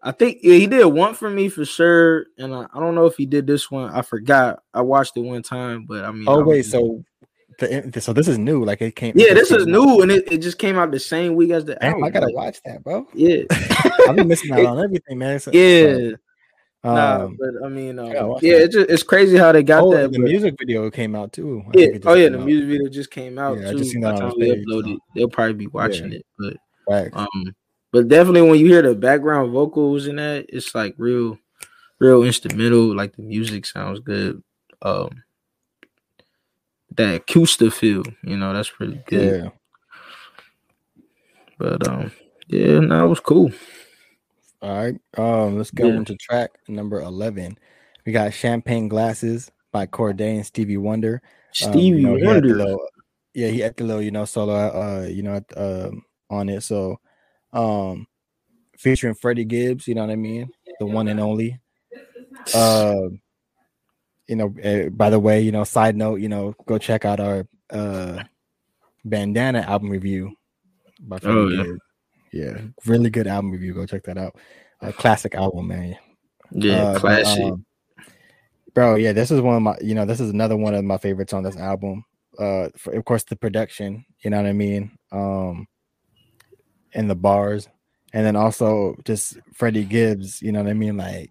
I 0.02 0.12
think 0.12 0.38
yeah, 0.42 0.54
he 0.54 0.66
did 0.66 0.86
one 0.86 1.14
for 1.14 1.28
me 1.28 1.50
for 1.50 1.64
sure, 1.66 2.24
and 2.38 2.54
I, 2.54 2.66
I, 2.72 2.80
don't 2.80 2.94
know 2.94 3.04
if 3.04 3.16
he 3.16 3.26
did 3.26 3.46
this 3.46 3.70
one. 3.70 3.92
I 3.92 4.00
forgot. 4.00 4.62
I 4.72 4.80
watched 4.80 5.14
it 5.18 5.20
one 5.20 5.42
time, 5.42 5.84
but 5.86 6.06
I 6.06 6.10
mean, 6.10 6.24
oh 6.26 6.42
wait, 6.42 6.62
so 6.62 7.04
the, 7.58 8.00
so 8.00 8.14
this 8.14 8.26
is 8.26 8.38
new. 8.38 8.64
Like 8.64 8.80
it 8.80 8.96
came. 8.96 9.12
Yeah, 9.14 9.34
this 9.34 9.50
is 9.50 9.66
new, 9.66 10.00
and 10.00 10.10
it, 10.10 10.32
it 10.32 10.38
just 10.38 10.58
came 10.58 10.78
out 10.78 10.90
the 10.90 10.98
same 10.98 11.34
week 11.34 11.50
as 11.50 11.66
the 11.66 11.74
Damn, 11.74 11.90
album. 11.92 12.04
I 12.04 12.10
gotta 12.10 12.32
watch 12.32 12.62
that, 12.64 12.82
bro. 12.82 13.06
Yeah, 13.12 13.42
I've 14.08 14.16
been 14.16 14.28
missing 14.28 14.52
out 14.52 14.64
on 14.66 14.82
everything, 14.82 15.18
man. 15.18 15.38
So, 15.38 15.50
yeah, 15.52 16.12
nah, 16.84 17.28
but 17.28 17.64
I 17.64 17.68
mean, 17.68 17.98
um, 17.98 18.06
yeah, 18.06 18.34
yeah 18.40 18.56
it's, 18.56 18.74
just, 18.74 18.90
it's 18.90 19.02
crazy 19.02 19.36
how 19.36 19.52
they 19.52 19.62
got 19.62 19.84
oh, 19.84 19.92
that. 19.92 20.12
The 20.12 20.18
but, 20.18 20.28
music 20.28 20.54
video 20.58 20.90
came 20.90 21.14
out 21.14 21.32
too. 21.32 21.62
I 21.66 21.78
yeah. 21.78 21.98
Oh 22.04 22.14
yeah, 22.14 22.28
the 22.30 22.40
out. 22.40 22.46
music 22.46 22.68
video 22.68 22.88
just 22.88 23.10
came 23.10 23.38
out 23.38 23.58
yeah, 23.58 23.70
too. 23.70 23.76
I 23.76 23.78
just 23.78 23.90
seen 23.90 24.00
that 24.00 24.20
on 24.20 24.32
we 24.38 24.50
uploaded, 24.50 24.98
they'll 25.14 25.28
probably 25.28 25.54
be 25.54 25.66
watching 25.66 26.12
yeah. 26.12 26.18
it. 26.18 26.26
But 26.38 26.56
right. 26.88 27.10
um, 27.12 27.54
but 27.92 28.08
definitely 28.08 28.42
when 28.42 28.60
you 28.60 28.66
hear 28.66 28.82
the 28.82 28.94
background 28.94 29.52
vocals 29.52 30.06
in 30.06 30.16
that, 30.16 30.46
it's 30.48 30.74
like 30.74 30.94
real, 30.96 31.38
real 31.98 32.22
instrumental. 32.22 32.94
Like 32.94 33.16
the 33.16 33.22
music 33.22 33.66
sounds 33.66 34.00
good. 34.00 34.42
Um, 34.82 35.22
that 36.96 37.14
acoustic 37.16 37.72
feel, 37.72 38.04
you 38.22 38.36
know, 38.36 38.52
that's 38.52 38.70
pretty 38.70 39.00
good. 39.06 39.44
Yeah. 39.44 39.50
But 41.58 41.86
um, 41.86 42.12
yeah, 42.48 42.80
no, 42.80 43.00
that 43.02 43.08
was 43.08 43.20
cool. 43.20 43.52
All 44.62 44.76
right. 44.76 45.00
Um, 45.16 45.56
let's 45.56 45.70
go 45.70 45.86
yeah. 45.86 45.94
into 45.94 46.16
track 46.16 46.50
number 46.68 47.00
eleven. 47.00 47.58
We 48.04 48.12
got 48.12 48.34
Champagne 48.34 48.88
Glasses 48.88 49.50
by 49.72 49.86
Cordae 49.86 50.36
and 50.36 50.46
Stevie 50.46 50.76
Wonder. 50.76 51.22
Stevie 51.52 52.04
um, 52.04 52.12
you 52.12 52.18
know, 52.18 52.26
Wonder. 52.26 52.56
Little, 52.56 52.88
yeah, 53.34 53.48
he 53.48 53.60
had 53.60 53.76
the 53.76 53.84
little, 53.84 54.02
you 54.02 54.10
know, 54.10 54.24
solo 54.24 54.52
uh, 54.54 55.06
you 55.06 55.22
know, 55.22 55.40
uh, 55.56 55.90
on 56.28 56.48
it. 56.48 56.62
So 56.62 57.00
um 57.52 58.06
featuring 58.76 59.14
Freddie 59.14 59.44
Gibbs, 59.44 59.88
you 59.88 59.94
know 59.94 60.02
what 60.02 60.12
I 60.12 60.16
mean? 60.16 60.50
The 60.78 60.86
one 60.86 61.08
and 61.08 61.20
only. 61.20 61.58
Uh 62.54 63.08
you 64.28 64.36
know, 64.36 64.54
uh, 64.62 64.90
by 64.90 65.10
the 65.10 65.18
way, 65.18 65.40
you 65.40 65.52
know, 65.52 65.64
side 65.64 65.96
note, 65.96 66.20
you 66.20 66.28
know, 66.28 66.54
go 66.66 66.78
check 66.78 67.04
out 67.04 67.18
our 67.18 67.46
uh 67.70 68.22
bandana 69.04 69.60
album 69.60 69.90
review 69.90 70.32
by 71.00 71.18
Freddie 71.18 71.38
oh. 71.38 71.48
Gibbs. 71.48 71.68
Yeah, 71.68 71.76
really 72.86 73.10
good 73.10 73.26
album 73.26 73.50
review. 73.50 73.74
Go 73.74 73.86
check 73.86 74.04
that 74.04 74.18
out. 74.18 74.36
A 74.80 74.92
classic 74.92 75.34
album, 75.34 75.68
man. 75.68 75.96
Yeah, 76.52 76.82
uh, 76.82 76.98
classic. 76.98 77.44
Um, 77.44 77.64
bro, 78.74 78.96
yeah, 78.96 79.12
this 79.12 79.30
is 79.30 79.40
one 79.40 79.56
of 79.56 79.62
my, 79.62 79.76
you 79.80 79.94
know, 79.94 80.04
this 80.04 80.20
is 80.20 80.30
another 80.30 80.56
one 80.56 80.74
of 80.74 80.84
my 80.84 80.98
favorites 80.98 81.32
on 81.32 81.42
this 81.42 81.56
album. 81.56 82.04
Uh, 82.38 82.68
for, 82.76 82.94
of 82.94 83.04
course, 83.04 83.24
the 83.24 83.36
production, 83.36 84.04
you 84.24 84.30
know 84.30 84.36
what 84.38 84.46
I 84.46 84.52
mean, 84.52 84.96
um, 85.12 85.66
and 86.94 87.10
the 87.10 87.14
bars, 87.14 87.68
and 88.12 88.24
then 88.24 88.36
also 88.36 88.96
just 89.04 89.36
Freddie 89.52 89.84
Gibbs, 89.84 90.40
you 90.40 90.52
know 90.52 90.62
what 90.62 90.70
I 90.70 90.74
mean, 90.74 90.96
like, 90.96 91.30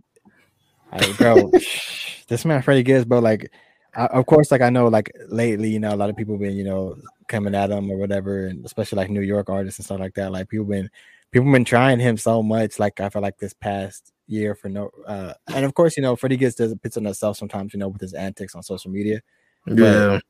like 0.91 1.18
bro, 1.18 1.52
this 2.28 2.45
man 2.45 2.62
Freddie 2.62 2.84
Gibbs, 2.84 3.06
bro, 3.06 3.20
like, 3.20 3.52
I, 3.95 4.06
of 4.08 4.26
course, 4.26 4.52
like 4.52 4.62
I 4.62 4.70
know, 4.70 4.88
like 4.88 5.12
lately, 5.30 5.70
you 5.70 5.80
know, 5.80 5.93
a 5.93 5.97
lot 5.97 6.10
of 6.10 6.18
people 6.18 6.38
been, 6.38 6.56
you 6.56 6.66
know, 6.66 6.95
coming 7.30 7.56
at 7.56 7.72
him 7.72 7.90
or 7.90 7.98
whatever, 7.98 8.48
and 8.48 8.66
especially 8.66 8.98
like 8.98 9.10
New 9.10 9.22
York 9.22 9.50
artists 9.50 9.80
and 9.80 9.86
stuff 9.86 10.00
like 10.00 10.16
that. 10.16 10.32
Like 10.32 10.50
people 10.50 10.66
been 10.66 10.90
people 11.32 11.52
been 11.52 11.64
trying 11.64 12.00
him 12.00 12.18
so 12.18 12.44
much. 12.44 12.80
Like 12.80 13.00
I 13.00 13.10
feel 13.10 13.22
like 13.22 13.38
this 13.38 13.54
past 13.54 14.12
year 14.28 14.56
for 14.56 14.68
no, 14.68 14.90
uh, 15.08 15.34
and 15.48 15.64
of 15.64 15.74
course 15.74 15.96
you 15.96 16.04
know 16.04 16.16
Freddie 16.16 16.38
Gibbs 16.38 16.56
does 16.56 16.76
pits 16.84 16.98
on 16.98 17.06
himself 17.06 17.38
sometimes. 17.38 17.74
You 17.74 17.80
know 17.80 17.88
with 17.88 18.02
his 18.02 18.14
antics 18.14 18.56
on 18.56 18.64
social 18.64 18.92
media. 18.92 19.22
Yeah. 19.66 20.20
But 20.20 20.24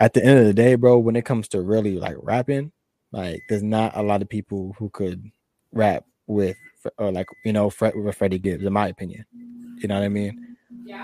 at 0.00 0.12
the 0.12 0.24
end 0.24 0.40
of 0.40 0.46
the 0.46 0.54
day, 0.54 0.74
bro, 0.74 0.98
when 0.98 1.16
it 1.16 1.24
comes 1.24 1.48
to 1.48 1.62
really 1.62 1.98
like 1.98 2.16
rapping, 2.20 2.72
like 3.12 3.40
there's 3.48 3.62
not 3.62 3.96
a 3.96 4.02
lot 4.02 4.20
of 4.22 4.28
people 4.28 4.74
who 4.78 4.90
could 4.90 5.30
rap 5.72 6.04
with 6.26 6.56
or 6.98 7.12
like 7.12 7.26
you 7.44 7.52
know 7.52 7.70
Fred 7.70 7.94
with 7.96 8.16
Freddie 8.16 8.38
Gibbs, 8.38 8.64
in 8.64 8.72
my 8.72 8.88
opinion. 8.88 9.24
You 9.78 9.88
know 9.88 9.98
what 9.98 10.04
I 10.04 10.08
mean? 10.08 10.56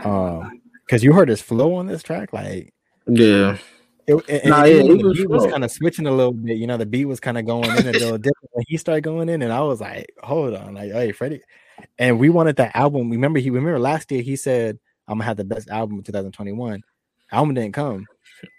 Um, 0.05 0.61
because 0.85 1.05
you 1.05 1.13
heard 1.13 1.29
his 1.29 1.41
flow 1.41 1.75
on 1.75 1.87
this 1.87 2.03
track, 2.03 2.33
like 2.33 2.75
yeah. 3.07 3.59
It, 4.29 4.45
nah, 4.45 4.65
yeah, 4.65 4.83
the 4.83 5.03
was 5.03 5.27
was 5.27 5.47
kind 5.47 5.65
of 5.65 5.71
switching 5.71 6.07
a 6.07 6.11
little 6.11 6.33
bit. 6.33 6.57
You 6.57 6.67
know, 6.67 6.77
the 6.77 6.87
beat 6.87 7.05
was 7.05 7.21
kind 7.21 7.39
of 7.39 7.47
going 7.47 7.71
in 7.71 7.89
a 7.89 7.93
little 7.93 8.19
different 8.19 8.51
when 8.53 8.65
he 8.69 8.77
started 8.77 9.03
going 9.03 9.29
in, 9.29 9.43
and 9.43 9.53
I 9.53 9.61
was 9.61 9.81
like, 9.81 10.13
"Hold 10.23 10.55
on, 10.55 10.75
like, 10.75 10.93
hey, 10.93 11.13
Freddie." 11.13 11.43
And 11.99 12.19
we 12.19 12.29
wanted 12.29 12.57
that 12.57 12.75
album. 12.75 13.11
Remember, 13.11 13.39
he 13.39 13.51
remember 13.51 13.79
last 13.79 14.11
year 14.13 14.23
he 14.23 14.37
said, 14.37 14.79
"I'm 15.09 15.19
gonna 15.19 15.25
have 15.25 15.37
the 15.37 15.45
best 15.45 15.69
album 15.69 15.99
in 15.99 16.05
2021." 16.05 16.81
Album 17.33 17.55
didn't 17.55 17.75
come. 17.75 18.07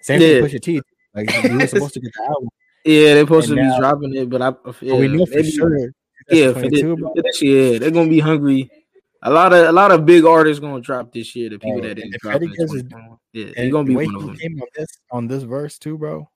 Same 0.02 0.22
yeah. 0.22 0.28
thing, 0.28 0.44
Pusha 0.44 0.62
T. 0.62 0.82
Like 1.14 1.44
we 1.44 1.58
were 1.58 1.68
supposed 1.68 1.94
to 1.96 2.00
get 2.00 2.12
the 2.16 2.24
album. 2.24 2.50
Yeah, 2.86 3.14
they're 3.14 3.24
supposed 3.24 3.50
and 3.50 3.58
to 3.58 3.64
now, 3.64 3.76
be 3.76 3.80
dropping 3.80 4.16
it, 4.16 4.30
but 4.30 4.42
I 4.42 4.54
yeah, 4.82 4.96
we 4.96 5.08
know 5.08 5.26
for 5.26 5.36
maybe. 5.36 5.52
sure 5.52 5.78
Yeah, 6.30 6.54
for 6.54 6.70
this, 6.70 6.82
for 6.82 7.22
this 7.22 7.42
year, 7.42 7.80
they're 7.80 7.92
gonna 7.92 8.10
be 8.10 8.20
hungry. 8.20 8.70
A 9.24 9.30
lot 9.30 9.54
of 9.54 9.68
a 9.68 9.72
lot 9.72 9.92
of 9.92 10.06
big 10.06 10.26
artists 10.26 10.60
gonna 10.60 10.82
drop 10.82 11.12
this 11.12 11.36
year. 11.36 11.50
The 11.50 11.60
people 11.60 11.82
that 11.82 11.96
didn't 11.96 12.16
drop. 12.22 12.42
Is, 12.42 12.84
yeah, 13.34 13.46
he's 13.56 13.72
gonna 13.72 13.84
be 13.84 13.96
one 13.96 14.16
of 14.16 14.22
them. 14.22 14.38
On 14.42 14.68
this 14.76 14.98
on 15.12 15.28
this 15.28 15.44
verse 15.44 15.78
too, 15.78 15.98
bro. 15.98 16.28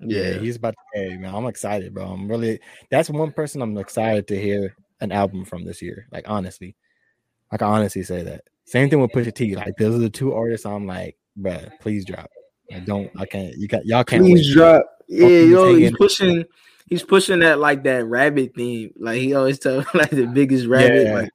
Yeah, 0.00 0.20
yeah 0.20 0.38
he's 0.38 0.56
about 0.56 0.74
to. 0.74 1.00
Hey, 1.00 1.16
man, 1.16 1.34
I'm 1.34 1.46
excited, 1.46 1.94
bro. 1.94 2.06
I'm 2.06 2.28
really. 2.28 2.58
That's 2.90 3.08
one 3.08 3.30
person 3.30 3.62
I'm 3.62 3.78
excited 3.78 4.26
to 4.28 4.40
hear 4.40 4.76
an 5.00 5.12
album 5.12 5.44
from 5.44 5.64
this 5.64 5.80
year. 5.80 6.08
Like 6.10 6.28
honestly, 6.28 6.74
I 7.52 7.56
can 7.56 7.68
honestly 7.68 8.02
say 8.02 8.22
that. 8.24 8.42
Same 8.64 8.90
thing 8.90 9.00
with 9.00 9.12
Pusha 9.12 9.32
T. 9.32 9.54
Like 9.54 9.76
those 9.78 9.94
are 9.94 9.98
the 9.98 10.10
two 10.10 10.34
artists 10.34 10.66
I'm 10.66 10.86
like, 10.86 11.16
bro, 11.36 11.58
please 11.80 12.04
drop. 12.04 12.30
I 12.74 12.80
don't. 12.80 13.10
I 13.16 13.26
can't. 13.26 13.54
You 13.56 13.68
got 13.68 13.86
y'all 13.86 14.02
can't. 14.02 14.24
Please 14.24 14.52
drop. 14.52 14.84
Yeah, 15.08 15.28
yo, 15.28 15.74
he's 15.74 15.96
pushing. 15.96 16.44
He's 16.88 17.02
pushing 17.02 17.40
that 17.40 17.60
like 17.60 17.84
that 17.84 18.06
rabbit 18.06 18.54
theme. 18.56 18.92
Like 18.96 19.20
he 19.20 19.34
always 19.34 19.58
tell 19.60 19.84
like 19.94 20.10
the 20.10 20.26
biggest 20.26 20.66
rabbit. 20.66 21.04
Yeah. 21.04 21.14
Like 21.14 21.30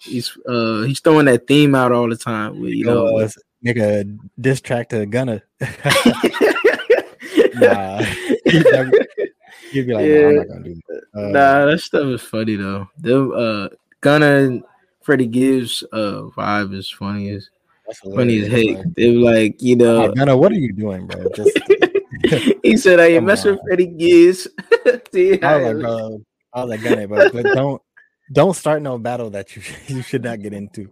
he's 0.00 0.36
uh 0.48 0.82
he's 0.82 1.00
throwing 1.00 1.26
that 1.26 1.46
theme 1.46 1.74
out 1.74 1.92
all 1.92 2.08
the 2.08 2.16
time. 2.16 2.60
With, 2.60 2.72
you 2.72 2.84
know, 2.84 3.18
uh, 3.18 3.28
nigga 3.64 4.18
diss 4.40 4.60
track 4.60 4.88
to 4.90 5.06
Gunna. 5.06 5.42
nah, 7.54 8.02
he'd 9.70 9.86
be 9.86 9.94
like, 9.94 10.06
yeah. 10.06 10.20
nah, 10.20 10.28
I'm 10.28 10.36
not 10.36 10.48
gonna 10.48 10.62
do 10.64 10.80
that. 10.88 11.02
Uh, 11.14 11.28
nah, 11.28 11.66
that 11.66 11.80
stuff 11.80 12.06
is 12.06 12.22
funny 12.22 12.56
though. 12.56 12.88
The 12.98 13.28
uh 13.30 13.68
Gunna 14.00 14.26
and 14.26 14.64
Freddie 15.02 15.26
Gibbs 15.26 15.84
uh 15.92 16.22
vibe 16.36 16.74
is 16.74 16.90
funny 16.90 17.30
as 17.30 17.50
funny 18.14 18.40
as 18.40 18.48
heck. 18.48 18.84
They 18.94 19.16
were 19.16 19.32
like, 19.32 19.60
you 19.60 19.76
know, 19.76 20.04
oh, 20.04 20.12
Gunna, 20.12 20.36
what 20.36 20.52
are 20.52 20.56
you 20.56 20.72
doing, 20.72 21.06
bro? 21.06 21.26
Just 21.34 21.58
he 22.62 22.76
said, 22.76 23.00
I 23.00 23.06
ain't 23.06 23.24
messing 23.24 23.52
with 23.52 23.60
Freddie 23.66 23.86
Gibbs. 23.86 24.46
See, 25.12 25.40
I 25.42 25.56
was 25.56 25.74
like, 25.74 25.82
bro, 25.82 26.22
I 26.52 26.64
was 26.64 26.70
like, 26.70 26.82
Gunna, 26.82 27.08
but, 27.08 27.32
but 27.32 27.42
don't 27.42 27.82
don't 28.30 28.54
start 28.54 28.82
no 28.82 28.98
battle 28.98 29.30
that 29.30 29.56
you 29.56 29.62
you 29.86 30.02
should 30.02 30.24
not 30.24 30.40
get 30.40 30.52
into. 30.52 30.88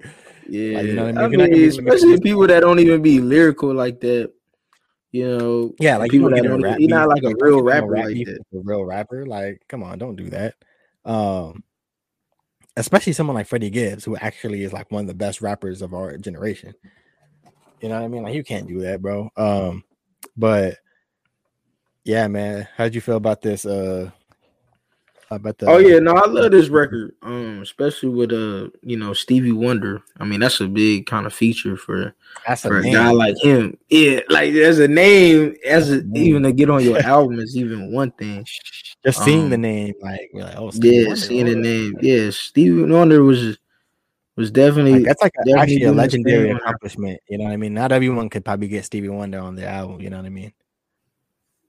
Yeah, 0.49 0.79
like, 0.79 0.87
you 0.87 0.93
know 0.95 1.05
what 1.05 1.19
I 1.19 1.29
mean, 1.29 1.41
I 1.41 1.47
mean 1.47 1.69
especially 1.69 2.21
people 2.21 2.47
that 2.47 2.61
don't 2.61 2.79
even 2.79 3.03
be 3.03 3.21
lyrical 3.21 3.75
like 3.75 4.01
that. 4.01 4.33
You 5.11 5.39
know, 5.39 5.75
yeah, 5.81 5.97
like 5.97 6.11
people 6.11 6.31
that 6.31 6.43
don't. 6.43 6.79
He's 6.79 6.89
not 6.89 7.09
like 7.09 7.23
a 7.23 7.35
real 7.41 7.63
rapper 7.63 7.87
rap 7.87 8.05
like 8.07 8.27
that. 8.27 8.41
A 8.53 8.59
real 8.63 8.85
rapper, 8.85 9.25
like, 9.25 9.63
come 9.67 9.83
on, 9.83 9.99
don't 9.99 10.17
do 10.17 10.29
that. 10.31 10.55
Um, 11.05 11.65
especially 12.77 13.15
someone 13.15 13.35
like 13.35 13.47
Freddie 13.47 13.71
Gibbs, 13.71 14.05
who 14.05 14.17
actually 14.17 14.65
is 14.65 14.73
like 14.73 14.91
one 14.91 15.03
of 15.03 15.09
the 15.09 15.15
best 15.15 15.41
rappers 15.41 15.81
of 15.81 15.95
our 15.95 16.17
generation. 16.19 16.75
You 17.81 17.89
know 17.89 17.95
what 17.97 18.05
I 18.05 18.09
mean? 18.09 18.23
Like, 18.23 18.35
you 18.35 18.45
can't 18.45 18.69
do 18.69 18.81
that, 18.81 19.01
bro. 19.01 19.31
Um, 19.37 19.83
but 20.37 20.77
yeah, 22.05 22.29
man, 22.29 22.69
how'd 22.77 22.95
you 22.95 23.01
feel 23.01 23.17
about 23.17 23.41
this? 23.41 23.65
Uh, 23.65 24.11
the, 25.31 25.55
oh 25.67 25.79
yeah, 25.79 25.99
no, 25.99 26.13
I 26.13 26.27
love 26.27 26.51
this 26.51 26.69
record. 26.69 27.15
Um, 27.23 27.61
especially 27.63 28.09
with 28.09 28.33
uh, 28.33 28.71
you 28.83 28.97
know, 28.97 29.13
Stevie 29.13 29.53
Wonder. 29.53 30.03
I 30.19 30.25
mean, 30.25 30.41
that's 30.41 30.61
a 30.61 30.67
big 30.67 31.07
kind 31.07 31.27
of 31.27 31.35
feature 31.35 31.77
for 31.77 32.15
that's 32.47 32.63
for 32.63 32.79
a, 32.79 32.89
a 32.89 32.93
guy 32.93 33.11
like 33.11 33.37
him. 33.39 33.77
Yeah, 33.89 34.21
like 34.29 34.55
as 34.55 34.79
a 34.79 34.89
name, 34.89 35.55
as 35.67 35.91
a, 35.91 36.03
even 36.15 36.45
to 36.45 36.53
get 36.53 36.71
on 36.71 36.83
your 36.83 36.99
album 37.03 37.39
is 37.41 37.57
even 37.57 37.93
one 37.93 38.11
thing. 38.13 38.47
Just 39.05 39.23
seeing 39.23 39.45
um, 39.45 39.51
the 39.51 39.59
name, 39.59 39.95
like, 40.01 40.31
like 40.33 40.57
oh, 40.57 40.71
Stevie 40.71 40.97
yeah, 40.97 41.03
Wonder, 41.03 41.17
seeing 41.17 41.47
the 41.47 41.57
name, 41.57 41.95
yeah, 42.01 42.31
Stevie 42.31 42.85
Wonder 42.85 43.23
was 43.23 43.59
was 44.37 44.51
definitely 44.51 44.95
like, 44.95 45.05
that's 45.05 45.23
like 45.23 45.33
a, 45.47 45.59
actually 45.59 45.83
a 45.83 45.93
legendary 45.93 46.51
accomplishment. 46.51 47.21
You 47.29 47.39
know 47.39 47.45
what 47.45 47.53
I 47.53 47.57
mean? 47.57 47.75
Not 47.75 47.93
everyone 47.93 48.31
could 48.31 48.45
probably 48.45 48.69
get 48.69 48.85
Stevie 48.85 49.09
Wonder 49.09 49.41
on 49.41 49.57
the 49.57 49.67
album. 49.67 50.01
You 50.01 50.11
know 50.11 50.17
what 50.17 50.27
I 50.27 50.31
mean? 50.31 50.53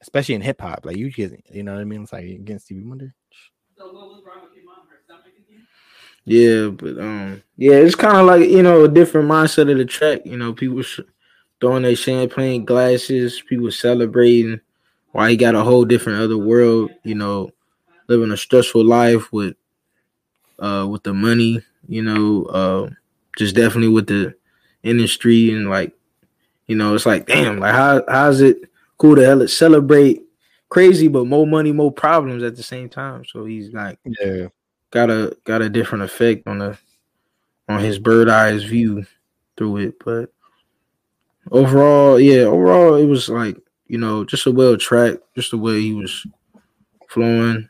Especially 0.01 0.35
in 0.35 0.41
hip 0.41 0.61
hop, 0.61 0.85
like 0.85 0.97
you 0.97 1.11
get, 1.11 1.43
you 1.51 1.63
know 1.63 1.73
what 1.73 1.81
I 1.81 1.83
mean? 1.83 2.03
It's 2.03 2.13
like 2.13 2.23
against 2.25 2.65
Stevie 2.65 2.83
Wonder. 2.83 3.13
Yeah, 6.25 6.67
but 6.69 6.97
um, 6.99 7.41
yeah, 7.57 7.75
it's 7.75 7.95
kind 7.95 8.17
of 8.17 8.25
like 8.25 8.49
you 8.49 8.61
know 8.61 8.83
a 8.83 8.87
different 8.87 9.29
mindset 9.29 9.71
of 9.71 9.77
the 9.77 9.85
track. 9.85 10.21
You 10.25 10.37
know, 10.37 10.53
people 10.53 10.83
throwing 11.59 11.83
their 11.83 11.95
champagne 11.95 12.65
glasses, 12.65 13.41
people 13.47 13.71
celebrating. 13.71 14.59
Why 15.11 15.31
he 15.31 15.37
got 15.37 15.55
a 15.55 15.63
whole 15.63 15.85
different 15.85 16.21
other 16.21 16.37
world. 16.37 16.91
You 17.03 17.15
know, 17.15 17.51
living 18.07 18.31
a 18.31 18.37
stressful 18.37 18.85
life 18.85 19.31
with 19.33 19.55
uh 20.59 20.87
with 20.89 21.03
the 21.03 21.13
money. 21.13 21.61
You 21.87 22.03
know, 22.03 22.45
uh, 22.45 22.89
just 23.37 23.55
definitely 23.55 23.89
with 23.89 24.07
the 24.07 24.35
industry 24.83 25.51
and 25.51 25.69
like, 25.69 25.93
you 26.67 26.75
know, 26.75 26.95
it's 26.95 27.05
like 27.05 27.25
damn, 27.27 27.59
like 27.59 27.73
how 27.73 28.03
how's 28.07 28.41
it 28.41 28.68
cool 28.99 29.15
to 29.15 29.25
hell 29.25 29.47
celebrate 29.47 30.21
crazy, 30.69 31.07
but 31.07 31.25
more 31.25 31.47
money, 31.47 31.71
more 31.71 31.91
problems 31.91 32.43
at 32.43 32.55
the 32.55 32.63
same 32.63 32.87
time. 32.87 33.25
So 33.25 33.45
he's 33.45 33.73
like, 33.73 33.99
yeah, 34.05 34.47
got 34.91 35.09
a 35.09 35.35
got 35.43 35.61
a 35.61 35.69
different 35.69 36.03
effect 36.03 36.47
on 36.47 36.59
the 36.59 36.77
on 37.67 37.79
his 37.79 37.99
bird 37.99 38.29
eyes 38.29 38.63
view 38.63 39.05
through 39.57 39.77
it. 39.77 39.95
But 40.03 40.31
overall, 41.51 42.19
yeah, 42.19 42.43
overall 42.43 42.95
it 42.95 43.05
was 43.05 43.29
like 43.29 43.57
you 43.87 43.97
know 43.97 44.23
just 44.23 44.45
a 44.45 44.51
well 44.51 44.77
track, 44.77 45.17
just 45.35 45.51
the 45.51 45.57
way 45.57 45.81
he 45.81 45.93
was 45.93 46.25
flowing. 47.09 47.67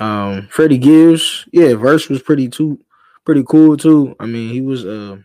Um, 0.00 0.48
Freddie 0.50 0.78
Gibbs, 0.78 1.46
yeah, 1.52 1.74
verse 1.74 2.08
was 2.08 2.22
pretty 2.22 2.48
too 2.48 2.80
pretty 3.24 3.44
cool 3.46 3.76
too. 3.76 4.16
I 4.18 4.26
mean, 4.26 4.50
he 4.50 4.60
was 4.60 4.84
uh 4.86 5.18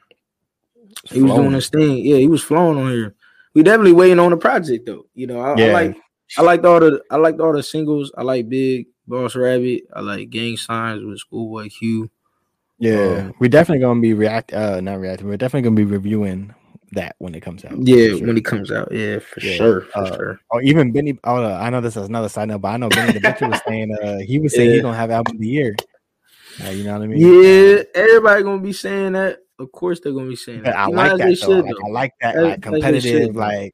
he 1.06 1.22
was 1.22 1.34
doing 1.34 1.54
his 1.54 1.70
thing. 1.70 2.06
Yeah, 2.06 2.18
he 2.18 2.28
was 2.28 2.44
flowing 2.44 2.78
on 2.78 2.92
here. 2.92 3.16
We 3.58 3.64
definitely 3.64 3.94
waiting 3.94 4.20
on 4.20 4.30
the 4.30 4.38
project 4.38 4.86
though. 4.86 5.08
You 5.16 5.26
know, 5.26 5.40
I, 5.40 5.58
yeah. 5.58 5.66
I 5.66 5.72
like 5.72 5.98
I 6.38 6.42
liked 6.44 6.64
all 6.64 6.80
the 6.80 7.02
I 7.10 7.16
liked 7.16 7.40
all 7.40 7.54
the 7.54 7.64
singles. 7.64 8.12
I 8.16 8.22
like 8.22 8.48
Big 8.48 8.86
Boss 9.08 9.36
Rabbit. 9.36 9.86
I 9.92 10.02
like 10.02 10.30
Gang 10.30 10.58
Signs 10.58 11.04
with 11.04 11.18
Schoolboy 11.18 11.70
Q. 11.70 12.08
Yeah, 12.78 13.24
um, 13.30 13.34
we're 13.40 13.50
definitely 13.50 13.82
gonna 13.82 14.00
be 14.00 14.14
react 14.14 14.54
uh 14.54 14.80
not 14.80 15.00
reacting. 15.00 15.28
We're 15.28 15.38
definitely 15.38 15.64
gonna 15.64 15.76
be 15.76 15.86
reviewing 15.86 16.54
that 16.92 17.16
when 17.18 17.34
it 17.34 17.42
comes 17.42 17.66
out. 17.66 17.80
Yeah, 17.80 18.10
sure. 18.10 18.28
when 18.28 18.38
it 18.38 18.46
comes 18.46 18.72
out. 18.72 18.92
Yeah, 18.92 19.18
for 19.18 19.40
yeah. 19.40 19.56
sure. 19.56 19.82
For 19.82 19.98
uh, 19.98 20.16
sure. 20.16 20.40
Or 20.52 20.62
even 20.62 20.92
Benny. 20.92 21.18
Oh, 21.24 21.44
uh, 21.44 21.58
I 21.60 21.72
know 21.72 21.82
this 21.82 21.98
is 21.98 22.08
another 22.08 22.30
side 22.30 22.50
note, 22.50 22.62
but 22.62 22.68
I 22.68 22.78
know 22.78 22.90
Benny 22.90 23.14
the 23.14 23.22
Butcher 23.22 23.50
was 23.50 23.62
saying 23.68 23.98
uh 24.04 24.20
he 24.20 24.38
was 24.38 24.54
saying 24.54 24.68
yeah. 24.70 24.74
he's 24.76 24.84
gonna 24.84 24.98
have 24.98 25.10
album 25.10 25.38
of 25.38 25.42
the 25.42 25.48
year. 25.48 25.76
Uh, 26.64 26.70
you 26.70 26.84
know 26.84 26.94
what 26.94 27.02
I 27.02 27.08
mean? 27.08 27.22
Yeah, 27.22 27.82
everybody 27.96 28.44
gonna 28.44 28.62
be 28.62 28.74
saying 28.74 29.14
that. 29.14 29.40
Of 29.60 29.72
course, 29.72 30.00
they're 30.00 30.14
gonna 30.14 30.30
be 30.30 30.36
saying 30.36 30.64
that. 30.64 30.78
I 30.78 30.86
like 30.88 31.18
that. 31.18 31.38
Should, 31.38 31.66
like, 31.66 31.76
I 31.84 31.90
like 31.90 32.14
that. 32.22 32.38
Like 32.38 32.62
competitive, 32.62 33.36
like 33.36 33.74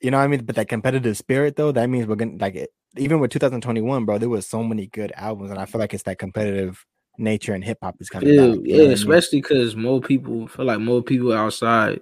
you 0.00 0.10
know 0.10 0.18
what 0.18 0.24
I 0.24 0.26
mean? 0.26 0.44
But 0.44 0.56
that 0.56 0.68
competitive 0.68 1.16
spirit 1.16 1.56
though, 1.56 1.72
that 1.72 1.88
means 1.88 2.06
we're 2.06 2.16
gonna 2.16 2.36
like 2.38 2.54
it, 2.54 2.70
even 2.96 3.20
with 3.20 3.30
2021, 3.30 4.04
bro, 4.04 4.18
there 4.18 4.28
was 4.28 4.46
so 4.46 4.62
many 4.62 4.86
good 4.88 5.12
albums, 5.16 5.50
and 5.50 5.58
I 5.58 5.64
feel 5.64 5.80
like 5.80 5.94
it's 5.94 6.02
that 6.04 6.18
competitive 6.18 6.84
nature 7.18 7.54
in 7.54 7.62
hip 7.62 7.78
hop 7.82 7.96
is 8.00 8.10
coming. 8.10 8.28
Yeah, 8.28 8.56
yeah, 8.62 8.90
especially 8.90 9.40
because 9.40 9.76
more 9.76 10.00
people 10.00 10.48
feel 10.48 10.66
like 10.66 10.80
more 10.80 11.02
people 11.02 11.32
outside 11.32 12.00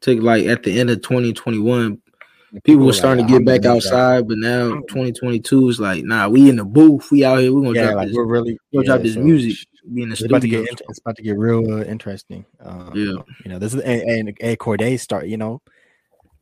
took 0.00 0.20
like 0.20 0.46
at 0.46 0.62
the 0.64 0.80
end 0.80 0.90
of 0.90 1.02
2021. 1.02 1.98
People, 2.64 2.84
were 2.84 2.92
starting 2.92 3.24
like, 3.24 3.32
to 3.32 3.38
get 3.38 3.46
back 3.46 3.64
outside, 3.64 4.28
but 4.28 4.36
now 4.36 4.72
2022 4.82 5.70
is 5.70 5.80
like, 5.80 6.04
nah, 6.04 6.28
we 6.28 6.50
in 6.50 6.56
the 6.56 6.64
booth, 6.66 7.10
we 7.10 7.24
out 7.24 7.38
here, 7.40 7.50
we're 7.50 7.62
gonna 7.62 7.74
yeah, 7.74 7.84
drop 7.84 7.96
like 7.96 8.08
this, 8.08 8.16
we're 8.16 8.26
really 8.26 8.58
we're 8.72 8.82
yeah, 8.82 8.86
drop 8.88 9.00
this 9.00 9.14
so 9.14 9.20
music. 9.22 9.56
Be 9.92 10.02
in 10.02 10.08
the 10.08 10.12
it's 10.12 10.20
studio. 10.20 10.36
About 10.36 10.42
to 10.42 10.48
get, 10.48 10.80
it's 10.88 10.98
about 11.00 11.16
to 11.16 11.22
get 11.22 11.36
real 11.36 11.72
uh, 11.72 11.84
interesting. 11.84 12.44
Um, 12.60 12.92
yeah, 12.94 13.22
you 13.44 13.50
know, 13.50 13.58
this 13.58 13.74
is 13.74 13.80
and, 13.80 14.02
and, 14.02 14.38
and 14.40 14.58
Cordae 14.58 14.98
start, 14.98 15.26
you 15.26 15.36
know, 15.36 15.60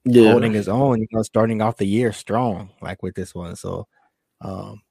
yeah. 0.05 0.30
holding 0.30 0.53
his 0.53 0.68
own, 0.68 1.01
you 1.01 1.07
know, 1.12 1.22
starting 1.22 1.62
off 1.62 1.76
the 1.76 1.86
year 1.86 2.12
strong, 2.12 2.70
like 2.80 3.03
with 3.03 3.14
this 3.14 3.34
one. 3.34 3.57
So, 3.57 3.86
um, 4.41 4.82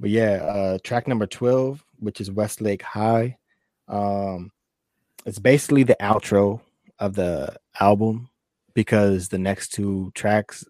but 0.00 0.10
yeah, 0.10 0.32
uh, 0.42 0.78
track 0.82 1.06
number 1.06 1.26
12, 1.26 1.84
which 2.00 2.20
is 2.20 2.30
Westlake 2.30 2.82
High. 2.82 3.38
Um, 3.88 4.50
it's 5.24 5.38
basically 5.38 5.82
the 5.82 5.96
outro 6.00 6.60
of 6.98 7.14
the 7.14 7.56
album 7.80 8.28
because 8.74 9.28
the 9.28 9.38
next 9.38 9.68
two 9.68 10.10
tracks 10.14 10.64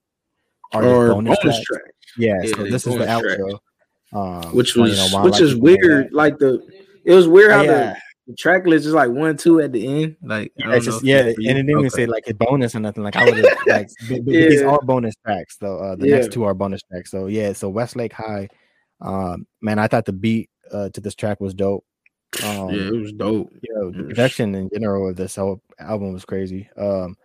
are 0.73 0.83
bonus, 0.83 1.15
bonus 1.15 1.39
tracks. 1.41 1.65
tracks. 1.65 1.91
Yeah, 2.17 2.41
yeah 2.43 2.55
so 2.55 2.63
this 2.65 2.87
is 2.87 2.95
the 2.95 3.07
outro. 3.07 3.59
Um, 4.13 4.55
which 4.55 4.77
was 4.77 4.97
you 4.97 5.19
know, 5.19 5.25
which 5.25 5.41
is 5.41 5.57
weird. 5.57 6.13
Like 6.13 6.39
the 6.39 6.65
it 7.05 7.15
was 7.15 7.29
weird 7.29 7.53
how 7.53 7.63
yeah. 7.63 7.95
the 7.95 7.97
the 8.27 8.35
track 8.35 8.67
list 8.67 8.87
is 8.87 8.95
like 8.95 9.11
one, 9.11 9.37
two 9.37 9.61
at 9.61 9.73
the 9.73 9.87
end. 9.87 10.17
Like 10.23 10.53
yeah, 10.57 10.79
just 10.79 11.05
yeah, 11.05 11.21
and 11.21 11.29
it 11.29 11.37
didn't 11.37 11.71
even 11.71 11.91
say 11.91 12.07
like 12.07 12.27
a 12.27 12.35
bonus 12.35 12.75
or 12.75 12.81
nothing. 12.81 13.03
Like 13.03 13.17
I 13.17 13.25
would 13.25 13.37
have 13.37 13.59
like 13.67 13.89
yeah. 14.09 14.19
these 14.25 14.63
are 14.63 14.81
bonus 14.83 15.15
tracks. 15.25 15.59
So 15.59 15.77
uh, 15.79 15.97
the 15.97 16.09
yeah. 16.09 16.17
next 16.17 16.33
two 16.33 16.45
are 16.45 16.55
bonus 16.55 16.81
tracks. 16.91 17.11
So 17.11 17.27
yeah, 17.27 17.53
so 17.53 17.69
Westlake 17.69 18.13
High, 18.13 18.49
um, 19.01 19.47
man, 19.61 19.79
I 19.79 19.89
thought 19.89 20.07
the 20.07 20.13
beat 20.13 20.49
uh, 20.73 20.89
to 20.91 21.01
this 21.01 21.15
track 21.15 21.41
was 21.41 21.55
dope. 21.55 21.85
Um, 22.43 22.71
yeah, 22.71 22.89
it 22.89 23.01
was 23.01 23.13
dope. 23.13 23.53
You 23.61 23.75
know, 23.75 23.91
the 23.91 24.05
production 24.05 24.55
in 24.55 24.71
general 24.73 25.11
of 25.11 25.17
this 25.17 25.37
whole 25.37 25.61
album 25.79 26.13
was 26.13 26.25
crazy. 26.25 26.69
Um, 26.77 27.17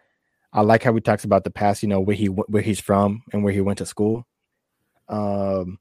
I 0.51 0.61
like 0.61 0.83
how 0.83 0.93
he 0.93 1.01
talks 1.01 1.23
about 1.23 1.43
the 1.43 1.51
past. 1.51 1.81
You 1.81 1.89
know 1.89 2.01
where 2.01 2.15
he 2.15 2.25
where 2.25 2.63
he's 2.63 2.79
from 2.79 3.23
and 3.31 3.43
where 3.43 3.53
he 3.53 3.61
went 3.61 3.77
to 3.77 3.85
school. 3.85 4.27
Um, 5.07 5.79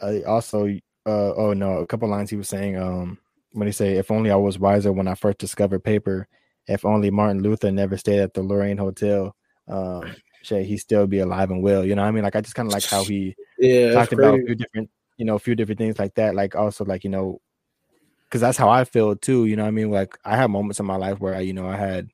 I 0.00 0.22
also 0.22 0.68
uh 1.06 1.34
oh 1.34 1.52
no, 1.52 1.78
a 1.78 1.86
couple 1.86 2.08
lines 2.08 2.30
he 2.30 2.36
was 2.36 2.48
saying 2.48 2.76
um 2.76 3.18
when 3.52 3.68
he 3.68 3.72
say, 3.72 3.94
"If 3.94 4.10
only 4.10 4.30
I 4.30 4.36
was 4.36 4.58
wiser 4.58 4.92
when 4.92 5.08
I 5.08 5.14
first 5.14 5.38
discovered 5.38 5.84
paper. 5.84 6.28
If 6.66 6.84
only 6.84 7.10
Martin 7.10 7.42
Luther 7.42 7.70
never 7.70 7.96
stayed 7.96 8.20
at 8.20 8.32
the 8.32 8.42
Lorraine 8.42 8.78
Hotel, 8.78 9.36
um, 9.68 10.16
Shay, 10.42 10.64
he'd 10.64 10.78
still 10.78 11.06
be 11.06 11.18
alive 11.18 11.50
and 11.50 11.62
well." 11.62 11.84
You 11.84 11.94
know, 11.94 12.02
what 12.02 12.08
I 12.08 12.12
mean, 12.12 12.24
like 12.24 12.36
I 12.36 12.40
just 12.40 12.54
kind 12.54 12.68
of 12.68 12.72
like 12.72 12.84
how 12.84 13.04
he 13.04 13.36
yeah 13.58 13.92
talked 13.92 14.12
about 14.12 14.34
a 14.34 14.42
few 14.44 14.54
different 14.54 14.90
you 15.16 15.24
know, 15.24 15.36
a 15.36 15.40
few 15.40 15.54
different 15.54 15.78
things 15.78 15.98
like 15.98 16.14
that. 16.14 16.34
Like 16.34 16.54
also 16.54 16.84
like, 16.84 17.04
you 17.04 17.10
know, 17.10 17.40
because 18.24 18.40
that's 18.40 18.58
how 18.58 18.68
I 18.68 18.84
feel 18.84 19.14
too. 19.16 19.46
You 19.46 19.56
know 19.56 19.62
what 19.62 19.68
I 19.68 19.72
mean? 19.72 19.90
Like 19.90 20.18
I 20.24 20.36
have 20.36 20.50
moments 20.50 20.80
in 20.80 20.86
my 20.86 20.96
life 20.96 21.20
where 21.20 21.34
I, 21.34 21.40
you 21.40 21.52
know, 21.52 21.68
I 21.68 21.76
had 21.76 22.08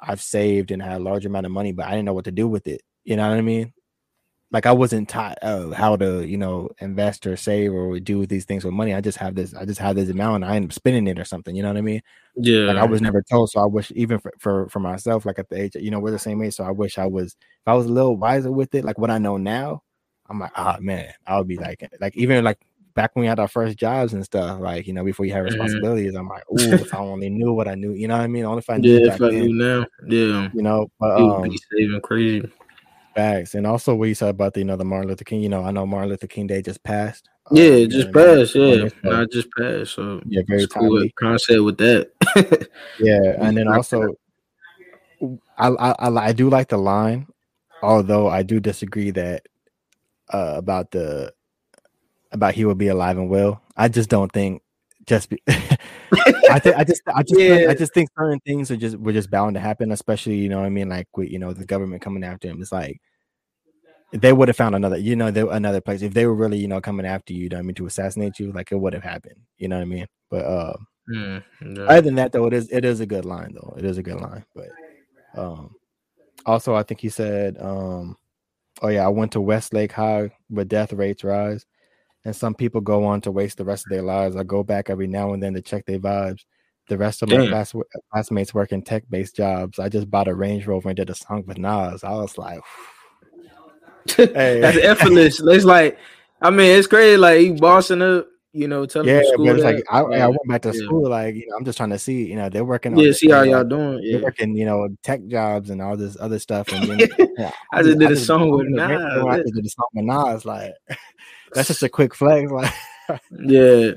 I've 0.00 0.20
saved 0.20 0.70
and 0.70 0.82
had 0.82 1.00
a 1.00 1.04
large 1.04 1.26
amount 1.26 1.46
of 1.46 1.52
money, 1.52 1.72
but 1.72 1.86
I 1.86 1.90
didn't 1.92 2.06
know 2.06 2.14
what 2.14 2.24
to 2.24 2.32
do 2.32 2.48
with 2.48 2.66
it. 2.66 2.82
You 3.04 3.16
know 3.16 3.28
what 3.28 3.38
I 3.38 3.40
mean? 3.40 3.72
Like 4.52 4.66
I 4.66 4.72
wasn't 4.72 5.08
taught 5.08 5.38
uh, 5.42 5.70
how 5.70 5.94
to, 5.96 6.26
you 6.26 6.36
know, 6.36 6.70
invest 6.80 7.26
or 7.26 7.36
save 7.36 7.72
or 7.72 8.00
do 8.00 8.26
these 8.26 8.44
things 8.44 8.64
with 8.64 8.74
money. 8.74 8.94
I 8.94 9.00
just 9.00 9.18
have 9.18 9.36
this, 9.36 9.54
I 9.54 9.64
just 9.64 9.78
have 9.80 9.94
this 9.94 10.08
amount 10.08 10.42
and 10.42 10.44
I 10.44 10.56
end 10.56 10.64
up 10.64 10.72
spending 10.72 11.06
it 11.06 11.20
or 11.20 11.24
something. 11.24 11.54
You 11.54 11.62
know 11.62 11.68
what 11.68 11.76
I 11.76 11.82
mean? 11.82 12.02
Yeah. 12.36 12.62
Like 12.62 12.76
I 12.78 12.84
was 12.84 13.00
never 13.00 13.22
told. 13.22 13.50
So 13.50 13.60
I 13.60 13.66
wish 13.66 13.92
even 13.94 14.18
for, 14.18 14.32
for, 14.38 14.68
for 14.68 14.80
myself, 14.80 15.24
like 15.24 15.38
at 15.38 15.48
the 15.48 15.60
age, 15.60 15.76
you 15.76 15.92
know, 15.92 16.00
we're 16.00 16.10
the 16.10 16.18
same 16.18 16.42
age. 16.42 16.54
So 16.54 16.64
I 16.64 16.72
wish 16.72 16.98
I 16.98 17.06
was, 17.06 17.36
if 17.38 17.68
I 17.68 17.74
was 17.74 17.86
a 17.86 17.92
little 17.92 18.16
wiser 18.16 18.50
with 18.50 18.74
it, 18.74 18.84
like 18.84 18.98
what 18.98 19.10
I 19.10 19.18
know 19.18 19.36
now, 19.36 19.82
I'm 20.28 20.40
like, 20.40 20.52
ah, 20.56 20.76
oh, 20.78 20.82
man, 20.82 21.12
I 21.26 21.38
would 21.38 21.48
be 21.48 21.56
like, 21.56 21.88
like 22.00 22.16
even 22.16 22.42
like 22.42 22.58
back 22.94 23.14
when 23.14 23.22
we 23.22 23.26
had 23.26 23.40
our 23.40 23.48
first 23.48 23.76
jobs 23.76 24.12
and 24.12 24.24
stuff, 24.24 24.60
like 24.60 24.86
you 24.86 24.92
know, 24.92 25.04
before 25.04 25.26
you 25.26 25.32
had 25.32 25.40
mm-hmm. 25.44 25.54
responsibilities, 25.54 26.12
mm-hmm. 26.12 26.20
I'm 26.20 26.28
like, 26.28 26.44
oh, 26.50 26.56
if 26.56 26.94
I 26.94 26.98
only 27.00 27.30
knew 27.30 27.52
what 27.52 27.68
I 27.68 27.74
knew, 27.74 27.92
you 27.92 28.08
know 28.08 28.16
what 28.16 28.24
I 28.24 28.28
mean? 28.28 28.44
Only 28.44 28.58
if 28.58 28.70
I 28.70 28.76
knew. 28.76 28.98
Yeah, 28.98 29.14
if 29.14 29.20
I 29.20 29.30
knew 29.30 29.54
now, 29.54 29.86
yeah, 30.06 30.48
you 30.54 30.62
know, 30.62 30.90
but 30.98 31.18
it 31.18 31.24
would 31.24 31.42
be 31.44 31.50
um, 31.50 31.56
saving 31.72 32.00
crazy. 32.02 32.50
Facts, 33.14 33.54
and 33.54 33.66
also 33.66 33.94
what 33.94 34.08
you 34.08 34.14
said 34.14 34.30
about 34.30 34.54
the 34.54 34.60
you 34.60 34.64
know 34.64 34.76
the 34.76 34.84
Martin 34.84 35.08
Luther 35.08 35.24
King. 35.24 35.40
You 35.40 35.48
know, 35.48 35.64
I 35.64 35.70
know 35.70 35.86
Martin 35.86 36.10
Luther 36.10 36.26
King 36.26 36.46
Day 36.46 36.62
just 36.62 36.82
passed. 36.82 37.28
Yeah, 37.50 37.70
um, 37.70 37.90
just 37.90 38.12
passed. 38.12 38.54
Yeah, 38.54 38.88
not 39.02 39.30
just 39.30 39.48
passed. 39.56 39.94
So 39.94 40.22
yeah, 40.26 40.42
very 40.46 40.66
cool 40.68 41.06
concept 41.18 41.62
with 41.62 41.78
that. 41.78 42.10
yeah, 43.00 43.36
and 43.40 43.56
then 43.56 43.66
also, 43.66 44.14
I, 45.58 45.68
I 45.68 46.28
I 46.28 46.32
do 46.32 46.48
like 46.48 46.68
the 46.68 46.78
line, 46.78 47.26
although 47.82 48.28
I 48.28 48.42
do 48.42 48.60
disagree 48.60 49.10
that 49.10 49.46
uh, 50.32 50.54
about 50.56 50.92
the 50.92 51.32
about 52.32 52.54
he 52.54 52.64
will 52.64 52.74
be 52.74 52.88
alive 52.88 53.18
and 53.18 53.28
well. 53.28 53.62
I 53.76 53.88
just 53.88 54.08
don't 54.08 54.30
think 54.30 54.62
just 55.10 55.28
be, 55.28 55.42
I 55.48 56.60
think 56.60 56.76
I 56.76 56.84
just 56.84 57.02
I 57.12 57.22
just 57.24 57.40
yeah. 57.40 57.66
I 57.68 57.74
just 57.74 57.92
think 57.92 58.08
certain 58.16 58.38
things 58.46 58.70
are 58.70 58.76
just 58.76 58.96
were 58.96 59.12
just 59.12 59.30
bound 59.30 59.54
to 59.54 59.60
happen, 59.60 59.90
especially 59.90 60.36
you 60.36 60.48
know 60.48 60.58
what 60.60 60.66
I 60.66 60.70
mean, 60.70 60.88
like 60.88 61.08
with 61.16 61.30
you 61.30 61.38
know 61.40 61.52
the 61.52 61.66
government 61.66 62.00
coming 62.00 62.22
after 62.22 62.48
him. 62.48 62.62
It's 62.62 62.70
like 62.70 63.00
they 64.12 64.32
would 64.32 64.48
have 64.48 64.56
found 64.56 64.74
another, 64.74 64.96
you 64.96 65.14
know, 65.16 65.30
they, 65.30 65.40
another 65.40 65.80
place 65.80 66.02
if 66.02 66.14
they 66.14 66.26
were 66.26 66.34
really, 66.34 66.58
you 66.58 66.68
know, 66.68 66.80
coming 66.80 67.06
after 67.06 67.32
you. 67.32 67.44
you 67.44 67.48
know 67.48 67.58
I 67.58 67.62
mean, 67.62 67.74
to 67.76 67.86
assassinate 67.86 68.38
you, 68.38 68.52
like 68.52 68.72
it 68.72 68.76
would 68.76 68.92
have 68.92 69.02
happened. 69.02 69.36
You 69.58 69.68
know 69.68 69.76
what 69.76 69.82
I 69.82 69.86
mean? 69.86 70.06
But 70.30 70.44
uh, 70.44 70.76
mm, 71.12 71.42
other 71.88 72.00
than 72.00 72.14
that, 72.14 72.30
though, 72.30 72.46
it 72.46 72.52
is 72.52 72.70
it 72.70 72.84
is 72.84 73.00
a 73.00 73.06
good 73.06 73.24
line, 73.24 73.52
though. 73.54 73.74
It 73.76 73.84
is 73.84 73.98
a 73.98 74.02
good 74.02 74.20
line. 74.20 74.44
But 74.54 74.68
um, 75.36 75.74
also, 76.46 76.76
I 76.76 76.84
think 76.84 77.00
he 77.00 77.08
said, 77.08 77.56
um, 77.60 78.16
"Oh 78.80 78.88
yeah, 78.88 79.04
I 79.04 79.08
went 79.08 79.32
to 79.32 79.40
Westlake 79.40 79.92
High, 79.92 80.30
but 80.48 80.68
death 80.68 80.92
rates 80.92 81.24
rise." 81.24 81.66
And 82.24 82.36
some 82.36 82.54
people 82.54 82.80
go 82.80 83.04
on 83.04 83.20
to 83.22 83.30
waste 83.30 83.58
the 83.58 83.64
rest 83.64 83.86
of 83.86 83.90
their 83.90 84.02
lives. 84.02 84.36
I 84.36 84.42
go 84.42 84.62
back 84.62 84.90
every 84.90 85.06
now 85.06 85.32
and 85.32 85.42
then 85.42 85.54
to 85.54 85.62
check 85.62 85.86
their 85.86 85.98
vibes. 85.98 86.44
The 86.88 86.98
rest 86.98 87.22
of 87.22 87.28
Damn. 87.28 87.42
my 87.42 87.48
class, 87.48 87.74
classmates 88.12 88.52
work 88.52 88.72
in 88.72 88.82
tech 88.82 89.04
based 89.08 89.36
jobs. 89.36 89.78
I 89.78 89.88
just 89.88 90.10
bought 90.10 90.28
a 90.28 90.34
Range 90.34 90.66
Rover 90.66 90.88
and 90.88 90.96
did 90.96 91.08
a 91.08 91.14
song 91.14 91.44
with 91.46 91.56
Nas. 91.56 92.02
I 92.02 92.12
was 92.12 92.36
like, 92.36 92.60
hey. 94.16 94.60
that's 94.60 94.78
effortless. 94.78 95.40
It's 95.40 95.64
like, 95.64 95.98
I 96.42 96.50
mean, 96.50 96.76
it's 96.76 96.88
crazy. 96.88 97.16
Like 97.16 97.40
he 97.40 97.52
bossing 97.52 98.02
up, 98.02 98.26
you 98.52 98.66
know, 98.66 98.84
telling 98.86 99.08
yeah, 99.08 99.22
school 99.22 99.46
but 99.46 99.56
it's 99.56 99.64
like 99.64 99.84
I, 99.88 100.00
I, 100.00 100.26
went 100.26 100.48
back 100.48 100.62
to 100.62 100.72
yeah. 100.72 100.84
school. 100.84 101.08
Like, 101.08 101.36
you 101.36 101.46
know, 101.48 101.56
I'm 101.56 101.64
just 101.64 101.76
trying 101.76 101.90
to 101.90 101.98
see, 101.98 102.26
you 102.26 102.34
know, 102.34 102.48
they're 102.48 102.64
working. 102.64 102.98
Yeah, 102.98 103.12
see 103.12 103.30
how 103.30 103.42
y'all 103.42 103.62
doing. 103.62 104.00
Yeah, 104.02 104.16
they're 104.16 104.24
working, 104.24 104.56
you 104.56 104.66
know, 104.66 104.88
tech 105.04 105.24
jobs 105.28 105.70
and 105.70 105.80
all 105.80 105.96
this 105.96 106.16
other 106.18 106.40
stuff. 106.40 106.68
And 106.72 106.90
then, 106.90 106.98
yeah, 107.38 107.52
I, 107.72 107.78
I, 107.78 107.82
just 107.82 107.98
did 107.98 108.08
I 108.08 108.12
a 108.12 108.16
song 108.16 108.50
with 108.50 108.66
Nas. 108.66 108.90
I 109.28 109.36
did 109.36 109.64
a 109.64 109.68
song 109.68 109.86
with 109.94 110.04
Nas. 110.04 110.44
Like, 110.44 110.72
that's 111.54 111.68
just 111.68 111.82
a 111.82 111.88
quick 111.88 112.14
flex. 112.14 112.50
Like, 112.50 112.72
yeah. 113.30 113.92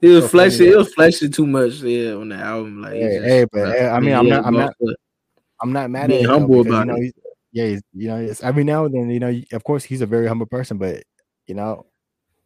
He 0.00 0.08
was 0.08 0.24
so 0.24 0.28
flexing. 0.28 0.66
He 0.66 0.74
was 0.74 0.92
flexing 0.92 1.32
too 1.32 1.46
much. 1.46 1.74
Yeah, 1.74 2.12
on 2.14 2.28
the 2.28 2.36
album. 2.36 2.82
Like, 2.82 2.92
hey, 2.92 3.18
just, 3.18 3.24
hey 3.24 3.44
but 3.50 3.68
hey, 3.68 3.88
I 3.88 4.00
mean, 4.00 4.14
I'm 4.14 4.28
not, 4.28 4.44
I'm 4.44 4.54
not, 4.54 4.74
I'm 5.62 5.72
not 5.72 5.90
mad 5.90 6.10
at 6.10 6.20
him. 6.20 6.30
Humble 6.30 6.64
because, 6.64 6.66
about 6.66 6.86
you 6.86 6.92
know, 6.92 7.08
it. 7.08 7.14
Yeah, 7.52 7.66
he's, 7.68 7.82
you 7.94 8.08
know, 8.08 8.16
it's 8.18 8.42
every 8.42 8.64
now 8.64 8.84
and 8.84 8.94
then. 8.94 9.10
You 9.10 9.20
know, 9.20 9.42
of 9.52 9.64
course, 9.64 9.84
he's 9.84 10.02
a 10.02 10.06
very 10.06 10.26
humble 10.26 10.46
person, 10.46 10.76
but 10.76 11.02
you 11.46 11.54
know, 11.54 11.86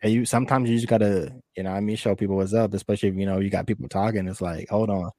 and 0.02 0.12
you 0.12 0.24
sometimes 0.24 0.70
you 0.70 0.76
just 0.76 0.88
gotta, 0.88 1.34
you 1.56 1.64
know, 1.64 1.70
I 1.70 1.80
mean, 1.80 1.96
show 1.96 2.14
people 2.14 2.36
what's 2.36 2.54
up, 2.54 2.72
especially 2.74 3.08
if 3.08 3.16
you 3.16 3.26
know 3.26 3.40
you 3.40 3.50
got 3.50 3.66
people 3.66 3.88
talking. 3.88 4.28
It's 4.28 4.40
like, 4.40 4.68
hold 4.68 4.90
on, 4.90 5.10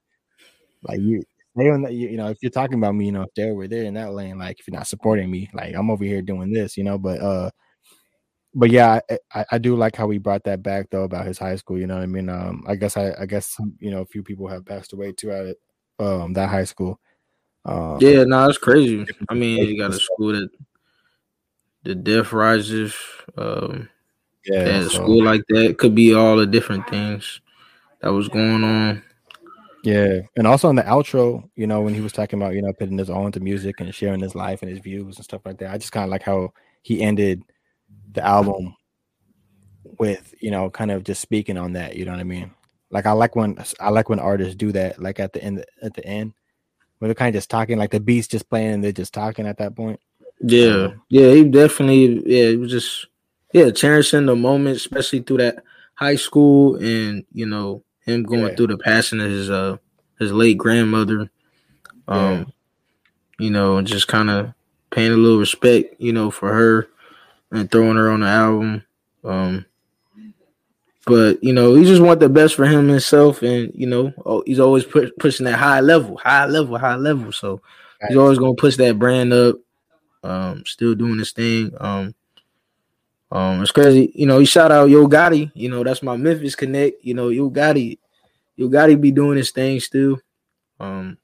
like 0.84 1.00
you. 1.00 1.24
They 1.54 1.66
don't, 1.66 1.92
you 1.92 2.16
know, 2.16 2.30
if 2.30 2.38
you're 2.42 2.50
talking 2.50 2.78
about 2.78 2.96
me, 2.96 3.08
you 3.08 3.12
know, 3.12 3.24
if 3.24 3.34
they're 3.36 3.52
over 3.52 3.68
there 3.68 3.84
in 3.84 3.96
that 3.96 4.14
lane, 4.14 4.40
like 4.40 4.58
if 4.62 4.68
you're 4.70 4.78
not 4.78 4.88
supporting 4.88 5.30
me, 5.30 5.50
like 5.54 5.76
I'm 5.76 5.92
over 5.92 6.06
here 6.06 6.22
doing 6.22 6.54
this, 6.54 6.78
you 6.78 6.86
know, 6.86 6.98
but 6.98 7.20
uh 7.20 7.50
but 8.54 8.70
yeah, 8.70 9.00
I, 9.34 9.46
I, 9.52 9.58
do 9.58 9.76
like 9.76 9.96
how 9.96 10.10
he 10.10 10.18
brought 10.18 10.44
that 10.44 10.62
back 10.62 10.90
though 10.90 11.04
about 11.04 11.26
his 11.26 11.38
high 11.38 11.56
school. 11.56 11.78
You 11.78 11.88
know 11.88 11.96
what 11.96 12.04
I 12.04 12.08
mean? 12.08 12.30
Um, 12.30 12.64
I 12.68 12.76
guess 12.76 12.98
I, 12.98 13.14
I 13.20 13.26
guess 13.26 13.56
you 13.80 13.92
know 13.92 14.02
a 14.02 14.06
few 14.06 14.24
people 14.24 14.48
have 14.48 14.66
passed 14.66 14.94
away 14.94 15.14
too 15.14 15.32
at 15.32 15.56
um 16.00 16.34
that 16.34 16.50
high 16.50 16.66
school. 16.66 17.00
Um, 17.64 17.98
yeah, 18.02 18.24
no, 18.24 18.50
it's 18.50 18.58
crazy. 18.58 19.06
I 19.30 19.34
mean, 19.36 19.66
you 19.66 19.78
got 19.78 19.92
a 19.92 20.00
school 20.00 20.34
that 20.34 20.50
the 21.84 21.96
death 21.96 22.34
rises. 22.34 22.96
Um, 23.38 23.90
yeah, 24.46 24.60
a 24.60 24.84
so. 24.84 24.90
school 24.90 25.24
like 25.24 25.44
that 25.50 25.78
could 25.78 25.96
be 25.96 26.14
all 26.14 26.36
the 26.36 26.48
different 26.48 26.90
things 26.90 27.42
that 28.02 28.12
was 28.12 28.28
going 28.28 28.64
on. 28.64 29.04
Yeah, 29.84 30.20
and 30.36 30.46
also 30.46 30.68
on 30.68 30.76
the 30.76 30.84
outro, 30.84 31.50
you 31.56 31.68
know, 31.68 31.82
when 31.82 31.94
he 31.94 32.02
was 32.02 32.12
talking 32.12 32.40
about 32.40 32.54
you 32.54 32.62
know 32.62 32.74
putting 32.74 32.98
his 32.98 33.10
all 33.10 33.26
into 33.26 33.40
music 33.40 33.80
and 33.80 33.94
sharing 33.94 34.20
his 34.20 34.36
life 34.36 34.62
and 34.62 34.70
his 34.70 34.80
views 34.80 35.16
and 35.16 35.24
stuff 35.24 35.42
like 35.46 35.58
that, 35.60 35.72
I 35.72 35.78
just 35.78 35.92
kind 35.92 36.04
of 36.04 36.10
like 36.10 36.24
how 36.24 36.54
he 36.82 37.02
ended 37.02 37.44
the 38.14 38.26
album 38.26 38.76
with 40.00 40.34
you 40.40 40.52
know 40.52 40.70
kind 40.70 40.92
of 40.92 41.04
just 41.04 41.22
speaking 41.22 41.58
on 41.58 41.74
that 41.74 41.96
you 41.96 42.06
know 42.06 42.12
what 42.12 42.20
i 42.20 42.24
mean? 42.24 42.52
Like 42.90 43.06
i 43.06 43.12
like 43.12 43.36
when 43.36 43.58
i 43.80 43.90
like 43.90 44.10
when 44.10 44.20
artists 44.20 44.56
do 44.56 44.72
that 44.74 45.02
like 45.02 45.20
at 45.20 45.34
the 45.34 45.44
end 45.44 45.64
at 45.82 45.94
the 45.94 46.06
end. 46.06 46.34
When 46.98 47.08
they're 47.08 47.16
kind 47.16 47.34
of 47.34 47.38
just 47.38 47.50
talking 47.50 47.78
like 47.78 47.92
the 47.92 48.00
beats 48.00 48.28
just 48.28 48.50
playing 48.50 48.74
and 48.74 48.84
they're 48.84 48.92
just 48.92 49.14
talking 49.14 49.48
at 49.48 49.58
that 49.58 49.76
point. 49.76 50.00
Yeah. 50.40 50.86
Um, 50.86 51.02
yeah 51.10 51.32
he 51.32 51.44
definitely 51.44 52.22
yeah 52.26 52.50
he 52.50 52.58
was 52.58 52.72
just 52.72 53.08
yeah 53.54 53.70
cherishing 53.70 54.26
the 54.26 54.36
moment 54.36 54.78
especially 54.78 55.20
through 55.20 55.38
that 55.38 55.64
high 55.96 56.16
school 56.16 56.76
and 56.76 57.26
you 57.32 57.46
know 57.46 57.84
him 58.06 58.24
going 58.24 58.48
yeah. 58.48 58.56
through 58.56 58.68
the 58.68 58.78
passing 58.78 59.22
of 59.22 59.30
his 59.30 59.50
uh 59.50 59.78
his 60.20 60.32
late 60.32 60.58
grandmother. 60.58 61.30
Um 62.08 62.40
yeah. 63.40 63.46
you 63.46 63.52
know 63.52 63.82
just 63.84 64.08
kind 64.08 64.30
of 64.30 64.54
paying 64.90 65.12
a 65.12 65.16
little 65.16 65.40
respect 65.40 65.96
you 66.00 66.12
know 66.12 66.32
for 66.32 66.54
her 66.54 66.88
and 67.52 67.72
throwing 67.72 67.98
her 67.98 68.10
on 68.10 68.22
the 68.22 68.28
album. 68.28 68.84
Um, 69.24 69.66
but 71.06 71.44
you 71.44 71.54
know, 71.54 71.76
he 71.76 71.84
just 71.84 72.02
want 72.02 72.20
the 72.20 72.30
best 72.30 72.56
for 72.56 72.66
him 72.66 72.88
himself, 72.88 73.42
and 73.42 73.72
you 73.74 73.88
know, 73.88 74.14
oh, 74.26 74.44
he's 74.46 74.60
always 74.60 74.86
pu- 74.86 75.12
pushing 75.20 75.46
that 75.46 75.58
high 75.58 75.80
level, 75.82 76.18
high 76.18 76.46
level, 76.46 76.78
high 76.78 76.96
level. 76.96 77.32
So 77.32 77.62
he's 78.08 78.18
always 78.18 78.38
gonna 78.38 78.54
push 78.54 78.78
that 78.78 79.00
brand 79.00 79.34
up. 79.34 79.56
Um, 80.24 80.64
still 80.66 80.94
doing 80.94 81.18
his 81.18 81.32
thing. 81.32 81.72
Um, 81.80 82.14
um, 83.32 83.62
it's 83.62 83.72
crazy. 83.72 84.12
You 84.14 84.28
know, 84.28 84.40
he 84.40 84.46
shout 84.46 84.72
out 84.72 84.90
Yo 84.90 85.08
Gotti. 85.08 85.52
You 85.56 85.70
know, 85.70 85.84
that's 85.84 86.04
my 86.04 86.16
Memphis 86.16 86.56
connect. 86.56 87.04
You 87.04 87.16
know, 87.16 87.30
Yo 87.30 87.50
Gotti, 87.50 87.98
Yo 88.56 88.70
Gotti 88.70 89.00
be 89.00 89.12
doing 89.12 89.38
his 89.38 89.52
thing 89.52 89.80
still. 89.80 90.20
Um, 90.80 91.18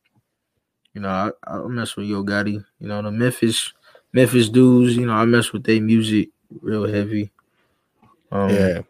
you 0.93 1.01
know, 1.01 1.09
I, 1.09 1.31
I 1.43 1.67
mess 1.67 1.95
with 1.95 2.07
Yo 2.07 2.23
Gotti. 2.23 2.63
You 2.79 2.87
know, 2.87 3.01
the 3.01 3.11
Memphis 3.11 3.73
Memphis 4.13 4.49
dudes, 4.49 4.95
you 4.95 5.05
know, 5.05 5.13
I 5.13 5.25
mess 5.25 5.51
with 5.51 5.63
their 5.63 5.81
music 5.81 6.29
real 6.61 6.87
heavy. 6.87 7.31
Um, 8.31 8.49
yeah. 8.49 8.81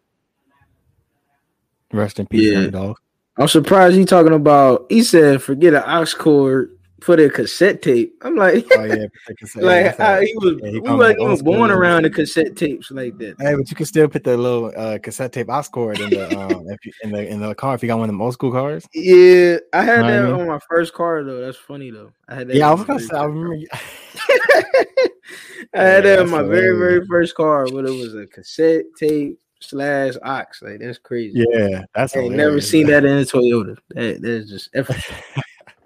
Rest 1.91 2.19
in 2.19 2.27
peace, 2.27 2.53
yeah. 2.53 2.67
dog. 2.67 2.97
I'm 3.37 3.47
surprised 3.47 3.95
he 3.95 4.05
talking 4.05 4.33
about. 4.33 4.87
He 4.89 5.03
said, 5.03 5.41
"Forget 5.41 5.75
an 5.75 5.83
aux 5.85 6.15
cord 6.17 6.76
for 7.07 7.15
the 7.15 7.29
cassette 7.29 7.81
tape." 7.81 8.13
I'm 8.21 8.35
like, 8.35 8.67
oh 8.77 8.83
yeah, 8.83 9.05
like 9.55 9.97
I, 9.99 10.25
he 10.25 10.33
was, 10.35 10.59
yeah, 10.61 10.71
he 10.71 10.79
we 10.81 11.11
even 11.11 11.45
born 11.45 11.71
around 11.71 12.03
the 12.03 12.09
cassette 12.09 12.57
tapes 12.57 12.91
like 12.91 13.17
that. 13.19 13.37
Hey, 13.39 13.55
but 13.55 13.69
you 13.69 13.75
can 13.77 13.85
still 13.85 14.09
put 14.09 14.25
the 14.25 14.35
little 14.35 14.73
uh, 14.75 14.99
cassette 14.99 15.31
tape 15.31 15.49
aux 15.49 15.63
cord 15.71 15.99
in 16.01 16.09
the 16.09 16.37
um, 16.37 16.67
you, 16.83 16.91
in 17.03 17.11
the 17.11 17.25
in 17.25 17.39
the 17.39 17.55
car 17.55 17.75
if 17.75 17.81
you 17.81 17.87
got 17.87 17.97
one 17.97 18.09
of 18.09 18.17
the 18.17 18.21
old 18.21 18.33
school 18.33 18.51
cars. 18.51 18.85
Yeah, 18.93 19.57
I 19.71 19.83
had 19.83 19.95
you 19.95 20.01
know 20.01 20.07
that 20.07 20.19
I 20.19 20.31
mean? 20.31 20.41
on 20.41 20.47
my 20.47 20.59
first 20.69 20.93
car 20.93 21.23
though. 21.23 21.39
That's 21.39 21.57
funny 21.57 21.91
though. 21.91 22.11
I 22.27 22.35
had 22.35 22.49
that. 22.49 22.57
Yeah, 22.57 22.69
I 22.69 22.73
was 22.73 22.83
gonna 22.83 22.99
say. 22.99 23.15
I 23.15 23.23
remember. 23.23 23.55
I 25.73 25.83
had 25.83 26.03
yeah, 26.03 26.15
that 26.15 26.19
in 26.19 26.29
my 26.29 26.43
very, 26.43 26.77
very 26.77 27.05
first 27.05 27.35
car, 27.35 27.67
but 27.67 27.85
it 27.85 27.91
was 27.91 28.15
a 28.15 28.27
cassette 28.27 28.85
tape 28.97 29.39
slash 29.61 30.13
aux. 30.23 30.43
Like 30.61 30.79
that's 30.79 30.97
crazy. 30.97 31.45
Yeah, 31.49 31.83
that's. 31.95 32.15
I 32.17 32.27
never 32.27 32.59
seen 32.59 32.87
that 32.87 33.05
in 33.05 33.17
a 33.17 33.21
Toyota. 33.21 33.77
That 33.89 34.21
that's 34.21 34.49
just. 34.49 34.69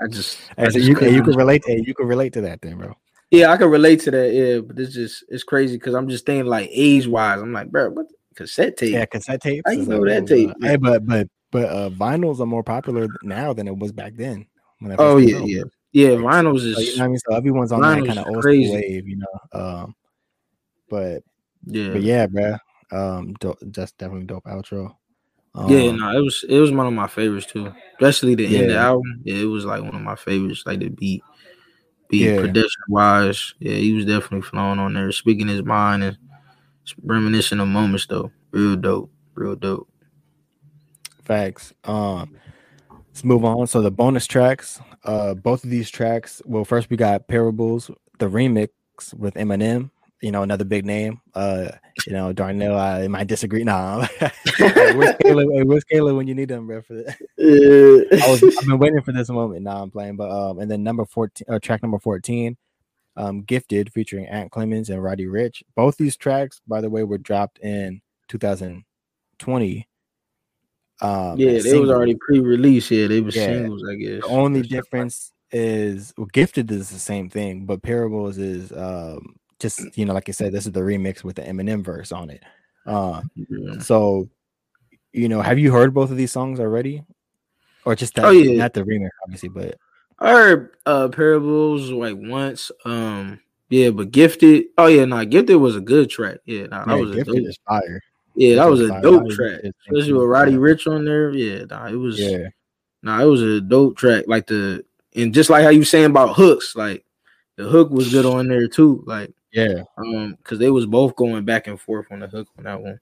I 0.02 0.08
just. 0.08 0.40
I 0.58 0.66
just 0.66 0.78
you, 0.78 0.98
you 1.10 1.24
can 1.24 1.36
relate. 1.36 1.64
Hey, 1.66 1.82
you 1.86 1.94
can 1.94 2.08
relate 2.08 2.34
to 2.34 2.42
that, 2.42 2.62
then, 2.62 2.78
bro. 2.78 2.96
Yeah, 3.30 3.52
I 3.52 3.58
can 3.58 3.70
relate 3.70 4.02
to 4.02 4.12
that. 4.12 4.34
Yeah, 4.34 4.60
but 4.60 4.78
it's 4.78 4.94
just 4.94 5.24
it's 5.30 5.44
crazy 5.44 5.78
because 5.78 5.94
I'm 5.94 6.10
just 6.10 6.26
thinking 6.26 6.48
like 6.48 6.70
age 6.72 7.08
wise. 7.08 7.40
I'm 7.40 7.54
like, 7.54 7.72
bro, 7.72 7.90
what 7.90 8.08
cassette 8.36 8.78
tape? 8.78 8.94
Yeah, 8.94 9.06
cassette 9.06 9.42
tape. 9.42 9.64
I 9.68 9.76
know 9.76 10.06
that 10.06 10.28
tape. 10.28 10.52
Hey, 10.62 10.76
but 10.76 11.06
but 11.06 11.28
but 11.52 11.66
uh, 11.66 11.90
vinyls 11.90 12.40
are 12.40 12.46
more 12.46 12.64
popular 12.64 13.08
now 13.24 13.54
than 13.54 13.68
it 13.68 13.78
was 13.78 13.92
back 13.92 14.14
then. 14.16 14.48
oh 14.98 15.18
yeah, 15.18 15.40
yeah. 15.40 15.64
Yeah, 15.94 16.10
vinyls 16.12 16.64
is. 16.64 16.76
So, 16.76 16.82
you 16.82 16.98
know 16.98 17.04
I 17.04 17.08
mean, 17.10 17.18
so 17.20 17.36
everyone's 17.36 17.72
on 17.72 17.82
that 17.82 18.06
kind 18.06 18.20
of 18.20 18.28
old 18.28 18.44
school 18.44 18.74
wave, 18.74 19.08
you 19.08 19.18
know. 19.18 19.60
Um, 19.60 19.96
but 20.90 21.24
yeah, 21.66 21.92
but 21.92 22.02
yeah, 22.02 22.28
bro. 22.28 22.56
Um, 22.92 23.34
dope, 23.40 23.58
that's 23.62 23.94
definitely 23.94 24.26
dope 24.26 24.44
outro. 24.46 24.96
Um, 25.54 25.70
yeah, 25.70 25.92
no, 25.92 26.18
it 26.18 26.22
was 26.22 26.46
it 26.48 26.60
was 26.60 26.72
one 26.72 26.88
of 26.88 26.94
my 26.94 27.08
favorites 27.08 27.46
too, 27.46 27.74
especially 27.94 28.36
the 28.36 28.46
yeah. 28.46 28.60
end 28.60 28.68
of 28.68 28.74
the 28.74 28.80
album. 28.80 29.22
Yeah, 29.24 29.36
it 29.36 29.46
was 29.46 29.66
like 29.66 29.82
one 29.82 29.96
of 29.96 30.02
my 30.02 30.16
favorites. 30.16 30.64
Like 30.66 30.80
the 30.80 30.90
beat, 30.90 31.24
beat 32.08 32.26
yeah. 32.26 32.40
production 32.40 32.82
wise. 32.88 33.54
Yeah, 33.60 33.76
he 33.76 33.94
was 33.94 34.06
definitely 34.06 34.44
flowing 34.44 34.80
on 34.80 34.94
there, 34.94 35.12
speaking 35.12 35.50
his 35.50 35.64
mind 35.64 36.04
and 36.04 36.18
reminiscing 37.04 37.60
of 37.60 37.68
moments 37.68 38.06
though. 38.08 38.32
Real 38.52 38.78
dope, 38.78 39.12
real 39.36 39.56
dope. 39.56 39.90
Facts. 41.22 41.74
Um, 41.84 42.38
let's 42.90 43.26
move 43.26 43.44
on. 43.44 43.68
So 43.68 43.82
the 43.82 43.92
bonus 43.92 44.28
tracks, 44.28 44.80
uh, 45.04 45.34
both 45.34 45.66
of 45.66 45.70
these 45.70 45.90
tracks. 45.90 46.42
Well, 46.46 46.64
first 46.64 46.90
we 46.90 46.96
got 46.96 47.28
Parables, 47.28 47.92
the 48.20 48.30
remix 48.30 48.70
with 49.14 49.34
Eminem 49.34 49.92
you 50.22 50.32
know, 50.32 50.44
another 50.44 50.64
big 50.64 50.86
name. 50.86 51.20
Uh, 51.34 51.70
you 52.08 52.14
know, 52.14 52.34
Darnell, 52.34 52.78
I 52.78 53.08
might 53.08 53.28
disagree. 53.28 53.64
Nah, 53.64 54.08
where's 54.60 55.16
Caleb? 55.22 55.68
Where's 55.68 55.84
Caleb 55.84 56.16
when 56.16 56.28
you 56.28 56.36
need 56.36 56.52
him, 56.52 56.68
bro? 56.68 56.82
For 56.82 56.94
that, 56.94 57.18
I 58.24 58.32
was, 58.32 58.44
I've 58.44 58.68
been 58.68 58.80
waiting 58.80 59.02
for 59.02 59.12
this 59.12 59.30
moment. 59.30 59.64
Now 59.64 59.82
I'm 59.82 59.92
playing, 59.92 60.16
but 60.16 60.32
um, 60.32 60.60
and 60.60 60.70
then 60.70 60.84
number 60.84 61.06
fourteen, 61.06 61.46
or 61.48 61.60
track 61.60 61.82
number 61.82 62.00
fourteen, 62.00 62.58
um, 63.16 63.42
"Gifted" 63.44 63.92
featuring 63.94 64.28
Ant 64.28 64.52
Clemons 64.52 64.90
and 64.90 65.04
Roddy 65.04 65.26
Ricch. 65.26 65.64
Both 65.76 65.98
these 65.98 66.18
tracks, 66.18 66.62
by 66.68 66.82
the 66.82 66.90
way, 66.90 67.04
were 67.04 67.18
dropped 67.18 67.60
in 67.60 68.02
2020. 68.30 69.88
Um, 71.02 71.38
yeah, 71.38 71.54
they 71.54 71.60
singles. 71.62 71.82
was 71.82 71.90
already 71.90 72.16
pre-released. 72.16 72.92
Yeah, 72.92 73.08
they 73.08 73.22
were 73.22 73.32
yeah. 73.32 73.46
singles. 73.46 73.84
I 73.90 73.96
guess 73.96 74.22
the 74.22 74.28
only 74.28 74.62
difference 74.62 75.32
is 75.52 76.14
well, 76.18 76.28
"Gifted" 76.32 76.72
is 76.72 76.90
the 76.90 77.00
same 77.00 77.30
thing, 77.30 77.66
but 77.66 77.82
"Parables" 77.82 78.38
is 78.38 78.72
um 78.72 79.36
just 79.62 79.98
you 79.98 80.06
know, 80.06 80.14
like 80.14 80.28
I 80.28 80.34
said, 80.34 80.52
this 80.52 80.66
is 80.66 80.72
the 80.72 80.82
remix 80.82 81.24
with 81.24 81.38
the 81.38 81.44
Eminem 81.44 81.84
verse 81.84 82.12
on 82.12 82.30
it. 82.30 82.44
Uh, 82.86 83.22
yeah. 83.36 83.80
so 83.80 84.28
you 85.14 85.30
know, 85.30 85.42
have 85.42 85.60
you 85.60 85.72
heard 85.72 85.94
both 85.94 86.12
of 86.12 86.18
these 86.18 86.32
songs 86.32 86.60
already, 86.60 87.04
or 87.86 87.96
just 87.96 88.16
that? 88.16 88.26
Oh, 88.26 88.32
yeah. 88.32 88.58
not 88.58 88.74
the 88.74 88.84
remix, 88.84 89.10
obviously, 89.24 89.50
but 89.50 89.78
I 90.20 90.32
heard 90.32 90.76
uh 90.86 91.08
Parables 91.10 91.90
like 91.92 92.16
once. 92.18 92.72
Um, 92.86 93.40
yeah, 93.70 93.90
but 93.90 94.12
Gifted. 94.12 94.66
Oh 94.78 94.88
yeah, 94.88 95.06
no, 95.06 95.18
nah, 95.18 95.24
Gifted 95.24 95.58
was 95.58 95.76
a 95.76 95.82
good 95.82 96.10
track. 96.10 96.40
Yeah, 96.46 96.68
nah, 96.68 96.86
that 96.86 96.96
yeah, 96.96 97.02
was 97.02 97.16
Gifted 97.16 97.36
a 97.36 97.44
dope. 97.44 97.56
fire. 97.68 98.02
Yeah, 98.36 98.56
that 98.56 98.70
was 98.70 98.82
a 98.82 98.88
fire. 98.90 99.02
dope 99.02 99.30
track, 99.30 99.62
especially 99.64 100.14
with 100.14 100.28
Roddy 100.28 100.54
Ricch 100.54 100.92
on 100.92 101.06
there. 101.06 101.32
Yeah, 101.32 101.66
nah, 101.70 101.88
it 101.88 101.96
was. 101.96 102.20
Yeah, 102.20 102.48
nah, 103.04 103.22
it 103.22 103.26
was 103.26 103.42
a 103.42 103.62
dope 103.62 103.98
track. 103.98 104.26
Like 104.28 104.48
the 104.48 104.86
and 105.16 105.34
just 105.34 105.50
like 105.50 105.64
how 105.64 105.70
you 105.70 105.84
saying 105.84 106.06
about 106.06 106.36
hooks, 106.36 106.76
like 106.76 107.06
the 107.58 107.64
hook 107.66 107.92
was 107.92 108.12
good 108.12 108.26
on 108.26 108.48
there 108.48 108.68
too. 108.68 109.04
Like 109.06 109.34
yeah. 109.52 109.84
Um, 109.98 110.36
because 110.36 110.60
they 110.60 110.70
was 110.70 110.86
both 110.86 111.16
going 111.16 111.46
back 111.46 111.68
and 111.68 111.80
forth 111.80 112.08
on 112.12 112.20
the 112.20 112.28
hook 112.28 112.48
on 112.58 112.64
that 112.66 112.82
one. 112.82 113.00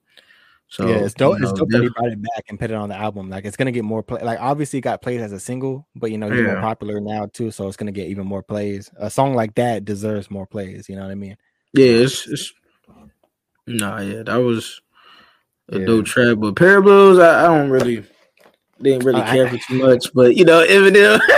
So 0.68 0.88
yeah, 0.88 0.97
it's 0.97 1.16
dope. 1.16 1.39
You 1.39 1.45
know, 1.45 1.50
it's 1.50 1.60
dope 1.60 1.70
that 1.70 1.82
he 1.82 1.89
brought 1.89 2.10
it 2.10 2.22
back 2.22 2.45
and 2.47 2.60
put 2.60 2.70
it 2.70 2.76
on 2.76 2.89
the 2.89 2.95
album. 2.95 3.30
Like 3.30 3.43
it's 3.43 3.58
gonna 3.58 3.72
get 3.72 3.84
more 3.84 4.04
play. 4.04 4.22
Like 4.22 4.39
obviously, 4.39 4.80
it 4.80 4.84
got 4.84 5.02
played 5.02 5.20
as 5.20 5.32
a 5.32 5.39
single, 5.39 5.88
but 5.95 6.12
you 6.12 6.20
know 6.20 6.30
he's 6.30 6.41
yeah. 6.41 6.54
more 6.54 6.62
popular 6.62 7.02
now 7.02 7.26
too, 7.26 7.50
so 7.50 7.68
it's 7.68 7.76
gonna 7.76 7.91
get 7.91 8.08
even 8.08 8.28
more 8.28 8.43
plays. 8.43 8.91
A 8.97 9.10
song 9.10 9.34
like 9.34 9.56
that 9.56 9.84
deserves 9.84 10.30
more 10.30 10.45
plays. 10.45 10.88
You 10.88 10.95
know 10.95 11.02
what 11.02 11.12
I 11.12 11.16
mean? 11.16 11.38
Yeah, 11.74 11.88
it's, 11.88 12.28
it's 12.28 12.54
nah, 13.66 14.00
yeah, 14.00 14.22
that 14.22 14.36
was 14.36 14.80
a 15.70 15.80
yeah. 15.80 15.86
dope 15.88 16.06
track. 16.06 16.38
But 16.38 16.56
Parables, 16.56 17.18
I, 17.18 17.45
I 17.45 17.47
don't 17.47 17.72
really 17.72 18.06
didn't 18.82 19.05
really 19.05 19.21
care 19.21 19.47
I, 19.47 19.49
for 19.49 19.57
too 19.57 19.77
much, 19.77 20.13
but 20.13 20.36
you 20.36 20.45
know, 20.45 20.65
Eminem, 20.65 21.19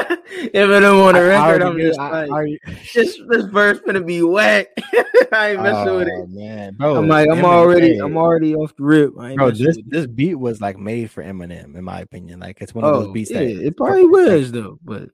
Eminem 0.53 1.07
on 1.07 1.13
the 1.13 1.21
record, 1.21 1.61
I'm 1.61 1.77
just 1.77 1.99
like, 1.99 2.29
I, 2.31 2.57
this 2.93 3.19
this 3.27 3.45
verse 3.45 3.79
gonna 3.85 4.01
be 4.01 4.21
whack. 4.21 4.67
I 5.33 5.51
ain't 5.51 5.63
messing 5.63 5.89
oh, 5.89 5.97
with 5.99 6.07
it, 6.07 6.29
man, 6.29 6.73
bro. 6.75 6.97
I'm 6.97 7.07
like, 7.07 7.29
I'm 7.29 7.37
Eminem, 7.37 7.43
already, 7.43 7.97
I'm 7.97 8.17
already 8.17 8.55
off 8.55 8.75
the 8.75 8.83
rip. 8.83 9.13
bro, 9.13 9.51
this 9.51 9.77
this 9.87 10.07
beat 10.07 10.35
was 10.35 10.61
like 10.61 10.77
made 10.77 11.09
for 11.09 11.23
Eminem, 11.23 11.75
in 11.75 11.83
my 11.83 12.01
opinion. 12.01 12.39
Like, 12.39 12.61
it's 12.61 12.75
one 12.75 12.83
of 12.83 12.93
oh, 12.93 13.03
those 13.03 13.13
beats 13.13 13.31
yeah, 13.31 13.39
that 13.39 13.65
it 13.65 13.77
probably 13.77 14.05
was 14.05 14.51
though, 14.51 14.77
but 14.83 15.09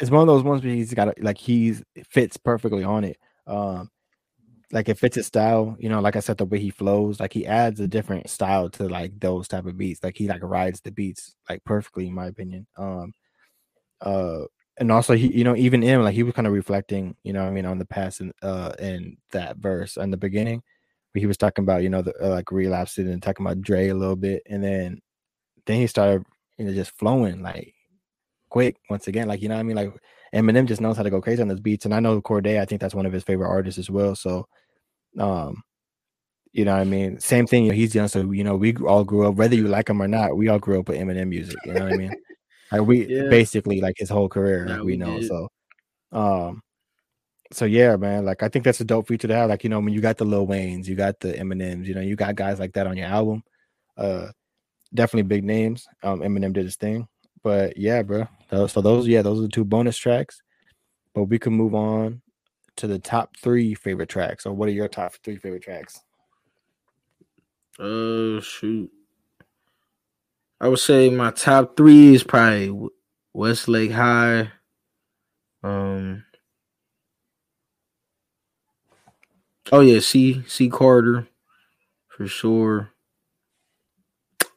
it's 0.00 0.10
one 0.10 0.22
of 0.22 0.26
those 0.26 0.42
ones 0.42 0.62
where 0.62 0.74
he's 0.74 0.92
got 0.92 1.20
like 1.22 1.38
he's 1.38 1.82
fits 2.10 2.36
perfectly 2.36 2.84
on 2.84 3.04
it. 3.04 3.18
Um, 3.46 3.90
like 4.74 4.90
it 4.90 4.98
fits 4.98 5.16
his 5.16 5.28
style, 5.28 5.76
you 5.80 5.88
know, 5.90 6.00
like 6.00 6.16
I 6.16 6.20
said, 6.20 6.38
the 6.38 6.46
way 6.46 6.60
he 6.60 6.70
flows, 6.70 7.20
like 7.20 7.32
he 7.34 7.46
adds 7.46 7.80
a 7.80 7.88
different 7.88 8.30
style 8.30 8.70
to 8.72 8.88
like 8.88 9.20
those 9.20 9.48
type 9.48 9.66
of 9.66 9.78
beats. 9.78 10.04
Like 10.04 10.16
he 10.18 10.28
like 10.28 10.42
rides 10.44 10.82
the 10.82 10.92
beats 10.92 11.36
like 11.50 11.64
perfectly, 11.64 12.08
in 12.08 12.14
my 12.14 12.26
opinion. 12.26 12.66
Um 12.78 13.12
uh 14.00 14.42
and 14.78 14.92
also 14.92 15.14
he, 15.14 15.28
you 15.36 15.44
know, 15.44 15.56
even 15.56 15.82
him, 15.82 16.02
like 16.02 16.14
he 16.14 16.22
was 16.24 16.34
kind 16.34 16.46
of 16.48 16.52
reflecting, 16.54 17.16
you 17.24 17.32
know, 17.32 17.44
I 17.46 17.50
mean, 17.50 17.66
on 17.66 17.78
the 17.78 17.86
past 17.86 18.20
and 18.20 18.32
uh 18.42 18.72
in 18.78 19.16
that 19.32 19.58
verse 19.58 19.96
in 19.96 20.10
the 20.10 20.16
beginning, 20.18 20.62
where 21.12 21.20
he 21.20 21.26
was 21.26 21.38
talking 21.38 21.64
about, 21.64 21.82
you 21.84 21.90
know, 21.90 22.02
the 22.02 22.14
uh, 22.24 22.30
like 22.30 22.50
relapsing 22.52 23.08
and 23.10 23.22
talking 23.22 23.46
about 23.46 23.62
Dre 23.62 23.88
a 23.88 23.94
little 23.94 24.16
bit, 24.16 24.42
and 24.48 24.62
then 24.64 25.00
then 25.66 25.78
he 25.80 25.86
started, 25.88 26.24
you 26.58 26.66
know, 26.66 26.74
just 26.74 26.92
flowing 26.98 27.42
like 27.42 27.74
quick 28.50 28.76
once 28.90 29.08
again, 29.08 29.28
like 29.28 29.42
you 29.42 29.48
know, 29.48 29.56
I 29.58 29.62
mean, 29.62 29.76
like 29.76 29.92
Eminem 30.34 30.66
just 30.66 30.80
knows 30.80 30.96
how 30.96 31.02
to 31.02 31.10
go 31.10 31.20
crazy 31.20 31.42
on 31.42 31.48
those 31.48 31.60
beats, 31.60 31.84
and 31.84 31.94
I 31.94 32.00
know 32.00 32.20
Cordae, 32.22 32.60
I 32.60 32.64
think 32.64 32.80
that's 32.80 32.94
one 32.94 33.06
of 33.06 33.12
his 33.12 33.24
favorite 33.24 33.48
artists 33.48 33.78
as 33.78 33.90
well. 33.90 34.14
So 34.16 34.46
um, 35.18 35.62
you 36.52 36.64
know 36.64 36.72
what 36.72 36.80
I 36.80 36.84
mean? 36.84 37.18
Same 37.18 37.46
thing. 37.46 37.64
You 37.64 37.70
know, 37.70 37.76
he's 37.76 37.94
young, 37.94 38.08
so 38.08 38.30
you 38.30 38.44
know 38.44 38.56
we 38.56 38.74
all 38.76 39.04
grew 39.04 39.26
up, 39.26 39.34
whether 39.34 39.56
you 39.56 39.66
like 39.66 39.90
him 39.90 40.00
or 40.00 40.08
not. 40.08 40.36
We 40.36 40.48
all 40.48 40.58
grew 40.58 40.80
up 40.80 40.88
with 40.88 40.98
Eminem 40.98 41.28
music. 41.28 41.56
You 41.64 41.74
know 41.74 41.84
what 41.84 41.92
I 41.92 41.96
mean? 41.96 42.12
Like 42.72 42.88
we 42.88 43.06
yeah. 43.06 43.28
basically 43.28 43.80
like 43.80 43.94
his 43.98 44.08
whole 44.08 44.28
career, 44.28 44.66
yeah, 44.66 44.76
like 44.76 44.80
we, 44.80 44.92
we 44.92 44.96
know. 44.96 45.20
Did. 45.20 45.28
So, 45.28 45.48
um, 46.12 46.62
so 47.52 47.66
yeah, 47.66 47.94
man. 47.96 48.24
Like 48.24 48.42
I 48.42 48.48
think 48.48 48.64
that's 48.64 48.80
a 48.80 48.84
dope 48.84 49.06
feature 49.06 49.28
to 49.28 49.34
have. 49.34 49.50
Like 49.50 49.62
you 49.62 49.70
know, 49.70 49.78
when 49.78 49.92
you 49.92 50.00
got 50.00 50.16
the 50.16 50.24
Lil 50.24 50.46
Waynes, 50.46 50.86
you 50.86 50.96
got 50.96 51.20
the 51.20 51.34
Eminems, 51.34 51.84
you 51.84 51.94
know, 51.94 52.00
you 52.00 52.16
got 52.16 52.34
guys 52.34 52.58
like 52.58 52.72
that 52.72 52.86
on 52.86 52.96
your 52.96 53.06
album. 53.06 53.44
Uh, 53.96 54.28
definitely 54.92 55.28
big 55.28 55.44
names. 55.44 55.86
Um, 56.02 56.20
Eminem 56.20 56.52
did 56.52 56.64
his 56.64 56.76
thing, 56.76 57.06
but 57.44 57.76
yeah, 57.76 58.02
bro. 58.02 58.26
So 58.50 58.80
those, 58.80 59.06
yeah, 59.06 59.22
those 59.22 59.38
are 59.38 59.42
the 59.42 59.48
two 59.48 59.64
bonus 59.64 59.96
tracks. 59.96 60.40
But 61.14 61.24
we 61.24 61.38
can 61.38 61.52
move 61.52 61.74
on 61.74 62.22
to 62.76 62.86
the 62.86 62.98
top 62.98 63.36
three 63.36 63.74
favorite 63.74 64.08
tracks, 64.08 64.46
or 64.46 64.52
what 64.52 64.68
are 64.68 64.72
your 64.72 64.88
top 64.88 65.14
three 65.22 65.36
favorite 65.36 65.62
tracks? 65.62 66.00
Uh, 67.78 68.40
shoot. 68.40 68.90
I 70.60 70.68
would 70.68 70.78
say 70.78 71.10
my 71.10 71.30
top 71.32 71.76
three 71.76 72.14
is 72.14 72.22
probably 72.22 72.90
Westlake 73.32 73.90
High. 73.90 74.52
Um. 75.62 76.24
Oh 79.72 79.80
yeah, 79.80 79.98
C 79.98 80.44
C 80.46 80.68
Carter, 80.68 81.26
for 82.06 82.26
sure. 82.26 82.90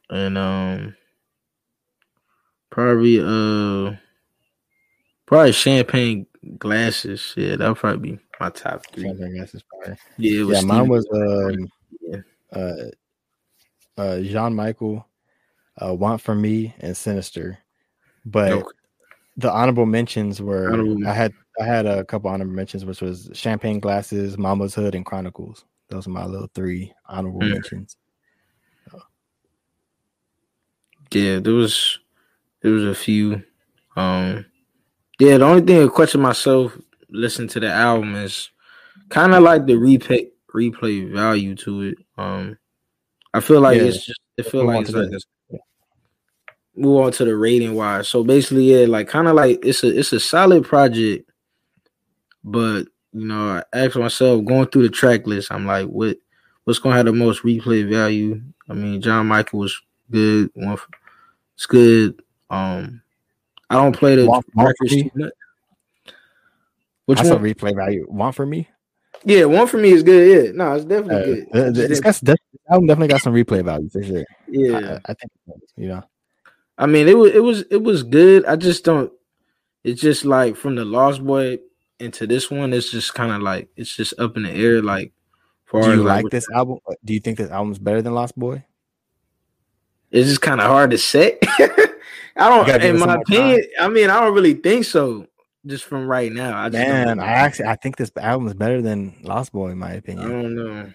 And 0.08 0.38
um, 0.38 0.96
probably 2.70 3.18
uh, 3.20 3.96
probably 5.26 5.52
Champagne 5.52 6.26
glasses. 6.58 7.34
Yeah, 7.36 7.56
that'll 7.56 7.74
probably 7.74 8.12
be 8.12 8.18
my 8.40 8.50
top 8.50 8.84
three. 8.92 9.12
Glasses. 9.12 9.62
Yeah, 10.16 10.44
yeah. 10.44 10.60
Mine 10.62 10.88
was 10.88 11.06
um, 11.12 11.68
yeah. 12.00 12.20
uh, 12.52 14.00
uh, 14.00 14.20
Jean 14.20 14.54
Michael, 14.54 15.06
uh, 15.82 15.94
Want 15.94 16.20
for 16.20 16.34
Me, 16.34 16.74
and 16.80 16.96
Sinister. 16.96 17.58
But 18.24 18.52
okay. 18.52 18.68
the 19.36 19.50
honorable 19.50 19.86
mentions 19.86 20.40
were 20.40 20.70
honorable. 20.72 21.06
I 21.06 21.12
had 21.12 21.32
I 21.60 21.64
had 21.64 21.86
a 21.86 22.04
couple 22.04 22.30
honorable 22.30 22.54
mentions, 22.54 22.84
which 22.84 23.00
was 23.00 23.30
Champagne 23.32 23.80
Glasses, 23.80 24.38
Mama's 24.38 24.74
Hood, 24.74 24.94
and 24.94 25.04
Chronicles. 25.04 25.64
Those 25.88 26.06
are 26.06 26.10
my 26.10 26.26
little 26.26 26.50
three 26.54 26.92
honorable 27.06 27.40
mm. 27.40 27.52
mentions. 27.52 27.96
So. 28.90 29.00
Yeah, 31.10 31.38
there 31.40 31.54
was 31.54 31.98
there 32.60 32.72
was 32.72 32.84
a 32.84 32.94
few. 32.94 33.42
Um, 33.96 34.44
yeah, 35.18 35.38
the 35.38 35.44
only 35.44 35.62
thing 35.62 35.82
I 35.82 35.88
question 35.88 36.20
myself 36.20 36.76
listening 37.10 37.48
to 37.48 37.60
the 37.60 37.70
album 37.70 38.14
is 38.14 38.50
kind 39.08 39.34
of 39.34 39.42
like 39.42 39.66
the 39.66 39.74
replay 39.74 40.28
replay 40.54 41.10
value 41.12 41.54
to 41.54 41.82
it. 41.82 41.98
Um, 42.16 42.58
I 43.34 43.40
feel 43.40 43.60
like 43.60 43.78
yeah. 43.78 43.84
it's 43.84 44.04
just 44.04 44.20
it 44.36 44.44
feel 44.44 44.64
like 44.64 44.88
it's 44.88 44.92
like 44.92 45.60
move 46.76 47.04
on 47.04 47.12
to 47.12 47.24
the 47.24 47.36
rating 47.36 47.74
wise. 47.74 48.08
So 48.08 48.22
basically, 48.24 48.72
yeah, 48.72 48.86
like 48.86 49.08
kind 49.08 49.28
of 49.28 49.34
like 49.34 49.64
it's 49.64 49.82
a 49.82 49.98
it's 49.98 50.12
a 50.12 50.20
solid 50.20 50.64
project, 50.64 51.28
but 52.44 52.84
you 53.12 53.26
know, 53.26 53.62
I 53.72 53.76
ask 53.76 53.96
myself 53.96 54.44
going 54.44 54.68
through 54.68 54.82
the 54.84 54.88
track 54.88 55.26
list, 55.26 55.50
I'm 55.50 55.66
like, 55.66 55.86
what 55.86 56.16
what's 56.64 56.78
gonna 56.78 56.96
have 56.96 57.06
the 57.06 57.12
most 57.12 57.42
replay 57.42 57.88
value? 57.88 58.40
I 58.68 58.74
mean, 58.74 59.00
John 59.00 59.26
Michael 59.26 59.60
was 59.60 59.80
good. 60.10 60.50
One, 60.54 60.78
it's 61.54 61.66
good. 61.66 62.22
Um, 62.50 63.02
I 63.70 63.74
don't 63.74 63.96
play 63.96 64.16
the 64.16 64.26
want, 64.26 64.46
records. 64.54 64.94
Which 67.06 67.18
That's 67.18 67.30
one? 67.30 67.38
a 67.38 67.54
replay 67.54 67.74
value. 67.74 68.04
One 68.08 68.32
for 68.32 68.44
me? 68.44 68.68
Yeah, 69.24 69.44
one 69.44 69.66
for 69.66 69.78
me 69.78 69.90
is 69.90 70.02
good. 70.02 70.46
Yeah, 70.46 70.52
no, 70.52 70.74
it's 70.74 70.84
definitely 70.84 71.42
uh, 71.52 71.70
good. 71.70 71.90
It's 71.90 72.00
got 72.00 72.38
album 72.70 72.86
definitely 72.86 73.08
got 73.08 73.22
some 73.22 73.34
replay 73.34 73.64
value 73.64 73.88
for 73.88 74.02
sure. 74.02 74.24
Yeah, 74.48 74.98
I, 75.06 75.12
I 75.12 75.14
think 75.14 75.32
you 75.76 75.88
know. 75.88 76.02
I 76.76 76.86
mean, 76.86 77.08
it 77.08 77.16
was 77.16 77.34
it 77.34 77.40
was 77.40 77.64
it 77.70 77.82
was 77.82 78.02
good. 78.02 78.44
I 78.46 78.56
just 78.56 78.84
don't. 78.84 79.12
It's 79.84 80.00
just 80.00 80.24
like 80.24 80.56
from 80.56 80.76
the 80.76 80.84
Lost 80.84 81.24
Boy 81.24 81.58
into 81.98 82.26
this 82.26 82.50
one, 82.50 82.72
it's 82.72 82.90
just 82.90 83.14
kind 83.14 83.32
of 83.32 83.40
like 83.42 83.68
it's 83.76 83.94
just 83.94 84.18
up 84.20 84.36
in 84.36 84.44
the 84.44 84.50
air. 84.50 84.82
Like 84.82 85.12
Do 85.72 85.90
you 85.90 86.02
like, 86.02 86.24
like 86.24 86.30
this 86.30 86.48
album? 86.54 86.78
Do 87.04 87.14
you 87.14 87.20
think 87.20 87.38
this 87.38 87.50
album's 87.50 87.78
better 87.78 88.02
than 88.02 88.14
Lost 88.14 88.38
Boy? 88.38 88.64
It's 90.10 90.28
just 90.28 90.40
kind 90.40 90.60
of 90.60 90.66
hard 90.66 90.90
to 90.90 90.98
say. 90.98 91.38
I 92.36 92.48
don't. 92.48 92.82
In 92.82 92.98
my 92.98 93.16
opinion, 93.16 93.62
time. 93.78 93.90
I 93.90 93.92
mean, 93.92 94.10
I 94.10 94.20
don't 94.20 94.34
really 94.34 94.54
think 94.54 94.84
so. 94.84 95.26
Just 95.66 95.84
from 95.84 96.06
right 96.06 96.32
now, 96.32 96.56
I 96.56 96.68
man, 96.70 97.18
I 97.18 97.26
actually 97.26 97.66
I 97.66 97.74
think 97.74 97.96
this 97.96 98.12
album 98.16 98.46
is 98.46 98.54
better 98.54 98.80
than 98.80 99.18
Lost 99.22 99.52
Boy 99.52 99.70
in 99.70 99.78
my 99.78 99.92
opinion. 99.92 100.26
I 100.26 100.30
don't 100.30 100.54
know, 100.54 100.92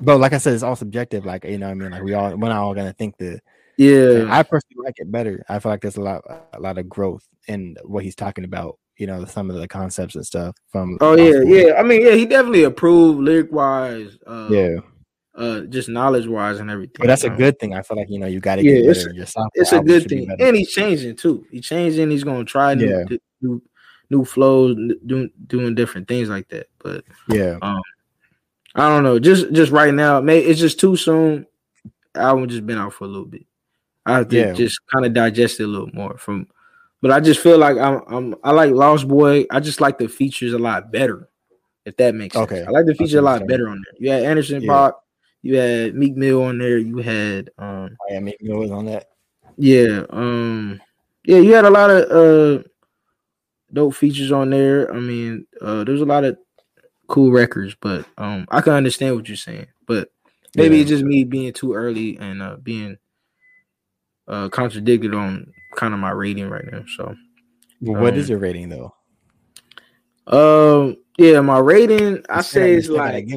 but 0.00 0.18
like 0.18 0.32
I 0.32 0.38
said, 0.38 0.54
it's 0.54 0.62
all 0.62 0.76
subjective. 0.76 1.26
Like 1.26 1.44
you 1.44 1.58
know, 1.58 1.68
I 1.68 1.74
mean, 1.74 1.90
like 1.90 2.02
we 2.02 2.14
all 2.14 2.30
we're 2.30 2.48
not 2.48 2.62
all 2.62 2.74
gonna 2.74 2.94
think 2.94 3.18
the. 3.18 3.40
Yeah, 3.76 4.26
I 4.28 4.42
personally 4.42 4.84
like 4.84 4.94
it 4.96 5.12
better. 5.12 5.44
I 5.48 5.60
feel 5.60 5.70
like 5.70 5.82
there's 5.82 5.98
a 5.98 6.00
lot, 6.00 6.24
a 6.52 6.58
lot 6.58 6.78
of 6.78 6.88
growth 6.88 7.22
in 7.46 7.76
what 7.84 8.02
he's 8.02 8.16
talking 8.16 8.42
about. 8.42 8.78
You 8.96 9.06
know, 9.06 9.24
some 9.26 9.50
of 9.50 9.56
the 9.56 9.68
concepts 9.68 10.16
and 10.16 10.26
stuff 10.26 10.56
from. 10.72 10.98
Oh 11.00 11.14
yeah, 11.14 11.42
yeah. 11.44 11.74
I 11.74 11.84
mean, 11.84 12.04
yeah, 12.04 12.14
he 12.14 12.26
definitely 12.26 12.64
approved 12.64 13.20
lyric 13.20 13.52
wise. 13.52 14.18
Uh, 14.26 14.48
yeah 14.50 14.78
uh 15.38 15.60
just 15.60 15.88
knowledge 15.88 16.26
wise 16.26 16.58
and 16.58 16.70
everything. 16.70 16.96
But 16.98 17.06
that's 17.06 17.24
a 17.24 17.30
good 17.30 17.58
thing. 17.58 17.74
I 17.74 17.82
feel 17.82 17.96
like 17.96 18.10
you 18.10 18.18
know 18.18 18.26
you 18.26 18.40
got 18.40 18.56
to 18.56 18.64
yeah, 18.64 18.80
get 18.80 18.94
better. 18.94 19.12
It's, 19.14 19.34
it's 19.54 19.72
a 19.72 19.80
good 19.80 20.08
thing, 20.08 20.28
and 20.38 20.56
he's 20.56 20.72
changing 20.72 21.16
too. 21.16 21.46
He's 21.50 21.64
changing. 21.64 22.10
He's 22.10 22.24
gonna 22.24 22.44
try 22.44 22.74
new 22.74 22.88
yeah. 22.88 23.16
new, 23.40 23.62
new 24.10 24.24
flows, 24.24 24.76
doing 25.06 25.30
doing 25.46 25.74
different 25.74 26.08
things 26.08 26.28
like 26.28 26.48
that. 26.48 26.66
But 26.80 27.04
yeah, 27.28 27.58
um, 27.62 27.80
I 28.74 28.88
don't 28.88 29.04
know. 29.04 29.18
Just 29.18 29.52
just 29.52 29.70
right 29.70 29.94
now, 29.94 30.20
may 30.20 30.40
it's 30.40 30.60
just 30.60 30.80
too 30.80 30.96
soon. 30.96 31.46
Album 32.14 32.48
just 32.48 32.66
been 32.66 32.78
out 32.78 32.94
for 32.94 33.04
a 33.04 33.08
little 33.08 33.26
bit. 33.26 33.46
I 34.04 34.18
have 34.18 34.28
to 34.28 34.36
yeah. 34.36 34.52
just 34.52 34.80
kind 34.92 35.06
of 35.06 35.12
digest 35.12 35.60
it 35.60 35.64
a 35.64 35.68
little 35.68 35.90
more 35.92 36.18
from. 36.18 36.48
But 37.00 37.12
I 37.12 37.20
just 37.20 37.40
feel 37.40 37.58
like 37.58 37.76
I'm, 37.76 38.02
I'm 38.08 38.34
I 38.42 38.50
like 38.50 38.72
Lost 38.72 39.06
Boy. 39.06 39.46
I 39.52 39.60
just 39.60 39.80
like 39.80 39.98
the 39.98 40.08
features 40.08 40.52
a 40.52 40.58
lot 40.58 40.90
better. 40.90 41.28
If 41.84 41.96
that 41.98 42.14
makes 42.14 42.34
sense. 42.34 42.50
Okay. 42.50 42.64
I 42.64 42.70
like 42.70 42.86
the 42.86 42.94
feature 42.94 43.20
a 43.20 43.22
lot 43.22 43.46
better 43.46 43.68
on 43.68 43.76
there. 43.76 43.94
You 43.98 44.10
had 44.10 44.24
Anderson 44.24 44.60
yeah. 44.60 44.68
Paak, 44.68 44.92
you 45.42 45.56
had 45.56 45.94
Meek 45.94 46.16
Mill 46.16 46.42
on 46.42 46.58
there. 46.58 46.78
You 46.78 46.98
had 46.98 47.50
um 47.58 47.96
oh, 48.00 48.06
yeah, 48.10 48.20
Meek 48.20 48.42
Mill 48.42 48.58
was 48.58 48.70
on 48.70 48.86
that. 48.86 49.08
Yeah, 49.56 50.04
um 50.10 50.80
yeah, 51.24 51.38
you 51.38 51.54
had 51.54 51.64
a 51.64 51.70
lot 51.70 51.90
of 51.90 52.10
uh 52.10 52.62
dope 53.72 53.94
features 53.94 54.32
on 54.32 54.50
there. 54.50 54.92
I 54.92 54.98
mean, 54.98 55.46
uh 55.60 55.84
there's 55.84 56.00
a 56.00 56.06
lot 56.06 56.24
of 56.24 56.38
cool 57.06 57.30
records, 57.30 57.76
but 57.80 58.04
um 58.18 58.46
I 58.50 58.60
can 58.60 58.72
understand 58.72 59.16
what 59.16 59.28
you're 59.28 59.36
saying. 59.36 59.66
But 59.86 60.10
maybe 60.56 60.76
yeah. 60.76 60.82
it's 60.82 60.90
just 60.90 61.04
me 61.04 61.24
being 61.24 61.52
too 61.52 61.74
early 61.74 62.18
and 62.18 62.42
uh 62.42 62.56
being 62.56 62.98
uh 64.26 64.48
contradicted 64.48 65.14
on 65.14 65.52
kind 65.76 65.94
of 65.94 66.00
my 66.00 66.10
rating 66.10 66.48
right 66.50 66.64
now. 66.70 66.84
So 66.96 67.14
well, 67.80 68.02
what 68.02 68.14
um, 68.14 68.18
is 68.18 68.28
your 68.28 68.38
rating 68.38 68.68
though? 68.68 68.94
Um 70.26 70.96
yeah, 71.16 71.40
my 71.40 71.58
rating 71.58 72.24
I 72.28 72.42
say 72.42 72.74
it's 72.74 72.88
like 72.88 73.28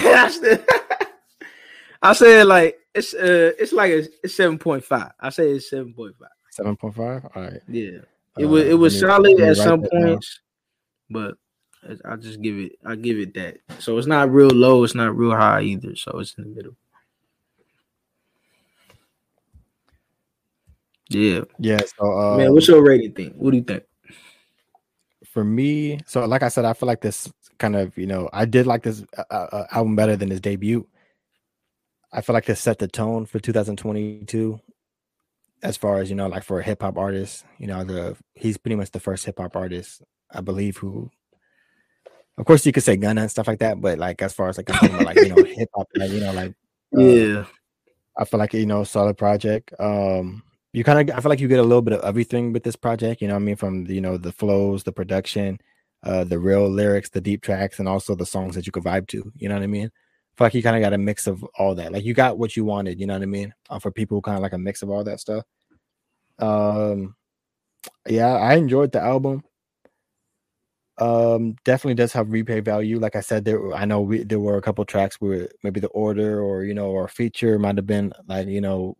I 2.02 2.12
said 2.14 2.46
like 2.46 2.78
it's 2.94 3.14
uh 3.14 3.52
it's 3.58 3.72
like 3.72 3.92
a, 3.92 3.98
it's 4.22 4.34
seven 4.34 4.58
point 4.58 4.84
five. 4.84 5.12
I 5.20 5.30
say 5.30 5.50
it's 5.50 5.70
seven 5.70 5.92
point 5.92 6.16
five. 6.18 6.28
Seven 6.50 6.76
point 6.76 6.94
five. 6.94 7.24
All 7.34 7.42
right. 7.42 7.60
Yeah. 7.68 8.00
It 8.38 8.44
uh, 8.44 8.48
was 8.48 8.64
it 8.66 8.74
was 8.74 8.98
solid 8.98 9.40
at 9.40 9.56
some 9.56 9.82
points, 9.82 10.40
down. 11.10 11.36
but 11.88 11.98
I 12.04 12.16
just 12.16 12.40
give 12.40 12.58
it 12.58 12.72
I 12.84 12.94
give 12.94 13.18
it 13.18 13.34
that. 13.34 13.58
So 13.78 13.98
it's 13.98 14.06
not 14.06 14.30
real 14.30 14.48
low. 14.48 14.84
It's 14.84 14.94
not 14.94 15.16
real 15.16 15.32
high 15.32 15.62
either. 15.62 15.94
So 15.96 16.18
it's 16.18 16.34
in 16.34 16.44
the 16.44 16.50
middle. 16.50 16.76
Yeah. 21.08 21.42
Yeah. 21.58 21.80
So 21.98 22.18
uh, 22.18 22.36
man, 22.38 22.54
what's 22.54 22.68
your 22.68 22.82
rating 22.82 23.12
thing? 23.12 23.34
What 23.36 23.50
do 23.50 23.58
you 23.58 23.64
think? 23.64 23.82
For 25.26 25.44
me, 25.44 26.00
so 26.06 26.24
like 26.24 26.42
I 26.42 26.48
said, 26.48 26.64
I 26.64 26.72
feel 26.72 26.88
like 26.88 27.00
this 27.00 27.32
kind 27.60 27.76
of 27.76 27.96
you 27.96 28.06
know 28.06 28.28
I 28.32 28.46
did 28.46 28.66
like 28.66 28.82
this 28.82 29.04
uh, 29.16 29.32
uh, 29.32 29.66
album 29.70 29.94
better 29.94 30.16
than 30.16 30.30
his 30.30 30.40
debut. 30.40 30.88
I 32.12 32.22
feel 32.22 32.34
like 32.34 32.46
this 32.46 32.60
set 32.60 32.80
the 32.80 32.88
tone 32.88 33.26
for 33.26 33.38
2022 33.38 34.60
as 35.62 35.76
far 35.76 35.98
as 35.98 36.10
you 36.10 36.16
know, 36.16 36.26
like 36.26 36.42
for 36.42 36.60
a 36.60 36.62
hip 36.62 36.82
hop 36.82 36.98
artist. 36.98 37.44
You 37.58 37.66
know, 37.66 37.84
the 37.84 38.16
he's 38.34 38.56
pretty 38.56 38.76
much 38.76 38.90
the 38.90 39.00
first 39.00 39.24
hip 39.24 39.38
hop 39.38 39.56
artist, 39.56 40.02
I 40.32 40.40
believe, 40.40 40.78
who. 40.78 41.10
Of 42.38 42.46
course, 42.46 42.64
you 42.64 42.72
could 42.72 42.82
say 42.82 42.96
Gunna 42.96 43.22
and 43.22 43.30
stuff 43.30 43.46
like 43.46 43.58
that, 43.58 43.80
but 43.80 43.98
like 43.98 44.22
as 44.22 44.32
far 44.32 44.48
as 44.48 44.56
like 44.56 44.68
about, 44.70 45.04
like 45.04 45.16
you 45.16 45.28
know 45.28 45.44
hip 45.44 45.68
hop, 45.74 45.86
like 45.94 46.10
you 46.10 46.20
know, 46.20 46.32
like 46.32 46.54
uh, 46.96 47.00
yeah, 47.00 47.44
I 48.16 48.24
feel 48.24 48.38
like 48.38 48.54
you 48.54 48.66
know 48.66 48.84
solid 48.84 49.18
project. 49.18 49.74
Um, 49.78 50.42
you 50.72 50.84
kind 50.84 51.10
of 51.10 51.16
I 51.16 51.20
feel 51.20 51.28
like 51.28 51.40
you 51.40 51.48
get 51.48 51.58
a 51.58 51.64
little 51.64 51.82
bit 51.82 51.94
of 51.94 52.04
everything 52.04 52.52
with 52.52 52.62
this 52.62 52.76
project. 52.76 53.20
You 53.20 53.28
know, 53.28 53.36
I 53.36 53.40
mean, 53.40 53.56
from 53.56 53.84
the, 53.84 53.94
you 53.94 54.00
know 54.00 54.16
the 54.16 54.32
flows, 54.32 54.84
the 54.84 54.92
production, 54.92 55.58
uh, 56.02 56.24
the 56.24 56.38
real 56.38 56.68
lyrics, 56.68 57.10
the 57.10 57.20
deep 57.20 57.42
tracks, 57.42 57.78
and 57.78 57.88
also 57.88 58.14
the 58.14 58.26
songs 58.26 58.54
that 58.54 58.66
you 58.66 58.72
could 58.72 58.84
vibe 58.84 59.08
to. 59.08 59.32
You 59.36 59.48
know 59.48 59.54
what 59.54 59.64
I 59.64 59.68
mean? 59.68 59.90
feel 60.40 60.46
like 60.46 60.54
you 60.54 60.62
kind 60.62 60.76
of 60.76 60.80
got 60.80 60.94
a 60.94 60.98
mix 60.98 61.26
of 61.26 61.44
all 61.58 61.74
that. 61.74 61.92
Like 61.92 62.04
you 62.04 62.14
got 62.14 62.38
what 62.38 62.56
you 62.56 62.64
wanted, 62.64 62.98
you 62.98 63.06
know 63.06 63.12
what 63.12 63.22
I 63.22 63.26
mean? 63.26 63.52
Uh, 63.68 63.78
for 63.78 63.90
people 63.90 64.16
who 64.16 64.22
kind 64.22 64.36
of 64.36 64.42
like 64.42 64.54
a 64.54 64.58
mix 64.58 64.80
of 64.80 64.88
all 64.88 65.04
that 65.04 65.20
stuff. 65.20 65.44
Um, 66.38 67.14
yeah, 68.08 68.32
I 68.36 68.54
enjoyed 68.54 68.92
the 68.92 69.02
album. 69.02 69.42
Um, 70.96 71.56
definitely 71.64 71.94
does 71.94 72.14
have 72.14 72.28
replay 72.28 72.64
value. 72.64 72.98
Like 72.98 73.16
I 73.16 73.20
said, 73.20 73.44
there 73.44 73.74
I 73.74 73.84
know 73.84 74.00
we, 74.00 74.22
there 74.22 74.40
were 74.40 74.56
a 74.56 74.62
couple 74.62 74.84
tracks 74.86 75.16
where 75.20 75.48
maybe 75.62 75.80
the 75.80 75.88
order 75.88 76.42
or 76.42 76.64
you 76.64 76.74
know 76.74 76.90
or 76.90 77.06
feature 77.08 77.58
might 77.58 77.76
have 77.76 77.86
been 77.86 78.12
like 78.26 78.48
you 78.48 78.60
know 78.62 78.96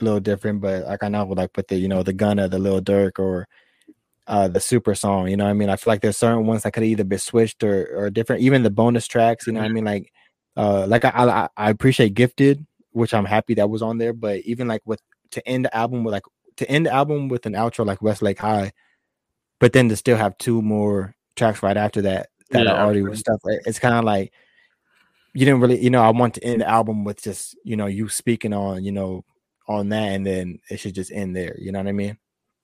a 0.00 0.04
little 0.04 0.20
different, 0.20 0.60
but 0.60 0.84
like 0.84 1.02
I 1.02 1.08
know 1.08 1.24
would 1.24 1.38
like 1.38 1.52
put 1.54 1.68
the 1.68 1.76
you 1.76 1.88
know 1.88 2.02
the 2.02 2.12
Gunna, 2.12 2.48
the 2.48 2.58
Lil 2.58 2.82
Durk, 2.82 3.18
or 3.18 3.46
uh 4.28 4.46
the 4.46 4.60
super 4.60 4.94
song. 4.94 5.28
You 5.28 5.36
know 5.36 5.44
what 5.44 5.50
I 5.50 5.54
mean? 5.54 5.70
I 5.70 5.76
feel 5.76 5.90
like 5.92 6.02
there's 6.02 6.16
certain 6.16 6.46
ones 6.46 6.62
that 6.62 6.72
could 6.72 6.84
either 6.84 7.04
be 7.04 7.16
switched 7.16 7.64
or 7.64 7.86
or 7.96 8.10
different. 8.10 8.42
Even 8.42 8.62
the 8.62 8.70
bonus 8.70 9.06
tracks. 9.06 9.46
You 9.46 9.54
know 9.54 9.60
what 9.60 9.64
I 9.64 9.68
mm-hmm. 9.68 9.74
mean? 9.74 9.84
Like 9.84 10.12
uh, 10.56 10.86
like 10.86 11.04
I, 11.04 11.10
I, 11.10 11.48
I 11.56 11.70
appreciate 11.70 12.14
Gifted, 12.14 12.66
which 12.90 13.14
I'm 13.14 13.24
happy 13.24 13.54
that 13.54 13.70
was 13.70 13.82
on 13.82 13.98
there. 13.98 14.12
But 14.12 14.40
even 14.40 14.68
like 14.68 14.82
with 14.84 15.00
to 15.30 15.46
end 15.48 15.64
the 15.64 15.76
album 15.76 16.04
with 16.04 16.12
like 16.12 16.24
to 16.56 16.70
end 16.70 16.86
the 16.86 16.92
album 16.92 17.28
with 17.28 17.46
an 17.46 17.54
outro 17.54 17.86
like 17.86 18.02
Westlake 18.02 18.38
High, 18.38 18.72
but 19.60 19.72
then 19.72 19.88
to 19.88 19.96
still 19.96 20.16
have 20.16 20.36
two 20.38 20.60
more 20.62 21.14
tracks 21.36 21.62
right 21.62 21.76
after 21.76 22.02
that 22.02 22.28
that 22.50 22.64
yeah, 22.64 22.72
are 22.72 22.84
already 22.84 23.02
with 23.02 23.18
stuff. 23.18 23.40
It's 23.44 23.78
kind 23.78 23.94
of 23.94 24.04
like 24.04 24.32
you 25.34 25.44
didn't 25.44 25.60
really, 25.60 25.78
you 25.80 25.90
know, 25.90 26.02
I 26.02 26.10
want 26.10 26.34
to 26.34 26.44
end 26.44 26.62
the 26.62 26.68
album 26.68 27.04
with 27.04 27.22
just 27.22 27.56
you 27.64 27.76
know 27.76 27.86
you 27.86 28.08
speaking 28.08 28.52
on 28.52 28.84
you 28.84 28.92
know 28.92 29.24
on 29.68 29.90
that, 29.90 30.12
and 30.12 30.26
then 30.26 30.58
it 30.70 30.80
should 30.80 30.94
just 30.94 31.12
end 31.12 31.36
there. 31.36 31.56
You 31.58 31.72
know 31.72 31.78
what 31.78 31.88
I 31.88 31.92
mean? 31.92 32.18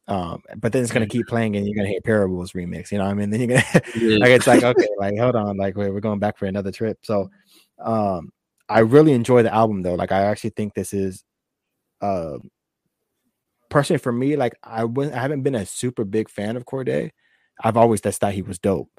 Um, 0.06 0.43
but 0.56 0.72
then 0.72 0.82
it's 0.82 0.93
gonna 0.93 1.06
keep 1.06 1.26
playing, 1.26 1.56
and 1.56 1.66
you're 1.66 1.76
gonna 1.76 1.89
hear 1.89 2.01
Parables 2.02 2.52
remix. 2.52 2.93
You 2.93 2.98
know 2.98 3.05
what 3.05 3.12
I 3.12 3.14
mean? 3.14 3.31
Then 3.31 3.40
you're 3.40 3.59
gonna 3.59 3.82
yeah. 3.97 4.18
like 4.18 4.31
it's 4.31 4.47
like 4.47 4.62
okay, 4.64 4.89
like 4.98 5.18
hold 5.18 5.36
on, 5.36 5.56
like 5.56 5.76
we're 5.76 6.01
going 6.01 6.18
back 6.18 6.39
for 6.39 6.47
another 6.47 6.72
trip. 6.72 6.98
So 7.02 7.31
um, 7.78 8.31
I 8.68 8.81
really 8.81 9.12
enjoy 9.12 9.43
the 9.43 9.55
album 9.55 9.82
though. 9.82 9.94
Like 9.94 10.12
I 10.12 10.24
actually 10.24 10.51
think 10.51 10.74
this 10.74 10.93
is 10.93 11.24
uh 12.01 12.39
personally 13.70 13.98
for 13.98 14.12
me, 14.12 14.36
like 14.36 14.55
I 14.62 14.85
wasn't 14.85 15.16
I 15.16 15.20
haven't 15.20 15.43
been 15.43 15.55
a 15.55 15.66
super 15.66 16.05
big 16.05 16.28
fan 16.28 16.56
of 16.56 16.64
Cordae. 16.64 17.10
I've 17.62 17.76
always 17.76 18.01
just 18.01 18.20
thought 18.20 18.35
he 18.35 18.43
was 18.43 18.59
dope. 18.59 18.90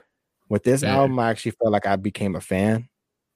With 0.49 0.64
this 0.64 0.84
yeah. 0.84 0.95
album, 0.98 1.19
I 1.19 1.30
actually 1.30 1.52
felt 1.52 1.72
like 1.72 1.86
I 1.86 1.95
became 1.95 2.36
a 2.36 2.41
fan 2.41 2.88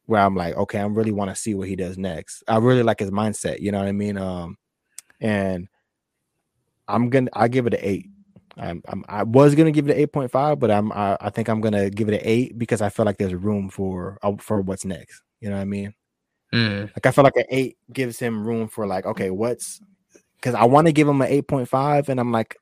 where 0.05 0.21
I'm 0.21 0.35
like, 0.35 0.55
okay, 0.55 0.79
I 0.79 0.85
really 0.85 1.11
want 1.11 1.29
to 1.29 1.35
see 1.35 1.53
what 1.53 1.67
he 1.67 1.75
does 1.75 1.97
next. 1.97 2.43
I 2.47 2.57
really 2.57 2.83
like 2.83 2.99
his 2.99 3.11
mindset, 3.11 3.59
you 3.59 3.71
know 3.71 3.79
what 3.79 3.87
I 3.87 3.91
mean? 3.91 4.17
Um, 4.17 4.57
and 5.19 5.67
I'm 6.89 7.09
gonna 7.09 7.29
I 7.33 7.47
give 7.47 7.67
it 7.67 7.73
an 7.73 7.79
eight. 7.81 8.07
I'm, 8.57 8.81
I'm, 8.89 9.05
i 9.07 9.23
was 9.23 9.55
gonna 9.55 9.71
give 9.71 9.87
it 9.87 9.93
an 9.93 9.99
eight 9.99 10.11
point 10.11 10.31
five, 10.31 10.59
but 10.59 10.69
I'm 10.69 10.91
I, 10.91 11.17
I, 11.21 11.29
think 11.29 11.47
I'm 11.47 11.61
gonna 11.61 11.89
give 11.89 12.09
it 12.09 12.15
an 12.15 12.21
eight 12.23 12.57
because 12.57 12.81
I 12.81 12.89
feel 12.89 13.05
like 13.05 13.17
there's 13.17 13.33
room 13.33 13.69
for 13.69 14.17
uh, 14.21 14.33
for 14.39 14.61
what's 14.61 14.83
next. 14.83 15.21
You 15.39 15.49
know 15.49 15.55
what 15.55 15.61
I 15.61 15.65
mean? 15.65 15.93
Mm. 16.53 16.81
Like 16.95 17.05
I 17.05 17.11
feel 17.11 17.23
like 17.23 17.37
an 17.37 17.45
eight 17.49 17.77
gives 17.93 18.19
him 18.19 18.45
room 18.45 18.67
for 18.67 18.85
like, 18.85 19.05
okay, 19.05 19.29
what's 19.29 19.79
because 20.35 20.55
I 20.55 20.65
want 20.65 20.87
to 20.87 20.93
give 20.93 21.07
him 21.07 21.21
an 21.21 21.27
eight 21.27 21.47
point 21.47 21.69
five, 21.69 22.09
and 22.09 22.19
I'm 22.19 22.31
like, 22.31 22.57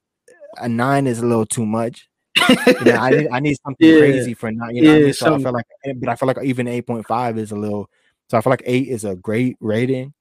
a 0.58 0.68
nine 0.68 1.08
is 1.08 1.20
a 1.20 1.26
little 1.26 1.46
too 1.46 1.66
much. 1.66 2.08
you 2.50 2.56
know, 2.86 2.96
I 2.96 3.10
need 3.10 3.28
I 3.32 3.40
need 3.40 3.58
something 3.66 3.88
yeah. 3.88 4.00
crazy 4.00 4.34
for 4.34 4.52
nine. 4.52 4.76
You 4.76 4.84
know, 4.84 4.92
yeah, 4.92 4.98
I 4.98 5.02
mean? 5.02 5.14
so 5.14 5.36
I 5.36 5.38
feel 5.40 5.52
like, 5.52 5.66
eh, 5.86 5.94
but 5.96 6.10
I 6.10 6.16
feel 6.16 6.28
like 6.28 6.44
even 6.44 6.68
eight 6.68 6.86
point 6.86 7.08
five 7.08 7.38
is 7.38 7.52
a 7.52 7.56
little. 7.56 7.90
So 8.30 8.38
I 8.38 8.42
feel 8.42 8.52
like 8.52 8.64
eight 8.66 8.88
is 8.88 9.06
a 9.06 9.16
great 9.16 9.58
rating. 9.60 10.14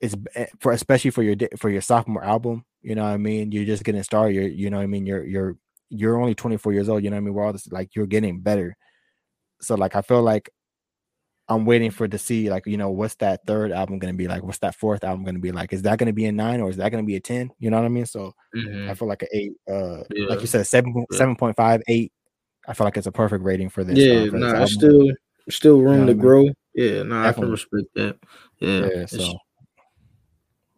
It's 0.00 0.16
eh, 0.34 0.46
for 0.60 0.72
especially 0.72 1.10
for 1.10 1.22
your 1.22 1.36
for 1.58 1.70
your 1.70 1.82
sophomore 1.82 2.24
album. 2.24 2.64
You 2.82 2.94
know 2.94 3.02
what 3.02 3.10
I 3.10 3.16
mean? 3.16 3.52
You're 3.52 3.64
just 3.64 3.84
getting 3.84 4.02
started. 4.02 4.34
You're 4.34 4.48
you 4.48 4.70
know 4.70 4.78
what 4.78 4.84
I 4.84 4.86
mean. 4.86 5.06
You're 5.06 5.24
you're 5.24 5.56
you're 5.88 6.20
only 6.20 6.34
24 6.34 6.72
years 6.72 6.88
old. 6.88 7.04
You 7.04 7.10
know 7.10 7.16
what 7.16 7.22
I 7.22 7.24
mean? 7.24 7.34
We're 7.34 7.44
all 7.44 7.52
this 7.52 7.70
like 7.70 7.94
you're 7.94 8.06
getting 8.06 8.40
better. 8.40 8.76
So 9.60 9.74
like 9.74 9.94
I 9.94 10.02
feel 10.02 10.22
like 10.22 10.50
I'm 11.48 11.64
waiting 11.64 11.90
for 11.90 12.08
to 12.08 12.18
see 12.18 12.50
like 12.50 12.66
you 12.66 12.76
know 12.76 12.90
what's 12.90 13.16
that 13.16 13.40
third 13.46 13.72
album 13.72 13.98
going 13.98 14.12
to 14.12 14.18
be 14.18 14.28
like? 14.28 14.42
What's 14.42 14.58
that 14.58 14.74
fourth 14.74 15.04
album 15.04 15.24
going 15.24 15.34
to 15.34 15.40
be 15.40 15.52
like? 15.52 15.72
Is 15.72 15.82
that 15.82 15.98
going 15.98 16.06
to 16.06 16.12
be 16.12 16.26
a 16.26 16.32
nine 16.32 16.60
or 16.60 16.70
is 16.70 16.76
that 16.76 16.90
going 16.90 17.04
to 17.04 17.06
be 17.06 17.16
a 17.16 17.20
ten? 17.20 17.50
You 17.58 17.70
know 17.70 17.76
what 17.76 17.86
I 17.86 17.90
mean? 17.90 18.06
So 18.06 18.32
mm-hmm. 18.56 18.90
I 18.90 18.94
feel 18.94 19.08
like 19.08 19.22
an 19.22 19.28
eight. 19.32 19.52
Uh, 19.70 20.02
yeah. 20.14 20.26
like 20.28 20.40
you 20.40 20.46
said, 20.46 20.66
seven 20.66 20.94
yeah. 20.96 21.18
seven 21.18 21.36
point 21.36 21.56
five 21.56 21.82
eight. 21.88 22.12
I 22.66 22.74
feel 22.74 22.84
like 22.84 22.96
it's 22.96 23.06
a 23.06 23.12
perfect 23.12 23.44
rating 23.44 23.68
for 23.68 23.84
this. 23.84 23.98
Yeah, 23.98 24.22
uh, 24.22 24.36
no, 24.36 24.52
nah, 24.52 24.64
still 24.66 25.10
still 25.50 25.80
room 25.80 25.92
you 25.92 26.00
know 26.00 26.06
to 26.06 26.14
grow. 26.14 26.48
Yeah, 26.74 27.02
no, 27.02 27.22
nah, 27.22 27.28
I 27.28 27.32
can 27.32 27.50
respect 27.50 27.88
that. 27.96 28.16
Yeah, 28.60 28.88
yeah 28.94 29.06
so 29.06 29.38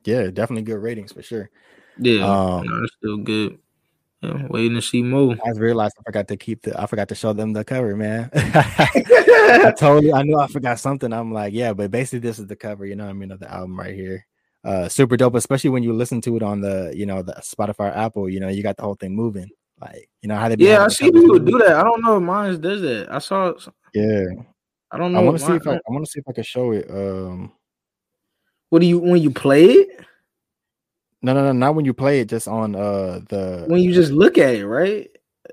yeah, 0.05 0.31
definitely 0.31 0.63
good 0.63 0.83
ratings 0.83 1.13
for 1.13 1.23
sure. 1.23 1.51
Yeah, 1.99 2.25
um, 2.25 2.67
no, 2.67 2.83
it's 2.83 2.95
still 2.97 3.19
good. 3.19 3.59
Yeah, 4.25 4.47
waiting 4.49 4.75
to 4.75 4.83
see 4.83 5.03
more. 5.03 5.37
I 5.45 5.51
realized 5.51 5.97
I 6.01 6.03
forgot 6.03 6.29
to 6.29 6.37
keep 6.37 6.63
the 6.63 6.81
I 6.81 6.87
forgot 6.87 7.09
to 7.09 7.15
show 7.15 7.33
them 7.33 7.53
the 7.53 7.65
cover, 7.65 7.95
man. 7.95 8.31
I 8.35 9.73
totally 9.79 10.13
I 10.13 10.23
knew 10.23 10.39
I 10.39 10.47
forgot 10.47 10.79
something. 10.79 11.13
I'm 11.13 11.33
like, 11.33 11.53
yeah, 11.53 11.73
but 11.73 11.91
basically 11.91 12.21
this 12.21 12.39
is 12.39 12.47
the 12.47 12.57
cover, 12.57 12.87
you 12.87 12.97
know 12.97 13.05
what 13.05 13.11
I 13.11 13.15
mean, 13.15 13.31
of 13.31 13.41
the 13.41 13.53
album 13.53 13.79
right 13.79 13.95
here. 13.95 14.27
Uh 14.65 14.89
super 14.89 15.17
dope, 15.17 15.35
especially 15.35 15.71
when 15.71 15.83
you 15.83 15.93
listen 15.93 16.23
to 16.23 16.37
it 16.37 16.43
on 16.43 16.63
the 16.63 16.93
you 16.97 17.05
know 17.05 17.23
the 17.23 17.35
Spotify 17.35 17.95
Apple, 17.95 18.31
you 18.31 18.41
know, 18.41 18.49
you 18.49 18.63
got 18.63 18.77
the 18.77 18.83
whole 18.83 18.95
thing 18.95 19.15
moving. 19.15 19.51
Like, 19.81 20.09
you 20.23 20.29
know 20.29 20.37
how 20.37 20.49
they 20.49 20.57
Yeah, 20.59 20.85
I 20.85 20.89
see 20.89 21.11
people 21.11 21.39
do 21.39 21.59
that. 21.59 21.77
I 21.77 21.83
don't 21.83 22.01
know 22.01 22.17
if 22.17 22.23
mine 22.23 22.61
does 22.61 22.81
that. 22.81 23.13
I 23.13 23.19
saw 23.19 23.53
Yeah. 23.93 24.25
I 24.91 24.97
don't 24.97 25.13
know. 25.13 25.19
I 25.19 25.23
want 25.23 25.39
to 25.39 25.45
see 25.45 25.53
if 25.53 25.67
I, 25.67 25.75
I 25.75 25.81
want 25.89 26.05
to 26.07 26.11
see 26.11 26.21
if 26.21 26.29
I 26.29 26.33
can 26.33 26.45
show 26.45 26.73
it. 26.73 26.89
Um 26.89 27.53
what 28.71 28.81
do 28.81 28.87
you 28.87 28.99
when 28.99 29.21
you 29.21 29.31
play 29.31 29.67
it? 29.67 30.01
No, 31.25 31.33
no, 31.33 31.43
no, 31.43 31.53
not 31.53 31.75
when 31.75 31.87
you 31.87 31.95
play 31.95 32.21
it, 32.21 32.29
just 32.29 32.47
on 32.47 32.77
uh 32.77 33.21
the 33.31 33.65
when 33.67 33.81
you 33.81 33.95
just 33.95 34.13
look 34.13 34.37
at 34.37 34.57
it, 34.57 34.67
right? 34.67 35.09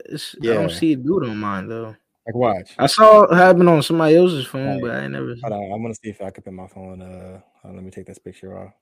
It's, 0.06 0.36
yeah. 0.42 0.52
I 0.52 0.56
don't 0.56 0.70
see 0.70 0.92
it 0.92 1.06
do 1.06 1.24
it 1.24 1.30
on 1.30 1.38
mine 1.38 1.70
though. 1.70 1.96
Like 2.28 2.36
watch. 2.36 2.76
I 2.78 2.88
saw 2.88 3.22
it 3.22 3.34
happen 3.34 3.70
on 3.70 3.82
somebody 3.82 4.18
else's 4.18 4.46
phone, 4.46 4.66
right. 4.66 4.82
but 4.82 4.92
I 4.92 5.08
never. 5.08 5.34
Hold 5.42 5.54
on, 5.54 5.72
I'm 5.72 5.82
gonna 5.82 5.96
see 5.96 6.10
if 6.10 6.22
I 6.22 6.30
can 6.30 6.44
put 6.44 6.52
my 6.52 6.68
phone. 6.68 7.02
Uh, 7.02 7.40
on, 7.64 7.76
let 7.76 7.86
me 7.86 7.90
take 7.90 8.06
this 8.06 8.20
picture 8.20 8.60
off. 8.60 8.74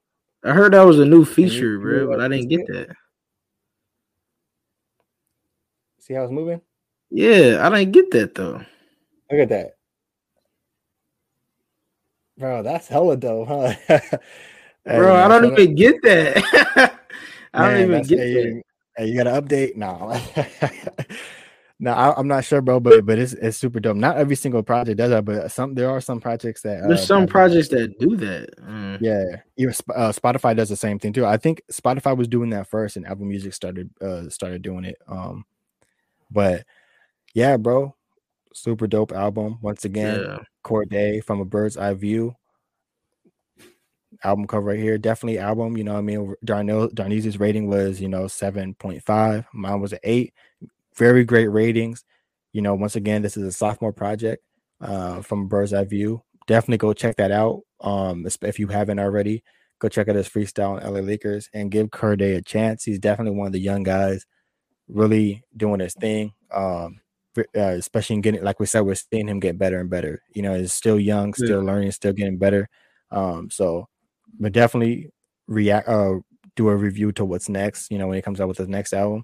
I 0.43 0.51
heard 0.51 0.73
that 0.73 0.81
was 0.81 0.97
a 0.97 1.05
new 1.05 1.25
feature, 1.25 1.73
you, 1.73 1.79
bro, 1.79 2.07
but 2.07 2.21
I 2.21 2.27
didn't 2.27 2.47
get 2.47 2.65
that. 2.65 2.87
See 5.99 6.15
how 6.15 6.23
it's 6.23 6.31
moving? 6.31 6.59
Yeah, 7.11 7.59
I 7.61 7.69
didn't 7.69 7.91
get 7.91 8.09
that 8.11 8.33
though. 8.33 8.63
Look 9.31 9.41
at 9.41 9.49
that, 9.49 9.73
bro. 12.35 12.63
That's 12.63 12.87
hella 12.87 13.15
dope, 13.15 13.47
huh? 13.47 13.99
Bro, 14.85 15.15
I 15.15 15.27
don't 15.27 15.53
even 15.53 15.75
get 15.75 16.01
that. 16.03 16.99
I 17.53 17.69
don't 17.69 17.81
even 17.81 18.03
get 18.03 18.17
that. 18.17 18.63
Hey, 18.97 19.07
you 19.07 19.23
got 19.23 19.23
to 19.23 19.41
update? 19.41 19.75
No. 19.75 20.13
no, 21.79 21.91
I, 21.91 22.19
am 22.19 22.27
not 22.27 22.43
sure, 22.43 22.61
bro, 22.61 22.79
but 22.79 23.05
but 23.05 23.17
it's 23.17 23.33
it's 23.33 23.57
super 23.57 23.79
dope. 23.79 23.95
Not 23.95 24.17
every 24.17 24.35
single 24.35 24.61
project 24.61 24.97
does 24.97 25.09
that, 25.11 25.23
but 25.23 25.49
some 25.51 25.73
there 25.73 25.89
are 25.89 26.01
some 26.01 26.19
projects 26.19 26.61
that 26.63 26.87
there's 26.87 27.01
uh, 27.01 27.05
some 27.05 27.27
projects 27.27 27.69
that 27.69 27.97
do 27.99 28.17
that. 28.17 28.49
Mm. 28.61 28.97
Yeah, 28.99 29.37
even 29.55 29.73
uh, 29.95 30.11
Spotify 30.11 30.55
does 30.55 30.67
the 30.67 30.75
same 30.75 30.99
thing 30.99 31.13
too. 31.13 31.25
I 31.25 31.37
think 31.37 31.61
Spotify 31.71 32.17
was 32.17 32.27
doing 32.27 32.49
that 32.49 32.67
first, 32.67 32.97
and 32.97 33.07
Apple 33.07 33.25
Music 33.25 33.53
started 33.53 33.89
uh 34.01 34.29
started 34.29 34.61
doing 34.61 34.83
it. 34.83 34.97
Um, 35.07 35.45
but 36.29 36.65
yeah, 37.33 37.55
bro, 37.55 37.95
super 38.53 38.87
dope 38.87 39.13
album 39.13 39.59
once 39.61 39.85
again. 39.85 40.19
Yeah. 40.19 40.39
Cordae 40.65 41.23
from 41.23 41.39
a 41.39 41.45
bird's 41.45 41.77
eye 41.77 41.93
view 41.93 42.35
album 44.23 44.47
cover 44.47 44.65
right 44.65 44.79
here. 44.79 44.97
Definitely 44.97 45.39
album. 45.39 45.77
You 45.77 45.83
know, 45.83 45.97
I 45.97 46.01
mean, 46.01 46.35
Darnell 46.43 46.89
Darnese's 46.89 47.39
rating 47.39 47.67
was 47.67 48.01
you 48.01 48.07
know 48.07 48.27
seven 48.27 48.73
point 48.75 49.03
five. 49.03 49.45
Mine 49.53 49.81
was 49.81 49.93
an 49.93 49.99
eight. 50.03 50.33
Very 50.95 51.23
great 51.23 51.47
ratings. 51.47 52.03
You 52.51 52.61
know, 52.61 52.75
once 52.75 52.95
again, 52.95 53.21
this 53.21 53.37
is 53.37 53.43
a 53.43 53.51
sophomore 53.51 53.93
project 53.93 54.43
uh, 54.81 55.21
from 55.21 55.47
Bird's 55.47 55.73
Eye 55.73 55.83
View. 55.85 56.23
Definitely 56.47 56.77
go 56.77 56.93
check 56.93 57.15
that 57.17 57.31
out. 57.31 57.61
Um, 57.81 58.27
if 58.41 58.59
you 58.59 58.67
haven't 58.67 58.99
already, 58.99 59.43
go 59.79 59.87
check 59.87 60.07
out 60.09 60.15
his 60.15 60.27
freestyle 60.27 60.81
on 60.81 60.93
LA 60.93 60.99
Leakers 60.99 61.47
and 61.53 61.71
give 61.71 61.87
Cordae 61.89 62.37
a 62.37 62.41
chance. 62.41 62.83
He's 62.83 62.99
definitely 62.99 63.37
one 63.37 63.47
of 63.47 63.53
the 63.53 63.59
young 63.59 63.83
guys, 63.83 64.25
really 64.87 65.43
doing 65.55 65.79
his 65.79 65.93
thing. 65.93 66.33
Um, 66.51 67.01
uh, 67.37 67.43
especially 67.61 68.15
in 68.15 68.21
getting, 68.21 68.43
like 68.43 68.59
we 68.59 68.65
said, 68.65 68.81
we're 68.81 68.95
seeing 68.95 69.27
him 69.27 69.39
get 69.39 69.57
better 69.57 69.79
and 69.79 69.89
better. 69.89 70.21
You 70.33 70.41
know, 70.41 70.57
he's 70.57 70.73
still 70.73 70.99
young, 70.99 71.33
still 71.33 71.63
yeah. 71.63 71.71
learning, 71.71 71.91
still 71.91 72.11
getting 72.11 72.37
better. 72.37 72.67
Um, 73.11 73.49
so 73.49 73.87
but 74.39 74.51
definitely 74.51 75.11
react 75.47 75.87
uh 75.87 76.15
do 76.55 76.69
a 76.69 76.75
review 76.75 77.11
to 77.13 77.23
what's 77.23 77.47
next, 77.47 77.89
you 77.89 77.97
know, 77.97 78.07
when 78.07 78.15
he 78.15 78.21
comes 78.21 78.41
out 78.41 78.47
with 78.49 78.57
his 78.57 78.67
next 78.67 78.93
album. 78.93 79.23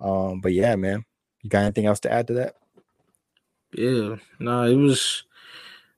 Um, 0.00 0.40
but 0.40 0.52
yeah, 0.52 0.76
man. 0.76 1.04
You 1.42 1.50
got 1.50 1.62
anything 1.62 1.86
else 1.86 2.00
to 2.00 2.12
add 2.12 2.26
to 2.26 2.34
that? 2.34 2.56
Yeah, 3.72 4.16
nah, 4.40 4.64
it 4.64 4.74
was 4.74 5.22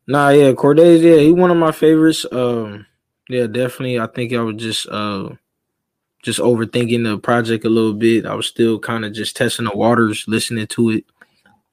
nah, 0.06 0.28
yeah, 0.28 0.52
Cordae, 0.52 1.00
yeah, 1.00 1.22
he 1.22 1.32
one 1.32 1.50
of 1.50 1.56
my 1.56 1.72
favorites. 1.72 2.26
Um, 2.30 2.86
yeah, 3.28 3.46
definitely. 3.46 3.98
I 3.98 4.06
think 4.06 4.32
I 4.32 4.40
was 4.40 4.56
just 4.56 4.88
uh 4.88 5.30
just 6.22 6.38
overthinking 6.38 7.04
the 7.04 7.18
project 7.18 7.64
a 7.64 7.70
little 7.70 7.94
bit. 7.94 8.26
I 8.26 8.34
was 8.34 8.46
still 8.46 8.78
kind 8.78 9.04
of 9.04 9.12
just 9.12 9.36
testing 9.36 9.64
the 9.64 9.76
waters, 9.76 10.24
listening 10.28 10.66
to 10.66 10.90
it. 10.90 11.04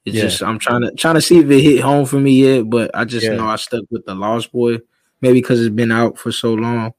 It's 0.06 0.16
yeah. 0.16 0.22
just 0.22 0.44
I'm 0.44 0.60
trying 0.60 0.82
to 0.82 0.92
trying 0.92 1.16
to 1.16 1.22
see 1.22 1.40
if 1.40 1.50
it 1.50 1.62
hit 1.62 1.82
home 1.82 2.06
for 2.06 2.20
me 2.20 2.44
yet, 2.44 2.70
but 2.70 2.92
I 2.94 3.06
just 3.06 3.26
yeah. 3.26 3.36
know 3.36 3.48
I 3.48 3.56
stuck 3.58 3.84
with 3.90 4.06
the 4.06 4.16
Lost 4.16 4.52
Boy 4.52 4.78
maybe 5.22 5.40
because 5.40 5.62
it's 5.62 5.74
been 5.74 5.92
out 5.92 6.18
for 6.18 6.32
so 6.32 6.54
long. 6.54 6.94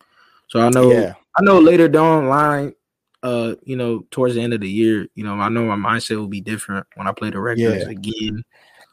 So 0.48 0.60
I 0.60 0.70
know 0.70 0.90
yeah. 0.90 1.14
I 1.38 1.42
know 1.42 1.58
later 1.58 1.88
down 1.88 2.24
the 2.24 2.30
line, 2.30 2.74
uh, 3.22 3.54
you 3.64 3.76
know, 3.76 4.06
towards 4.10 4.34
the 4.34 4.40
end 4.40 4.54
of 4.54 4.60
the 4.60 4.70
year, 4.70 5.08
you 5.14 5.24
know, 5.24 5.34
I 5.34 5.48
know 5.48 5.64
my 5.76 5.90
mindset 5.90 6.16
will 6.16 6.28
be 6.28 6.40
different 6.40 6.86
when 6.94 7.06
I 7.06 7.12
play 7.12 7.30
the 7.30 7.40
records 7.40 7.84
yeah. 7.84 7.90
again. 7.90 8.42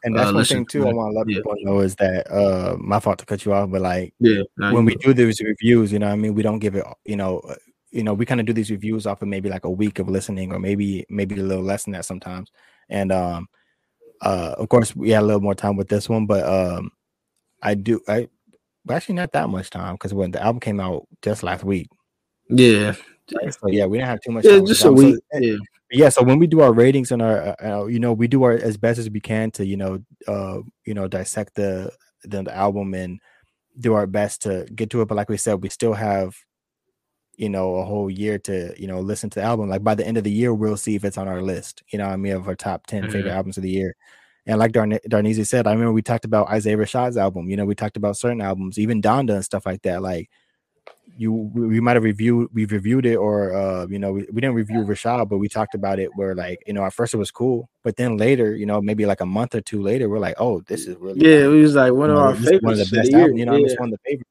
And 0.02 0.14
that's 0.14 0.30
uh, 0.30 0.34
one 0.34 0.44
thing 0.44 0.66
too. 0.66 0.86
I 0.86 0.92
want 0.92 1.14
to 1.14 1.18
let 1.18 1.28
yeah. 1.28 1.36
people 1.36 1.54
know 1.60 1.80
is 1.80 1.94
that 1.96 2.30
uh, 2.30 2.76
my 2.78 3.00
fault 3.00 3.18
to 3.20 3.26
cut 3.26 3.44
you 3.46 3.54
off, 3.54 3.70
but 3.70 3.80
like, 3.80 4.12
yeah, 4.18 4.42
when 4.56 4.84
we 4.84 4.96
do 4.96 5.14
these 5.14 5.40
reviews, 5.40 5.92
you 5.92 5.98
know, 5.98 6.08
I 6.08 6.16
mean, 6.16 6.34
we 6.34 6.42
don't 6.42 6.58
give 6.58 6.74
it, 6.74 6.84
you 7.06 7.16
know, 7.16 7.38
uh, 7.38 7.54
you 7.90 8.02
know, 8.02 8.12
we 8.12 8.26
kind 8.26 8.40
of 8.40 8.46
do 8.46 8.52
these 8.52 8.70
reviews 8.70 9.06
off 9.06 9.22
of 9.22 9.28
maybe 9.28 9.48
like 9.48 9.64
a 9.64 9.70
week 9.70 10.00
of 10.00 10.08
listening, 10.08 10.52
or 10.52 10.58
maybe 10.58 11.06
maybe 11.08 11.36
a 11.36 11.42
little 11.42 11.64
less 11.64 11.84
than 11.84 11.92
that 11.92 12.04
sometimes. 12.04 12.50
And 12.90 13.12
um, 13.12 13.48
uh, 14.20 14.56
of 14.58 14.68
course, 14.68 14.94
we 14.94 15.10
had 15.10 15.22
a 15.22 15.26
little 15.26 15.40
more 15.40 15.54
time 15.54 15.76
with 15.76 15.88
this 15.88 16.08
one, 16.08 16.26
but 16.26 16.44
um, 16.44 16.90
I 17.62 17.74
do 17.74 18.00
I 18.06 18.28
actually 18.90 19.16
not 19.16 19.32
that 19.32 19.48
much 19.48 19.70
time 19.70 19.94
because 19.94 20.14
when 20.14 20.30
the 20.30 20.42
album 20.42 20.60
came 20.60 20.80
out 20.80 21.06
just 21.22 21.42
last 21.42 21.64
week. 21.64 21.88
Yeah. 22.48 22.94
So 23.28 23.68
yeah, 23.68 23.86
we 23.86 23.98
didn't 23.98 24.08
have 24.08 24.20
too 24.20 24.32
much. 24.32 24.44
Yeah, 24.44 24.60
just 24.60 24.84
a 24.84 24.92
week. 24.92 25.16
So, 25.32 25.38
yeah. 25.38 25.56
yeah. 25.90 26.08
So 26.10 26.22
when 26.22 26.38
we 26.38 26.46
do 26.46 26.60
our 26.60 26.72
ratings 26.72 27.10
and 27.10 27.22
our, 27.22 27.38
uh, 27.38 27.54
uh, 27.62 27.86
you 27.86 27.98
know, 27.98 28.12
we 28.12 28.28
do 28.28 28.42
our 28.42 28.52
as 28.52 28.76
best 28.76 28.98
as 28.98 29.08
we 29.08 29.20
can 29.20 29.50
to, 29.52 29.64
you 29.64 29.76
know, 29.76 30.00
uh, 30.28 30.58
you 30.84 30.94
know, 30.94 31.08
dissect 31.08 31.54
the, 31.54 31.90
the 32.24 32.42
the 32.42 32.54
album 32.54 32.92
and 32.94 33.20
do 33.78 33.94
our 33.94 34.06
best 34.06 34.42
to 34.42 34.66
get 34.74 34.90
to 34.90 35.00
it. 35.00 35.08
But 35.08 35.16
like 35.16 35.30
we 35.30 35.36
said, 35.36 35.62
we 35.62 35.68
still 35.70 35.94
have, 35.94 36.36
you 37.36 37.48
know, 37.48 37.76
a 37.76 37.84
whole 37.84 38.10
year 38.10 38.38
to, 38.40 38.74
you 38.78 38.86
know, 38.86 39.00
listen 39.00 39.30
to 39.30 39.40
the 39.40 39.44
album. 39.44 39.70
Like 39.70 39.82
by 39.82 39.94
the 39.94 40.06
end 40.06 40.18
of 40.18 40.24
the 40.24 40.30
year, 40.30 40.52
we'll 40.52 40.76
see 40.76 40.94
if 40.94 41.04
it's 41.04 41.18
on 41.18 41.28
our 41.28 41.42
list. 41.42 41.82
You 41.90 41.98
know, 41.98 42.06
I 42.06 42.16
mean, 42.16 42.34
of 42.34 42.46
our 42.46 42.54
top 42.54 42.86
10 42.86 43.02
mm-hmm. 43.02 43.12
favorite 43.12 43.32
albums 43.32 43.56
of 43.56 43.62
the 43.62 43.70
year. 43.70 43.96
And 44.46 44.58
like 44.58 44.72
Darn- 44.72 44.98
Darnese 45.08 45.46
said, 45.46 45.66
I 45.66 45.72
remember 45.72 45.92
we 45.92 46.02
talked 46.02 46.24
about 46.24 46.48
Isaiah 46.48 46.76
Rashad's 46.76 47.16
album. 47.16 47.48
You 47.48 47.56
know, 47.56 47.64
we 47.64 47.74
talked 47.74 47.96
about 47.96 48.16
certain 48.16 48.42
albums, 48.42 48.78
even 48.78 49.00
Donda 49.00 49.34
and 49.34 49.44
stuff 49.44 49.64
like 49.64 49.82
that. 49.82 50.02
Like 50.02 50.28
you, 51.16 51.32
we 51.32 51.80
might 51.80 51.96
have 51.96 52.02
reviewed, 52.02 52.50
we've 52.52 52.70
reviewed 52.70 53.06
it, 53.06 53.16
or 53.16 53.54
uh, 53.54 53.86
you 53.86 53.98
know, 53.98 54.12
we, 54.12 54.26
we 54.32 54.40
didn't 54.40 54.54
review 54.54 54.84
Rashad, 54.84 55.28
but 55.28 55.38
we 55.38 55.48
talked 55.48 55.74
about 55.74 55.98
it. 55.98 56.10
Where 56.14 56.34
like, 56.34 56.62
you 56.66 56.74
know, 56.74 56.84
at 56.84 56.92
first 56.92 57.14
it 57.14 57.18
was 57.18 57.30
cool, 57.30 57.70
but 57.82 57.96
then 57.96 58.18
later, 58.18 58.54
you 58.54 58.66
know, 58.66 58.82
maybe 58.82 59.06
like 59.06 59.20
a 59.20 59.26
month 59.26 59.54
or 59.54 59.62
two 59.62 59.82
later, 59.82 60.08
we're 60.08 60.18
like, 60.18 60.36
oh, 60.38 60.60
this 60.62 60.86
is 60.86 60.96
really 60.98 61.20
yeah. 61.20 61.44
It 61.44 61.48
was 61.48 61.74
like 61.74 61.92
one 61.92 62.10
of 62.10 62.18
our 62.18 62.34
favorites. 62.34 62.64
One 62.64 62.72
of 62.74 62.78
the 62.90 62.96
best 62.96 63.12
albums, 63.14 63.38
you 63.38 63.46
know, 63.46 63.56
yeah. 63.56 63.64
it's 63.64 63.78
one 63.78 63.92
of 63.92 63.98
the 63.98 64.10
favorites. 64.10 64.30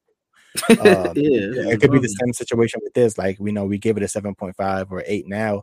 Um, 0.70 1.12
yeah, 1.16 1.72
it 1.72 1.80
could 1.80 1.90
be 1.90 1.98
the 1.98 2.06
same 2.08 2.32
situation 2.32 2.78
with 2.84 2.94
this. 2.94 3.18
Like, 3.18 3.38
we 3.40 3.50
know 3.50 3.64
we 3.64 3.76
give 3.76 3.96
it 3.96 4.04
a 4.04 4.08
seven 4.08 4.36
point 4.36 4.54
five 4.54 4.92
or 4.92 5.02
eight 5.04 5.26
now. 5.26 5.62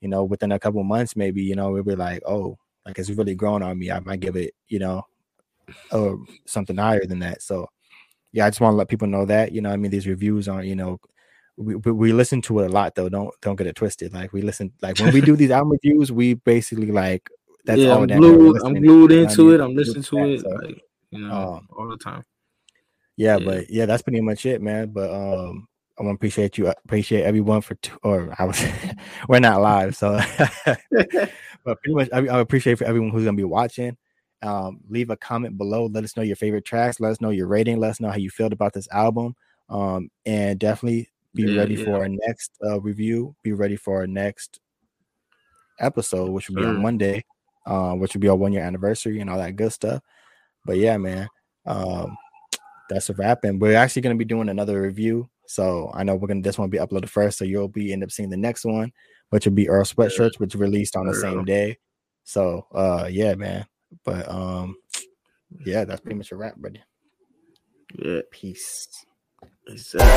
You 0.00 0.08
know, 0.08 0.24
within 0.24 0.50
a 0.50 0.58
couple 0.58 0.82
months, 0.82 1.14
maybe 1.14 1.44
you 1.44 1.54
know 1.54 1.70
we'll 1.70 1.84
be 1.84 1.94
like, 1.94 2.20
oh, 2.26 2.58
like 2.86 2.98
it's 2.98 3.10
really 3.10 3.34
grown 3.34 3.62
on 3.62 3.78
me. 3.78 3.90
I 3.90 4.00
might 4.00 4.20
give 4.20 4.36
it, 4.36 4.54
you 4.68 4.78
know, 4.78 5.06
or 5.92 6.24
something 6.46 6.76
higher 6.76 7.04
than 7.06 7.20
that. 7.20 7.42
So 7.42 7.68
yeah, 8.32 8.46
I 8.46 8.50
just 8.50 8.60
want 8.60 8.72
to 8.72 8.76
let 8.76 8.88
people 8.88 9.08
know 9.08 9.24
that, 9.26 9.52
you 9.52 9.60
know, 9.60 9.70
I 9.70 9.76
mean, 9.76 9.90
these 9.90 10.06
reviews 10.06 10.48
aren't, 10.48 10.66
you 10.66 10.76
know, 10.76 10.98
we, 11.56 11.76
we 11.76 12.12
listen 12.12 12.42
to 12.42 12.60
it 12.60 12.66
a 12.66 12.68
lot 12.68 12.94
though. 12.94 13.08
Don't 13.08 13.32
don't 13.40 13.56
get 13.56 13.68
it 13.68 13.76
twisted. 13.76 14.12
Like 14.12 14.32
we 14.32 14.42
listen, 14.42 14.72
like 14.82 14.98
when 14.98 15.12
we 15.14 15.20
do 15.20 15.36
these 15.36 15.50
album 15.52 15.70
reviews, 15.70 16.10
we 16.10 16.34
basically 16.34 16.90
like 16.90 17.30
that's 17.64 17.80
yeah, 17.80 17.90
all 17.90 18.02
I'm 18.02 18.08
glued, 18.08 18.60
I'm 18.64 18.74
glued 18.74 19.12
into 19.12 19.52
it. 19.52 19.60
I'm 19.60 19.74
listening 19.74 20.02
to 20.02 20.18
it, 20.18 20.44
like 20.44 20.82
you 21.10 21.20
know, 21.20 21.32
um, 21.32 21.68
all 21.76 21.88
the 21.88 21.96
time. 21.96 22.24
Yeah, 23.16 23.36
yeah, 23.38 23.44
but 23.44 23.70
yeah, 23.70 23.86
that's 23.86 24.02
pretty 24.02 24.20
much 24.20 24.44
it, 24.46 24.60
man. 24.60 24.88
But 24.88 25.10
um, 25.10 25.68
I 25.98 26.02
want 26.02 26.14
to 26.14 26.16
appreciate 26.16 26.58
you, 26.58 26.68
appreciate 26.68 27.22
everyone 27.22 27.60
for, 27.60 27.76
two, 27.76 27.96
or 28.02 28.34
I 28.38 28.44
was, 28.44 28.64
we're 29.28 29.40
not 29.40 29.60
live, 29.60 29.96
so, 29.96 30.18
but 30.66 30.82
pretty 31.82 31.94
much 31.94 32.08
I, 32.12 32.18
I, 32.18 32.40
appreciate 32.40 32.78
for 32.78 32.84
everyone 32.84 33.10
who's 33.10 33.24
gonna 33.24 33.36
be 33.36 33.44
watching. 33.44 33.96
Um, 34.42 34.80
leave 34.88 35.10
a 35.10 35.16
comment 35.16 35.56
below. 35.56 35.86
Let 35.86 36.04
us 36.04 36.16
know 36.16 36.22
your 36.22 36.36
favorite 36.36 36.64
tracks. 36.64 37.00
Let 37.00 37.12
us 37.12 37.20
know 37.20 37.30
your 37.30 37.46
rating. 37.46 37.78
Let 37.78 37.92
us 37.92 38.00
know 38.00 38.10
how 38.10 38.16
you 38.16 38.28
felt 38.28 38.52
about 38.52 38.74
this 38.74 38.88
album. 38.92 39.34
Um, 39.70 40.10
and 40.26 40.58
definitely 40.58 41.10
be 41.34 41.44
yeah, 41.44 41.60
ready 41.60 41.76
yeah. 41.76 41.84
for 41.84 41.96
our 41.96 42.08
next 42.08 42.52
uh, 42.62 42.80
review. 42.80 43.34
Be 43.42 43.52
ready 43.52 43.76
for 43.76 44.00
our 44.00 44.06
next 44.06 44.60
episode, 45.80 46.30
which 46.30 46.50
will 46.50 46.56
be 46.56 46.64
on 46.64 46.82
Monday, 46.82 47.24
uh, 47.66 47.92
which 47.92 48.12
will 48.12 48.20
be 48.20 48.28
our 48.28 48.36
one 48.36 48.52
year 48.52 48.62
anniversary 48.62 49.20
and 49.20 49.30
all 49.30 49.38
that 49.38 49.56
good 49.56 49.72
stuff. 49.72 50.02
But 50.66 50.76
yeah, 50.76 50.98
man, 50.98 51.28
um, 51.64 52.16
that's 52.90 53.08
a 53.08 53.14
wrap. 53.14 53.44
And 53.44 53.60
we're 53.60 53.76
actually 53.76 54.02
going 54.02 54.16
to 54.16 54.18
be 54.18 54.26
doing 54.26 54.50
another 54.50 54.82
review 54.82 55.30
so 55.46 55.90
I 55.94 56.04
know 56.04 56.16
we're 56.16 56.28
gonna 56.28 56.42
this 56.42 56.58
one 56.58 56.70
be 56.70 56.78
uploaded 56.78 57.08
first, 57.08 57.38
so 57.38 57.44
you'll 57.44 57.68
be 57.68 57.92
end 57.92 58.02
up 58.02 58.10
seeing 58.10 58.30
the 58.30 58.36
next 58.36 58.64
one, 58.64 58.92
which 59.30 59.46
will 59.46 59.52
be 59.52 59.68
Earl 59.68 59.84
Sweatshirts, 59.84 60.38
which 60.38 60.54
released 60.54 60.96
on 60.96 61.06
the 61.06 61.14
same 61.14 61.44
day. 61.44 61.78
So 62.24 62.66
uh 62.74 63.08
yeah, 63.10 63.34
man. 63.34 63.66
But 64.04 64.28
um 64.28 64.76
yeah, 65.64 65.84
that's 65.84 66.00
pretty 66.00 66.16
much 66.16 66.32
a 66.32 66.36
wrap, 66.36 66.54
buddy. 66.60 66.82
Yeah. 67.96 68.20
Peace. 68.30 68.88
Exactly. 69.68 70.10